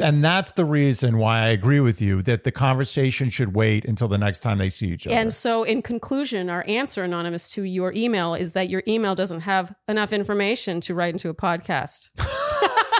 And 0.00 0.24
that's 0.24 0.52
the 0.52 0.64
reason 0.64 1.16
why 1.18 1.42
I 1.42 1.48
agree 1.48 1.78
with 1.78 2.00
you 2.00 2.20
that 2.22 2.42
the 2.42 2.50
conversation 2.50 3.30
should 3.30 3.54
wait 3.54 3.84
until 3.84 4.08
the 4.08 4.18
next 4.18 4.40
time 4.40 4.58
they 4.58 4.68
see 4.68 4.88
each 4.88 5.06
other. 5.06 5.14
And 5.14 5.32
so, 5.32 5.62
in 5.62 5.80
conclusion, 5.80 6.50
our 6.50 6.64
answer, 6.66 7.04
anonymous, 7.04 7.50
to 7.52 7.62
your 7.62 7.92
email 7.92 8.34
is 8.34 8.54
that 8.54 8.68
your 8.68 8.82
email 8.88 9.14
doesn't 9.14 9.40
have 9.40 9.72
enough 9.86 10.12
information 10.12 10.80
to 10.82 10.94
write 10.94 11.14
into 11.14 11.28
a 11.28 11.34
podcast. 11.34 12.10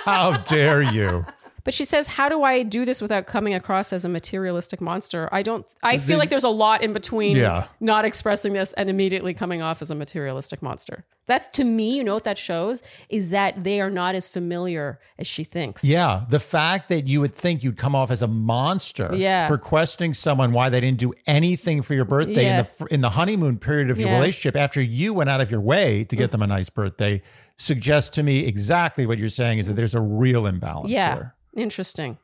How 0.05 0.37
dare 0.37 0.81
you? 0.81 1.27
But 1.67 1.75
she 1.75 1.85
says, 1.85 2.07
"How 2.07 2.29
do 2.31 2.43
I 2.45 2.63
do 2.63 2.85
this 2.87 3.03
without 3.03 3.27
coming 3.27 3.53
across 3.53 3.93
as 3.93 4.05
a 4.05 4.09
materialistic 4.09 4.81
monster?" 4.81 5.29
I 5.33 5.43
don't. 5.43 5.67
I 5.83 5.99
feel 5.99 6.17
like 6.19 6.31
there's 6.31 6.45
a 6.45 6.49
lot 6.49 6.83
in 6.83 6.93
between 6.95 7.37
Yeah. 7.37 7.67
not 7.81 8.05
expressing 8.07 8.53
this 8.55 8.73
and 8.75 8.89
immediately 8.89 9.35
coming 9.35 9.61
off 9.63 9.83
as 9.83 9.91
a 9.91 9.95
materialistic 9.97 10.63
monster. 10.63 11.05
That's 11.27 11.49
to 11.59 11.65
me, 11.65 11.97
you 11.97 12.05
know 12.05 12.15
what 12.15 12.23
that 12.23 12.39
shows 12.39 12.85
is 13.09 13.31
that 13.31 13.65
they 13.65 13.81
are 13.81 13.91
not 13.91 14.15
as 14.15 14.29
familiar 14.29 15.01
as 15.19 15.27
she 15.27 15.43
thinks. 15.43 15.83
Yeah, 15.85 16.23
the 16.29 16.39
fact 16.39 16.89
that 16.89 17.09
you 17.09 17.21
would 17.21 17.35
think 17.35 17.65
you'd 17.65 17.77
come 17.77 17.97
off 17.97 18.13
as 18.13 18.23
a 18.23 18.29
monster 18.29 19.11
Yeah. 19.13 19.49
for 19.49 19.59
questioning 19.59 20.15
someone 20.15 20.53
why 20.53 20.69
they 20.69 20.81
didn't 20.81 20.99
do 20.99 21.13
anything 21.27 21.83
for 21.83 21.95
your 21.95 22.05
birthday 22.05 22.45
Yeah. 22.45 22.61
in 22.61 22.67
the 22.79 22.95
in 22.95 23.01
the 23.01 23.11
honeymoon 23.11 23.59
period 23.59 23.91
of 23.91 23.99
your 23.99 24.09
Yeah. 24.11 24.15
relationship 24.15 24.55
after 24.55 24.81
you 24.81 25.13
went 25.13 25.29
out 25.29 25.41
of 25.41 25.51
your 25.51 25.61
way 25.61 26.05
to 26.05 26.15
get 26.15 26.31
them 26.31 26.43
a 26.43 26.47
nice 26.47 26.69
birthday 26.71 27.21
suggests 27.59 28.11
to 28.11 28.23
me 28.23 28.47
exactly 28.47 29.05
what 29.05 29.19
you're 29.19 29.29
saying 29.29 29.59
is 29.59 29.67
that 29.67 29.75
there's 29.75 29.97
a 29.97 30.01
real 30.01 30.47
imbalance 30.47 30.91
Yeah. 30.93 31.15
there. 31.17 31.35
Interesting. 31.57 32.19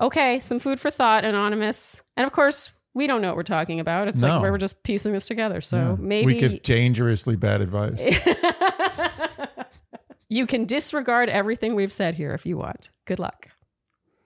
Okay, 0.00 0.38
some 0.38 0.58
food 0.58 0.78
for 0.78 0.90
thought, 0.90 1.24
anonymous. 1.24 2.02
And 2.16 2.26
of 2.26 2.32
course, 2.32 2.70
we 2.94 3.06
don't 3.06 3.20
know 3.22 3.28
what 3.28 3.36
we're 3.36 3.42
talking 3.42 3.80
about. 3.80 4.08
It's 4.08 4.20
No. 4.20 4.40
like 4.40 4.42
we're 4.50 4.58
just 4.58 4.84
piecing 4.84 5.12
this 5.12 5.26
together. 5.26 5.60
So 5.60 5.96
maybe 6.00 6.26
we 6.26 6.38
give 6.38 6.62
dangerously 6.62 7.36
bad 7.36 7.60
advice. 7.60 8.02
You 10.28 10.46
can 10.46 10.64
disregard 10.64 11.28
everything 11.28 11.74
we've 11.76 11.92
said 11.92 12.16
here 12.16 12.34
if 12.34 12.44
you 12.44 12.56
want. 12.56 12.90
Good 13.04 13.20
luck. 13.20 13.48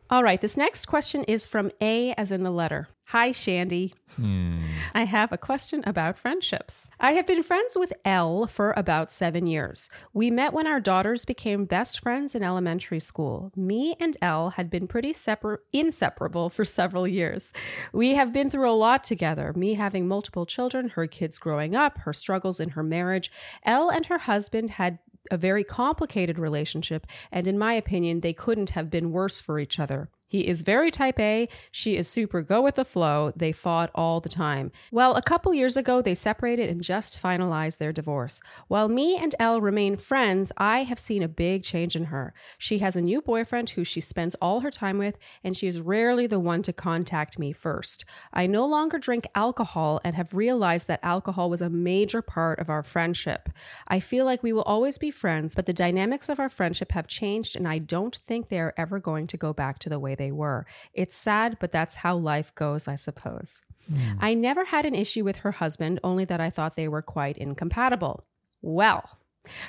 All 0.08 0.22
right, 0.24 0.40
this 0.40 0.56
next 0.56 0.86
question 0.86 1.24
is 1.24 1.44
from 1.46 1.70
A 1.80 2.14
as 2.14 2.32
in 2.32 2.42
the 2.42 2.50
letter. 2.50 2.88
Hi, 3.10 3.32
Shandy. 3.32 3.92
Hmm. 4.14 4.58
I 4.94 5.02
have 5.02 5.32
a 5.32 5.36
question 5.36 5.82
about 5.84 6.16
friendships. 6.16 6.88
I 7.00 7.14
have 7.14 7.26
been 7.26 7.42
friends 7.42 7.76
with 7.76 7.92
L 8.04 8.46
for 8.46 8.72
about 8.76 9.10
seven 9.10 9.48
years. 9.48 9.90
We 10.12 10.30
met 10.30 10.52
when 10.52 10.68
our 10.68 10.78
daughters 10.78 11.24
became 11.24 11.64
best 11.64 11.98
friends 11.98 12.36
in 12.36 12.44
elementary 12.44 13.00
school. 13.00 13.50
Me 13.56 13.96
and 13.98 14.16
L 14.22 14.50
had 14.50 14.70
been 14.70 14.86
pretty 14.86 15.12
separ- 15.12 15.60
inseparable 15.72 16.50
for 16.50 16.64
several 16.64 17.08
years. 17.08 17.52
We 17.92 18.14
have 18.14 18.32
been 18.32 18.48
through 18.48 18.70
a 18.70 18.78
lot 18.78 19.02
together, 19.02 19.52
me 19.54 19.74
having 19.74 20.06
multiple 20.06 20.46
children, 20.46 20.90
her 20.90 21.08
kids 21.08 21.40
growing 21.40 21.74
up, 21.74 21.98
her 22.02 22.12
struggles 22.12 22.60
in 22.60 22.68
her 22.70 22.84
marriage. 22.84 23.28
L 23.64 23.90
and 23.90 24.06
her 24.06 24.18
husband 24.18 24.70
had 24.70 25.00
a 25.32 25.36
very 25.36 25.64
complicated 25.64 26.38
relationship, 26.38 27.08
and 27.32 27.48
in 27.48 27.58
my 27.58 27.74
opinion, 27.74 28.20
they 28.20 28.32
couldn't 28.32 28.70
have 28.70 28.88
been 28.88 29.10
worse 29.10 29.40
for 29.40 29.58
each 29.58 29.80
other. 29.80 30.10
He 30.30 30.46
is 30.46 30.62
very 30.62 30.92
type 30.92 31.18
A. 31.18 31.48
She 31.72 31.96
is 31.96 32.06
super 32.06 32.40
go 32.40 32.62
with 32.62 32.76
the 32.76 32.84
flow. 32.84 33.32
They 33.34 33.50
fought 33.50 33.90
all 33.96 34.20
the 34.20 34.28
time. 34.28 34.70
Well, 34.92 35.16
a 35.16 35.22
couple 35.22 35.52
years 35.52 35.76
ago, 35.76 36.00
they 36.00 36.14
separated 36.14 36.70
and 36.70 36.84
just 36.84 37.20
finalized 37.20 37.78
their 37.78 37.92
divorce. 37.92 38.40
While 38.68 38.88
me 38.88 39.16
and 39.16 39.34
Elle 39.40 39.60
remain 39.60 39.96
friends, 39.96 40.52
I 40.56 40.84
have 40.84 41.00
seen 41.00 41.24
a 41.24 41.28
big 41.28 41.64
change 41.64 41.96
in 41.96 42.04
her. 42.04 42.32
She 42.58 42.78
has 42.78 42.94
a 42.94 43.02
new 43.02 43.20
boyfriend 43.20 43.70
who 43.70 43.82
she 43.82 44.00
spends 44.00 44.36
all 44.36 44.60
her 44.60 44.70
time 44.70 44.98
with, 44.98 45.18
and 45.42 45.56
she 45.56 45.66
is 45.66 45.80
rarely 45.80 46.28
the 46.28 46.38
one 46.38 46.62
to 46.62 46.72
contact 46.72 47.36
me 47.36 47.50
first. 47.52 48.04
I 48.32 48.46
no 48.46 48.64
longer 48.66 48.98
drink 48.98 49.26
alcohol 49.34 50.00
and 50.04 50.14
have 50.14 50.32
realized 50.32 50.86
that 50.86 51.00
alcohol 51.02 51.50
was 51.50 51.60
a 51.60 51.68
major 51.68 52.22
part 52.22 52.60
of 52.60 52.70
our 52.70 52.84
friendship. 52.84 53.48
I 53.88 53.98
feel 53.98 54.24
like 54.24 54.44
we 54.44 54.52
will 54.52 54.62
always 54.62 54.96
be 54.96 55.10
friends, 55.10 55.56
but 55.56 55.66
the 55.66 55.72
dynamics 55.72 56.28
of 56.28 56.38
our 56.38 56.48
friendship 56.48 56.92
have 56.92 57.08
changed, 57.08 57.56
and 57.56 57.66
I 57.66 57.78
don't 57.78 58.14
think 58.14 58.48
they 58.48 58.60
are 58.60 58.74
ever 58.76 59.00
going 59.00 59.26
to 59.26 59.36
go 59.36 59.52
back 59.52 59.80
to 59.80 59.88
the 59.88 59.98
way 59.98 60.14
they 60.20 60.30
were. 60.30 60.66
It's 60.92 61.16
sad, 61.16 61.56
but 61.58 61.72
that's 61.72 61.96
how 61.96 62.14
life 62.16 62.54
goes, 62.54 62.86
I 62.86 62.94
suppose. 62.94 63.62
Hmm. 63.88 64.18
I 64.20 64.34
never 64.34 64.66
had 64.66 64.84
an 64.84 64.94
issue 64.94 65.24
with 65.24 65.38
her 65.38 65.52
husband, 65.52 65.98
only 66.04 66.24
that 66.26 66.40
I 66.40 66.50
thought 66.50 66.76
they 66.76 66.86
were 66.86 67.02
quite 67.02 67.38
incompatible. 67.38 68.26
Well, 68.62 69.18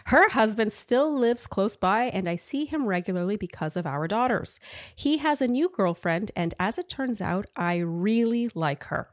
her 0.06 0.30
husband 0.30 0.74
still 0.74 1.12
lives 1.14 1.48
close 1.48 1.78
by, 1.78 2.04
and 2.04 2.28
I 2.28 2.36
see 2.36 2.66
him 2.66 2.86
regularly 2.86 3.38
because 3.38 3.78
of 3.78 3.88
our 3.88 4.08
daughters. 4.08 4.60
He 4.96 5.18
has 5.20 5.42
a 5.42 5.48
new 5.48 5.70
girlfriend, 5.70 6.32
and 6.36 6.54
as 6.60 6.78
it 6.78 6.90
turns 6.90 7.22
out, 7.22 7.46
I 7.56 7.78
really 7.78 8.50
like 8.54 8.84
her. 8.86 9.08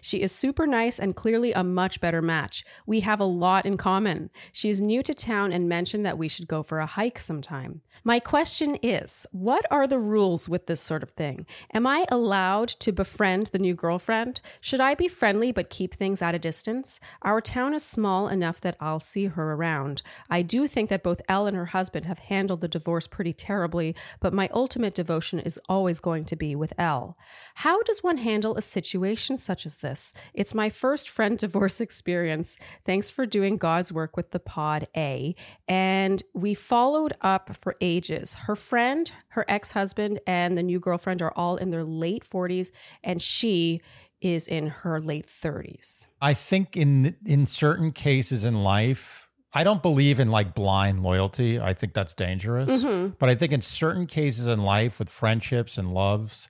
She 0.00 0.22
is 0.22 0.30
super 0.30 0.66
nice 0.66 1.00
and 1.00 1.16
clearly 1.16 1.52
a 1.52 1.64
much 1.64 2.00
better 2.00 2.22
match. 2.22 2.64
We 2.86 3.00
have 3.00 3.18
a 3.18 3.24
lot 3.24 3.66
in 3.66 3.76
common. 3.76 4.30
She 4.52 4.68
is 4.68 4.80
new 4.80 5.02
to 5.02 5.14
town 5.14 5.52
and 5.52 5.68
mentioned 5.68 6.06
that 6.06 6.18
we 6.18 6.28
should 6.28 6.46
go 6.46 6.62
for 6.62 6.78
a 6.78 6.86
hike 6.86 7.18
sometime. 7.18 7.80
My 8.04 8.18
question 8.18 8.76
is 8.82 9.26
what 9.30 9.64
are 9.70 9.86
the 9.86 9.98
rules 9.98 10.48
with 10.48 10.66
this 10.66 10.80
sort 10.80 11.04
of 11.04 11.10
thing? 11.10 11.46
Am 11.72 11.86
I 11.86 12.04
allowed 12.10 12.68
to 12.68 12.90
befriend 12.90 13.46
the 13.48 13.60
new 13.60 13.74
girlfriend? 13.74 14.40
Should 14.60 14.80
I 14.80 14.94
be 14.94 15.06
friendly 15.06 15.52
but 15.52 15.70
keep 15.70 15.94
things 15.94 16.20
at 16.20 16.34
a 16.34 16.38
distance? 16.38 16.98
Our 17.22 17.40
town 17.40 17.74
is 17.74 17.84
small 17.84 18.26
enough 18.26 18.60
that 18.62 18.76
I'll 18.80 18.98
see 18.98 19.26
her 19.26 19.52
around. 19.52 20.02
I 20.28 20.42
do 20.42 20.66
think 20.66 20.88
that 20.90 21.04
both 21.04 21.22
Elle 21.28 21.46
and 21.46 21.56
her 21.56 21.66
husband 21.66 22.06
have 22.06 22.18
handled 22.18 22.60
the 22.60 22.66
divorce 22.66 23.06
pretty 23.06 23.32
terribly, 23.32 23.94
but 24.18 24.34
my 24.34 24.48
ultimate 24.52 24.94
devotion 24.94 25.38
is 25.38 25.60
always 25.68 26.00
going 26.00 26.24
to 26.24 26.36
be 26.36 26.56
with 26.56 26.72
Elle. 26.78 27.16
How 27.56 27.82
does 27.82 28.02
one 28.02 28.18
handle 28.18 28.56
a 28.56 28.62
situation 28.62 29.38
such 29.38 29.64
as 29.64 29.78
this? 29.78 30.12
It's 30.34 30.54
my 30.54 30.70
first 30.70 31.08
friend 31.08 31.38
divorce 31.42 31.80
experience. 31.80 32.56
Thanks 32.84 33.10
for 33.10 33.26
doing 33.26 33.58
God's 33.58 33.92
work 33.92 34.16
with 34.16 34.32
the 34.32 34.40
pod 34.40 34.88
A. 34.96 35.36
And 35.68 36.22
we 36.34 36.54
followed 36.54 37.14
up 37.20 37.56
for 37.56 37.76
ages. 37.82 38.34
Her 38.34 38.56
friend, 38.56 39.12
her 39.28 39.44
ex 39.48 39.72
husband, 39.72 40.20
and 40.26 40.56
the 40.56 40.62
new 40.62 40.80
girlfriend 40.80 41.20
are 41.20 41.32
all 41.36 41.56
in 41.56 41.70
their 41.70 41.84
late 41.84 42.24
40s, 42.24 42.70
and 43.04 43.20
she 43.20 43.82
is 44.22 44.46
in 44.46 44.68
her 44.68 45.00
late 45.00 45.26
30s. 45.26 46.06
I 46.22 46.32
think 46.32 46.76
in 46.76 47.16
in 47.26 47.46
certain 47.46 47.92
cases 47.92 48.44
in 48.44 48.62
life, 48.62 49.28
I 49.52 49.64
don't 49.64 49.82
believe 49.82 50.18
in 50.20 50.30
like 50.30 50.54
blind 50.54 51.02
loyalty. 51.02 51.60
I 51.60 51.74
think 51.74 51.92
that's 51.92 52.14
dangerous. 52.14 52.70
Mm-hmm. 52.70 53.14
But 53.18 53.28
I 53.28 53.34
think 53.34 53.52
in 53.52 53.60
certain 53.60 54.06
cases 54.06 54.48
in 54.48 54.62
life 54.62 54.98
with 54.98 55.10
friendships 55.10 55.76
and 55.76 55.92
loves, 55.92 56.48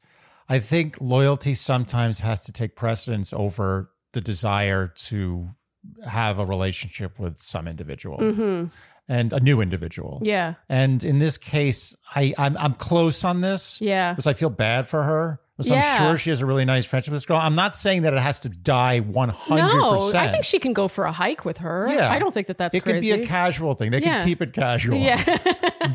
I 0.48 0.58
think 0.60 0.98
loyalty 1.00 1.54
sometimes 1.54 2.20
has 2.20 2.44
to 2.44 2.52
take 2.52 2.76
precedence 2.76 3.32
over 3.32 3.90
the 4.12 4.20
desire 4.20 4.86
to 4.86 5.48
have 6.06 6.38
a 6.38 6.46
relationship 6.46 7.18
with 7.18 7.38
some 7.38 7.66
individual 7.66 8.20
and 9.08 9.32
a 9.32 9.40
new 9.40 9.60
individual. 9.60 10.14
Mm-hmm. 10.16 10.24
Yeah. 10.26 10.54
And 10.68 11.02
in 11.04 11.18
this 11.18 11.36
case, 11.38 11.94
I 12.14 12.34
I'm, 12.38 12.56
I'm 12.56 12.74
close 12.74 13.24
on 13.24 13.40
this 13.40 13.78
Yeah. 13.80 14.12
because 14.12 14.26
I 14.26 14.32
feel 14.32 14.50
bad 14.50 14.88
for 14.88 15.02
her. 15.02 15.40
Because 15.58 15.70
Yeah. 15.70 15.80
I'm 16.00 16.08
sure 16.12 16.16
she 16.16 16.30
has 16.30 16.40
a 16.40 16.46
really 16.46 16.64
nice 16.64 16.86
friendship 16.86 17.12
with 17.12 17.16
this 17.20 17.26
girl. 17.26 17.36
I'm 17.36 17.54
not 17.54 17.76
saying 17.76 18.02
that 18.02 18.14
it 18.14 18.20
has 18.20 18.40
to 18.40 18.48
die 18.48 19.00
100%. 19.00 19.34
No, 19.50 20.10
I 20.14 20.28
think 20.28 20.44
she 20.44 20.58
can 20.58 20.72
go 20.72 20.88
for 20.88 21.04
a 21.04 21.12
hike 21.12 21.44
with 21.44 21.58
her. 21.58 21.86
Yeah. 21.90 22.10
I 22.10 22.18
don't 22.18 22.32
think 22.32 22.46
that 22.46 22.56
that's 22.56 22.74
it 22.74 22.80
crazy. 22.80 23.10
could 23.10 23.16
be 23.18 23.22
a 23.24 23.26
casual 23.26 23.74
thing. 23.74 23.90
They 23.90 24.00
Yeah. 24.00 24.18
can 24.18 24.26
keep 24.26 24.40
it 24.40 24.52
casual. 24.54 24.96
yeah. 24.96 25.22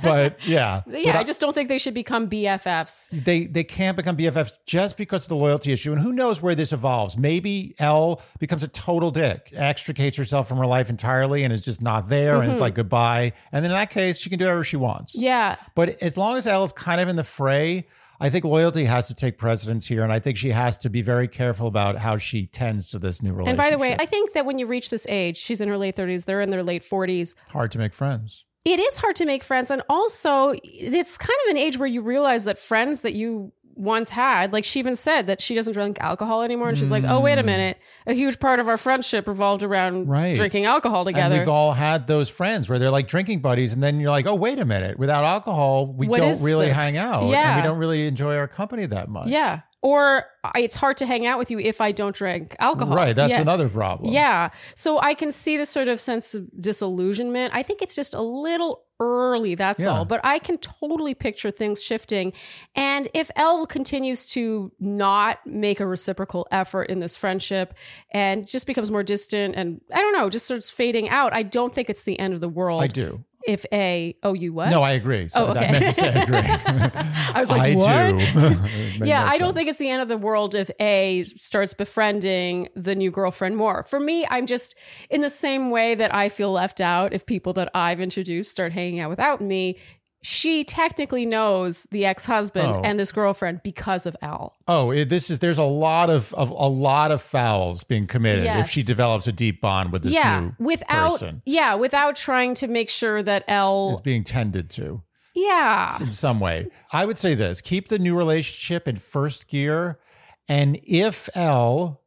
But 0.03 0.45
yeah. 0.45 0.81
yeah, 0.87 1.13
But 1.13 1.15
I 1.15 1.23
just 1.23 1.39
don't 1.39 1.53
think 1.53 1.69
they 1.69 1.77
should 1.77 1.93
become 1.93 2.29
BFFs. 2.29 3.07
they 3.23 3.45
they 3.47 3.63
can't 3.63 3.95
become 3.95 4.17
BFFs 4.17 4.57
just 4.65 4.97
because 4.97 5.23
of 5.23 5.29
the 5.29 5.35
loyalty 5.37 5.71
issue. 5.71 5.93
And 5.93 6.01
who 6.01 6.11
knows 6.11 6.41
where 6.41 6.55
this 6.55 6.73
evolves? 6.73 7.17
Maybe 7.17 7.73
Elle 7.79 8.21
becomes 8.37 8.63
a 8.63 8.67
total 8.67 9.11
dick, 9.11 9.49
extricates 9.55 10.17
herself 10.17 10.47
from 10.49 10.57
her 10.57 10.65
life 10.67 10.89
entirely, 10.89 11.43
and 11.43 11.53
is 11.53 11.61
just 11.63 11.81
not 11.81 12.09
there, 12.09 12.41
and 12.41 12.51
it's 12.51 12.59
like 12.59 12.75
goodbye. 12.75 12.96
And 12.97 13.33
then 13.51 13.65
in 13.65 13.71
that 13.71 13.89
case, 13.89 14.19
she 14.19 14.29
can 14.29 14.39
do 14.39 14.45
whatever 14.45 14.63
she 14.63 14.77
wants. 14.77 15.19
Yeah. 15.19 15.55
But 15.75 16.01
as 16.01 16.17
long 16.17 16.37
as 16.37 16.47
Elle 16.47 16.63
is 16.63 16.71
kind 16.71 16.99
of 17.01 17.07
in 17.07 17.15
the 17.15 17.23
fray, 17.23 17.87
I 18.19 18.29
think 18.29 18.45
loyalty 18.45 18.85
has 18.85 19.07
to 19.09 19.13
take 19.13 19.37
precedence 19.37 19.85
here, 19.85 20.03
and 20.03 20.11
I 20.11 20.19
think 20.19 20.37
she 20.37 20.49
has 20.49 20.77
to 20.79 20.89
be 20.89 21.03
very 21.03 21.27
careful 21.27 21.67
about 21.67 21.97
how 21.97 22.17
she 22.17 22.47
tends 22.47 22.89
to 22.91 22.99
this 22.99 23.21
new 23.21 23.31
relationship. 23.31 23.49
And 23.49 23.57
by 23.57 23.69
the 23.69 23.77
way, 23.77 23.95
I 23.99 24.07
think 24.07 24.33
that 24.33 24.45
when 24.45 24.57
you 24.57 24.65
reach 24.65 24.89
this 24.89 25.05
age, 25.07 25.37
she's 25.37 25.61
in 25.61 25.69
her 25.69 25.77
late 25.77 25.95
30s, 25.95 26.25
they're 26.25 26.41
in 26.41 26.49
their 26.49 26.63
late 26.63 26.81
40s. 26.81 27.35
hard 27.49 27.71
to 27.73 27.77
make 27.77 27.93
friends. 27.93 28.43
It 28.65 28.79
is 28.79 28.97
hard 28.97 29.15
to 29.17 29.25
make 29.25 29.43
friends. 29.43 29.71
And 29.71 29.81
also, 29.87 30.55
it's 30.63 31.17
kind 31.17 31.37
of 31.45 31.51
an 31.51 31.57
age 31.57 31.77
where 31.77 31.87
you 31.87 32.01
realize 32.01 32.43
that 32.45 32.57
friends 32.57 33.01
that 33.01 33.13
you 33.13 33.53
once 33.77 34.09
had, 34.09 34.51
like 34.51 34.65
she 34.65 34.79
even 34.79 34.95
said 34.95 35.27
that 35.27 35.41
she 35.41 35.53
doesn't 35.53 35.73
drink 35.73 35.97
alcohol 35.99 36.41
anymore. 36.41 36.69
And 36.69 36.77
she's 36.77 36.91
like, 36.91 37.03
oh, 37.03 37.19
wait 37.19 37.37
a 37.37 37.41
hmm. 37.41 37.45
minute. 37.47 37.77
A 38.05 38.13
huge 38.13 38.39
part 38.39 38.59
of 38.59 38.67
our 38.67 38.77
friendship 38.77 39.27
revolved 39.27 39.63
around. 39.63 40.07
Right. 40.07 40.35
drinking 40.35 40.65
alcohol 40.65 41.01
And 41.01 41.15
together. 41.15 41.39
we've 41.39 41.49
all 41.49 41.73
had 41.73 42.07
those 42.07 42.29
friends 42.29 42.67
where 42.69 42.79
they're 42.79 42.91
like 42.91 43.07
drinking 43.07 43.41
buddies, 43.41 43.73
and 43.73 43.81
then 43.83 43.99
you're 43.99 44.11
like, 44.11 44.25
oh, 44.25 44.35
wait 44.35 44.59
a 44.59 44.65
minute. 44.65 44.97
Without 44.97 45.23
alcohol, 45.23 45.87
we 45.93 46.07
What 46.07 46.19
don't 46.19 46.29
is 46.29 46.43
really 46.43 46.67
this? 46.67 46.77
hang 46.77 46.97
out. 46.97 47.23
And 47.23 47.31
Yeah. 47.31 47.55
we 47.57 47.61
don't 47.61 47.77
really 47.77 48.07
enjoy 48.07 48.35
our 48.35 48.47
company 48.47 48.85
that 48.87 49.09
much. 49.09 49.27
yeah. 49.27 49.61
Or 49.83 50.25
I- 50.43 50.61
it's 50.61 50.75
hard 50.75 50.97
to 50.97 51.05
hang 51.05 51.27
out 51.27 51.37
with 51.37 51.51
you 51.51 51.59
if 51.59 51.81
I 51.81 51.91
don't 51.91 52.15
drink 52.15 52.55
alcohol. 52.59 52.95
Right. 52.95 53.15
That's 53.15 53.31
Yeah. 53.31 53.41
another 53.41 53.69
problem. 53.69 54.11
Yeah. 54.11 54.49
So 54.75 54.99
I 54.99 55.13
can 55.13 55.31
see 55.31 55.55
this 55.55 55.69
sort 55.69 55.87
of 55.87 55.99
sense 55.99 56.33
of 56.33 56.47
disillusionment. 56.59 57.53
I 57.53 57.61
think 57.61 57.83
it's 57.83 57.95
just 57.95 58.15
a 58.15 58.21
little 58.21 58.86
early, 58.99 59.55
that's 59.55 59.83
Yeah. 59.83 59.89
all. 59.91 60.05
But 60.05 60.21
I 60.23 60.39
can 60.39 60.57
totally 60.57 61.13
picture 61.13 61.51
things 61.51 61.83
shifting. 61.83 62.33
And 62.75 63.09
if 63.13 63.29
Elle 63.35 63.65
continues 63.65 64.25
to 64.27 64.71
not 64.79 65.39
make 65.45 65.79
a 65.79 65.85
reciprocal 65.85 66.47
effort 66.51 66.83
in 66.83 66.99
this 66.99 67.15
friendship 67.15 67.73
and 68.11 68.47
just 68.47 68.65
becomes 68.65 68.89
more 68.89 69.03
distant 69.03 69.55
and 69.55 69.81
I 69.93 70.01
don't 70.01 70.13
know, 70.13 70.29
just 70.29 70.45
starts 70.45 70.69
fading 70.69 71.09
out, 71.09 71.33
I 71.33 71.43
don't 71.43 71.73
think 71.73 71.89
it's 71.89 72.03
the 72.03 72.19
end 72.19 72.33
of 72.33 72.41
the 72.41 72.49
world. 72.49 72.81
I 72.81 72.87
do. 72.87 73.23
If 73.45 73.65
A, 73.71 74.15
oh, 74.23 74.33
you 74.33 74.51
what? 74.51 74.69
No, 74.69 74.81
I 74.81 74.91
agree. 74.91 75.29
So 75.29 75.47
Oh, 75.47 75.51
okay. 75.51 75.67
I 75.67 75.71
meant 75.71 75.85
to 75.85 75.93
say 75.93 76.09
I 76.09 76.21
agree. 76.23 76.37
I 77.33 77.39
was 77.39 77.49
like, 77.49 77.61
I 77.61 77.75
what? 77.75 78.17
do. 78.99 79.05
Yeah, 79.05 79.21
no 79.21 79.27
I 79.27 79.37
don't 79.37 79.49
sense. 79.49 79.55
think 79.57 79.69
it's 79.69 79.79
the 79.79 79.89
end 79.89 80.01
of 80.01 80.07
the 80.07 80.17
world 80.17 80.53
if 80.55 80.69
A 80.79 81.23
starts 81.25 81.73
befriending 81.73 82.67
the 82.75 82.95
new 82.95 83.11
girlfriend 83.11 83.55
more. 83.55 83.83
For 83.83 83.99
me, 83.99 84.25
I'm 84.29 84.47
just 84.47 84.75
in 85.09 85.21
the 85.21 85.29
same 85.29 85.69
way 85.69 85.95
that 85.95 86.13
I 86.13 86.29
feel 86.29 86.51
left 86.51 86.81
out 86.81 87.13
if 87.13 87.25
people 87.25 87.53
that 87.53 87.69
I've 87.73 88.01
introduced 88.01 88.51
start 88.51 88.73
hanging 88.73 88.99
out 88.99 89.09
without 89.09 89.39
me. 89.39 89.77
She 90.23 90.63
technically 90.63 91.25
knows 91.25 91.83
the 91.91 92.05
ex-husband 92.05 92.75
Oh. 92.77 92.81
and 92.83 92.99
this 92.99 93.11
girlfriend 93.11 93.61
because 93.63 94.05
of 94.05 94.15
Elle. 94.21 94.53
Oh, 94.67 94.91
it, 94.91 95.09
this 95.09 95.29
is 95.29 95.39
there's 95.39 95.59
a 95.59 95.63
lot 95.63 96.09
of, 96.09 96.33
of 96.33 96.49
a 96.49 96.67
lot 96.67 97.11
of 97.11 97.21
fouls 97.21 97.83
being 97.83 98.07
committed 98.07 98.45
if 98.45 98.69
she 98.69 98.83
develops 98.83 99.27
a 99.27 99.31
deep 99.31 99.61
bond 99.61 99.91
with 99.91 100.03
this 100.03 100.13
yeah, 100.13 100.39
new 100.41 100.51
without 100.59 101.11
person. 101.11 101.41
yeah, 101.45 101.75
without 101.75 102.15
trying 102.15 102.55
to 102.55 102.67
make 102.67 102.89
sure 102.89 103.21
that 103.23 103.43
Elle 103.47 103.93
is 103.93 104.01
being 104.01 104.23
tended 104.23 104.69
to 104.71 105.03
yeah. 105.35 105.95
in 106.01 106.11
some 106.11 106.39
way. 106.39 106.67
I 106.91 107.05
would 107.05 107.19
say 107.19 107.35
this: 107.35 107.61
keep 107.61 107.87
the 107.87 107.99
new 107.99 108.17
relationship 108.17 108.87
in 108.87 108.95
first 108.97 109.47
gear, 109.47 109.99
and 110.47 110.79
if 110.83 111.29
L 111.35 112.01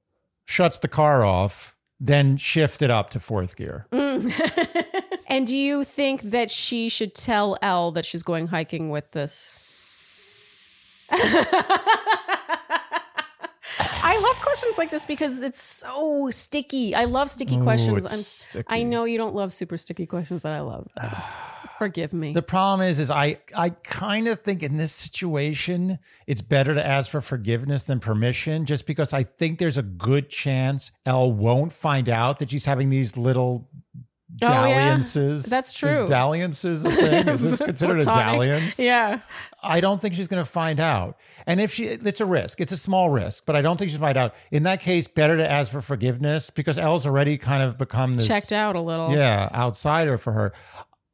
shuts 0.45 0.79
the 0.79 0.89
car 0.89 1.25
off, 1.25 1.77
then 2.01 2.37
shift 2.37 2.83
it 2.83 2.91
up 2.91 3.11
to 3.11 3.21
fourth 3.21 3.57
gear. 3.57 3.87
Mm. 3.93 4.33
And 5.31 5.47
do 5.47 5.57
you 5.57 5.85
think 5.85 6.23
that 6.23 6.51
she 6.51 6.89
should 6.89 7.15
tell 7.15 7.57
Elle 7.63 7.93
that 7.93 8.05
she's 8.05 8.25
going 8.25 8.49
hiking 8.49 8.91
with 8.91 9.13
this? 9.13 9.61
I 14.03 14.19
love 14.19 14.41
questions 14.41 14.77
like 14.77 14.91
this 14.91 15.05
because 15.05 15.43
it's 15.43 15.63
so 15.63 16.31
sticky. 16.31 16.97
I 16.97 17.05
love 17.05 17.31
sticky 17.31 17.59
Ooh, 17.59 17.63
questions. 17.63 18.05
I'm, 18.13 18.19
sticky. 18.19 18.67
I 18.69 18.83
know 18.83 19.05
you 19.05 19.19
don't 19.19 19.35
love 19.35 19.53
super 19.53 19.79
sticky 19.79 20.07
questions, 20.07 20.41
but 20.41 20.51
I 20.53 20.61
love 20.61 20.89
them. 20.97 21.11
Forgive 21.79 22.13
me. 22.13 22.33
The 22.35 22.43
problem 22.43 22.87
is, 22.87 22.99
is 22.99 23.11
I 23.11 23.39
I 23.57 23.71
kind 23.71 24.29
of 24.29 24.43
think 24.43 24.63
in 24.63 24.77
this 24.77 24.93
situation 24.93 25.99
it's 26.27 26.43
better 26.43 26.75
to 26.75 26.87
ask 26.87 27.11
for 27.11 27.23
forgiveness 27.23 27.85
than 27.85 28.01
permission, 28.01 28.67
just 28.67 28.87
because 28.87 29.15
I 29.15 29.23
think 29.23 29.59
there's 29.59 29.79
a 29.79 29.83
good 29.83 30.29
chance 30.29 30.91
Elle 31.07 31.33
won't 31.33 31.73
find 31.73 32.09
out 32.11 32.39
that 32.41 32.51
she's 32.51 32.67
having 32.67 32.91
these 32.91 33.17
little 33.17 33.71
Oh, 34.43 34.47
yeah. 34.47 34.49
dalliances. 34.51 35.47
That's 35.47 35.71
Is 35.71 35.75
true. 35.75 36.07
dalliances 36.07 36.85
a 36.85 36.91
thing? 36.91 37.29
Is 37.29 37.43
this 37.43 37.59
considered 37.65 38.01
a 38.01 38.05
dalliance? 38.05 38.79
yeah. 38.79 39.21
I 39.63 39.81
don't 39.81 40.01
think 40.01 40.15
she's 40.15 40.29
going 40.29 40.43
to 40.43 40.51
find 40.51 40.81
out. 40.81 41.19
And 41.47 41.61
if 41.61 41.75
she, 41.75 41.85
it's 41.85 42.21
a 42.21 42.27
risk. 42.27 42.61
It's 42.61 42.73
a 42.73 42.77
small 42.79 43.11
risk, 43.11 43.45
but 43.45 43.57
I 43.57 43.61
don't 43.63 43.77
think 43.77 43.91
she'll 43.91 44.01
find 44.01 44.17
out. 44.17 44.35
In 44.51 44.63
that 44.63 44.81
case, 44.81 45.07
better 45.09 45.37
to 45.37 45.51
ask 45.51 45.71
for 45.71 45.83
forgiveness 45.83 46.49
because 46.49 46.79
Elle's 46.79 47.07
already 47.07 47.37
kind 47.37 47.63
of 47.63 47.77
become 47.77 48.17
this 48.17 48.27
Checked 48.27 48.53
out 48.53 48.77
a 48.77 48.81
little. 48.81 49.13
yeah, 49.13 49.51
outsider 49.53 50.17
for 50.17 50.33
her. 50.33 50.53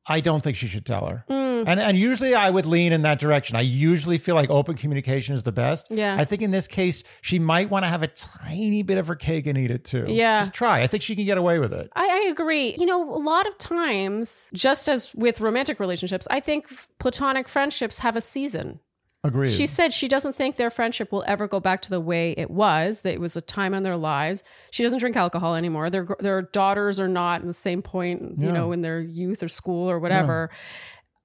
I 0.08 0.20
don't 0.20 0.42
think 0.42 0.56
she 0.56 0.66
should 0.66 0.86
tell 0.86 1.06
her. 1.06 1.24
Mm. 1.28 1.64
And 1.66 1.80
and 1.80 1.98
usually 1.98 2.34
I 2.34 2.50
would 2.50 2.66
lean 2.66 2.92
in 2.92 3.02
that 3.02 3.18
direction. 3.18 3.56
I 3.56 3.62
usually 3.62 4.18
feel 4.18 4.34
like 4.34 4.50
open 4.50 4.76
communication 4.76 5.34
is 5.34 5.42
the 5.42 5.52
best. 5.52 5.88
Yeah. 5.90 6.16
I 6.18 6.24
think 6.24 6.42
in 6.42 6.50
this 6.50 6.68
case 6.68 7.02
she 7.22 7.38
might 7.38 7.70
want 7.70 7.84
to 7.84 7.88
have 7.88 8.02
a 8.02 8.08
tiny 8.08 8.82
bit 8.82 8.98
of 8.98 9.06
her 9.08 9.16
cake 9.16 9.46
and 9.46 9.58
eat 9.58 9.70
it 9.70 9.84
too. 9.84 10.04
Yeah. 10.08 10.40
Just 10.40 10.54
try. 10.54 10.82
I 10.82 10.86
think 10.86 11.02
she 11.02 11.16
can 11.16 11.24
get 11.24 11.38
away 11.38 11.58
with 11.58 11.72
it. 11.72 11.90
I, 11.94 12.22
I 12.24 12.30
agree. 12.30 12.76
You 12.78 12.86
know, 12.86 13.14
a 13.14 13.18
lot 13.18 13.46
of 13.46 13.58
times, 13.58 14.50
just 14.54 14.88
as 14.88 15.14
with 15.14 15.40
romantic 15.40 15.80
relationships, 15.80 16.28
I 16.30 16.40
think 16.40 16.68
platonic 16.98 17.48
friendships 17.48 17.98
have 18.00 18.16
a 18.16 18.20
season. 18.20 18.80
Agreed. 19.26 19.52
She 19.52 19.66
said 19.66 19.92
she 19.92 20.08
doesn't 20.08 20.34
think 20.34 20.56
their 20.56 20.70
friendship 20.70 21.12
will 21.12 21.24
ever 21.26 21.46
go 21.46 21.60
back 21.60 21.82
to 21.82 21.90
the 21.90 22.00
way 22.00 22.32
it 22.32 22.50
was. 22.50 23.02
That 23.02 23.14
it 23.14 23.20
was 23.20 23.36
a 23.36 23.40
time 23.40 23.74
in 23.74 23.82
their 23.82 23.96
lives. 23.96 24.42
She 24.70 24.82
doesn't 24.82 24.98
drink 24.98 25.16
alcohol 25.16 25.54
anymore. 25.54 25.90
Their 25.90 26.06
their 26.18 26.42
daughters 26.42 27.00
are 27.00 27.08
not 27.08 27.40
in 27.40 27.46
the 27.46 27.52
same 27.52 27.82
point, 27.82 28.38
you 28.38 28.52
know, 28.52 28.72
in 28.72 28.80
their 28.80 29.00
youth 29.00 29.42
or 29.42 29.48
school 29.48 29.90
or 29.90 29.98
whatever. 29.98 30.50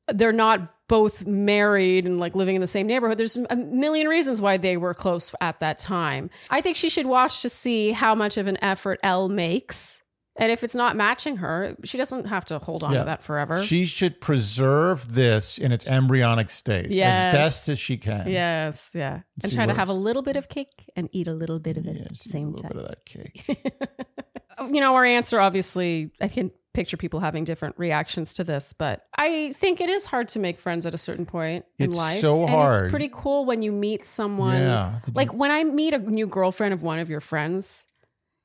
They're 0.07 0.33
not 0.33 0.73
both 0.87 1.25
married 1.25 2.05
and 2.05 2.19
like 2.19 2.35
living 2.35 2.55
in 2.55 2.61
the 2.61 2.67
same 2.67 2.85
neighborhood. 2.85 3.17
There's 3.17 3.37
a 3.37 3.55
million 3.55 4.07
reasons 4.07 4.41
why 4.41 4.57
they 4.57 4.75
were 4.75 4.93
close 4.93 5.33
at 5.39 5.61
that 5.61 5.79
time. 5.79 6.29
I 6.49 6.59
think 6.59 6.75
she 6.75 6.89
should 6.89 7.05
watch 7.05 7.41
to 7.43 7.49
see 7.49 7.91
how 7.91 8.13
much 8.13 8.35
of 8.35 8.47
an 8.47 8.61
effort 8.61 8.99
Elle 9.03 9.29
makes 9.29 10.00
And 10.37 10.49
if 10.51 10.63
it's 10.63 10.75
not 10.75 10.95
matching 10.95 11.37
her, 11.37 11.75
she 11.83 11.97
doesn't 11.97 12.25
have 12.27 12.45
to 12.45 12.57
hold 12.59 12.83
on 12.83 12.93
Yeah. 12.93 12.99
to 12.99 13.05
that 13.05 13.21
forever. 13.21 13.61
She 13.63 13.85
should 13.85 14.21
preserve 14.21 15.13
this 15.13 15.57
in 15.57 15.71
its 15.73 15.85
embryonic 15.85 16.49
state 16.49 16.89
Yes. 16.89 17.23
as 17.25 17.33
best 17.33 17.69
as 17.69 17.77
she 17.79 17.97
can. 17.97 18.27
yes, 18.29 18.91
yeah. 18.95 19.21
And 19.43 19.51
See 19.51 19.55
try 19.57 19.65
to 19.65 19.73
have 19.73 19.89
a 19.89 19.93
little 19.93 20.21
bit 20.21 20.37
of 20.37 20.47
cake 20.47 20.89
and 20.95 21.09
eat 21.11 21.27
a 21.27 21.33
little 21.33 21.59
bit 21.59 21.77
of 21.77 21.85
it 21.85 21.95
Yeah, 21.95 22.01
at 22.03 22.07
the 22.09 22.13
just 22.15 22.27
a 22.27 22.29
same 22.29 22.53
little 22.53 22.69
time. 22.69 22.77
bit 22.77 22.83
of 22.83 22.87
that 22.89 23.05
cake. 23.05 23.73
you 24.71 24.79
know, 24.79 24.95
our 24.95 25.03
answer 25.05 25.39
obviously, 25.39 26.11
I 26.21 26.27
can 26.29 26.51
picture 26.73 26.95
people 26.95 27.19
having 27.19 27.43
different 27.43 27.77
reactions 27.77 28.33
to 28.35 28.45
this, 28.45 28.71
but 28.71 29.01
I 29.17 29.51
think 29.57 29.81
it 29.81 29.89
is 29.89 30.05
hard 30.05 30.29
to 30.29 30.39
make 30.39 30.57
friends 30.59 30.85
at 30.85 30.93
a 30.93 30.97
certain 30.97 31.25
point 31.25 31.65
in 31.77 31.89
It's 31.89 31.97
life. 31.97 32.19
so 32.21 32.41
And 32.43 32.49
hard. 32.49 32.85
it's 32.85 32.89
pretty 32.91 33.09
cool 33.11 33.43
when 33.43 33.61
you 33.61 33.73
meet 33.73 34.05
someone. 34.05 34.55
Yeah. 34.61 34.99
Like 35.13 35.33
when 35.33 35.51
I 35.51 35.65
meet 35.65 35.93
a 35.93 35.99
new 35.99 36.27
girlfriend 36.27 36.73
of 36.73 36.81
one 36.83 36.99
of 36.99 37.09
your 37.09 37.19
friends 37.19 37.87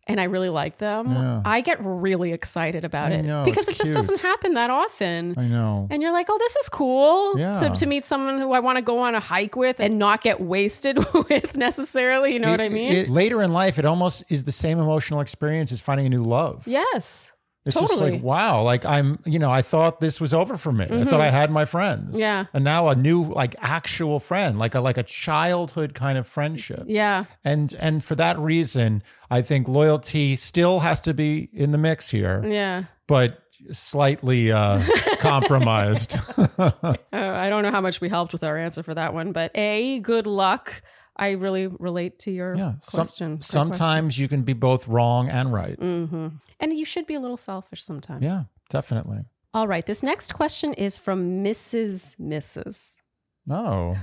and 0.09 0.21
I 0.21 0.25
really 0.25 0.49
like 0.51 0.79
them, 0.79 1.13
Yeah. 1.13 1.43
I 1.45 1.61
get 1.61 1.79
really 1.81 2.33
excited 2.33 2.85
about 2.85 3.11
I 3.13 3.17
it 3.17 3.23
know, 3.25 3.45
because 3.45 3.69
it 3.69 3.73
just 3.77 3.89
cute. 3.91 3.95
doesn't 3.95 4.21
happen 4.21 4.55
that 4.55 4.71
often. 4.71 5.35
I 5.37 5.45
know. 5.47 5.89
And 5.91 6.01
you're 6.03 6.13
like, 6.13 6.27
oh, 6.31 6.39
this 6.39 6.55
is 6.57 6.69
cool 6.69 7.39
Yeah. 7.39 7.55
to, 7.55 7.71
to 7.71 7.87
meet 7.87 8.05
someone 8.05 8.39
who 8.39 8.53
I 8.53 8.61
want 8.61 8.77
to 8.77 8.83
go 8.83 8.99
on 9.01 9.15
a 9.15 9.21
hike 9.21 9.57
with 9.57 9.81
and 9.81 9.99
not 9.99 10.23
get 10.23 10.41
wasted 10.41 10.99
with 11.29 11.57
necessarily. 11.57 12.33
You 12.35 12.39
know 12.41 12.51
what 12.51 12.61
I 12.61 12.65
It- 12.65 12.73
mean? 12.73 12.93
it- 12.93 13.09
later 13.09 13.43
in 13.43 13.53
life, 13.53 13.79
it 13.79 13.85
almost 13.85 14.25
is 14.29 14.45
the 14.45 14.53
same 14.53 14.79
emotional 14.79 15.21
experience 15.21 15.73
as 15.73 15.81
finding 15.81 16.07
a 16.07 16.11
new 16.11 16.23
love. 16.23 16.63
yes. 16.67 17.33
It's 17.67 17.75
totally. 17.75 17.89
just 18.13 18.13
like, 18.15 18.23
wow, 18.23 18.63
like 18.63 18.87
I'm, 18.87 19.19
you 19.27 19.39
know, 19.39 19.51
I 19.51 19.61
thought 19.61 20.01
this 20.01 20.21
was 20.21 20.33
over 20.33 20.57
for 20.57 20.73
me. 20.73 20.87
I 20.89 21.05
thought 21.05 21.21
I 21.21 21.31
had 21.31 21.51
my 21.51 21.65
friends. 21.65 22.13
Mm-hmm. 22.13 22.21
Yeah. 22.21 22.45
And 22.55 22.63
now 22.65 22.89
a 22.89 22.95
new, 22.95 23.25
like 23.25 23.57
actual 23.61 24.21
friend, 24.21 24.59
like 24.59 24.75
a 24.75 24.81
like 24.81 24.97
a 24.97 25.03
childhood 25.03 25.93
kind 25.93 26.17
of 26.17 26.27
friendship. 26.27 26.85
yeah. 26.87 27.25
And 27.45 27.75
and 27.79 28.03
for 28.05 28.15
that 28.15 28.39
reason, 28.39 29.03
I 29.31 29.43
think 29.43 29.67
loyalty 29.69 30.37
still 30.37 30.81
has 30.81 31.01
to 31.03 31.13
be 31.13 31.51
in 31.53 31.73
the 31.73 31.79
mix 31.79 32.09
here, 32.11 32.43
Yeah. 32.47 32.85
but 33.09 33.43
slightly 33.73 34.53
uh 34.53 34.83
compromised. 35.19 36.19
Uh, 36.59 36.95
I 37.13 37.49
don't 37.51 37.63
know 37.63 37.71
how 37.71 37.81
much 37.81 38.01
we 38.01 38.09
helped 38.09 38.33
with 38.33 38.43
our 38.45 38.57
answer 38.57 38.83
for 38.83 38.95
that 38.95 39.13
one, 39.15 39.33
but 39.33 39.51
A, 39.55 40.01
good 40.01 40.27
luck. 40.27 40.83
I 41.17 41.31
really 41.33 41.67
relate 41.67 42.19
to 42.21 42.31
your 42.31 42.55
yeah. 42.57 42.75
Question. 42.91 43.41
Sometimes 43.41 44.19
you 44.19 44.29
can 44.29 44.43
be 44.43 44.53
both 44.53 44.87
wrong 44.87 45.29
and 45.31 45.53
right. 45.53 45.77
question. 45.77 46.09
Mhm. 46.09 46.41
And 46.61 46.73
you 46.73 46.85
should 46.85 47.07
be 47.07 47.15
a 47.15 47.21
little 47.21 47.37
selfish 47.37 47.83
sometimes. 47.83 48.25
Yeah, 48.25 48.45
definitely. 48.71 49.25
All 49.55 49.67
right. 49.67 49.87
This 49.87 50.03
next 50.03 50.35
question 50.35 50.75
is 50.75 50.99
from 50.99 51.43
Mrs. 51.43 52.17
Mrs. 52.21 52.95
Oh. 53.49 53.97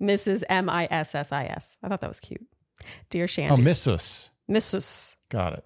Mrs. 0.00 0.44
M 0.48 0.70
I 0.70 0.88
S 0.90 1.14
S 1.14 1.32
I 1.32 1.44
S. 1.44 1.76
I 1.82 1.88
thought 1.88 2.00
that 2.00 2.08
was 2.08 2.20
cute. 2.20 2.46
Dear 3.10 3.28
Shannon. 3.28 3.58
Oh, 3.58 3.62
Missus. 3.62 4.30
Mrs. 4.50 5.16
Got 5.28 5.54
it. 5.54 5.64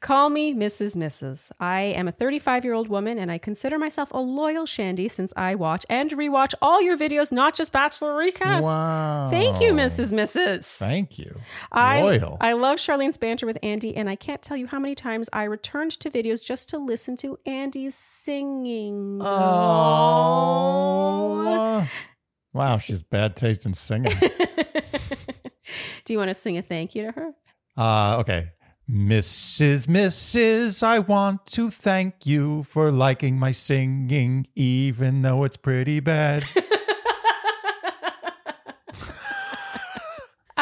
Call 0.00 0.30
me 0.30 0.54
Mrs. 0.54 0.96
Mrs. 0.96 1.52
I 1.60 1.80
am 1.80 2.08
a 2.08 2.12
35 2.12 2.64
year 2.64 2.74
old 2.74 2.88
woman 2.88 3.18
and 3.18 3.30
I 3.30 3.38
consider 3.38 3.78
myself 3.78 4.10
a 4.12 4.18
loyal 4.18 4.66
Shandy 4.66 5.08
since 5.08 5.32
I 5.36 5.54
watch 5.54 5.86
and 5.88 6.10
rewatch 6.10 6.54
all 6.60 6.82
your 6.82 6.96
videos, 6.96 7.30
not 7.32 7.54
just 7.54 7.72
Bachelor 7.72 8.14
recaps. 8.14 8.62
Wow. 8.62 9.28
Thank 9.30 9.60
you, 9.60 9.72
Mrs. 9.72 10.12
Mrs. 10.12 10.78
Thank 10.78 11.18
you. 11.18 11.40
I, 11.70 12.02
Loyal. 12.02 12.36
I 12.40 12.52
love 12.54 12.78
Sharleen's 12.78 13.16
banter 13.16 13.46
with 13.46 13.58
Andy, 13.62 13.96
and 13.96 14.08
I 14.10 14.16
can't 14.16 14.42
tell 14.42 14.56
you 14.56 14.66
how 14.66 14.78
many 14.78 14.94
times 14.94 15.28
I 15.32 15.44
returned 15.44 15.92
to 16.00 16.10
videos 16.10 16.44
just 16.44 16.68
to 16.70 16.78
listen 16.78 17.16
to 17.18 17.38
Andy's 17.46 17.94
singing. 17.94 19.20
Oh. 19.22 20.58
Wow, 22.52 22.78
she's 22.78 23.00
bad 23.02 23.36
taste 23.36 23.64
in 23.66 23.74
singing. 23.74 24.12
Do 26.04 26.12
you 26.12 26.18
want 26.18 26.28
to 26.30 26.34
sing 26.34 26.58
a 26.58 26.62
thank 26.62 26.94
you 26.94 27.04
to 27.04 27.12
her? 27.12 27.32
Uh, 27.76 28.16
okay. 28.18 28.50
Mrs. 28.90 29.86
Mrs. 29.86 30.82
I 30.82 30.98
want 30.98 31.46
to 31.46 31.70
thank 31.70 32.26
you 32.26 32.64
for 32.64 32.90
liking 32.90 33.38
my 33.38 33.52
singing, 33.52 34.46
even 34.54 35.22
though 35.22 35.44
it's 35.44 35.56
pretty 35.56 36.00
bad. 36.00 36.44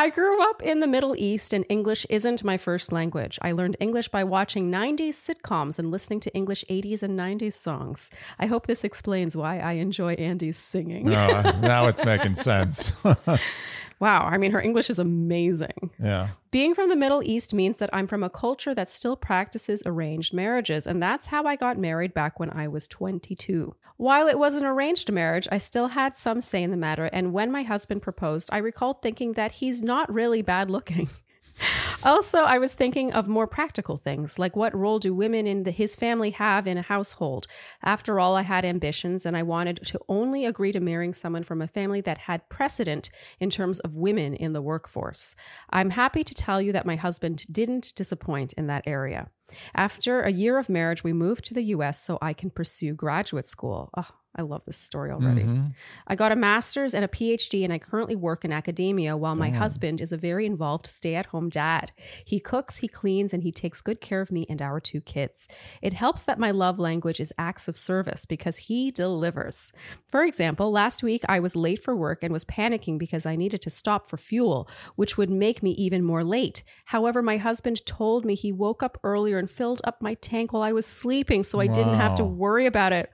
I 0.01 0.09
grew 0.09 0.43
up 0.49 0.63
in 0.63 0.81
the 0.81 0.87
Middle 0.87 1.15
East, 1.19 1.53
and 1.53 1.67
English 1.69 2.07
isn't 2.09 2.43
my 2.43 2.57
first 2.57 2.91
language. 2.91 3.39
I 3.43 3.53
learned 3.53 3.77
English 3.81 4.09
by 4.09 4.25
watching 4.25 4.71
90s 4.71 5.11
sitcoms 5.11 5.79
and 5.79 5.91
listening 5.91 6.21
to 6.21 6.35
English 6.35 6.65
80s 6.71 7.03
and 7.03 7.19
90s 7.19 7.53
songs. 7.53 8.11
I 8.39 8.47
hope 8.47 8.67
this 8.67 8.83
explains 8.83 9.37
why 9.37 9.59
I 9.59 9.73
enjoy 9.73 10.15
Andy's 10.15 10.57
singing. 10.57 11.05
No, 11.05 11.43
now 11.61 11.87
it's 11.87 12.03
making 12.03 12.37
sense. 12.37 12.93
Wow, 14.01 14.27
I 14.27 14.39
mean, 14.39 14.53
her 14.53 14.61
English 14.61 14.89
is 14.89 14.99
amazing. 14.99 15.91
yeah. 16.03 16.31
Being 16.51 16.75
from 16.75 16.89
the 16.89 16.97
Middle 16.97 17.23
East 17.23 17.53
means 17.53 17.77
that 17.77 17.91
I'm 17.93 18.07
from 18.07 18.23
a 18.23 18.31
culture 18.31 18.75
that 18.75 18.89
still 18.89 19.15
practices 19.15 19.83
arranged 19.85 20.33
marriages, 20.33 20.87
and 20.87 21.03
that's 21.03 21.27
how 21.27 21.45
I 21.45 21.55
got 21.55 21.79
married 21.79 22.15
back 22.15 22.41
when 22.41 22.51
I 22.51 22.67
was 22.67 22.89
22. 22.89 23.75
While 23.99 24.29
it 24.29 24.39
was 24.39 24.55
an 24.55 24.65
arranged 24.65 25.13
marriage, 25.13 25.47
I 25.53 25.59
still 25.59 25.89
had 25.89 26.17
some 26.17 26.41
say 26.41 26.63
in 26.63 26.71
the 26.71 26.77
matter, 26.79 27.11
and 27.13 27.35
when 27.35 27.53
my 27.53 27.63
husband 27.63 28.01
proposed, 28.01 28.49
I 28.51 28.59
recall 28.59 28.95
thinking 28.95 29.35
that 29.35 29.53
he's 29.53 29.83
not 29.83 30.13
really 30.13 30.41
bad 30.41 30.71
looking. 30.71 31.09
Also, 32.03 32.39
I 32.39 32.59
was 32.59 32.73
thinking 32.73 33.13
of 33.13 33.29
more 33.29 33.47
practical 33.47 33.99
things, 33.99 34.39
like 34.39 34.57
what 34.57 34.75
role 34.75 34.99
do 34.99 35.13
women 35.13 35.47
in 35.47 35.65
the, 35.65 35.71
his 35.71 35.95
family 35.95 36.31
have 36.31 36.67
in 36.67 36.79
a 36.79 36.83
household? 36.83 37.47
After 37.83 38.19
all, 38.19 38.37
I 38.37 38.43
had 38.43 38.65
ambitions 38.65 39.27
and 39.27 39.37
I 39.37 39.43
wanted 39.43 39.81
to 39.85 40.01
only 40.09 40.47
agree 40.47 40.73
to 40.73 40.81
marrying 40.81 41.13
someone 41.13 41.45
from 41.45 41.61
a 41.61 41.67
family 41.67 42.01
that 42.03 42.19
had 42.19 42.49
precedent 42.49 43.11
in 43.39 43.51
terms 43.51 43.81
of 43.81 43.97
women 43.97 44.35
in 44.35 44.55
the 44.55 44.63
workforce. 44.63 45.37
I'm 45.69 45.91
happy 45.91 46.25
to 46.25 46.35
tell 46.35 46.63
you 46.63 46.73
that 46.73 46.87
my 46.87 46.97
husband 46.97 47.45
didn't 47.53 47.93
disappoint 47.95 48.55
in 48.55 48.67
that 48.69 48.85
area. 48.87 49.29
After 49.75 50.23
a 50.23 50.33
year 50.33 50.59
of 50.59 50.69
marriage, 50.69 51.05
we 51.05 51.13
moved 51.13 51.45
to 51.47 51.55
the 51.55 51.65
US 51.65 52.03
so 52.03 52.19
I 52.23 52.33
can 52.33 52.51
pursue 52.51 52.95
graduate 52.95 53.47
school. 53.47 53.91
Oh, 53.97 54.09
I 54.37 54.43
love 54.43 54.65
this 54.65 54.77
story 54.77 55.11
already. 55.11 55.43
Mhm. 55.43 55.75
I 56.07 56.15
got 56.15 56.31
a 56.31 56.37
master's 56.37 56.95
and 56.95 57.05
a 57.05 57.09
PhD, 57.09 57.65
and 57.65 57.73
I 57.73 57.79
currently 57.81 58.15
work 58.15 58.45
in 58.45 58.53
academia 58.53 59.17
while 59.17 59.35
my 59.35 59.51
husband 59.59 60.01
is 60.01 60.13
a 60.13 60.17
very 60.17 60.47
involved 60.47 60.87
stay 60.87 61.17
at 61.17 61.27
home 61.27 61.49
dad. 61.49 61.91
He 62.25 62.39
cooks, 62.39 62.77
he 62.77 62.87
cleans, 62.87 63.35
and 63.35 63.43
he 63.43 63.51
takes 63.51 63.81
good 63.81 64.01
care 64.01 64.21
of 64.21 64.31
me 64.31 64.47
and 64.49 64.63
our 64.63 64.79
two 64.79 65.01
kids. 65.01 65.49
It 65.83 65.95
helps 65.95 66.23
that 66.23 66.39
my 66.39 66.53
love 66.53 66.79
language 66.79 67.19
is 67.19 67.33
acts 67.39 67.67
of 67.67 67.77
service 67.77 68.25
because 68.25 68.57
he 68.69 68.93
delivers. 68.93 69.73
For 70.09 70.23
example, 70.25 70.71
last 70.71 71.03
week 71.03 71.23
I 71.29 71.41
was 71.41 71.57
late 71.57 71.83
for 71.83 71.97
work 71.97 72.23
and 72.23 72.33
was 72.33 72.45
panicking 72.45 72.99
because 72.99 73.27
I 73.27 73.35
needed 73.35 73.61
to 73.63 73.71
stop 73.71 74.07
for 74.07 74.17
fuel, 74.17 74.69
which 74.95 75.19
would 75.19 75.31
make 75.31 75.61
me 75.61 75.73
even 75.73 76.05
more 76.05 76.23
late. 76.23 76.63
However, 76.87 77.21
my 77.21 77.37
husband 77.39 77.85
told 77.85 78.25
me 78.25 78.37
he 78.37 78.53
woke 78.53 78.81
up 78.83 78.97
earlier 79.03 79.39
and 79.39 79.51
filled 79.51 79.81
up 79.83 80.01
my 80.01 80.15
tank 80.15 80.53
while 80.53 80.63
I 80.63 80.71
was 80.73 80.87
sleeping, 80.87 81.43
so 81.43 81.59
I 81.59 81.67
didn't 81.67 81.95
have 81.95 82.15
to 82.15 82.25
worry 82.25 82.67
about 82.67 82.93
it. 82.93 83.11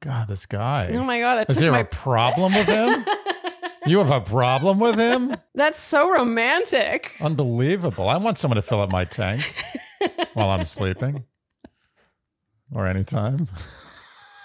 God, 0.00 0.28
this 0.28 0.46
guy. 0.46 0.90
Oh 0.94 1.04
my 1.04 1.20
God, 1.20 1.46
Is 1.48 1.56
there 1.56 1.72
my 1.72 1.80
a 1.80 1.84
problem 1.84 2.54
with 2.54 2.66
him? 2.66 3.04
you 3.86 3.98
have 3.98 4.10
a 4.10 4.20
problem 4.20 4.80
with 4.80 4.98
him? 4.98 5.36
That's 5.54 5.78
so 5.78 6.10
romantic. 6.10 7.14
Unbelievable. 7.20 8.08
I 8.08 8.16
want 8.16 8.38
someone 8.38 8.56
to 8.56 8.62
fill 8.62 8.80
up 8.80 8.90
my 8.90 9.04
tank 9.04 9.42
while 10.32 10.48
I'm 10.48 10.64
sleeping 10.64 11.24
or 12.72 12.86
anytime. 12.86 13.48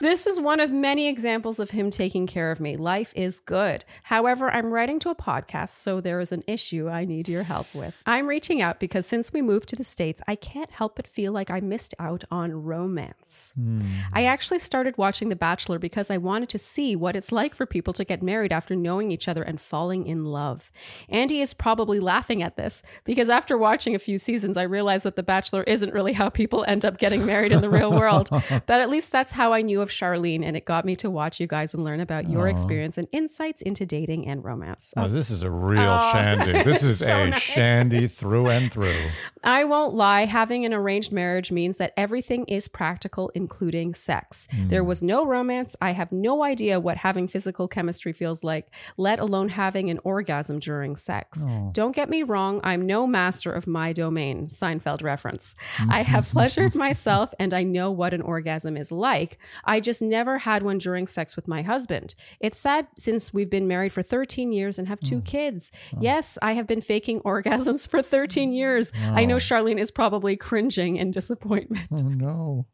This 0.01 0.27
is 0.27 0.41
one 0.41 0.59
of 0.59 0.71
many 0.71 1.07
examples 1.07 1.57
of 1.57 1.71
him 1.71 1.89
taking 1.89 2.27
care 2.27 2.51
of 2.51 2.59
me. 2.59 2.75
Life 2.75 3.13
is 3.15 3.39
good. 3.39 3.85
However, 4.03 4.51
I'm 4.51 4.73
writing 4.73 4.99
to 4.99 5.09
a 5.09 5.15
podcast, 5.15 5.69
so 5.69 6.01
there 6.01 6.19
is 6.19 6.33
an 6.33 6.43
issue 6.47 6.89
I 6.89 7.05
need 7.05 7.29
your 7.29 7.43
help 7.43 7.73
with. 7.73 8.01
I'm 8.05 8.27
reaching 8.27 8.61
out 8.61 8.81
because 8.81 9.05
since 9.05 9.31
we 9.31 9.41
moved 9.41 9.69
to 9.69 9.77
the 9.77 9.85
States, 9.85 10.21
I 10.27 10.35
can't 10.35 10.69
help 10.69 10.97
but 10.97 11.07
feel 11.07 11.31
like 11.31 11.49
I 11.49 11.61
missed 11.61 11.93
out 11.97 12.25
on 12.29 12.63
romance. 12.63 13.53
Hmm. 13.55 13.83
I 14.11 14.25
actually 14.25 14.59
started 14.59 14.97
watching 14.97 15.29
The 15.29 15.35
Bachelor 15.37 15.79
because 15.79 16.11
I 16.11 16.17
wanted 16.17 16.49
to 16.49 16.57
see 16.57 16.97
what 16.97 17.15
it's 17.15 17.31
like 17.31 17.55
for 17.55 17.65
people 17.65 17.93
to 17.93 18.03
get 18.03 18.21
married 18.21 18.51
after 18.51 18.75
knowing 18.75 19.11
each 19.11 19.29
other 19.29 19.43
and 19.43 19.61
falling 19.61 20.07
in 20.07 20.25
love. 20.25 20.73
Andy 21.07 21.39
is 21.39 21.53
probably 21.53 22.01
laughing 22.01 22.43
at 22.43 22.57
this 22.57 22.83
because 23.05 23.29
after 23.29 23.57
watching 23.57 23.95
a 23.95 23.99
few 23.99 24.17
seasons, 24.17 24.57
I 24.57 24.63
realized 24.63 25.05
that 25.05 25.15
The 25.15 25.23
Bachelor 25.23 25.63
isn't 25.63 25.93
really 25.93 26.13
how 26.13 26.29
people 26.29 26.65
end 26.67 26.83
up 26.83 26.97
getting 26.97 27.25
married 27.25 27.53
in 27.53 27.61
the 27.61 27.69
real 27.69 27.91
world. 27.91 28.29
But 28.67 28.81
at 28.81 28.89
least 28.89 29.11
that's 29.11 29.33
how 29.33 29.53
I 29.53 29.61
knew 29.61 29.81
of 29.81 29.91
Sharleen, 29.95 30.43
and 30.43 30.55
it 30.55 30.65
got 30.65 30.85
me 30.85 30.95
to 30.97 31.09
watch 31.09 31.39
you 31.39 31.47
guys 31.47 31.73
and 31.73 31.83
learn 31.83 31.99
about 31.99 32.29
your 32.29 32.47
experience 32.47 32.97
and 32.97 33.07
insights 33.11 33.61
into 33.61 33.85
dating 33.85 34.27
and 34.27 34.43
romance. 34.43 34.93
Oh, 34.97 35.07
this 35.07 35.29
is 35.29 35.41
a 35.43 35.49
real 35.49 35.81
Oh, 35.81 36.11
shandy. 36.11 36.63
This 36.63 36.83
is 36.83 36.99
so 36.99 37.07
a 37.07 37.29
nice. 37.29 37.41
shandy 37.41 38.07
through 38.07 38.47
and 38.49 38.71
through. 38.71 38.99
I 39.43 39.63
won't 39.63 39.93
lie, 39.93 40.25
having 40.25 40.65
an 40.65 40.73
arranged 40.73 41.11
marriage 41.11 41.51
means 41.51 41.77
that 41.77 41.93
everything 41.95 42.45
is 42.45 42.67
practical, 42.67 43.29
including 43.35 43.93
sex. 43.93 44.47
There 44.51 44.81
hmm. 44.81 44.87
was 44.87 45.03
no 45.03 45.25
romance. 45.25 45.75
I 45.81 45.91
have 45.91 46.11
no 46.11 46.43
idea 46.43 46.79
what 46.79 46.97
having 46.97 47.27
physical 47.27 47.67
chemistry 47.67 48.13
feels 48.13 48.43
like, 48.43 48.73
let 48.97 49.19
alone 49.19 49.49
having 49.49 49.89
an 49.89 49.99
orgasm 50.03 50.59
during 50.59 50.95
sex. 50.95 51.45
Don't 51.71 51.95
get 51.95 52.09
me 52.09 52.23
wrong, 52.23 52.59
I'm 52.63 52.85
no 52.85 53.07
master 53.07 53.51
of 53.51 53.67
my 53.67 53.93
domain. 53.93 54.47
Seinfeld 54.47 55.03
reference. 55.03 55.55
I 55.89 56.01
have 56.01 56.29
pleasured 56.29 56.75
myself 56.75 57.33
and 57.39 57.53
I 57.53 57.63
know 57.63 57.91
what 57.91 58.13
an 58.13 58.21
orgasm 58.21 58.77
is 58.77 58.91
like. 58.91 59.37
I 59.63 59.74
I 59.75 59.81
just 59.81 60.01
never 60.01 60.37
had 60.37 60.63
one 60.63 60.77
during 60.77 61.05
sex 61.05 61.35
with 61.35 61.49
my 61.49 61.61
husband. 61.61 62.15
It's 62.39 62.57
sad 62.57 62.87
since 62.97 63.33
we've 63.33 63.49
been 63.49 63.67
married 63.67 63.91
for 63.91 64.01
13 64.01 64.53
years 64.53 64.79
and 64.79 64.87
have 64.87 65.01
two 65.01 65.19
mm. 65.19 65.25
kids. 65.25 65.69
Yes, 65.99 66.37
I 66.41 66.53
have 66.53 66.65
been 66.65 66.79
faking 66.79 67.19
orgasms 67.21 67.85
for 67.85 68.01
13 68.01 68.51
mm. 68.51 68.55
years. 68.55 68.93
I 69.03 69.25
know 69.25 69.35
Sharleen 69.35 69.77
is 69.77 69.91
probably 69.91 70.37
cringing 70.37 70.95
in 70.95 71.11
disappointment. 71.11 71.89
Oh 71.91 72.07
no. 72.07 72.67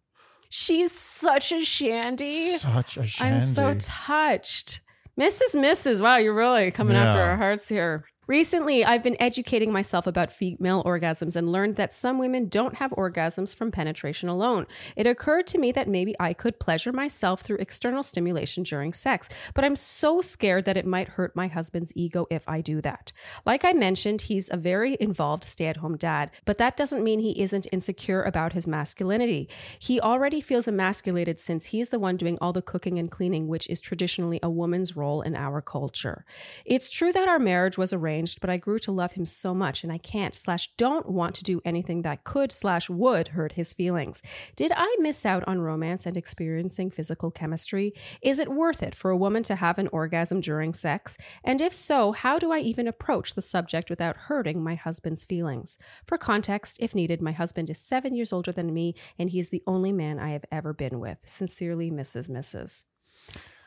She's 0.50 0.92
such 0.92 1.52
a 1.52 1.66
shandy. 1.66 2.58
Such 2.58 2.98
a 2.98 3.08
shandy. 3.08 3.36
I'm 3.36 3.42
so 3.42 3.76
touched. 3.80 4.82
Mrs. 5.20 5.56
Mrs. 5.56 6.04
Wow, 6.04 6.18
you're 6.18 6.36
really 6.36 6.70
coming 6.70 6.96
after 6.96 7.20
our 7.20 7.38
hearts 7.38 7.68
here. 7.68 8.06
Recently, 8.28 8.86
I've 8.86 9.02
been 9.02 9.20
educating 9.20 9.74
myself 9.74 10.06
about 10.06 10.32
female 10.32 10.84
orgasms 10.84 11.36
and 11.36 11.52
learned 11.52 11.76
that 11.78 11.92
some 11.92 12.20
women 12.20 12.50
don't 12.50 12.76
have 12.76 12.92
orgasms 12.92 13.56
from 13.56 13.72
penetration 13.72 14.30
alone. 14.30 14.68
It 14.96 15.08
occurred 15.08 15.48
to 15.48 15.58
me 15.58 15.72
that 15.72 15.88
maybe 15.88 16.16
I 16.20 16.34
could 16.34 16.60
pleasure 16.60 16.94
myself 16.94 17.42
through 17.42 17.58
external 17.58 18.04
stimulation 18.04 18.62
during 18.62 18.94
sex, 18.94 19.28
but 19.56 19.66
I'm 19.66 19.76
so 19.76 20.22
scared 20.22 20.66
that 20.66 20.78
it 20.78 20.86
might 20.86 21.10
hurt 21.10 21.36
my 21.36 21.48
husband's 21.48 21.92
ego 21.96 22.28
if 22.30 22.48
I 22.48 22.62
do 22.62 22.80
that. 22.82 23.12
Like 23.44 23.66
I 23.66 23.74
mentioned, 23.74 24.22
he's 24.22 24.52
a 24.52 24.56
very 24.56 24.98
involved 25.00 25.44
stay 25.44 25.66
at 25.66 25.78
home 25.78 25.98
dad, 25.98 26.30
but 26.46 26.60
that 26.60 26.78
doesn't 26.78 27.04
mean 27.04 27.22
he 27.22 27.42
isn't 27.42 27.68
insecure 27.72 28.22
about 28.22 28.54
his 28.54 28.68
masculinity. 28.68 29.50
He 29.80 30.00
already 30.00 30.42
feels 30.42 30.68
emasculated 30.68 31.40
since 31.40 31.68
he's 31.68 31.90
the 31.90 32.00
one 32.00 32.18
doing 32.18 32.38
all 32.40 32.54
the 32.54 32.62
cooking 32.62 33.00
and 33.00 33.10
cleaning, 33.10 33.48
which 33.48 33.68
is 33.68 33.82
traditionally 33.82 34.40
a 34.44 34.50
woman's 34.50 34.96
role 34.96 35.24
in 35.24 35.36
our 35.36 35.60
culture. 35.60 36.24
It's 36.66 36.92
true 36.92 37.12
that 37.14 37.28
our 37.28 37.40
marriage 37.40 37.80
was 37.80 37.92
arranged, 37.92 38.11
but 38.42 38.50
I 38.50 38.58
grew 38.58 38.80
to 38.80 38.92
love 38.92 39.14
him 39.14 39.26
so 39.26 39.54
much 39.54 39.84
and 39.84 39.92
I 39.92 39.98
can't 39.98 40.36
slash 40.36 40.70
don't 40.78 41.10
want 41.10 41.36
to 41.36 41.44
do 41.44 41.62
anything 41.64 42.02
that 42.02 42.24
could 42.24 42.52
slash 42.52 42.90
would 42.90 43.30
hurt 43.30 43.54
his 43.54 43.74
feelings. 43.74 44.22
Did 44.56 44.72
I 44.76 44.96
miss 45.00 45.26
out 45.26 45.44
on 45.48 45.62
romance 45.62 46.06
and 46.06 46.18
experiencing 46.18 46.90
physical 46.90 47.32
chemistry? 47.32 47.94
Is 48.22 48.40
it 48.40 48.50
worth 48.50 48.84
it 48.84 48.96
for 48.96 49.12
a 49.12 49.18
woman 49.18 49.44
to 49.44 49.56
have 49.56 49.78
an 49.78 49.88
orgasm 49.92 50.42
during 50.42 50.74
sex? 50.74 51.18
And 51.44 51.62
if 51.62 51.74
so, 51.74 52.12
how 52.12 52.38
do 52.38 52.52
I 52.52 52.60
even 52.60 52.88
approach 52.88 53.34
the 53.34 53.42
subject 53.42 53.90
without 53.90 54.18
hurting 54.18 54.64
my 54.64 54.76
husband's 54.76 55.24
feelings? 55.24 55.78
For 56.06 56.18
context, 56.18 56.78
if 56.80 56.94
needed, 56.94 57.22
my 57.22 57.32
husband 57.32 57.70
is 57.70 57.80
seven 57.80 58.14
years 58.14 58.34
older 58.34 58.52
than 58.52 58.74
me 58.74 58.96
and 59.18 59.30
he 59.30 59.40
is 59.40 59.50
the 59.50 59.64
only 59.66 59.92
man 59.92 60.20
I 60.20 60.32
have 60.32 60.46
ever 60.52 60.74
been 60.74 61.00
with. 61.00 61.18
Sincerely, 61.26 61.90
Mrs. 61.90 62.30
Mrs. 62.30 62.86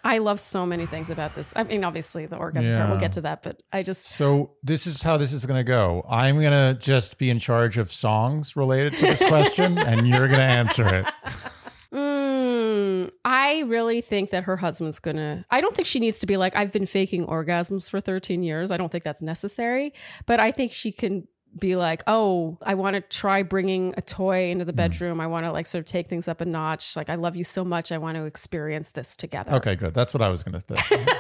I 0.05 0.19
love 0.19 0.39
so 0.39 0.67
many 0.67 0.85
things 0.85 1.09
about 1.09 1.35
this. 1.35 1.55
I 1.57 1.65
mean, 1.65 1.83
obviously 1.83 2.27
the 2.27 2.37
orgasm 2.37 2.77
part, 2.77 2.91
we'll 2.91 3.01
get 3.01 3.13
to 3.13 3.23
that, 3.23 3.43
but 3.43 3.63
I 3.73 3.83
just 3.83 4.11
So 4.11 4.53
this 4.63 4.87
is 4.87 5.03
how 5.03 5.17
this 5.17 5.33
is 5.33 5.47
going 5.47 5.59
to 5.59 5.65
go. 5.65 6.05
I'm 6.09 6.39
going 6.39 6.53
to 6.53 6.79
just 6.79 7.17
be 7.17 7.31
in 7.31 7.39
charge 7.39 7.79
of 7.79 7.91
songs 7.91 8.55
related 8.55 8.93
to 8.95 9.01
this 9.01 9.23
question, 9.27 9.79
and 9.87 10.07
you're 10.07 10.29
going 10.29 10.39
to 10.39 10.45
answer 10.45 10.87
it. 10.95 11.07
Mm, 11.91 13.11
I 13.25 13.61
really 13.61 14.01
think 14.01 14.31
that 14.31 14.45
her 14.45 14.57
husband's 14.57 14.99
gonna. 14.99 15.47
I 15.49 15.61
don't 15.61 15.75
think 15.75 15.87
she 15.87 16.01
needs 16.01 16.19
to 16.19 16.27
be 16.27 16.37
like, 16.37 16.57
I've 16.57 16.73
been 16.73 16.87
faking 16.87 17.27
orgasms 17.27 17.89
for 17.89 18.01
13 18.01 18.43
years. 18.43 18.73
I 18.73 18.77
don't 18.77 18.91
think 18.91 19.05
that's 19.05 19.23
necessary. 19.23 19.95
But 20.27 20.41
I 20.41 20.51
think 20.51 20.73
she 20.73 20.91
can 20.91 21.29
be 21.59 21.77
like, 21.77 22.03
oh, 22.07 22.59
I 22.63 22.75
want 22.75 22.95
to 22.95 23.01
try 23.01 23.43
bringing 23.43 23.95
a 23.97 24.03
toy 24.03 24.51
into 24.51 24.65
the 24.65 24.73
Hmm. 24.73 24.77
bedroom. 24.77 25.21
I 25.21 25.27
want 25.27 25.47
to 25.47 25.53
like 25.53 25.67
sort 25.67 25.81
of 25.81 25.87
take 25.87 26.09
things 26.09 26.29
up 26.29 26.41
a 26.41 26.45
notch. 26.45 26.97
Like, 26.97 27.09
I 27.09 27.15
love 27.15 27.37
you 27.37 27.45
so 27.45 27.65
much. 27.65 27.93
I 27.93 27.99
want 27.99 28.17
to 28.17 28.25
experience 28.25 28.93
this 28.93 29.17
together. 29.17 29.53
Okay, 29.55 29.75
good. 29.77 29.95
That's 29.95 30.13
what 30.13 30.23
I 30.23 30.29
was 30.29 30.43
going 30.43 30.61
to 30.61 30.77
say. 30.87 31.07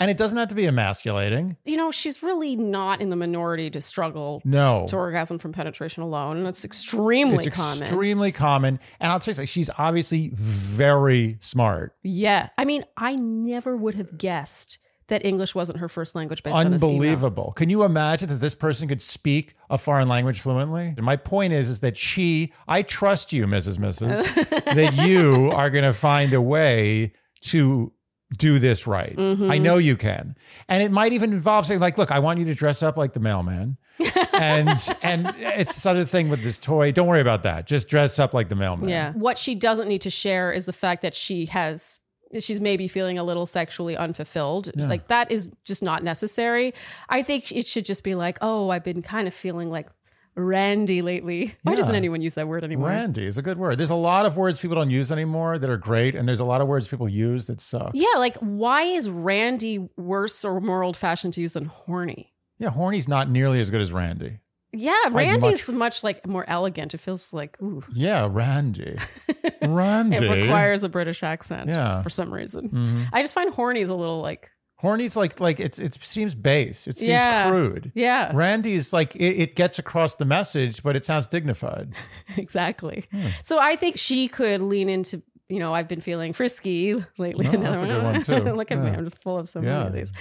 and 0.00 0.12
it 0.12 0.16
doesn't 0.16 0.38
have 0.38 0.46
to 0.48 0.54
be 0.54 0.64
emasculating. 0.66 1.56
you 1.64 1.76
know, 1.76 1.90
she's 1.90 2.22
really 2.22 2.54
not 2.54 3.00
in 3.00 3.10
the 3.10 3.16
minority 3.16 3.68
to 3.70 3.80
struggle 3.80 4.40
No. 4.44 4.86
to 4.88 4.96
orgasm 4.96 5.38
from 5.38 5.52
penetration 5.52 6.04
alone. 6.04 6.46
It's 6.46 6.64
extremely 6.64 7.46
It's 7.46 7.56
common. 7.56 7.82
extremely 7.82 8.30
common. 8.30 8.78
And 9.00 9.10
I'll 9.10 9.18
tell 9.18 9.32
you, 9.32 9.34
something, 9.34 9.46
she's 9.48 9.70
obviously 9.76 10.30
very 10.34 11.36
smart. 11.40 11.96
Yeah. 12.04 12.50
I 12.56 12.64
mean, 12.64 12.84
I 12.96 13.16
never 13.16 13.76
would 13.76 13.96
have 13.96 14.16
guessed 14.16 14.78
that 15.08 15.24
English 15.24 15.54
wasn't 15.54 15.78
her 15.78 15.88
first 15.88 16.14
language 16.14 16.42
based 16.42 16.56
on 16.56 16.70
this 16.70 16.82
email. 16.82 16.94
Unbelievable. 16.94 17.52
Can 17.56 17.70
you 17.70 17.82
imagine 17.82 18.28
that 18.28 18.36
this 18.36 18.54
person 18.54 18.88
could 18.88 19.02
speak 19.02 19.54
a 19.68 19.78
foreign 19.78 20.08
language 20.08 20.40
fluently? 20.40 20.94
And 20.96 21.02
my 21.02 21.16
point 21.16 21.52
is, 21.52 21.68
is 21.68 21.80
that 21.80 21.96
she, 21.96 22.52
I 22.66 22.82
trust 22.82 23.32
you, 23.32 23.46
Mrs. 23.46 23.78
Mrs., 23.78 24.64
that 24.74 24.96
you 25.06 25.50
are 25.52 25.70
going 25.70 25.84
to 25.84 25.94
find 25.94 26.32
a 26.34 26.42
way 26.42 27.12
to 27.40 27.92
do 28.36 28.58
this 28.58 28.86
right. 28.86 29.16
Mm-hmm. 29.16 29.50
I 29.50 29.56
know 29.56 29.78
you 29.78 29.96
can. 29.96 30.36
And 30.68 30.82
it 30.82 30.92
might 30.92 31.12
even 31.12 31.32
involve 31.32 31.66
saying, 31.66 31.80
like, 31.80 31.96
look, 31.96 32.10
I 32.10 32.18
want 32.18 32.38
you 32.38 32.44
to 32.46 32.54
dress 32.54 32.82
up 32.82 32.98
like 32.98 33.14
the 33.14 33.20
mailman. 33.20 33.78
and 34.34 34.68
and 35.02 35.34
it's 35.38 35.74
sort 35.74 35.96
of 35.96 36.10
thing 36.10 36.28
with 36.28 36.42
this 36.42 36.58
toy. 36.58 36.92
Don't 36.92 37.08
worry 37.08 37.22
about 37.22 37.42
that. 37.44 37.66
Just 37.66 37.88
dress 37.88 38.18
up 38.18 38.34
like 38.34 38.50
the 38.50 38.54
mailman. 38.54 38.88
Yeah. 38.88 39.12
What 39.12 39.38
she 39.38 39.54
doesn't 39.54 39.88
need 39.88 40.02
to 40.02 40.10
share 40.10 40.52
is 40.52 40.66
the 40.66 40.72
fact 40.74 41.00
that 41.02 41.14
she 41.14 41.46
has 41.46 42.00
she's 42.38 42.60
maybe 42.60 42.88
feeling 42.88 43.18
a 43.18 43.22
little 43.24 43.46
sexually 43.46 43.96
unfulfilled. 43.96 44.70
Like 44.76 45.08
that 45.08 45.30
is 45.30 45.50
just 45.64 45.82
not 45.82 46.02
necessary. 46.02 46.74
I 47.08 47.22
think 47.22 47.52
it 47.52 47.66
should 47.66 47.84
just 47.84 48.04
be 48.04 48.14
like, 48.14 48.38
"Oh, 48.40 48.70
I've 48.70 48.84
been 48.84 49.02
kind 49.02 49.26
of 49.28 49.34
feeling 49.34 49.70
like 49.70 49.88
randy 50.34 51.02
lately." 51.02 51.54
Why 51.62 51.74
doesn't 51.74 51.94
anyone 51.94 52.20
use 52.22 52.34
that 52.34 52.46
word 52.48 52.64
anymore? 52.64 52.88
Randy 52.90 53.26
is 53.26 53.38
a 53.38 53.42
good 53.42 53.58
word. 53.58 53.78
There's 53.78 53.90
a 53.90 53.94
lot 53.94 54.26
of 54.26 54.36
words 54.36 54.60
people 54.60 54.76
don't 54.76 54.90
use 54.90 55.10
anymore 55.10 55.58
that 55.58 55.68
are 55.70 55.76
great, 55.76 56.14
and 56.14 56.28
there's 56.28 56.40
a 56.40 56.44
lot 56.44 56.60
of 56.60 56.68
words 56.68 56.86
people 56.88 57.08
use 57.08 57.46
that 57.46 57.60
suck. 57.60 57.90
Yeah, 57.94 58.14
like 58.16 58.36
why 58.36 58.82
is 58.82 59.08
randy 59.10 59.88
worse 59.96 60.44
or 60.44 60.60
more 60.60 60.82
old 60.82 60.96
fashioned 60.96 61.34
to 61.34 61.40
use 61.40 61.54
than 61.54 61.66
horny? 61.66 62.34
Yeah, 62.58 62.70
horny's 62.70 63.08
not 63.08 63.30
nearly 63.30 63.60
as 63.60 63.70
good 63.70 63.80
as 63.80 63.92
Randy. 63.92 64.40
Yeah, 64.78 64.94
Randy's 65.10 65.70
much, 65.70 66.04
like 66.04 66.26
more 66.26 66.44
elegant. 66.48 66.94
It 66.94 66.98
feels 66.98 67.32
like 67.32 67.60
ooh. 67.62 67.82
Yeah, 67.92 68.28
Randy. 68.30 68.96
Randy. 69.62 70.16
It 70.16 70.30
requires 70.42 70.84
a 70.84 70.88
British 70.88 71.22
accent 71.22 71.68
Yeah. 71.68 72.02
for 72.02 72.10
some 72.10 72.32
reason. 72.32 72.68
Mhm. 72.70 73.08
I 73.12 73.22
just 73.22 73.34
find 73.34 73.52
horny 73.52 73.80
is 73.80 73.90
a 73.90 73.94
little 73.94 74.20
like 74.20 74.50
Horny's 74.80 75.16
like 75.16 75.40
like 75.40 75.58
it's 75.58 75.80
it 75.80 75.98
seems 76.02 76.36
base. 76.36 76.86
It 76.86 76.96
seems 76.96 77.08
Yeah. 77.08 77.50
crude. 77.50 77.90
yeah, 77.96 78.30
Randy's 78.32 78.92
like 78.92 79.16
it, 79.16 79.34
it 79.42 79.56
gets 79.56 79.80
across 79.80 80.14
the 80.14 80.24
message, 80.24 80.84
but 80.84 80.94
it 80.94 81.04
sounds 81.04 81.26
dignified. 81.26 81.94
exactly. 82.36 83.04
Hmm. 83.10 83.26
So 83.42 83.58
I 83.58 83.74
think 83.74 83.98
she 83.98 84.28
could 84.28 84.62
lean 84.62 84.88
into, 84.88 85.22
you 85.48 85.58
know, 85.60 85.72
I've 85.74 85.88
been 85.88 86.00
feeling 86.00 86.32
frisky 86.34 86.94
lately. 87.18 87.46
Oh, 87.48 87.52
that's 87.56 87.82
a 87.82 87.86
good 87.86 88.02
one, 88.02 88.20
too. 88.22 88.52
Look 88.52 88.70
at 88.70 88.78
me, 88.78 88.90
I'm 88.90 89.08
full 89.10 89.38
of 89.38 89.48
so 89.48 89.60
Yeah. 89.62 89.78
many 89.78 89.86
of 89.86 89.92
these. 89.94 90.12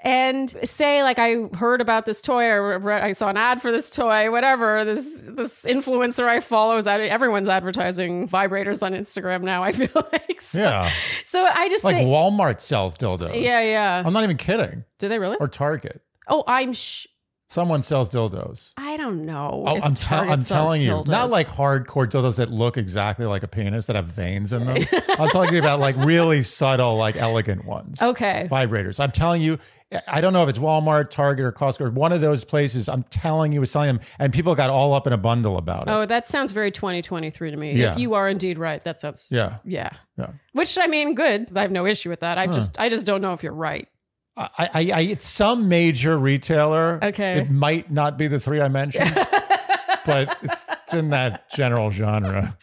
And 0.00 0.48
say 0.68 1.02
like 1.02 1.18
I 1.18 1.48
heard 1.56 1.80
about 1.80 2.06
this 2.06 2.20
toy, 2.22 2.46
or 2.46 2.92
I 2.92 3.12
saw 3.12 3.28
an 3.28 3.36
ad 3.36 3.60
for 3.60 3.72
this 3.72 3.90
toy, 3.90 4.30
whatever. 4.30 4.84
This 4.84 5.22
this 5.26 5.64
influencer 5.64 6.26
I 6.28 6.40
follow 6.40 6.76
is 6.76 6.86
ad- 6.86 7.00
everyone's 7.00 7.48
advertising 7.48 8.28
vibrators 8.28 8.82
on 8.84 8.92
Instagram 8.92 9.42
now. 9.42 9.62
I 9.64 9.72
feel 9.72 10.06
like 10.12 10.40
so, 10.40 10.60
Yeah. 10.60 10.90
so 11.24 11.44
I 11.44 11.68
just 11.68 11.82
Like 11.84 11.96
think, 11.96 12.08
Walmart 12.08 12.60
sells 12.60 12.96
dildos. 12.96 13.34
yeah, 13.40 13.60
yeah. 13.62 14.02
I'm 14.06 14.12
not 14.12 14.22
even 14.24 14.36
kidding. 14.36 14.84
Do 14.98 15.08
they 15.08 15.18
really? 15.18 15.36
Or 15.40 15.48
Target. 15.48 16.00
oh, 16.28 16.44
I'm. 16.46 16.72
Sh- 16.72 17.06
Someone 17.48 17.82
sells 17.82 18.10
dildos. 18.10 18.72
I 18.76 18.96
don't 18.96 19.24
know. 19.24 19.64
Oh, 19.66 19.80
I'm, 19.80 19.94
Target 19.94 20.32
I'm 20.32 20.40
telling 20.40 20.82
you, 20.82 20.88
dildos. 20.88 21.08
not 21.08 21.30
like 21.30 21.46
hardcore 21.46 22.08
dildos 22.08 22.36
that 22.36 22.50
look 22.50 22.76
exactly 22.76 23.24
like 23.24 23.44
a 23.44 23.48
penis 23.48 23.86
that 23.86 23.94
have 23.94 24.06
veins 24.06 24.52
in 24.52 24.66
them. 24.66 24.84
I'm 25.18 25.28
talking 25.30 25.58
about 25.58 25.78
like 25.78 25.96
really 25.96 26.42
subtle, 26.42 26.96
like 26.96 27.14
elegant 27.14 27.64
ones. 27.64 28.02
okay. 28.02 28.48
Vibrators. 28.50 28.98
I'm 28.98 29.12
telling 29.12 29.42
you, 29.42 29.60
I 30.08 30.20
don't 30.20 30.32
know 30.32 30.42
if 30.42 30.48
it's 30.48 30.58
Walmart, 30.58 31.10
Target, 31.10 31.44
or 31.44 31.52
Costco, 31.52 31.82
or 31.82 31.90
one 31.90 32.10
of 32.10 32.20
those 32.20 32.42
places. 32.44 32.88
I'm 32.88 33.04
telling 33.04 33.52
you, 33.52 33.60
was 33.60 33.70
selling 33.70 33.86
them, 33.86 34.00
and 34.18 34.32
people 34.32 34.56
got 34.56 34.68
all 34.68 34.92
up 34.94 35.06
in 35.06 35.12
a 35.12 35.16
bundle 35.18 35.56
about 35.56 35.82
it. 35.86 35.90
Oh, 35.90 36.04
that 36.04 36.26
sounds 36.26 36.50
very 36.50 36.72
2023 36.72 37.52
to 37.52 37.56
me. 37.56 37.74
Yeah. 37.74 37.92
If 37.92 37.98
you 37.98 38.14
are 38.14 38.28
indeed 38.28 38.58
right, 38.58 38.82
that 38.82 38.98
sounds 38.98 39.28
Yeah, 39.30 39.58
yeah. 39.64 39.90
yeah. 40.18 40.30
Which 40.52 40.76
I 40.76 40.88
mean, 40.88 41.14
good. 41.14 41.56
I 41.56 41.62
have 41.62 41.70
no 41.70 41.86
issue 41.86 42.08
with 42.08 42.20
that. 42.20 42.36
I 42.38 42.48
just 42.48 42.80
I 42.80 42.88
just 42.88 43.06
don't 43.06 43.20
know 43.22 43.34
if 43.34 43.44
you're 43.44 43.52
right. 43.52 43.88
I, 44.36 44.48
I, 44.58 44.90
I, 44.94 45.00
it's 45.00 45.26
some 45.26 45.68
major 45.68 46.18
retailer. 46.18 46.98
Okay. 47.02 47.38
It 47.38 47.50
might 47.50 47.90
not 47.90 48.18
be 48.18 48.26
the 48.26 48.38
three 48.38 48.60
I 48.60 48.68
mentioned, 48.68 49.14
but 50.04 50.36
it's, 50.42 50.66
it's 50.82 50.94
in 50.94 51.10
that 51.10 51.50
general 51.50 51.90
genre. 51.90 52.58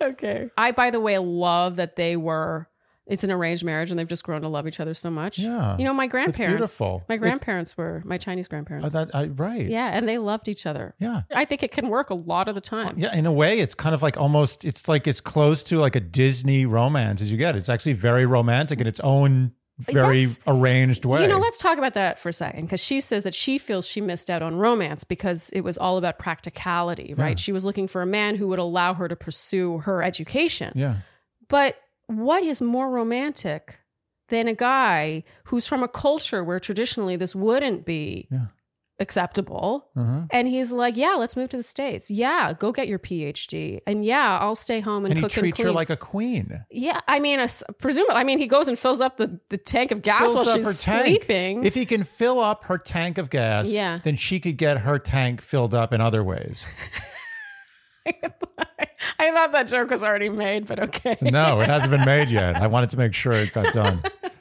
Okay. 0.00 0.48
I 0.56 0.70
by 0.72 0.90
the 0.90 1.00
way 1.00 1.18
love 1.18 1.76
that 1.76 1.96
they 1.96 2.16
were 2.16 2.68
it's 3.08 3.24
an 3.24 3.30
arranged 3.30 3.64
marriage 3.64 3.90
and 3.90 3.98
they've 3.98 4.06
just 4.06 4.22
grown 4.22 4.42
to 4.42 4.48
love 4.48 4.68
each 4.68 4.80
other 4.80 4.92
so 4.92 5.10
much. 5.10 5.38
Yeah. 5.38 5.76
You 5.78 5.84
know, 5.84 5.94
my 5.94 6.06
grandparents. 6.06 6.58
beautiful. 6.78 7.04
My 7.08 7.14
It's- 7.14 7.20
grandparents 7.26 7.76
were 7.76 8.02
my 8.04 8.18
Chinese 8.18 8.48
grandparents. 8.48 8.86
Oh, 8.86 8.90
that, 8.90 9.14
I, 9.14 9.24
right. 9.28 9.66
yeah, 9.66 9.90
and 9.94 10.06
they 10.06 10.18
loved 10.18 10.46
each 10.46 10.66
other. 10.66 10.94
Yeah. 10.98 11.22
I 11.34 11.46
think 11.46 11.62
it 11.62 11.72
can 11.72 11.88
work 11.88 12.10
a 12.10 12.14
lot 12.14 12.48
of 12.48 12.54
the 12.54 12.60
time. 12.60 12.94
Yeah, 12.98 13.14
in 13.14 13.24
a 13.24 13.32
way, 13.32 13.60
it's 13.60 13.74
kind 13.74 13.94
of 13.94 14.02
like 14.02 14.18
almost, 14.18 14.64
it's 14.64 14.88
like 14.88 15.08
as 15.08 15.20
close 15.20 15.62
to 15.64 15.78
like 15.78 15.96
a 15.96 16.00
Disney 16.00 16.66
romance 16.66 17.22
as 17.22 17.30
you 17.32 17.38
get. 17.38 17.56
It's 17.56 17.70
actually 17.70 17.94
very 17.94 18.26
romantic 18.26 18.78
in 18.78 18.86
its 18.86 19.00
own 19.00 19.52
very 19.78 20.26
arranged 20.46 21.04
way. 21.04 21.22
You 21.22 21.28
know, 21.28 21.38
let's 21.38 21.58
talk 21.58 21.78
about 21.78 21.94
that 21.94 22.18
for 22.18 22.28
a 22.28 22.32
second 22.32 22.62
because 22.62 22.82
she 22.82 23.00
says 23.00 23.22
that 23.24 23.34
she 23.34 23.58
feels 23.58 23.86
she 23.86 24.00
missed 24.00 24.28
out 24.30 24.42
on 24.42 24.56
romance 24.56 25.04
because 25.04 25.50
it 25.50 25.62
was 25.62 25.78
all 25.78 25.98
about 25.98 26.18
practicality, 26.18 27.14
right? 27.14 27.38
She 27.38 27.52
was 27.52 27.64
looking 27.64 27.86
for 27.88 28.02
a 28.02 28.06
man 28.06 28.36
who 28.36 28.48
would 28.48 28.58
allow 28.58 28.94
her 28.94 29.08
to 29.08 29.16
pursue 29.16 29.78
her 29.78 30.02
education. 30.02 30.72
yeah. 30.74 30.96
But 31.48 31.76
what 32.08 32.42
is 32.42 32.60
more 32.60 32.90
romantic 32.90 33.80
than 34.28 34.48
a 34.48 34.54
guy 34.54 35.24
who's 35.44 35.66
from 35.66 35.82
a 35.82 35.88
culture 35.88 36.44
where 36.44 36.60
traditionally 36.60 37.16
this 37.16 37.34
wouldn't 37.34 37.86
be 37.86 38.28
Yeah. 38.30 38.46
Acceptable. 39.00 39.88
Uh-huh. 39.96 40.22
And 40.30 40.48
he's 40.48 40.72
like, 40.72 40.96
"Yeah, 40.96 41.14
let's 41.18 41.36
move 41.36 41.50
to 41.50 41.56
the 41.56 41.62
states. 41.62 42.10
Yeah, 42.10 42.52
go 42.58 42.72
get 42.72 42.88
your 42.88 42.98
PhD. 42.98 43.80
And 43.86 44.04
yeah, 44.04 44.38
I'll 44.40 44.54
stay 44.56 44.80
home 44.80 45.04
and, 45.04 45.12
And 45.12 45.18
he 45.18 45.22
cook 45.22 45.36
and 45.36 45.42
treats 45.44 45.56
clean." 45.56 45.66
her 45.68 45.72
like 45.72 45.90
a 45.90 45.96
queen. 45.96 46.64
yeah, 46.70 47.00
I 47.06 47.20
mean, 47.20 47.38
as- 47.40 47.62
presumably, 47.78 48.16
I 48.16 48.24
mean, 48.24 48.38
he 48.38 48.46
goes 48.46 48.68
and 48.68 48.78
fills 48.78 49.00
up 49.00 49.16
the, 49.16 49.38
the 49.50 49.58
tank 49.58 49.90
of 49.92 50.02
gas 50.02 50.20
Fills 50.32 50.34
while 50.46 50.56
she's 50.56 50.80
sleeping. 50.80 51.64
If 51.64 51.74
he 51.74 51.86
can 51.86 52.04
fill 52.04 52.40
up 52.40 52.64
her 52.64 52.78
tank 52.78 53.18
of 53.18 53.30
gas, 53.30 53.68
Yeah. 53.70 54.00
then 54.02 54.16
she 54.16 54.40
could 54.40 54.56
get 54.56 54.78
her 54.78 54.98
tank 54.98 55.40
filled 55.42 55.74
up 55.74 55.92
in 55.92 56.00
other 56.00 56.24
ways. 56.24 56.64
I 59.20 59.32
thought 59.32 59.52
that 59.52 59.68
joke 59.68 59.90
was 59.90 60.02
already 60.02 60.28
made, 60.28 60.66
but 60.66 60.80
okay. 60.80 61.16
No, 61.20 61.60
it 61.60 61.68
hasn't 61.68 61.90
been 61.90 62.04
made 62.04 62.30
yet. 62.30 62.56
I 62.56 62.66
wanted 62.66 62.90
to 62.90 62.96
make 62.96 63.12
sure 63.14 63.32
it 63.32 63.52
got 63.52 63.72
done. 63.74 64.02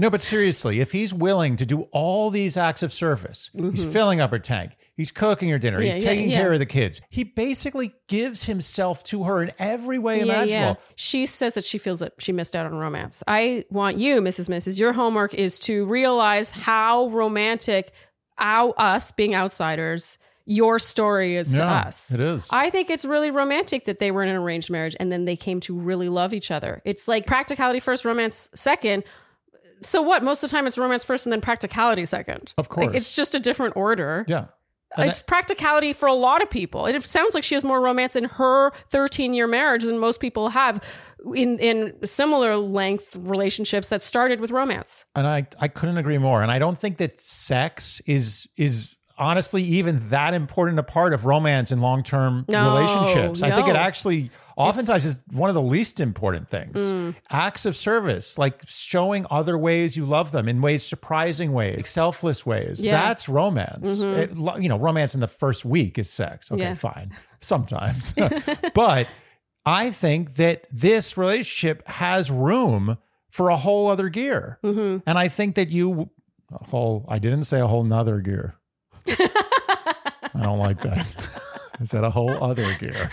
No, 0.00 0.10
but 0.10 0.22
seriously, 0.22 0.78
if 0.80 0.92
he's 0.92 1.12
willing 1.12 1.56
to 1.56 1.66
do 1.66 1.82
all 1.90 2.30
these 2.30 2.56
acts 2.56 2.84
of 2.84 2.92
service, 2.92 3.50
he's 3.52 3.84
filling 3.84 4.20
up 4.20 4.30
her 4.30 4.38
tank, 4.38 4.76
he's 4.94 5.10
cooking 5.10 5.50
her 5.50 5.58
dinner, 5.58 5.80
he's 5.80 5.96
Mm-hmm. 5.96 6.02
Yeah, 6.04 6.10
yeah, 6.10 6.14
taking 6.16 6.30
yeah. 6.30 6.38
care 6.40 6.52
of 6.52 6.60
the 6.60 6.66
kids. 6.66 7.00
He 7.10 7.24
basically 7.24 7.94
gives 8.06 8.44
himself 8.44 9.02
to 9.04 9.24
her 9.24 9.42
in 9.42 9.50
every 9.58 9.98
way 9.98 10.20
imaginable. 10.20 10.80
She 10.94 11.26
says 11.26 11.54
that 11.54 11.64
she 11.64 11.78
feels 11.78 11.98
that 11.98 12.12
she 12.20 12.30
missed 12.32 12.54
out 12.54 12.64
on 12.64 12.74
romance. 12.76 13.24
I 13.26 13.64
want 13.70 13.98
you, 13.98 14.20
Mrs. 14.20 14.48
Mrs. 14.48 14.78
Your 14.78 14.92
homework 14.92 15.34
is 15.34 15.58
to 15.60 15.84
realize 15.86 16.52
how 16.52 17.08
romantic 17.08 17.92
our 18.38 18.72
us 18.78 19.10
being 19.10 19.34
outsiders, 19.34 20.16
your 20.46 20.78
story 20.78 21.34
is 21.34 21.52
to 21.54 21.58
Yeah, 21.58 21.72
us. 21.88 22.14
it 22.14 22.20
is. 22.20 22.48
I 22.52 22.70
think 22.70 22.88
it's 22.88 23.04
really 23.04 23.32
romantic 23.32 23.84
that 23.86 23.98
they 23.98 24.12
were 24.12 24.22
in 24.22 24.28
an 24.28 24.36
arranged 24.36 24.70
marriage 24.70 24.94
and 25.00 25.10
then 25.10 25.24
they 25.24 25.34
came 25.34 25.58
to 25.62 25.76
really 25.76 26.08
love 26.08 26.32
each 26.32 26.52
other. 26.52 26.80
It's 26.84 27.08
like 27.08 27.26
practicality 27.26 27.80
first, 27.80 28.04
romance 28.04 28.48
second. 28.54 29.02
So 29.82 30.02
what? 30.02 30.22
Most 30.22 30.42
of 30.42 30.50
the 30.50 30.56
time 30.56 30.66
it's 30.66 30.78
romance 30.78 31.04
first 31.04 31.26
and 31.26 31.32
then 31.32 31.40
practicality 31.40 32.04
second. 32.04 32.54
Of 32.58 32.68
course. 32.68 32.88
Like, 32.88 32.96
it's 32.96 33.14
just 33.14 33.34
a 33.34 33.40
different 33.40 33.76
order. 33.76 34.24
Yeah. 34.28 34.46
And 34.96 35.08
It's 35.10 35.18
practicality 35.18 35.92
for 35.92 36.08
a 36.08 36.14
lot 36.14 36.42
of 36.42 36.48
people. 36.48 36.86
It 36.86 37.02
sounds 37.04 37.34
like 37.34 37.44
she 37.44 37.54
has 37.54 37.62
more 37.62 37.78
romance 37.80 38.16
in 38.16 38.24
her 38.24 38.70
13 38.88 39.34
year 39.34 39.46
marriage 39.46 39.84
than 39.84 39.98
most 39.98 40.18
people 40.18 40.48
have 40.48 40.82
in 41.34 41.58
in 41.58 42.06
similar 42.06 42.56
length 42.56 43.14
relationships 43.16 43.90
that 43.90 44.00
started 44.00 44.40
with 44.40 44.50
romance. 44.50 45.04
and 45.14 45.26
I 45.26 45.46
I 45.60 45.68
couldn't 45.68 45.98
agree 45.98 46.18
more. 46.18 46.42
And 46.42 46.50
I 46.50 46.58
don't 46.58 46.78
think 46.78 46.96
that 46.98 47.20
sex 47.20 48.00
is 48.06 48.48
is 48.56 48.96
honestly 49.18 49.62
even 49.62 50.08
that 50.08 50.32
important 50.32 50.78
a 50.78 50.82
part 50.82 51.12
of 51.12 51.26
romance 51.26 51.70
and 51.70 51.82
long 51.82 52.02
term 52.02 52.46
No, 52.48 52.74
relationships. 52.74 53.42
I 53.42 53.50
think 53.50 53.68
it 53.68 53.76
actually 53.76 54.30
oftentimes 54.58 55.06
is 55.06 55.20
one 55.30 55.48
of 55.48 55.54
the 55.54 55.62
least 55.62 56.00
important 56.00 56.48
things. 56.48 56.76
Mm. 56.76 57.14
Acts 57.30 57.64
of 57.64 57.76
service, 57.76 58.36
like 58.36 58.62
showing 58.66 59.24
other 59.30 59.56
ways 59.56 59.96
you 59.96 60.04
love 60.04 60.32
them 60.32 60.48
in 60.48 60.60
ways 60.60 60.84
surprising 60.84 61.52
ways, 61.52 61.88
selfless 61.88 62.44
ways. 62.44 62.84
Yeah. 62.84 62.98
Mm-hmm. 62.98 63.08
That's 63.08 63.28
romance. 63.28 64.00
It- 64.00 64.36
you 64.60 64.68
know, 64.68 64.78
romance 64.78 65.14
in 65.14 65.20
the 65.20 65.28
first 65.28 65.64
week 65.64 65.98
is 65.98 66.10
sex. 66.10 66.50
Okay, 66.52 66.60
Yeah. 66.62 66.74
fine. 66.74 67.12
Sometimes. 67.40 68.12
but 68.74 69.06
I 69.64 69.90
think 69.90 70.34
that 70.36 70.66
this 70.72 71.16
relationship 71.16 71.86
has 71.88 72.30
room 72.30 72.98
for 73.30 73.50
a 73.50 73.56
whole 73.56 73.88
other 73.88 74.08
gear. 74.08 74.58
Mm-hmm. 74.64 74.98
And 75.06 75.18
I 75.18 75.28
think 75.28 75.54
that 75.54 75.68
you, 75.68 76.10
a 76.50 76.64
whole, 76.64 77.04
I 77.08 77.18
didn't 77.18 77.42
say 77.44 77.60
a 77.60 77.66
whole 77.66 77.84
nother 77.84 78.20
gear. 78.20 78.54
I 79.06 80.42
don't 80.42 80.58
like 80.58 80.80
that. 80.82 81.06
I 81.80 81.84
said 81.84 82.04
a 82.04 82.10
whole 82.10 82.30
other 82.42 82.74
gear. 82.74 83.10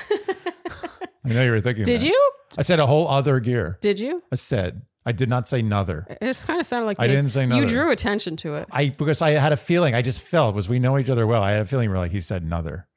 I 1.25 1.29
know 1.29 1.43
you 1.43 1.51
were 1.51 1.61
thinking 1.61 1.85
Did 1.85 2.01
that. 2.01 2.07
you? 2.07 2.31
I 2.57 2.61
said 2.61 2.79
a 2.79 2.85
whole 2.85 3.07
other 3.07 3.39
gear. 3.39 3.77
Did 3.81 3.99
you? 3.99 4.23
I 4.31 4.35
said, 4.35 4.83
I 5.05 5.11
did 5.11 5.29
not 5.29 5.47
say 5.47 5.61
nother. 5.61 6.05
It's 6.21 6.43
kind 6.43 6.59
of 6.59 6.65
sounded 6.65 6.85
like 6.87 6.99
I 6.99 7.05
you- 7.05 7.11
didn't 7.11 7.31
say 7.31 7.45
You 7.45 7.65
drew 7.67 7.91
attention 7.91 8.35
to 8.37 8.55
it. 8.55 8.67
I, 8.71 8.89
because 8.89 9.21
I 9.21 9.31
had 9.31 9.51
a 9.51 9.57
feeling, 9.57 9.93
I 9.93 10.01
just 10.01 10.21
felt, 10.21 10.55
was 10.55 10.69
we 10.69 10.79
know 10.79 10.97
each 10.97 11.09
other 11.09 11.27
well. 11.27 11.43
I 11.43 11.51
had 11.51 11.61
a 11.61 11.65
feeling 11.65 11.89
we're 11.89 11.97
like, 11.97 12.11
he 12.11 12.21
said 12.21 12.41
another. 12.41 12.87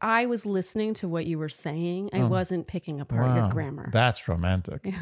I 0.00 0.26
was 0.26 0.44
listening 0.44 0.94
to 0.94 1.08
what 1.08 1.26
you 1.26 1.38
were 1.38 1.48
saying. 1.48 2.10
I 2.12 2.18
mm. 2.18 2.28
wasn't 2.28 2.66
picking 2.66 3.00
apart 3.00 3.34
your 3.34 3.48
grammar. 3.48 3.88
That's 3.90 4.28
romantic. 4.28 4.86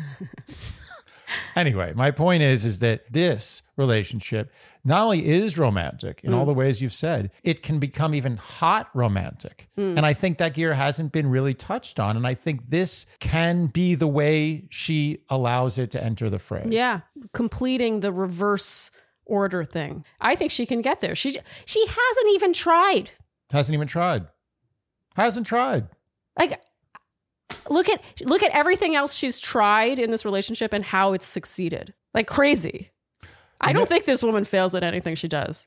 anyway, 1.57 1.93
my 1.95 2.11
point 2.11 2.43
is 2.43 2.64
is 2.64 2.78
that 2.80 3.12
this 3.12 3.62
relationship 3.76 4.53
not 4.85 5.03
only 5.05 5.26
is 5.26 5.57
romantic 5.59 6.20
in 6.22 6.32
Mm. 6.32 6.37
all 6.37 6.45
the 6.45 6.53
ways 6.55 6.80
you've 6.82 6.93
said, 6.93 7.30
it 7.43 7.62
can 7.62 7.78
become 7.78 8.14
even 8.14 8.37
hot 8.37 8.91
romantic. 8.95 9.68
Mm. 9.78 9.97
And 9.97 10.07
I 10.07 10.12
think 10.14 10.39
that 10.39 10.55
gear 10.55 10.74
hasn't 10.74 11.12
been 11.12 11.28
really 11.30 11.55
touched 11.55 11.99
on 11.99 12.16
and 12.16 12.26
I 12.26 12.35
think 12.35 12.70
this 12.70 13.07
can 13.20 13.66
be 13.66 13.95
the 13.95 14.07
way 14.09 14.66
she 14.70 15.20
allows 15.30 15.78
it 15.78 15.91
to 15.93 16.03
enter 16.03 16.28
the 16.28 16.39
fray. 16.39 16.66
yeah, 16.68 17.01
completing 17.32 18.01
the 18.01 18.12
reverse 18.12 18.91
order 19.26 19.64
thing. 19.64 20.05
I 20.20 20.35
think 20.37 20.51
she 20.51 20.66
can 20.66 20.82
get 20.82 21.01
there. 21.01 21.14
She 21.14 21.37
she 21.64 21.80
hasn't 21.87 22.35
even 22.35 22.53
tried. 22.53 23.12
Hasn't 23.51 23.74
even 23.74 23.89
tried. 23.89 24.26
Hasn't 25.16 25.47
tried. 25.47 25.89
like 26.39 26.61
look 27.68 27.88
at 27.88 28.01
look 28.22 28.42
at 28.42 28.51
everything 28.53 28.95
else 28.97 29.14
she's 29.14 29.38
tried 29.38 29.99
in 29.99 30.11
this 30.11 30.24
relationship 30.24 30.72
and 30.72 30.84
how 30.84 31.12
it's 31.12 31.26
succeeded 31.26 31.92
like 32.14 32.26
crazy 32.26 32.90
i 33.61 33.72
don't 33.72 33.88
think 33.88 34.05
this 34.07 34.22
woman 34.22 34.45
fails 34.45 34.74
at 34.74 34.82
anything 34.82 35.14
she 35.14 35.28
does 35.28 35.66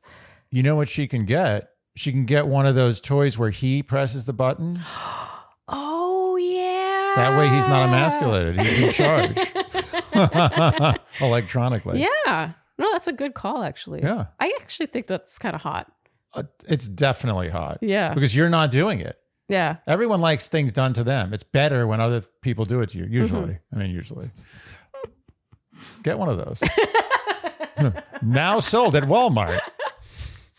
You 0.50 0.64
know 0.64 0.76
what 0.76 0.88
she 0.90 1.08
can 1.08 1.26
get? 1.26 1.70
She 1.96 2.12
can 2.12 2.26
get 2.26 2.48
one 2.48 2.66
of 2.66 2.74
those 2.76 3.02
toys 3.02 3.38
where 3.38 3.50
he 3.50 3.84
presses 3.84 4.26
the 4.26 4.34
button. 4.34 4.80
oh 5.68 6.38
yeah 6.38 7.14
That 7.16 7.38
way 7.38 7.50
he's 7.50 7.68
not 7.68 7.84
emasculated. 7.88 8.60
He's 8.60 8.84
in 8.84 8.92
charge. 8.92 9.38
Electronically. 11.22 12.00
yeah 12.02 12.52
no 12.78 12.92
that's 12.92 13.08
a 13.08 13.14
good 13.14 13.34
call 13.34 13.64
actually 13.64 14.02
Yeah. 14.02 14.26
i 14.40 14.56
actually 14.62 14.88
think 14.88 15.08
that's 15.08 15.38
kind 15.40 15.56
of 15.56 15.62
hot 15.62 15.92
Uh, 16.34 16.44
it's 16.68 16.88
definitely 16.88 17.50
hot. 17.50 17.80
Yeah. 17.82 18.14
Because 18.14 18.36
you're 18.36 18.50
not 18.50 18.72
doing 18.72 19.00
it. 19.00 19.18
Yeah 19.50 19.78
Everyone 19.88 20.22
likes 20.22 20.50
things 20.50 20.72
done 20.72 20.94
to 20.94 21.04
them. 21.04 21.34
It's 21.34 21.44
better 21.44 21.88
when 21.88 22.00
other 22.02 22.22
people 22.42 22.66
do 22.66 22.82
it 22.82 22.90
to 22.90 22.98
you, 22.98 23.06
usually. 23.06 23.54
Mm-hmm. 23.54 23.76
I 23.76 23.80
mean, 23.80 23.92
usually. 23.92 24.30
Get 26.04 26.18
one 26.18 26.30
of 26.30 26.38
those. 26.38 26.62
now 28.22 28.60
sold 28.60 28.96
at 28.96 29.04
Walmart. 29.04 29.60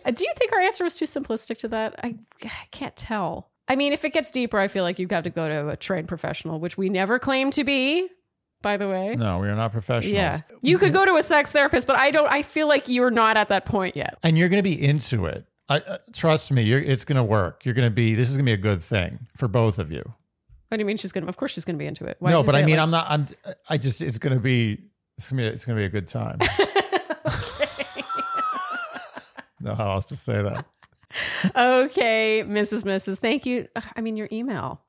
Uh, 0.05 0.11
do 0.13 0.25
you 0.25 0.33
think 0.37 0.53
our 0.53 0.61
answer 0.61 0.85
was 0.85 0.95
too 0.95 1.05
simplistic 1.05 1.59
to 1.59 1.69
that 1.69 1.95
I, 2.03 2.17
I 2.43 2.51
can't 2.71 2.97
tell 2.97 3.51
i 3.69 3.77
mean 3.77 3.93
if 3.93 4.05
it 4.05 4.13
gets 4.15 4.31
deeper 4.31 4.59
i 4.59 4.69
feel 4.69 4.85
like 4.85 4.99
you 4.99 5.05
have 5.05 5.11
got 5.11 5.25
to 5.25 5.31
go 5.31 5.49
to 5.49 5.69
a 5.69 5.77
trained 5.77 6.09
professional 6.09 6.61
which 6.61 6.79
we 6.79 6.89
never 6.89 7.19
claim 7.19 7.51
to 7.51 7.65
be 7.65 8.09
by 8.63 8.77
the 8.77 8.89
way 8.89 9.15
No, 9.17 9.39
we 9.39 9.49
are 9.49 9.55
not 9.55 9.73
professionals. 9.73 10.15
Yeah. 10.15 10.41
You 10.63 10.79
could 10.79 10.93
go 10.93 11.05
to 11.05 11.15
a 11.15 11.23
sex 11.23 11.53
therapist, 11.53 11.87
but 11.87 11.97
I 11.97 12.11
don't 12.11 12.29
I 12.29 12.43
feel 12.43 12.67
like 12.67 12.89
you're 12.89 13.11
not 13.11 13.37
at 13.37 13.49
that 13.51 13.65
point 13.67 13.95
yet. 13.97 14.19
And 14.23 14.37
you're 14.37 14.49
going 14.49 14.59
to 14.59 14.69
be 14.69 14.83
into 14.83 15.27
it. 15.27 15.45
I, 15.69 15.79
uh, 15.81 15.99
trust 16.13 16.51
me, 16.51 16.63
you're, 16.63 16.81
it's 16.81 17.05
going 17.05 17.17
to 17.17 17.23
work. 17.25 17.65
You're 17.65 17.75
going 17.75 17.87
to 17.87 17.95
be, 17.95 18.15
this 18.15 18.31
is 18.31 18.37
going 18.37 18.47
to 18.47 18.51
be 18.51 18.55
a 18.55 18.57
good 18.57 18.83
thing 18.83 19.27
for 19.37 19.49
both 19.49 19.79
of 19.79 19.93
you. 19.93 20.15
What 20.69 20.77
do 20.77 20.83
you 20.83 20.87
mean 20.87 20.97
she's 20.99 21.13
gonna 21.13 21.27
of 21.27 21.39
course 21.39 21.53
she's 21.53 21.65
gonna 21.65 21.79
be 21.79 21.87
into 21.87 22.05
it. 22.05 22.19
Why 22.21 22.31
no, 22.31 22.43
but 22.43 22.55
I 22.55 22.63
mean, 22.63 22.77
like- 22.77 22.83
I'm 22.83 22.91
not, 22.91 23.07
I'm, 23.09 23.27
I 23.71 23.79
just, 23.79 24.03
it's 24.03 24.19
going 24.19 24.35
to 24.35 24.41
be, 24.41 24.79
it's 25.17 25.31
going 25.31 25.45
to 25.45 25.51
be, 25.51 25.55
it's 25.55 25.65
going 25.65 25.77
to 25.77 25.81
be 25.81 25.87
a 25.87 25.89
good 25.89 26.07
time. 26.09 26.39
no, 29.61 29.75
how 29.75 29.93
else 29.93 30.07
to 30.07 30.17
say 30.17 30.43
that. 30.43 30.67
Okay, 31.57 32.45
Mrs. 32.47 32.85
Mrs. 32.85 33.19
Thank 33.19 33.47
you. 33.47 33.69
I 33.97 34.01
mean 34.01 34.17
your 34.17 34.29
email. 34.31 34.83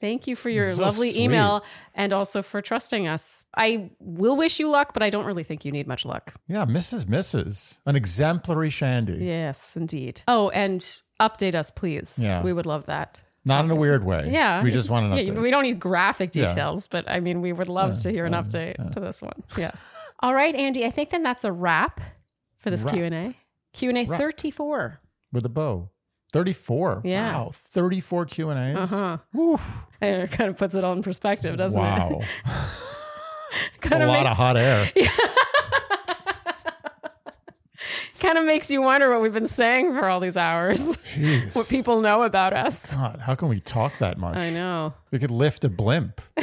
Thank 0.00 0.26
you 0.26 0.36
for 0.36 0.48
your 0.48 0.72
So 0.74 0.82
lovely 0.82 1.10
sweet. 1.10 1.22
email 1.24 1.64
and 1.94 2.12
also 2.12 2.40
for 2.42 2.62
trusting 2.62 3.08
us. 3.08 3.44
I 3.56 3.90
will 3.98 4.36
wish 4.36 4.60
you 4.60 4.68
luck, 4.68 4.92
but 4.94 5.02
I 5.02 5.10
don't 5.10 5.24
really 5.24 5.42
think 5.42 5.64
you 5.64 5.72
need 5.72 5.86
much 5.88 6.04
luck. 6.04 6.34
Yeah, 6.46 6.64
Mrs. 6.66 7.06
Mrs. 7.06 7.78
An 7.84 7.96
exemplary 7.96 8.70
Shandy. 8.70 9.24
Yes, 9.24 9.76
indeed. 9.76 10.22
Oh, 10.28 10.50
and 10.50 10.80
update 11.20 11.54
us, 11.56 11.70
please. 11.70 12.18
Yeah. 12.22 12.42
We 12.42 12.52
would 12.52 12.66
love 12.66 12.86
that. 12.86 13.20
Not 13.44 13.64
in 13.64 13.70
a 13.70 13.74
weird 13.74 14.04
way. 14.04 14.30
Yeah. 14.30 14.62
We 14.62 14.70
just 14.70 14.90
want 14.90 15.06
an 15.12 15.18
Yeah, 15.18 15.32
update. 15.32 15.40
we 15.42 15.50
don't 15.50 15.62
need 15.64 15.80
graphic 15.80 16.34
Yeah. 16.34 16.46
details, 16.46 16.86
but 16.86 17.08
I 17.10 17.18
mean, 17.20 17.40
we 17.40 17.52
would 17.52 17.68
love 17.68 17.98
to 18.02 18.10
hear 18.10 18.24
an 18.26 18.34
update 18.34 18.92
to 18.92 19.00
this 19.00 19.20
one. 19.22 19.42
Yes. 19.56 19.94
All 20.20 20.34
right, 20.34 20.54
Andy. 20.54 20.84
I 20.84 20.90
think 20.90 21.10
then 21.10 21.22
that's 21.22 21.44
a 21.44 21.50
wrap 21.52 22.00
for 22.56 22.70
this 22.70 22.84
Wrap. 22.84 22.94
Q 22.94 23.04
and 23.04 23.14
A. 23.14 23.34
Q 23.72 23.88
and 23.88 23.98
A 23.98 24.04
Wrap. 24.04 24.20
thirty 24.20 24.50
four. 24.50 25.00
With 25.32 25.44
a 25.46 25.48
bow. 25.48 25.90
34. 26.32 27.02
Yeah. 27.04 27.32
Wow. 27.36 27.50
34 27.54 28.26
Q&As. 28.26 28.76
Uh 28.76 28.86
huh. 28.86 29.18
Woof. 29.32 29.62
It 30.00 30.30
kind 30.32 30.50
of 30.50 30.56
puts 30.56 30.74
it 30.74 30.84
all 30.84 30.92
in 30.92 31.02
perspective, 31.02 31.56
doesn't 31.56 31.80
Wow. 31.80 32.20
it? 32.20 32.26
It's 33.82 33.88
kind 33.88 34.02
a 34.02 34.06
of 34.06 34.10
lot 34.10 34.18
makes 34.20 34.30
of 34.30 34.36
hot 34.36 34.56
air. 34.58 34.90
kind 38.20 38.36
of 38.36 38.44
makes 38.44 38.70
you 38.70 38.82
wonder 38.82 39.10
what 39.10 39.22
we've 39.22 39.32
been 39.32 39.46
saying 39.46 39.94
for 39.94 40.06
all 40.06 40.20
these 40.20 40.36
hours. 40.36 40.96
Jeez. 41.14 41.56
what 41.56 41.66
people 41.68 42.00
know 42.02 42.24
about 42.24 42.52
us. 42.52 42.92
God, 42.92 43.20
how 43.22 43.34
can 43.34 43.48
we 43.48 43.60
talk 43.60 43.96
that 43.98 44.18
much? 44.18 44.36
I 44.36 44.50
know. 44.50 44.92
We 45.10 45.18
could 45.18 45.30
lift 45.30 45.64
a 45.64 45.68
blimp. 45.68 46.20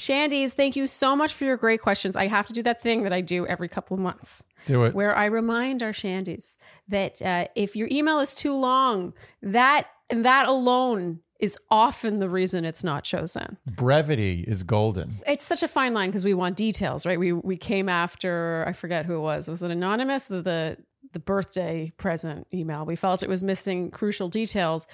Shandies, 0.00 0.54
thank 0.54 0.76
you 0.76 0.86
so 0.86 1.14
much 1.14 1.34
for 1.34 1.44
your 1.44 1.58
great 1.58 1.82
questions. 1.82 2.16
I 2.16 2.26
have 2.26 2.46
to 2.46 2.54
do 2.54 2.62
that 2.62 2.80
thing 2.80 3.02
that 3.02 3.12
I 3.12 3.20
do 3.20 3.46
every 3.46 3.68
couple 3.68 3.94
of 3.94 4.00
months. 4.00 4.42
Do 4.66 4.84
it. 4.84 4.94
where 4.94 5.16
I 5.16 5.26
remind 5.26 5.82
our 5.82 5.92
shandies 5.92 6.56
that 6.88 7.20
uh, 7.22 7.46
if 7.54 7.76
your 7.76 7.88
email 7.90 8.18
is 8.18 8.34
too 8.34 8.54
long, 8.54 9.14
that 9.42 9.88
and 10.08 10.24
that 10.24 10.46
alone 10.46 11.20
is 11.38 11.58
often 11.70 12.18
the 12.18 12.28
reason 12.28 12.64
it's 12.64 12.84
not 12.84 13.04
chosen. 13.04 13.56
Brevity 13.66 14.44
is 14.46 14.62
golden. 14.62 15.20
It's 15.26 15.44
such 15.44 15.62
a 15.62 15.68
fine 15.68 15.94
line 15.94 16.10
because 16.10 16.24
we 16.24 16.34
want 16.34 16.56
details, 16.56 17.06
right? 17.06 17.18
We 17.18 17.32
we 17.32 17.56
came 17.56 17.88
after 17.88 18.64
I 18.66 18.72
forget 18.72 19.06
who 19.06 19.16
it 19.16 19.20
was. 19.20 19.48
Was 19.48 19.62
it 19.62 19.70
anonymous? 19.70 20.26
The 20.26 20.42
the 20.42 20.76
the 21.12 21.20
birthday 21.20 21.92
present 21.96 22.46
email. 22.54 22.84
We 22.84 22.96
felt 22.96 23.22
it 23.22 23.28
was 23.28 23.42
missing 23.42 23.90
crucial 23.90 24.28
details. 24.28 24.86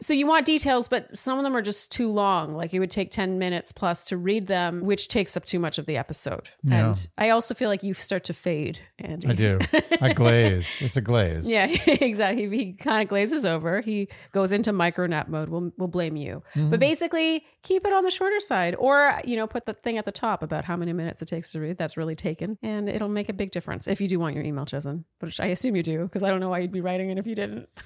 So 0.00 0.14
you 0.14 0.26
want 0.26 0.46
details, 0.46 0.88
but 0.88 1.16
some 1.16 1.38
of 1.38 1.44
them 1.44 1.56
are 1.56 1.62
just 1.62 1.90
too 1.90 2.10
long. 2.10 2.54
Like 2.54 2.72
it 2.72 2.78
would 2.78 2.90
take 2.90 3.10
10 3.10 3.38
minutes 3.38 3.72
plus 3.72 4.04
to 4.04 4.16
read 4.16 4.46
them, 4.46 4.82
which 4.82 5.08
takes 5.08 5.36
up 5.36 5.44
too 5.44 5.58
much 5.58 5.78
of 5.78 5.86
the 5.86 5.96
episode. 5.96 6.48
Yeah. 6.62 6.88
And 6.88 7.08
I 7.16 7.30
also 7.30 7.54
feel 7.54 7.68
like 7.68 7.82
you 7.82 7.94
start 7.94 8.24
to 8.24 8.34
fade, 8.34 8.80
Andy. 8.98 9.28
I 9.28 9.32
do. 9.32 9.58
I 10.00 10.12
glaze. 10.14 10.76
It's 10.80 10.96
a 10.96 11.00
glaze. 11.00 11.46
Yeah, 11.46 11.66
exactly. 11.86 12.48
He 12.48 12.72
kind 12.72 13.02
of 13.02 13.08
glazes 13.08 13.44
over. 13.44 13.80
He 13.80 14.08
goes 14.32 14.52
into 14.52 14.72
micro 14.72 15.06
nap 15.06 15.28
mode. 15.28 15.48
We'll 15.48 15.72
we'll 15.76 15.88
blame 15.88 16.16
you. 16.16 16.42
Mm-hmm. 16.54 16.70
But 16.70 16.80
basically, 16.80 17.44
keep 17.62 17.86
it 17.86 17.92
on 17.92 18.04
the 18.04 18.10
shorter 18.10 18.40
side, 18.40 18.74
or 18.78 19.18
you 19.24 19.36
know, 19.36 19.46
put 19.46 19.66
the 19.66 19.74
thing 19.74 19.98
at 19.98 20.04
the 20.04 20.12
top 20.12 20.42
about 20.42 20.64
how 20.64 20.76
many 20.76 20.92
minutes 20.92 21.22
it 21.22 21.26
takes 21.26 21.52
to 21.52 21.60
read. 21.60 21.78
That's 21.78 21.96
really 21.96 22.16
taken, 22.16 22.58
and 22.62 22.88
it'll 22.88 23.08
make 23.08 23.28
a 23.28 23.32
big 23.32 23.50
difference 23.50 23.88
if 23.88 24.00
you 24.00 24.08
do 24.08 24.18
want 24.18 24.34
your 24.34 24.44
email 24.44 24.66
chosen. 24.66 25.04
Which 25.20 25.40
I 25.40 25.46
assume 25.46 25.76
you 25.76 25.82
do, 25.82 26.02
because 26.02 26.22
I 26.22 26.30
don't 26.30 26.40
know 26.40 26.50
why 26.50 26.60
you'd 26.60 26.72
be 26.72 26.80
writing 26.80 27.10
it 27.10 27.18
if 27.18 27.26
you 27.26 27.34
didn't. 27.34 27.68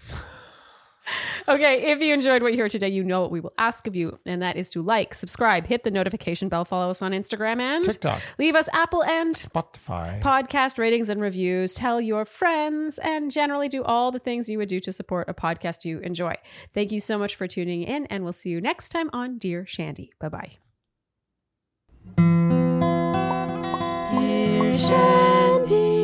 Okay, 1.49 1.91
if 1.91 2.01
you 2.01 2.15
enjoyed 2.15 2.43
what 2.43 2.53
you 2.53 2.59
heard 2.61 2.71
today, 2.71 2.89
you 2.89 3.03
know 3.03 3.21
what 3.21 3.33
we 3.33 3.41
will 3.41 3.53
ask 3.59 3.87
of 3.89 3.97
you, 3.97 4.19
and 4.25 4.41
that 4.43 4.57
is 4.57 4.71
to 4.71 4.83
like, 4.83 5.15
subscribe, 5.15 5.67
hit 5.67 5.83
the 5.83 5.91
notification 5.91 6.49
bell, 6.49 6.65
follow 6.65 6.91
us 6.91 7.03
on 7.03 7.11
Instagram, 7.13 7.61
and 7.61 7.85
TikTok. 7.85 8.23
leave 8.39 8.55
us 8.55 8.69
Apple 8.73 9.03
and 9.05 9.35
Spotify. 9.35 10.21
podcast 10.21 10.79
ratings 10.79 11.09
and 11.09 11.21
reviews. 11.21 11.75
Tell 11.75 12.01
your 12.01 12.25
friends, 12.25 12.99
and 12.99 13.33
generally 13.33 13.69
do 13.69 13.83
all 13.83 14.13
the 14.13 14.21
things 14.21 14.49
you 14.49 14.59
would 14.59 14.69
do 14.69 14.79
to 14.81 14.93
support 14.93 15.29
a 15.29 15.35
podcast 15.35 15.85
you 15.85 15.99
enjoy. 16.01 16.35
Thank 16.73 16.93
you 16.93 17.01
so 17.01 17.19
much 17.19 17.35
for 17.35 17.49
tuning 17.49 17.83
in, 17.83 18.07
and 18.07 18.23
we'll 18.23 18.33
see 18.33 18.51
you 18.51 18.61
next 18.61 18.91
time 18.91 19.11
on 19.13 19.39
Dear 19.39 19.67
Shandy. 19.67 20.13
Bye 20.21 20.29
bye. 20.29 20.57
Dear 24.11 24.79
Shandy. 24.79 26.03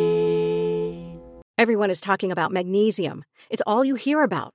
Everyone 1.57 1.91
is 1.91 2.01
talking 2.01 2.33
about 2.33 2.53
magnesium. 2.53 3.25
It's 3.51 3.63
all 3.67 3.85
you 3.85 3.95
hear 3.97 4.23
about. 4.23 4.55